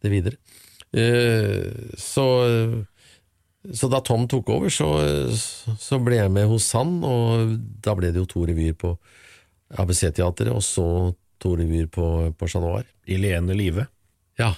det 0.00 0.12
videre. 0.12 0.40
Eh, 0.96 1.92
så, 2.00 2.26
så 3.76 3.90
da 3.92 4.00
Tom 4.04 4.24
tok 4.30 4.48
over, 4.54 4.72
så, 4.72 4.88
så, 5.30 5.98
ble 6.00 6.16
jeg 6.16 6.32
med 6.32 6.48
hos 6.48 6.70
han, 6.76 6.98
og 7.04 7.56
da 7.84 7.94
ble 7.98 8.12
det 8.14 8.22
jo 8.22 8.28
to 8.30 8.44
revyer 8.48 8.76
på 8.78 8.94
ABC-teatret, 9.80 10.52
og 10.54 10.64
så 10.64 10.86
to 11.40 11.54
revyer 11.60 11.90
på, 11.92 12.06
på 12.36 12.48
Chat 12.48 12.64
Noir. 12.64 12.88
Ilene 13.10 13.56
Live? 13.56 13.84
Ja. 14.40 14.54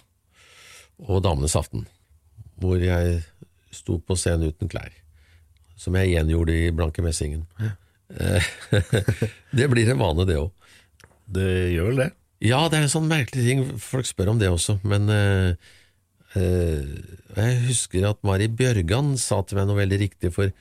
Og 1.02 1.22
Damenes 1.24 1.58
aften, 1.58 1.86
hvor 2.62 2.78
jeg 2.78 3.22
sto 3.74 3.98
på 3.98 4.14
scenen 4.18 4.52
uten 4.52 4.70
klær 4.70 4.92
som 5.82 5.96
jeg 5.98 6.14
gjengjorde 6.14 6.54
i 6.54 6.72
Blanke 6.74 7.02
Messingen. 7.04 7.46
det 9.56 9.68
blir 9.72 9.92
en 9.92 10.02
vane, 10.02 10.26
det 10.28 10.38
òg. 10.38 10.50
Det 11.32 11.52
gjør 11.72 11.88
vel 11.90 12.02
det? 12.04 12.10
Ja, 12.42 12.60
det 12.68 12.78
er 12.78 12.86
en 12.86 12.92
sånn 12.92 13.10
merkelig 13.10 13.44
ting. 13.46 13.62
Folk 13.82 14.08
spør 14.08 14.34
om 14.34 14.40
det 14.40 14.50
også, 14.52 14.78
men 14.86 15.08
uh, 15.10 15.72
jeg 16.40 17.56
husker 17.66 18.06
at 18.08 18.20
Mari 18.24 18.48
Bjørgan 18.48 19.16
sa 19.20 19.42
til 19.44 19.58
meg 19.58 19.66
noe 19.68 19.80
veldig 19.82 19.98
riktig, 20.00 20.32
for 20.34 20.52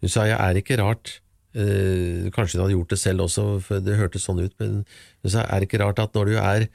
hun 0.00 0.12
sa 0.12 0.26
jeg 0.26 0.38
er 0.40 0.58
ikke 0.58 0.78
rart 0.80 1.18
uh, 1.54 2.30
Kanskje 2.34 2.58
hun 2.58 2.64
hadde 2.64 2.76
gjort 2.76 2.94
det 2.94 3.00
selv 3.02 3.26
også, 3.26 3.44
for 3.66 3.84
det 3.84 3.98
hørtes 4.00 4.26
sånn 4.26 4.42
ut, 4.42 4.54
men 4.62 4.80
hun 5.22 5.32
sa 5.32 5.44
er 5.46 5.66
ikke 5.66 5.82
rart 5.82 6.02
at 6.02 6.16
når 6.16 6.32
du 6.32 6.40
er 6.40 6.66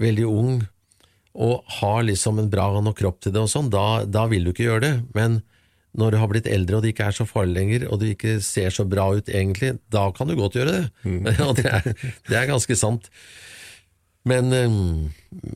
veldig 0.00 0.28
ung 0.28 0.62
og 1.34 1.66
har 1.80 2.04
liksom 2.06 2.38
en 2.38 2.50
bra 2.50 2.68
nok 2.78 3.00
kropp 3.00 3.18
til 3.24 3.34
det 3.34 3.42
og 3.42 3.50
sånn, 3.50 3.72
da, 3.72 4.04
da 4.06 4.28
vil 4.30 4.46
du 4.46 4.52
ikke 4.52 4.68
gjøre 4.68 4.84
det, 4.84 4.94
men 5.18 5.40
når 5.98 6.14
du 6.14 6.18
har 6.18 6.30
blitt 6.30 6.50
eldre 6.50 6.78
og 6.78 6.84
det 6.84 6.92
ikke 6.94 7.08
er 7.08 7.16
så 7.16 7.26
farlig 7.26 7.54
lenger, 7.58 7.86
og 7.90 8.00
du 8.02 8.08
ikke 8.08 8.36
ser 8.42 8.74
så 8.74 8.86
bra 8.86 9.08
ut 9.14 9.30
egentlig, 9.30 9.76
da 9.94 10.08
kan 10.14 10.30
du 10.30 10.34
godt 10.38 10.58
gjøre 10.58 10.72
det. 10.74 10.84
Mm. 11.06 11.26
det 11.58 11.66
er, 11.70 11.90
det 12.30 12.38
er, 12.38 12.48
ganske 12.50 12.76
sant. 12.78 13.06
Men, 14.26 14.50
um, 14.50 15.12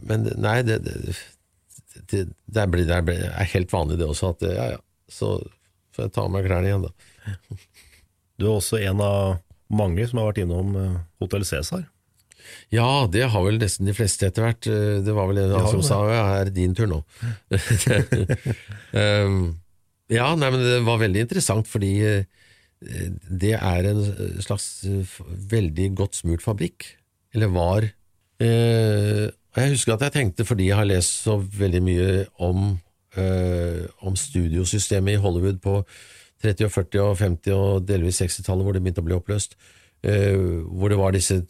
men 0.06 0.28
nei, 0.38 0.60
det, 0.66 0.78
det, 0.86 1.16
det, 2.12 2.24
det, 2.46 2.62
er, 2.62 2.72
det, 2.88 3.18
er, 3.28 3.52
helt 3.54 3.74
vanlig 3.74 3.98
det 4.00 4.08
også, 4.08 4.32
at 4.34 4.46
ja 4.48 4.70
ja, 4.76 4.80
så 5.10 5.36
får 5.96 6.08
jeg 6.08 6.14
ta 6.16 6.24
av 6.24 6.32
meg 6.32 6.48
klærne 6.48 6.70
igjen, 6.70 6.88
da. 6.88 7.60
Du 8.38 8.46
er 8.46 8.56
også 8.56 8.80
en 8.80 9.04
av 9.04 9.38
mange 9.68 10.04
som 10.08 10.20
har 10.20 10.30
vært 10.30 10.42
innom 10.44 10.74
uh, 10.78 10.98
Hotell 11.20 11.44
Cæsar. 11.44 11.84
Ja, 12.72 13.04
det 13.10 13.26
har 13.32 13.44
vel 13.44 13.58
nesten 13.60 13.88
de 13.88 13.94
fleste 13.96 14.28
etter 14.28 14.46
hvert. 14.46 14.68
Uh, 14.68 15.00
det 15.04 15.14
var 15.16 15.28
vel 15.28 15.42
en 15.42 15.56
som 15.68 15.82
sa 15.84 16.00
ja, 16.08 16.22
er 16.38 16.48
det 16.48 16.56
din 16.56 16.76
tur 16.78 16.88
nå? 16.88 17.02
um, 18.94 19.42
ja, 20.08 20.28
nei, 20.38 20.50
men 20.52 20.62
det 20.64 20.78
var 20.86 21.00
veldig 21.02 21.24
interessant, 21.26 21.68
fordi 21.68 21.92
eh, 22.06 22.22
eh, 22.84 23.08
det 23.28 23.54
er 23.58 23.90
en 23.90 24.02
slags 24.44 24.68
eh, 24.88 25.18
veldig 25.52 25.90
godt 25.98 26.22
smurt 26.22 26.44
fabrikk, 26.44 26.86
eller 27.36 27.52
var. 27.52 27.88
Og 29.54 29.62
jeg 29.62 29.74
husker 29.74 29.94
at 29.94 30.04
jeg 30.06 30.12
tenkte, 30.12 30.44
fordi 30.44 30.68
jeg 30.68 30.76
har 30.76 30.88
lest 30.88 31.22
så 31.24 31.36
veldig 31.36 31.82
mye 31.82 32.08
om, 32.38 32.78
øh, 33.16 33.84
om 34.00 34.16
studiosystemet 34.16 35.16
i 35.16 35.22
Hollywood 35.22 35.60
på 35.64 35.84
30-, 36.44 36.64
og 36.64 36.70
40- 36.70 37.00
og 37.00 37.16
50- 37.20 37.52
og 37.52 37.88
delvis 37.88 38.22
60-tallet, 38.22 38.64
hvor 38.64 38.76
det 38.76 38.82
begynte 38.82 39.02
å 39.02 39.08
bli 39.08 39.16
oppløst, 39.16 39.56
øh, 40.04 40.62
hvor 40.68 40.92
det 40.92 40.98
var 40.98 41.16
disse 41.16 41.40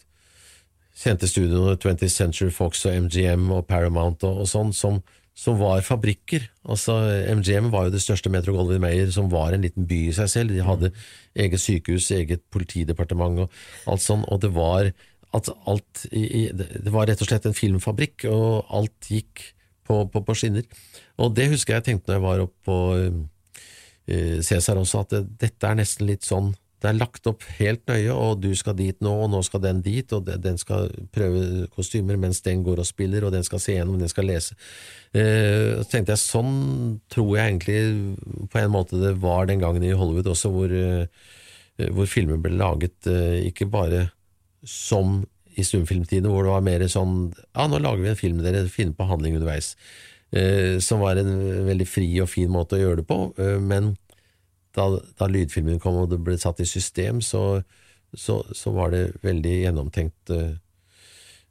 kjente 0.99 1.29
studioene 1.31 1.77
20th 1.79 2.11
Century 2.11 2.51
Fox 2.51 2.85
og 2.87 2.97
MGM 3.07 3.51
og 3.55 3.67
Paramount 3.69 4.25
og, 4.27 4.43
og 4.43 4.49
sånn, 4.51 4.73
som, 4.75 5.03
som 5.39 5.59
var 5.61 5.85
fabrikker. 5.87 6.49
Altså, 6.67 6.97
MGM 7.39 7.71
var 7.75 7.87
jo 7.87 7.95
det 7.95 8.03
største 8.03 8.33
Metro 8.33 8.57
Goldwyn 8.57 8.83
Mayer, 8.83 9.13
som 9.15 9.31
var 9.31 9.55
en 9.55 9.67
liten 9.67 9.87
by 9.87 10.01
i 10.09 10.17
seg 10.17 10.33
selv. 10.33 10.57
De 10.57 10.65
hadde 10.67 10.91
eget 11.39 11.63
sykehus, 11.63 12.11
eget 12.17 12.43
politidepartement 12.55 13.45
og 13.45 13.61
alt 13.87 14.03
sånn, 14.03 14.27
og 14.27 14.43
det 14.43 14.51
var 14.57 14.91
at 15.37 15.51
alt 15.69 16.07
i, 16.13 16.49
Det 16.55 16.93
var 16.95 17.09
rett 17.11 17.21
og 17.21 17.29
slett 17.29 17.47
en 17.49 17.57
filmfabrikk, 17.57 18.25
og 18.33 18.71
alt 18.73 19.11
gikk 19.13 19.43
på, 19.89 20.07
på, 20.13 20.23
på 20.25 20.37
skinner. 20.37 20.65
Og 21.19 21.35
det 21.37 21.51
husker 21.53 21.79
jeg 21.79 21.85
tenkte 21.89 22.13
når 22.13 22.19
jeg 22.19 22.27
var 22.27 22.45
oppe 22.47 22.65
på 22.69 22.79
uh, 24.09 24.39
Cæsar 24.45 24.81
også, 24.81 25.05
at 25.05 25.13
det, 25.17 25.23
dette 25.45 25.69
er 25.69 25.79
nesten 25.81 26.09
litt 26.09 26.25
sånn 26.29 26.55
det 26.79 26.93
er 26.93 26.99
lagt 27.01 27.27
opp 27.27 27.43
helt 27.57 27.83
nøye, 27.91 28.13
og 28.15 28.39
du 28.39 28.53
skal 28.55 28.77
dit 28.79 29.01
nå, 29.03 29.11
og 29.25 29.33
nå 29.33 29.41
skal 29.43 29.63
den 29.65 29.81
dit, 29.83 30.13
og 30.15 30.29
de- 30.29 30.37
den 30.39 30.59
skal 30.63 30.87
prøve 31.11 31.67
kostymer 31.75 32.15
mens 32.17 32.39
den 32.45 32.63
går 32.63 32.79
og 32.79 32.87
spiller, 32.87 33.25
og 33.27 33.33
den 33.35 33.43
skal 33.43 33.59
se 33.59 33.75
gjennom, 33.75 33.99
den 33.99 34.09
skal 34.13 34.29
lese. 34.31 34.55
Eh, 35.11 35.75
så 35.81 35.89
tenkte 35.91 36.15
jeg, 36.15 36.23
sånn 36.23 37.01
tror 37.11 37.33
jeg 37.35 37.51
egentlig 37.51 37.81
på 38.53 38.61
en 38.63 38.71
måte 38.71 39.01
det 39.03 39.17
var 39.19 39.51
den 39.51 39.59
gangen 39.59 39.83
i 39.83 39.91
Hollywood 39.91 40.31
også, 40.31 40.53
hvor, 40.55 40.71
eh, 40.71 41.91
hvor 41.91 42.07
filmer 42.07 42.39
ble 42.39 42.55
laget 42.55 43.11
eh, 43.11 43.51
ikke 43.51 43.67
bare 43.67 44.13
som 44.67 45.23
i 45.59 45.65
stumfilmtiden, 45.67 46.31
hvor 46.31 46.47
det 46.47 46.53
var 46.53 46.67
mer 46.67 46.85
sånn 46.91 47.17
ja, 47.35 47.67
nå 47.67 47.81
lager 47.83 48.05
vi 48.05 48.13
en 48.13 48.21
film, 48.21 48.43
dere 48.45 48.67
finner 48.71 48.95
på 48.95 49.09
handling 49.11 49.39
underveis. 49.39 49.73
Eh, 50.31 50.77
som 50.85 51.01
var 51.03 51.19
en 51.19 51.33
veldig 51.67 51.87
fri 51.89 52.09
og 52.23 52.29
fin 52.31 52.51
måte 52.53 52.77
å 52.77 52.83
gjøre 52.83 53.01
det 53.01 53.09
på, 53.09 53.19
eh, 53.41 53.57
men 53.59 53.95
da, 54.77 54.89
da 55.19 55.29
lydfilmen 55.31 55.81
kom 55.83 55.97
og 56.03 56.11
det 56.13 56.21
ble 56.25 56.37
satt 56.39 56.61
i 56.63 56.69
system, 56.69 57.23
så, 57.25 57.63
så, 58.13 58.43
så 58.55 58.73
var 58.77 58.93
det 58.95 59.03
veldig 59.25 59.55
gjennomtenkt 59.65 60.35
eh, 60.35 60.55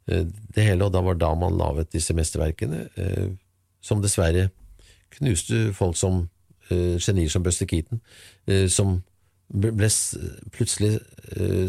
eh, 0.08 0.24
det 0.54 0.68
hele, 0.70 0.86
og 0.86 0.94
da 0.94 1.02
var 1.04 1.18
da 1.18 1.32
man 1.38 1.58
laget 1.58 1.92
disse 1.96 2.16
mesterverkene, 2.16 2.86
eh, 2.96 3.28
som 3.84 4.02
dessverre 4.04 4.48
knuste 5.18 5.72
folk 5.76 5.98
som 5.98 6.26
eh, 6.70 6.96
genier 7.02 7.32
som 7.32 7.44
Buster 7.44 7.68
Keaton, 7.68 8.00
som 8.72 9.00
ble 9.48 9.88
plutselig 10.52 10.98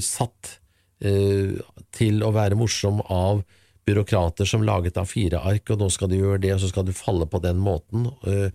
satt 0.04 0.59
til 1.00 2.26
å 2.26 2.34
være 2.36 2.58
morsom 2.60 3.00
av 3.08 3.46
byråkrater 3.90 4.46
som 4.46 4.64
laget 4.64 4.98
av 4.98 5.10
fire 5.10 5.40
ark, 5.40 5.72
og 5.74 5.82
nå 5.82 5.90
skal 5.94 6.12
du 6.12 6.20
gjøre 6.20 6.42
det, 6.44 6.54
og 6.56 6.62
så 6.64 6.70
skal 6.72 6.88
du 6.88 6.94
falle 6.96 7.28
på 7.30 7.42
den 7.44 7.60
måten, 7.64 8.10
eh, 8.28 8.50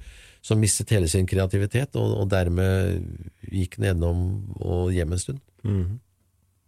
som 0.44 0.60
mistet 0.60 0.92
hele 0.94 1.08
sin 1.08 1.26
kreativitet, 1.26 1.96
og, 1.96 2.28
dermed 2.28 3.00
gikk 3.48 3.78
nedom 3.82 4.18
og 4.60 4.92
hjem 4.92 5.16
en 5.16 5.22
stund. 5.22 5.40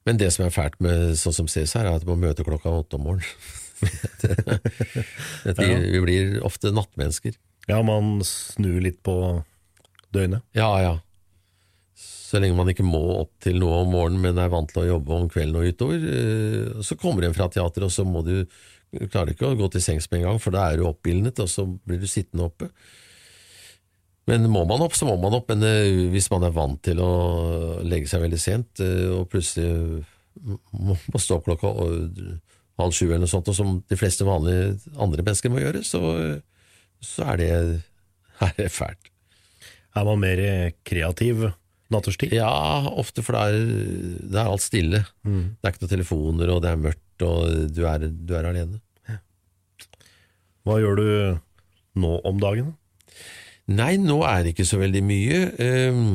Men 0.06 0.20
det 0.22 0.30
som 0.32 0.46
er 0.46 0.54
fælt 0.54 0.78
med 0.80 1.18
sånn 1.20 1.34
som 1.34 1.50
Cæsar, 1.50 1.84
er 1.84 1.98
at 1.98 2.04
du 2.04 2.08
må 2.08 2.16
møte 2.16 2.46
klokka 2.46 2.72
åtte 2.72 2.96
om 2.96 3.10
morgenen. 3.10 3.28
Vi 5.92 6.00
blir 6.00 6.38
ofte 6.46 6.72
nattmennesker. 6.72 7.36
Ja, 7.68 7.82
man 7.84 8.22
snur 8.24 8.80
litt 8.80 9.02
på 9.04 9.44
døgnet. 10.14 10.46
Ja, 10.56 10.70
ja. 10.80 10.94
Så 11.96 12.40
lenge 12.42 12.58
man 12.58 12.68
ikke 12.68 12.84
må 12.84 13.00
opp 13.22 13.32
til 13.40 13.56
noe 13.60 13.80
om 13.84 13.92
morgenen, 13.94 14.20
men 14.20 14.40
er 14.42 14.52
vant 14.52 14.68
til 14.68 14.82
å 14.82 14.88
jobbe 14.90 15.14
om 15.16 15.28
kvelden 15.32 15.56
og 15.60 15.68
utover, 15.70 16.02
eh, 16.12 16.82
så 16.84 16.98
kommer 17.00 17.22
du 17.22 17.30
hjem 17.30 17.36
fra 17.38 17.48
teater, 17.52 17.86
og 17.86 17.94
så 17.94 18.04
må 18.04 18.20
du 18.26 18.42
klarer 19.10 19.32
ikke 19.32 19.48
å 19.48 19.56
gå 19.58 19.68
til 19.72 19.82
sengs 19.82 20.08
med 20.10 20.20
en 20.20 20.28
gang, 20.30 20.40
for 20.42 20.54
da 20.54 20.66
er 20.68 20.80
du 20.80 20.86
oppildnet, 20.88 21.40
og 21.42 21.48
så 21.50 21.64
blir 21.66 22.00
du 22.02 22.08
sittende 22.10 22.50
oppe. 22.50 22.68
Men 24.26 24.48
må 24.50 24.64
man 24.66 24.82
opp, 24.82 24.96
så 24.98 25.06
må 25.06 25.14
man 25.22 25.36
opp. 25.38 25.48
Men 25.52 25.62
eh, 25.64 26.06
hvis 26.12 26.28
man 26.32 26.44
er 26.46 26.54
vant 26.54 26.80
til 26.84 27.00
å 27.02 27.10
legge 27.86 28.10
seg 28.10 28.24
veldig 28.24 28.40
sent, 28.42 28.82
eh, 28.82 29.06
og 29.14 29.28
plutselig 29.32 30.02
må, 30.74 30.96
må 30.98 31.22
stå 31.22 31.38
opp 31.38 31.46
klokka 31.46 31.72
halv 32.76 32.92
sju 32.92 33.06
eller 33.06 33.24
noe 33.24 33.30
sånt, 33.30 33.48
og 33.48 33.56
som 33.56 33.76
de 33.88 33.98
fleste 33.98 34.26
vanlige 34.26 34.96
andre 35.00 35.24
mennesker 35.24 35.52
må 35.52 35.62
gjøre, 35.62 35.84
så, 35.86 36.00
så 37.00 37.30
er, 37.32 37.40
det, 37.40 37.52
er 38.48 38.58
det 38.58 38.72
fælt. 38.74 39.12
Er 39.96 40.04
man 40.04 40.20
mer 40.20 40.42
kreativ 40.84 41.46
nattestid? 41.92 42.32
Ja, 42.34 42.50
ofte, 42.98 43.22
for 43.22 43.36
det 43.36 43.42
er, 43.46 44.22
det 44.32 44.40
er 44.40 44.50
alt 44.50 44.64
stille. 44.64 45.04
Det 45.22 45.66
er 45.68 45.74
ikke 45.74 45.84
noen 45.84 45.92
telefoner, 45.94 46.52
og 46.54 46.62
det 46.64 46.72
er 46.72 46.80
mørkt, 46.82 47.24
og 47.26 47.70
du 47.76 47.82
er, 47.86 48.06
du 48.10 48.34
er 48.38 48.48
alene. 48.50 48.80
Hva 50.66 50.80
gjør 50.82 50.98
du 50.98 51.08
nå 52.02 52.14
om 52.26 52.40
dagen? 52.42 52.72
Nei, 53.70 53.92
nå 54.02 54.20
er 54.26 54.42
det 54.44 54.54
ikke 54.54 54.66
så 54.66 54.80
veldig 54.82 55.02
mye. 55.06 55.38
Ehm, 55.62 56.08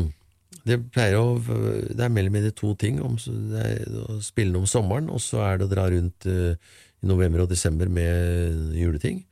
Det 0.68 0.78
pleier 0.94 1.16
å 1.18 1.40
Det 1.42 2.04
er 2.06 2.12
mellom 2.14 2.36
de 2.44 2.52
to 2.52 2.76
ting. 2.76 3.00
Om, 3.02 3.16
det 3.50 3.62
er 3.66 3.96
å 4.12 4.20
spille 4.22 4.60
om 4.60 4.68
sommeren, 4.70 5.10
og 5.10 5.20
så 5.24 5.40
er 5.48 5.58
det 5.58 5.66
å 5.66 5.72
dra 5.72 5.88
rundt 5.90 6.28
eh, 6.30 6.54
i 7.02 7.08
november 7.08 7.42
og 7.46 7.50
desember 7.50 7.90
med 7.90 8.76
juleting. 8.78 9.24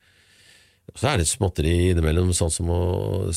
Så 0.98 1.10
er 1.10 1.20
det 1.20 1.28
småtteri 1.30 1.90
innimellom, 1.90 2.32
sånn 2.34 2.52
som 2.52 2.70
å 2.72 2.80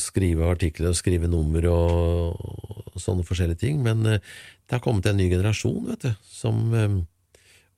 skrive 0.00 0.48
artikler 0.50 0.90
og 0.90 0.98
skrive 0.98 1.30
nummer 1.30 1.68
og, 1.70 2.98
sånne 2.98 3.26
forskjellige 3.26 3.62
ting. 3.64 3.80
Men 3.84 4.04
eh, 4.06 4.22
det 4.64 4.76
har 4.76 4.82
kommet 4.84 5.06
en 5.10 5.18
ny 5.18 5.28
generasjon, 5.30 5.82
vet 5.90 6.06
du, 6.06 6.12
som, 6.26 6.60
eh, 6.74 6.98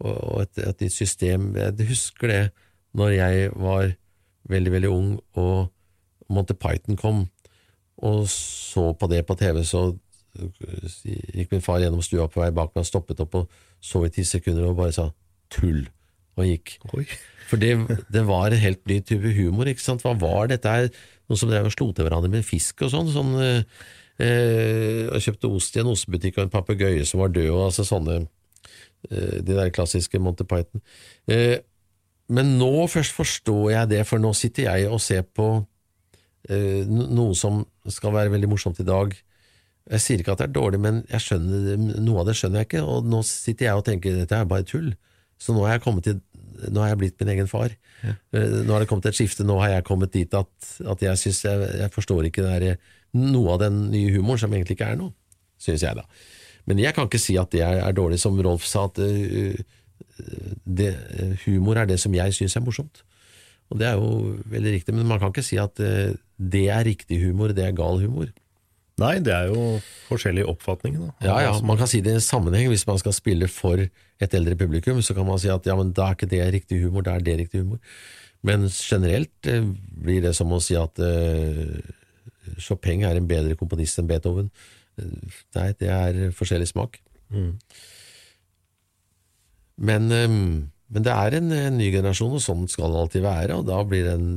og, 0.05 0.43
et, 0.45 0.63
et 0.65 0.85
nytt 0.85 0.97
system. 0.97 1.51
Jeg 1.59 1.89
husker 1.91 2.33
det 2.33 2.43
når 2.97 3.17
jeg 3.17 3.53
var 3.57 3.91
veldig, 4.49 4.73
veldig 4.77 4.93
ung 4.93 5.11
og 5.37 5.73
Monty 6.33 6.57
Python 6.59 6.99
kom, 6.99 7.27
og 7.97 8.27
så 8.29 8.91
på 8.99 9.09
det 9.09 9.23
på 9.27 9.37
TV, 9.39 9.63
så 9.65 9.89
gikk 10.37 11.53
min 11.55 11.65
far 11.65 11.81
gjennom 11.81 12.03
stua 12.05 12.27
på 12.29 12.43
vei 12.43 12.51
bak 12.53 12.75
meg 12.75 12.85
og 12.85 12.89
stoppet 12.89 13.23
opp 13.25 13.39
og 13.39 13.61
så 13.81 14.05
i 14.05 14.13
ti 14.13 14.25
sekunder 14.27 14.69
og 14.69 14.77
bare 14.77 14.93
sa 14.93 15.07
'tull' 15.49 15.87
og 16.37 16.49
gikk. 16.49 16.77
For 17.47 17.61
det, 17.63 17.75
det 18.13 18.25
var 18.27 18.51
en 18.51 18.63
helt 18.63 18.83
ny 18.89 19.01
type 19.07 19.35
humor. 19.37 19.69
ikke 19.71 19.85
sant? 19.85 20.03
Hva 20.05 20.17
var 20.19 20.51
dette 20.51 20.73
her? 20.73 20.89
Noen 21.27 21.41
som 21.41 21.51
drev 21.51 21.69
og 21.69 21.75
slo 21.75 21.91
til 21.95 22.07
hverandre 22.07 22.31
med 22.33 22.47
fisk 22.47 22.83
og 22.87 22.93
sånn. 22.93 23.13
sånn 23.15 23.37
eh, 23.43 25.07
og 25.13 25.23
kjøpte 25.23 25.51
ost 25.53 25.77
i 25.77 25.83
en 25.83 25.93
ostebutikk 25.93 26.39
og 26.39 26.47
en 26.47 26.55
papegøye 26.55 27.07
som 27.09 27.23
var 27.23 27.33
død, 27.35 27.51
og 27.53 27.63
altså 27.69 27.87
sånne 27.87 28.19
eh, 28.25 29.39
De 29.43 29.53
der 29.53 29.73
klassiske 29.75 30.21
Monty 30.23 30.47
Python. 30.49 30.85
Eh, 31.31 31.59
men 32.33 32.57
nå 32.59 32.89
først 32.91 33.15
forstår 33.15 33.71
jeg 33.73 33.93
det, 33.95 34.03
for 34.09 34.23
nå 34.23 34.33
sitter 34.35 34.67
jeg 34.67 34.91
og 34.91 35.03
ser 35.03 35.23
på 35.23 35.51
eh, 36.51 36.83
noe 36.89 37.37
som 37.39 37.63
skal 37.87 38.15
være 38.17 38.35
veldig 38.35 38.51
morsomt 38.51 38.83
i 38.83 38.89
dag. 38.89 39.15
Jeg 39.87 40.03
sier 40.03 40.23
ikke 40.23 40.35
at 40.35 40.43
det 40.43 40.49
er 40.49 40.57
dårlig, 40.57 40.81
men 40.83 41.05
skjønner, 41.07 41.77
noe 42.03 42.23
av 42.23 42.31
det 42.31 42.35
skjønner 42.39 42.65
jeg 42.65 42.71
ikke, 42.73 42.83
og 42.83 43.07
nå 43.07 43.21
sitter 43.27 43.69
jeg 43.69 43.79
og 43.79 43.87
tenker 43.87 44.17
dette 44.17 44.41
er 44.41 44.49
bare 44.51 44.67
tull. 44.67 44.91
Så 45.39 45.55
nå 45.55 45.63
har 45.67 45.77
jeg, 45.77 45.85
kommet 45.85 46.07
til, 46.09 46.19
nå 46.71 46.83
har 46.83 46.93
jeg 46.93 47.01
blitt 47.01 47.21
min 47.23 47.33
egen 47.35 47.51
far. 47.51 47.75
Ja. 48.03 48.15
Nå 48.33 48.73
har 48.73 48.83
det 48.83 48.89
kommet 48.91 49.09
et 49.11 49.19
skifte, 49.19 49.47
nå 49.47 49.59
har 49.63 49.75
jeg 49.75 49.87
kommet 49.89 50.15
dit 50.15 50.35
at, 50.37 50.53
at 50.85 51.05
jeg 51.05 51.23
synes 51.23 51.43
jeg, 51.47 51.69
jeg 51.83 51.93
forstår 51.95 52.29
ikke 52.29 52.45
det 52.47 52.57
der, 52.63 52.93
noe 53.17 53.55
av 53.55 53.63
den 53.65 53.87
nye 53.93 54.13
humoren 54.17 54.43
som 54.43 54.53
egentlig 54.53 54.77
ikke 54.77 54.91
er 54.93 55.01
noe, 55.01 55.15
synes 55.63 55.85
jeg 55.87 55.99
da. 55.99 56.05
Men 56.67 56.83
jeg 56.83 56.97
kan 56.97 57.07
ikke 57.07 57.23
si 57.23 57.37
at 57.39 57.53
det 57.55 57.63
er, 57.65 57.81
er 57.85 57.97
dårlig, 57.97 58.19
som 58.21 58.39
Rolf 58.43 58.67
sa, 58.67 58.87
at 58.91 58.99
uh, 58.99 59.59
det, 60.67 60.91
humor 61.45 61.79
er 61.79 61.89
det 61.89 62.01
som 62.03 62.15
jeg 62.17 62.35
synes 62.35 62.57
er 62.59 62.65
morsomt. 62.65 63.05
Og 63.71 63.81
det 63.81 63.89
er 63.89 63.99
jo 63.99 64.37
veldig 64.51 64.73
riktig, 64.79 64.95
men 64.95 65.07
man 65.09 65.21
kan 65.23 65.33
ikke 65.33 65.47
si 65.47 65.59
at 65.63 65.79
uh, 65.83 66.17
det 66.37 66.67
er 66.75 66.87
riktig 66.87 67.21
humor, 67.23 67.55
det 67.55 67.65
er 67.65 67.77
gal 67.77 68.03
humor. 68.03 68.33
Nei, 68.97 69.19
det 69.21 69.33
er 69.35 69.51
jo 69.51 69.77
forskjellige 70.07 70.49
oppfatninger. 70.49 71.01
Da. 71.03 71.15
Ja, 71.27 71.37
ja, 71.45 71.57
man 71.69 71.77
kan 71.77 71.89
si 71.91 72.01
det 72.01 72.15
i 72.15 72.17
en 72.17 72.25
sammenheng. 72.25 72.71
Hvis 72.73 72.87
man 72.89 72.97
skal 73.01 73.13
spille 73.13 73.49
for 73.53 73.83
et 73.83 74.37
eldre 74.39 74.57
publikum, 74.57 75.03
så 75.05 75.13
kan 75.17 75.27
man 75.29 75.41
si 75.43 75.51
at 75.53 75.69
ja, 75.69 75.77
men 75.77 75.93
da 75.97 76.09
er 76.09 76.17
ikke 76.17 76.31
det 76.31 76.41
riktig 76.55 76.81
humor, 76.81 77.05
da 77.05 77.19
er 77.19 77.27
det 77.27 77.35
riktig 77.43 77.61
humor. 77.61 77.83
Men 78.47 78.65
generelt 78.73 79.51
eh, 79.51 79.67
blir 80.07 80.25
det 80.25 80.33
som 80.39 80.53
å 80.55 80.63
si 80.65 80.79
at 80.81 80.97
uh, 81.03 81.77
Chopin 82.63 83.05
er 83.05 83.19
en 83.19 83.29
bedre 83.29 83.59
komponist 83.59 84.01
enn 84.01 84.09
Beethoven. 84.09 84.49
Eh, 84.97 85.37
Nei, 85.59 85.69
det 85.77 85.93
er 85.93 86.23
forskjellig 86.37 86.71
smak. 86.73 86.97
Mm. 87.35 87.53
Men, 89.77 90.09
um, 90.09 90.43
men 90.89 91.05
det 91.05 91.13
er 91.13 91.37
en, 91.37 91.53
en 91.53 91.77
ny 91.77 91.91
generasjon, 91.93 92.39
og 92.39 92.45
sånn 92.45 92.65
skal 92.73 92.97
det 92.97 93.05
alltid 93.05 93.29
være. 93.29 93.61
Og 93.61 93.69
da 93.69 93.83
blir 93.85 94.09
den, 94.09 94.31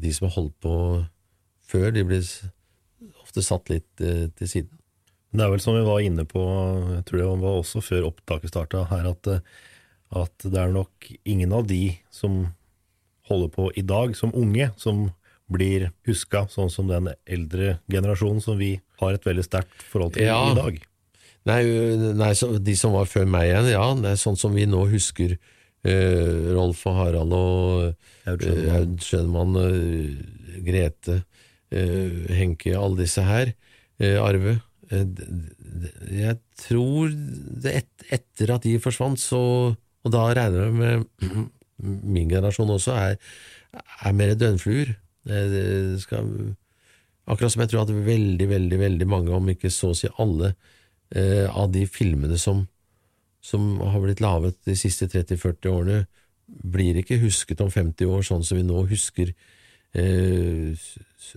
de 0.00 0.16
som 0.16 0.30
har 0.30 0.38
holdt 0.38 0.56
på 0.64 0.76
før, 1.66 1.90
de 1.92 2.08
blir 2.08 2.24
ofte 3.36 3.44
satt 3.44 3.70
litt 3.70 4.00
eh, 4.00 4.28
til 4.36 4.48
siden. 4.48 4.72
Det 5.36 5.44
er 5.44 5.52
vel 5.52 5.60
som 5.60 5.76
vi 5.76 5.84
var 5.84 6.00
inne 6.00 6.24
på, 6.24 6.40
jeg 6.96 7.04
tror 7.08 7.20
det 7.20 7.28
var 7.42 7.58
også 7.60 7.82
før 7.84 8.08
opptaket 8.08 8.52
starta 8.52 8.86
her, 8.88 9.10
at, 9.10 9.28
eh, 9.28 9.40
at 10.16 10.46
det 10.46 10.60
er 10.60 10.72
nok 10.72 11.10
ingen 11.24 11.52
av 11.52 11.66
de 11.68 11.98
som 12.10 12.46
holder 13.28 13.50
på 13.52 13.70
i 13.76 13.82
dag, 13.82 14.14
som 14.16 14.32
unge, 14.34 14.70
som 14.80 15.10
blir 15.52 15.90
huska 16.06 16.46
sånn 16.50 16.70
som 16.72 16.88
den 16.88 17.12
eldre 17.26 17.78
generasjonen 17.90 18.40
som 18.42 18.56
vi 18.58 18.80
har 18.98 19.14
et 19.14 19.26
veldig 19.26 19.44
sterkt 19.44 19.84
forhold 19.90 20.16
til 20.16 20.26
Ja, 20.26 20.40
i 20.50 20.56
dag. 20.56 20.80
Nei, 21.46 21.60
nei 22.18 22.32
så 22.34 22.56
de 22.58 22.74
som 22.74 22.96
var 22.96 23.06
før 23.06 23.28
meg 23.30 23.50
igjen, 23.50 23.68
ja. 23.76 23.84
Det 23.94 24.14
er 24.14 24.18
sånn 24.18 24.38
som 24.38 24.56
vi 24.56 24.64
nå 24.66 24.80
husker 24.90 25.36
uh, 25.36 26.48
Rolf 26.56 26.82
og 26.90 26.98
Harald 26.98 27.36
og 27.36 28.26
Aud 28.26 28.42
Aud 28.74 28.96
Schønemann, 29.06 29.54
eh, 29.60 30.58
Grete, 30.66 31.20
Henke, 32.36 32.74
alle 32.76 33.02
disse 33.02 33.24
her. 33.24 33.52
Eh, 34.00 34.16
Arve. 34.20 34.58
Eh, 34.90 35.06
jeg 36.14 36.38
tror 36.62 37.10
det 37.10 37.72
et, 37.82 38.06
etter 38.18 38.54
at 38.54 38.66
de 38.66 38.78
forsvant, 38.82 39.18
så 39.20 39.74
Og 40.06 40.12
da 40.14 40.20
regner 40.30 40.68
jeg 40.68 40.74
med 40.78 41.48
min 42.14 42.28
generasjon 42.30 42.70
også, 42.70 42.92
er, 42.94 43.16
er 44.06 44.12
mer 44.14 44.36
døgnfluer. 44.38 44.92
Eh, 45.26 45.96
skal, 45.98 46.28
akkurat 47.26 47.52
som 47.52 47.64
jeg 47.64 47.72
tror 47.72 47.82
at 47.82 47.90
veldig, 47.90 48.46
veldig, 48.48 48.78
veldig 48.78 49.08
mange, 49.10 49.34
om 49.34 49.50
ikke 49.50 49.72
så 49.74 49.90
å 49.90 49.98
si 49.98 50.06
alle, 50.22 50.52
eh, 51.10 51.50
av 51.50 51.72
de 51.74 51.82
filmene 51.90 52.38
som, 52.38 52.68
som 53.42 53.80
har 53.82 53.98
blitt 54.04 54.22
laget 54.22 54.60
de 54.68 54.76
siste 54.78 55.10
30-40 55.10 55.72
årene, 55.72 56.06
blir 56.46 57.00
ikke 57.00 57.18
husket 57.24 57.60
om 57.64 57.72
50 57.72 58.06
år, 58.06 58.22
sånn 58.22 58.46
som 58.46 58.60
vi 58.60 58.62
nå 58.66 58.86
husker 58.86 59.34
eh, 59.98 60.78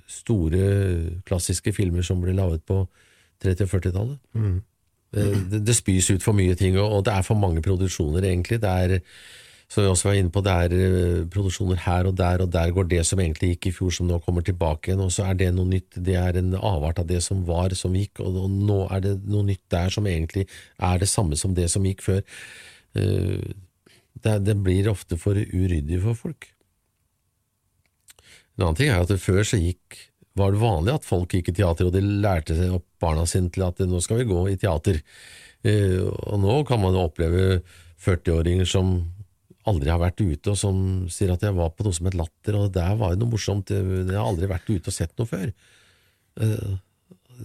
store 0.07 1.21
klassiske 1.27 1.73
filmer 1.75 2.05
som 2.05 2.21
ble 2.21 2.33
laget 2.37 2.65
på 2.69 2.83
30- 3.43 3.65
og 3.65 3.69
40-tallet. 3.75 4.17
Mm. 4.35 4.57
Eh, 5.15 5.37
Det, 5.51 5.65
det 5.65 5.75
spys 5.75 6.09
ut 6.11 6.23
for 6.23 6.37
mye 6.37 6.55
ting, 6.55 6.77
og, 6.77 6.91
og 6.97 7.05
det 7.05 7.13
er 7.13 7.21
for 7.25 7.39
mange 7.39 7.61
produksjoner, 7.65 8.25
egentlig. 8.27 8.59
Det 8.61 8.69
er, 8.69 8.99
som 9.69 9.83
vi 9.83 9.89
også 9.89 10.09
var 10.09 10.17
inne 10.19 10.33
på, 10.33 10.41
det 10.45 10.53
er 10.53 10.75
eh, 10.75 11.23
produksjoner 11.33 11.79
her 11.85 12.09
og 12.09 12.17
der, 12.17 12.43
og 12.43 12.51
der 12.51 12.73
går 12.75 12.89
det 12.91 13.05
som 13.05 13.19
egentlig 13.19 13.55
gikk 13.55 13.69
i 13.69 13.73
fjor, 13.77 13.93
som 13.95 14.07
nå 14.09 14.19
kommer 14.25 14.41
tilbake 14.45 14.91
igjen, 14.91 15.01
og 15.05 15.11
så 15.15 15.29
er 15.29 15.39
det 15.39 15.49
noe 15.55 15.65
nytt. 15.69 15.97
Det 15.97 16.17
er 16.19 16.37
en 16.41 16.53
avart 16.55 16.99
av 16.99 17.07
det 17.09 17.23
som 17.25 17.41
var, 17.47 17.73
som 17.77 17.95
gikk, 17.97 18.19
og, 18.19 18.37
og 18.43 18.49
nå 18.69 18.83
er 18.91 18.99
det 19.07 19.15
noe 19.25 19.47
nytt 19.49 19.65
der 19.71 19.89
som 19.93 20.05
egentlig 20.09 20.45
er 20.77 20.99
det 21.01 21.09
samme 21.09 21.39
som 21.39 21.55
det 21.57 21.69
som 21.71 21.85
gikk 21.87 22.05
før. 22.05 22.21
Eh, 22.95 23.49
Det, 24.19 24.33
det 24.43 24.55
blir 24.59 24.89
ofte 24.91 25.15
for 25.15 25.37
uryddig 25.37 26.01
for 26.03 26.17
folk. 26.17 26.49
En 28.59 28.65
annen 28.67 28.75
ting 28.75 28.89
er 28.91 28.99
at 29.05 29.11
før 29.23 29.45
så 29.47 29.57
gikk, 29.59 29.95
var 30.35 30.51
det 30.51 30.59
vanlig 30.61 30.93
at 30.99 31.05
folk 31.07 31.31
gikk 31.31 31.49
i 31.51 31.55
teater, 31.61 31.87
og 31.87 31.93
de 31.95 32.01
lærte 32.03 32.55
opp 32.75 32.85
barna 33.01 33.23
sine 33.27 33.47
til 33.55 33.63
at 33.65 33.79
nå 33.87 34.01
skal 34.03 34.19
vi 34.19 34.27
gå 34.29 34.41
i 34.51 34.57
teater. 34.59 34.99
Eh, 35.63 35.99
Og 36.03 36.39
nå 36.43 36.57
kan 36.67 36.79
man 36.83 36.93
jo 36.95 37.05
oppleve 37.07 37.61
40-åringer 38.03 38.67
som 38.67 38.91
aldri 39.67 39.91
har 39.91 39.99
vært 40.01 40.19
ute, 40.23 40.51
og 40.53 40.57
som 40.59 40.77
sier 41.11 41.31
at 41.33 41.43
jeg 41.43 41.55
var 41.55 41.71
på 41.75 41.83
noe 41.87 41.95
som 41.95 42.07
het 42.07 42.15
Latter, 42.19 42.55
og 42.59 42.71
der 42.75 42.95
var 42.99 43.11
det 43.15 43.19
noe 43.21 43.31
morsomt, 43.31 43.71
jeg 43.71 44.07
har 44.11 44.23
aldri 44.27 44.47
vært 44.51 44.69
ute 44.69 44.91
og 44.91 44.95
sett 44.95 45.15
noe 45.19 45.27
før. 45.29 45.51
Eh, 46.43 46.77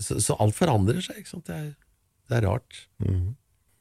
Så, 0.02 0.34
alt 0.42 0.56
forandrer 0.58 0.98
seg, 1.04 1.20
ikke 1.20 1.30
sant. 1.30 1.46
Det 1.46 1.54
er, 1.54 1.68
det 2.28 2.36
er 2.40 2.46
rart. 2.48 2.80
Mhm. 2.98 3.36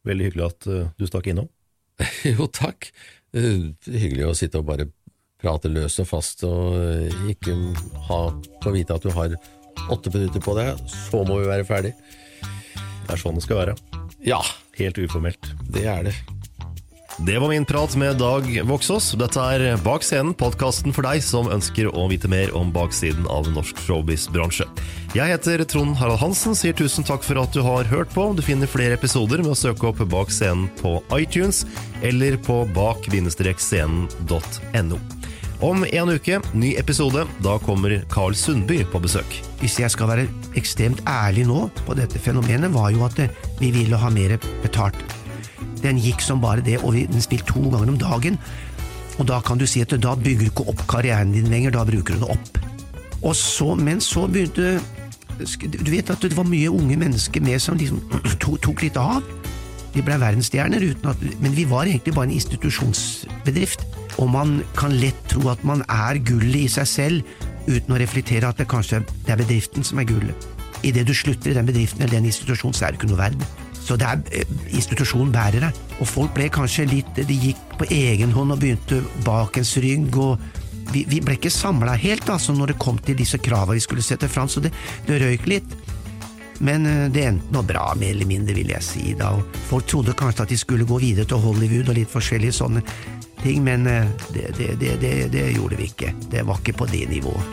Veldig 0.05 0.25
hyggelig 0.27 0.45
at 0.45 0.67
eh, 0.69 0.89
du 0.99 1.05
stakk 1.09 1.29
innom. 1.31 1.49
Jo, 2.29 2.45
takk. 2.53 2.91
Hyggelig 3.33 4.27
å 4.27 4.35
sitte 4.37 4.59
og 4.61 4.67
bare 4.67 4.85
prate 5.43 5.71
løst 5.71 6.01
og 6.03 6.09
fast, 6.09 6.45
og 6.47 6.79
eh, 6.79 7.29
ikke 7.35 7.55
ha 8.09 8.21
få 8.63 8.75
vite 8.75 8.95
at 8.95 9.05
du 9.05 9.11
har 9.13 9.35
åtte 9.91 10.13
minutter 10.13 10.43
på 10.43 10.55
deg, 10.57 10.79
så 10.89 11.23
må 11.27 11.41
vi 11.41 11.51
være 11.51 11.67
ferdig. 11.67 11.93
Det 13.03 13.17
er 13.17 13.19
sånn 13.19 13.37
det 13.37 13.45
skal 13.45 13.65
være. 13.65 13.75
Ja. 14.23 14.39
Helt 14.79 14.97
uformelt. 14.97 15.51
Det 15.69 15.83
er 15.85 16.07
det. 16.07 16.15
Det 17.21 17.37
var 17.37 17.45
min 17.49 17.65
prat 17.65 17.95
med 17.95 18.17
Dag 18.17 18.63
Voksås. 18.65 19.11
Dette 19.21 19.37
er 19.37 19.77
Bak 19.85 20.01
scenen, 20.01 20.33
podkasten 20.33 20.89
for 20.95 21.05
deg 21.05 21.21
som 21.21 21.45
ønsker 21.53 21.91
å 21.93 22.07
vite 22.09 22.25
mer 22.31 22.49
om 22.57 22.71
baksiden 22.73 23.27
av 23.29 23.45
norsk 23.53 23.77
showbiz-bransje. 23.85 24.65
Jeg 25.13 25.29
heter 25.29 25.61
Trond 25.69 25.93
Harald 25.99 26.17
Hansen, 26.23 26.57
sier 26.57 26.73
tusen 26.73 27.05
takk 27.05 27.21
for 27.21 27.37
at 27.43 27.53
du 27.53 27.61
har 27.61 27.85
hørt 27.91 28.09
på. 28.15 28.33
Du 28.33 28.41
finner 28.41 28.65
flere 28.69 28.97
episoder 28.97 29.45
med 29.45 29.53
å 29.53 29.61
søke 29.61 29.85
opp 29.91 30.01
Bak 30.09 30.33
scenen 30.33 30.65
på 30.81 30.97
iTunes 31.13 31.67
eller 32.01 32.33
på 32.41 32.65
bak-scenen.no. 32.73 34.97
Om 35.63 35.85
en 35.87 36.09
uke, 36.11 36.41
ny 36.59 36.73
episode. 36.75 37.21
Da 37.39 37.53
kommer 37.63 37.93
Carl 38.11 38.33
Sundby 38.35 38.81
på 38.91 38.99
besøk. 38.99 39.37
Hvis 39.61 39.77
jeg 39.79 39.93
skal 39.93 40.09
være 40.09 40.25
ekstremt 40.59 40.99
ærlig 41.07 41.45
nå 41.47 41.69
på 41.85 41.95
dette 41.95 42.19
fenomenet, 42.19 42.73
var 42.73 42.89
jo 42.91 43.05
at 43.07 43.21
eh, 43.23 43.31
vi 43.61 43.69
ville 43.71 43.95
ha 43.95 44.09
mer 44.11 44.35
betalt. 44.59 44.99
Den 45.79 46.01
gikk 46.03 46.19
som 46.25 46.43
bare 46.43 46.65
det, 46.65 46.81
og 46.83 46.97
den 46.97 47.23
spilte 47.23 47.53
to 47.53 47.63
ganger 47.71 47.93
om 47.93 48.01
dagen. 48.01 48.35
Og 49.15 49.29
da 49.31 49.39
kan 49.39 49.61
du 49.61 49.63
si 49.63 49.79
at 49.85 49.95
da 50.03 50.17
bygger 50.19 50.49
du 50.49 50.51
ikke 50.51 50.67
opp 50.73 50.83
karrieren 50.91 51.31
din 51.31 51.47
lenger, 51.47 51.77
da 51.77 51.87
bruker 51.87 52.19
du 52.19 52.25
det 52.25 52.35
opp. 52.35 52.59
Og 53.23 53.31
så, 53.31 53.71
men 53.79 54.03
så 54.03 54.27
begynte 54.27 54.81
Du 55.39 55.89
vet 55.89 56.11
at 56.11 56.21
det 56.21 56.35
var 56.37 56.45
mye 56.45 56.69
unge 56.69 56.99
mennesker 56.99 57.41
med 57.41 57.63
som 57.63 57.79
liksom 57.79 58.03
tok 58.43 58.83
litt 58.83 58.99
av. 58.99 59.23
De 59.95 60.03
ble 60.03 60.19
verdensstjerner, 60.19 60.83
uten 60.91 61.15
at, 61.15 61.27
men 61.39 61.55
vi 61.55 61.63
var 61.71 61.87
egentlig 61.87 62.19
bare 62.19 62.33
en 62.33 62.35
institusjonsbedrift. 62.35 63.92
Og 64.21 64.29
man 64.29 64.59
kan 64.77 64.93
lett 64.99 65.19
tro 65.31 65.47
at 65.51 65.63
man 65.65 65.83
er 65.89 66.21
gullet 66.25 66.65
i 66.65 66.71
seg 66.71 66.89
selv, 66.89 67.35
uten 67.67 67.95
å 67.95 67.99
reflektere 67.99 68.49
at 68.49 68.59
det 68.59 68.67
kanskje 68.71 69.01
det 69.23 69.33
er 69.33 69.39
bedriften 69.39 69.85
som 69.87 70.01
er 70.01 70.09
gullet. 70.09 70.49
Idet 70.83 71.05
du 71.07 71.13
slutter 71.15 71.53
i 71.53 71.55
den 71.57 71.67
bedriften 71.67 72.03
eller 72.03 72.17
den 72.17 72.27
institusjonen, 72.27 72.75
så 72.75 72.87
er 72.87 72.93
du 72.93 72.99
ikke 72.99 73.13
noe 73.13 73.21
verd. 73.21 73.45
Så 73.83 73.95
det 73.99 74.07
er 74.07 74.19
eh, 74.39 74.57
institusjonen 74.75 75.31
bærer 75.33 75.67
deg. 75.67 75.79
Og 75.99 76.09
folk 76.09 76.33
ble 76.35 76.49
kanskje 76.51 76.87
litt 76.89 77.15
De 77.15 77.35
gikk 77.35 77.61
på 77.79 77.87
egen 77.91 78.31
hånd 78.35 78.55
og 78.55 78.61
begynte 78.61 79.01
bak 79.25 79.59
ens 79.59 79.75
rygg, 79.83 80.15
og 80.19 80.39
vi, 80.91 81.05
vi 81.09 81.21
ble 81.23 81.37
ikke 81.37 81.51
samla 81.51 81.95
helt 81.97 82.27
altså 82.29 82.53
når 82.53 82.73
det 82.73 82.81
kom 82.83 82.99
til 83.01 83.17
disse 83.17 83.39
krava 83.41 83.73
vi 83.73 83.83
skulle 83.83 84.03
sette 84.05 84.29
fram, 84.29 84.49
så 84.51 84.61
det, 84.63 84.73
det 85.07 85.21
røyk 85.23 85.47
litt. 85.49 85.75
Men 86.63 86.87
eh, 86.87 87.07
det 87.11 87.27
endte 87.27 87.55
nå 87.55 87.63
bra, 87.67 87.89
mer 87.99 88.13
eller 88.13 88.29
mindre, 88.29 88.55
vil 88.59 88.71
jeg 88.75 88.85
si. 88.85 89.05
da, 89.19 89.33
og 89.37 89.59
Folk 89.71 89.89
trodde 89.89 90.17
kanskje 90.19 90.47
at 90.47 90.53
de 90.53 90.59
skulle 90.59 90.87
gå 90.87 90.99
videre 91.01 91.27
til 91.29 91.43
Hollywood 91.43 91.91
og 91.91 91.99
litt 91.99 92.11
forskjellige 92.11 92.59
sånne 92.59 92.83
ting, 93.43 93.63
men 93.63 93.87
eh, 93.87 94.05
det, 94.33 94.55
det, 94.57 95.01
det, 95.01 95.31
det, 95.31 95.51
gjorde 95.51 95.75
vi 95.75 95.83
ikke. 95.83 96.15
Det 96.31 96.47
var 96.47 96.57
ikke 96.57 96.77
på 96.77 96.85
det 96.85 97.09
nivået. 97.09 97.43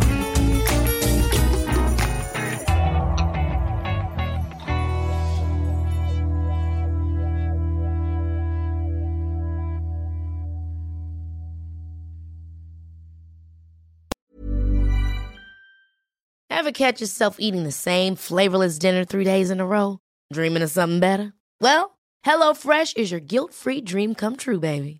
Ever 16.51 16.73
catch 16.73 17.01
yourself 17.01 17.37
eating 17.41 17.65
the 17.65 17.73
same 17.73 18.17
flavorless 18.17 18.79
dinner 18.79 19.05
three 19.05 19.25
days 19.25 19.51
in 19.51 19.61
a 19.61 19.67
row? 19.67 19.99
Dreaming 20.33 20.63
of 20.63 20.71
something 20.71 21.01
better? 21.01 21.33
Well, 21.61 21.99
HelloFresh 22.25 22.97
is 22.99 23.11
your 23.11 23.21
guilt 23.21 23.55
free 23.55 23.81
dream 23.81 24.15
come 24.15 24.37
true, 24.37 24.61
baby. 24.61 25.00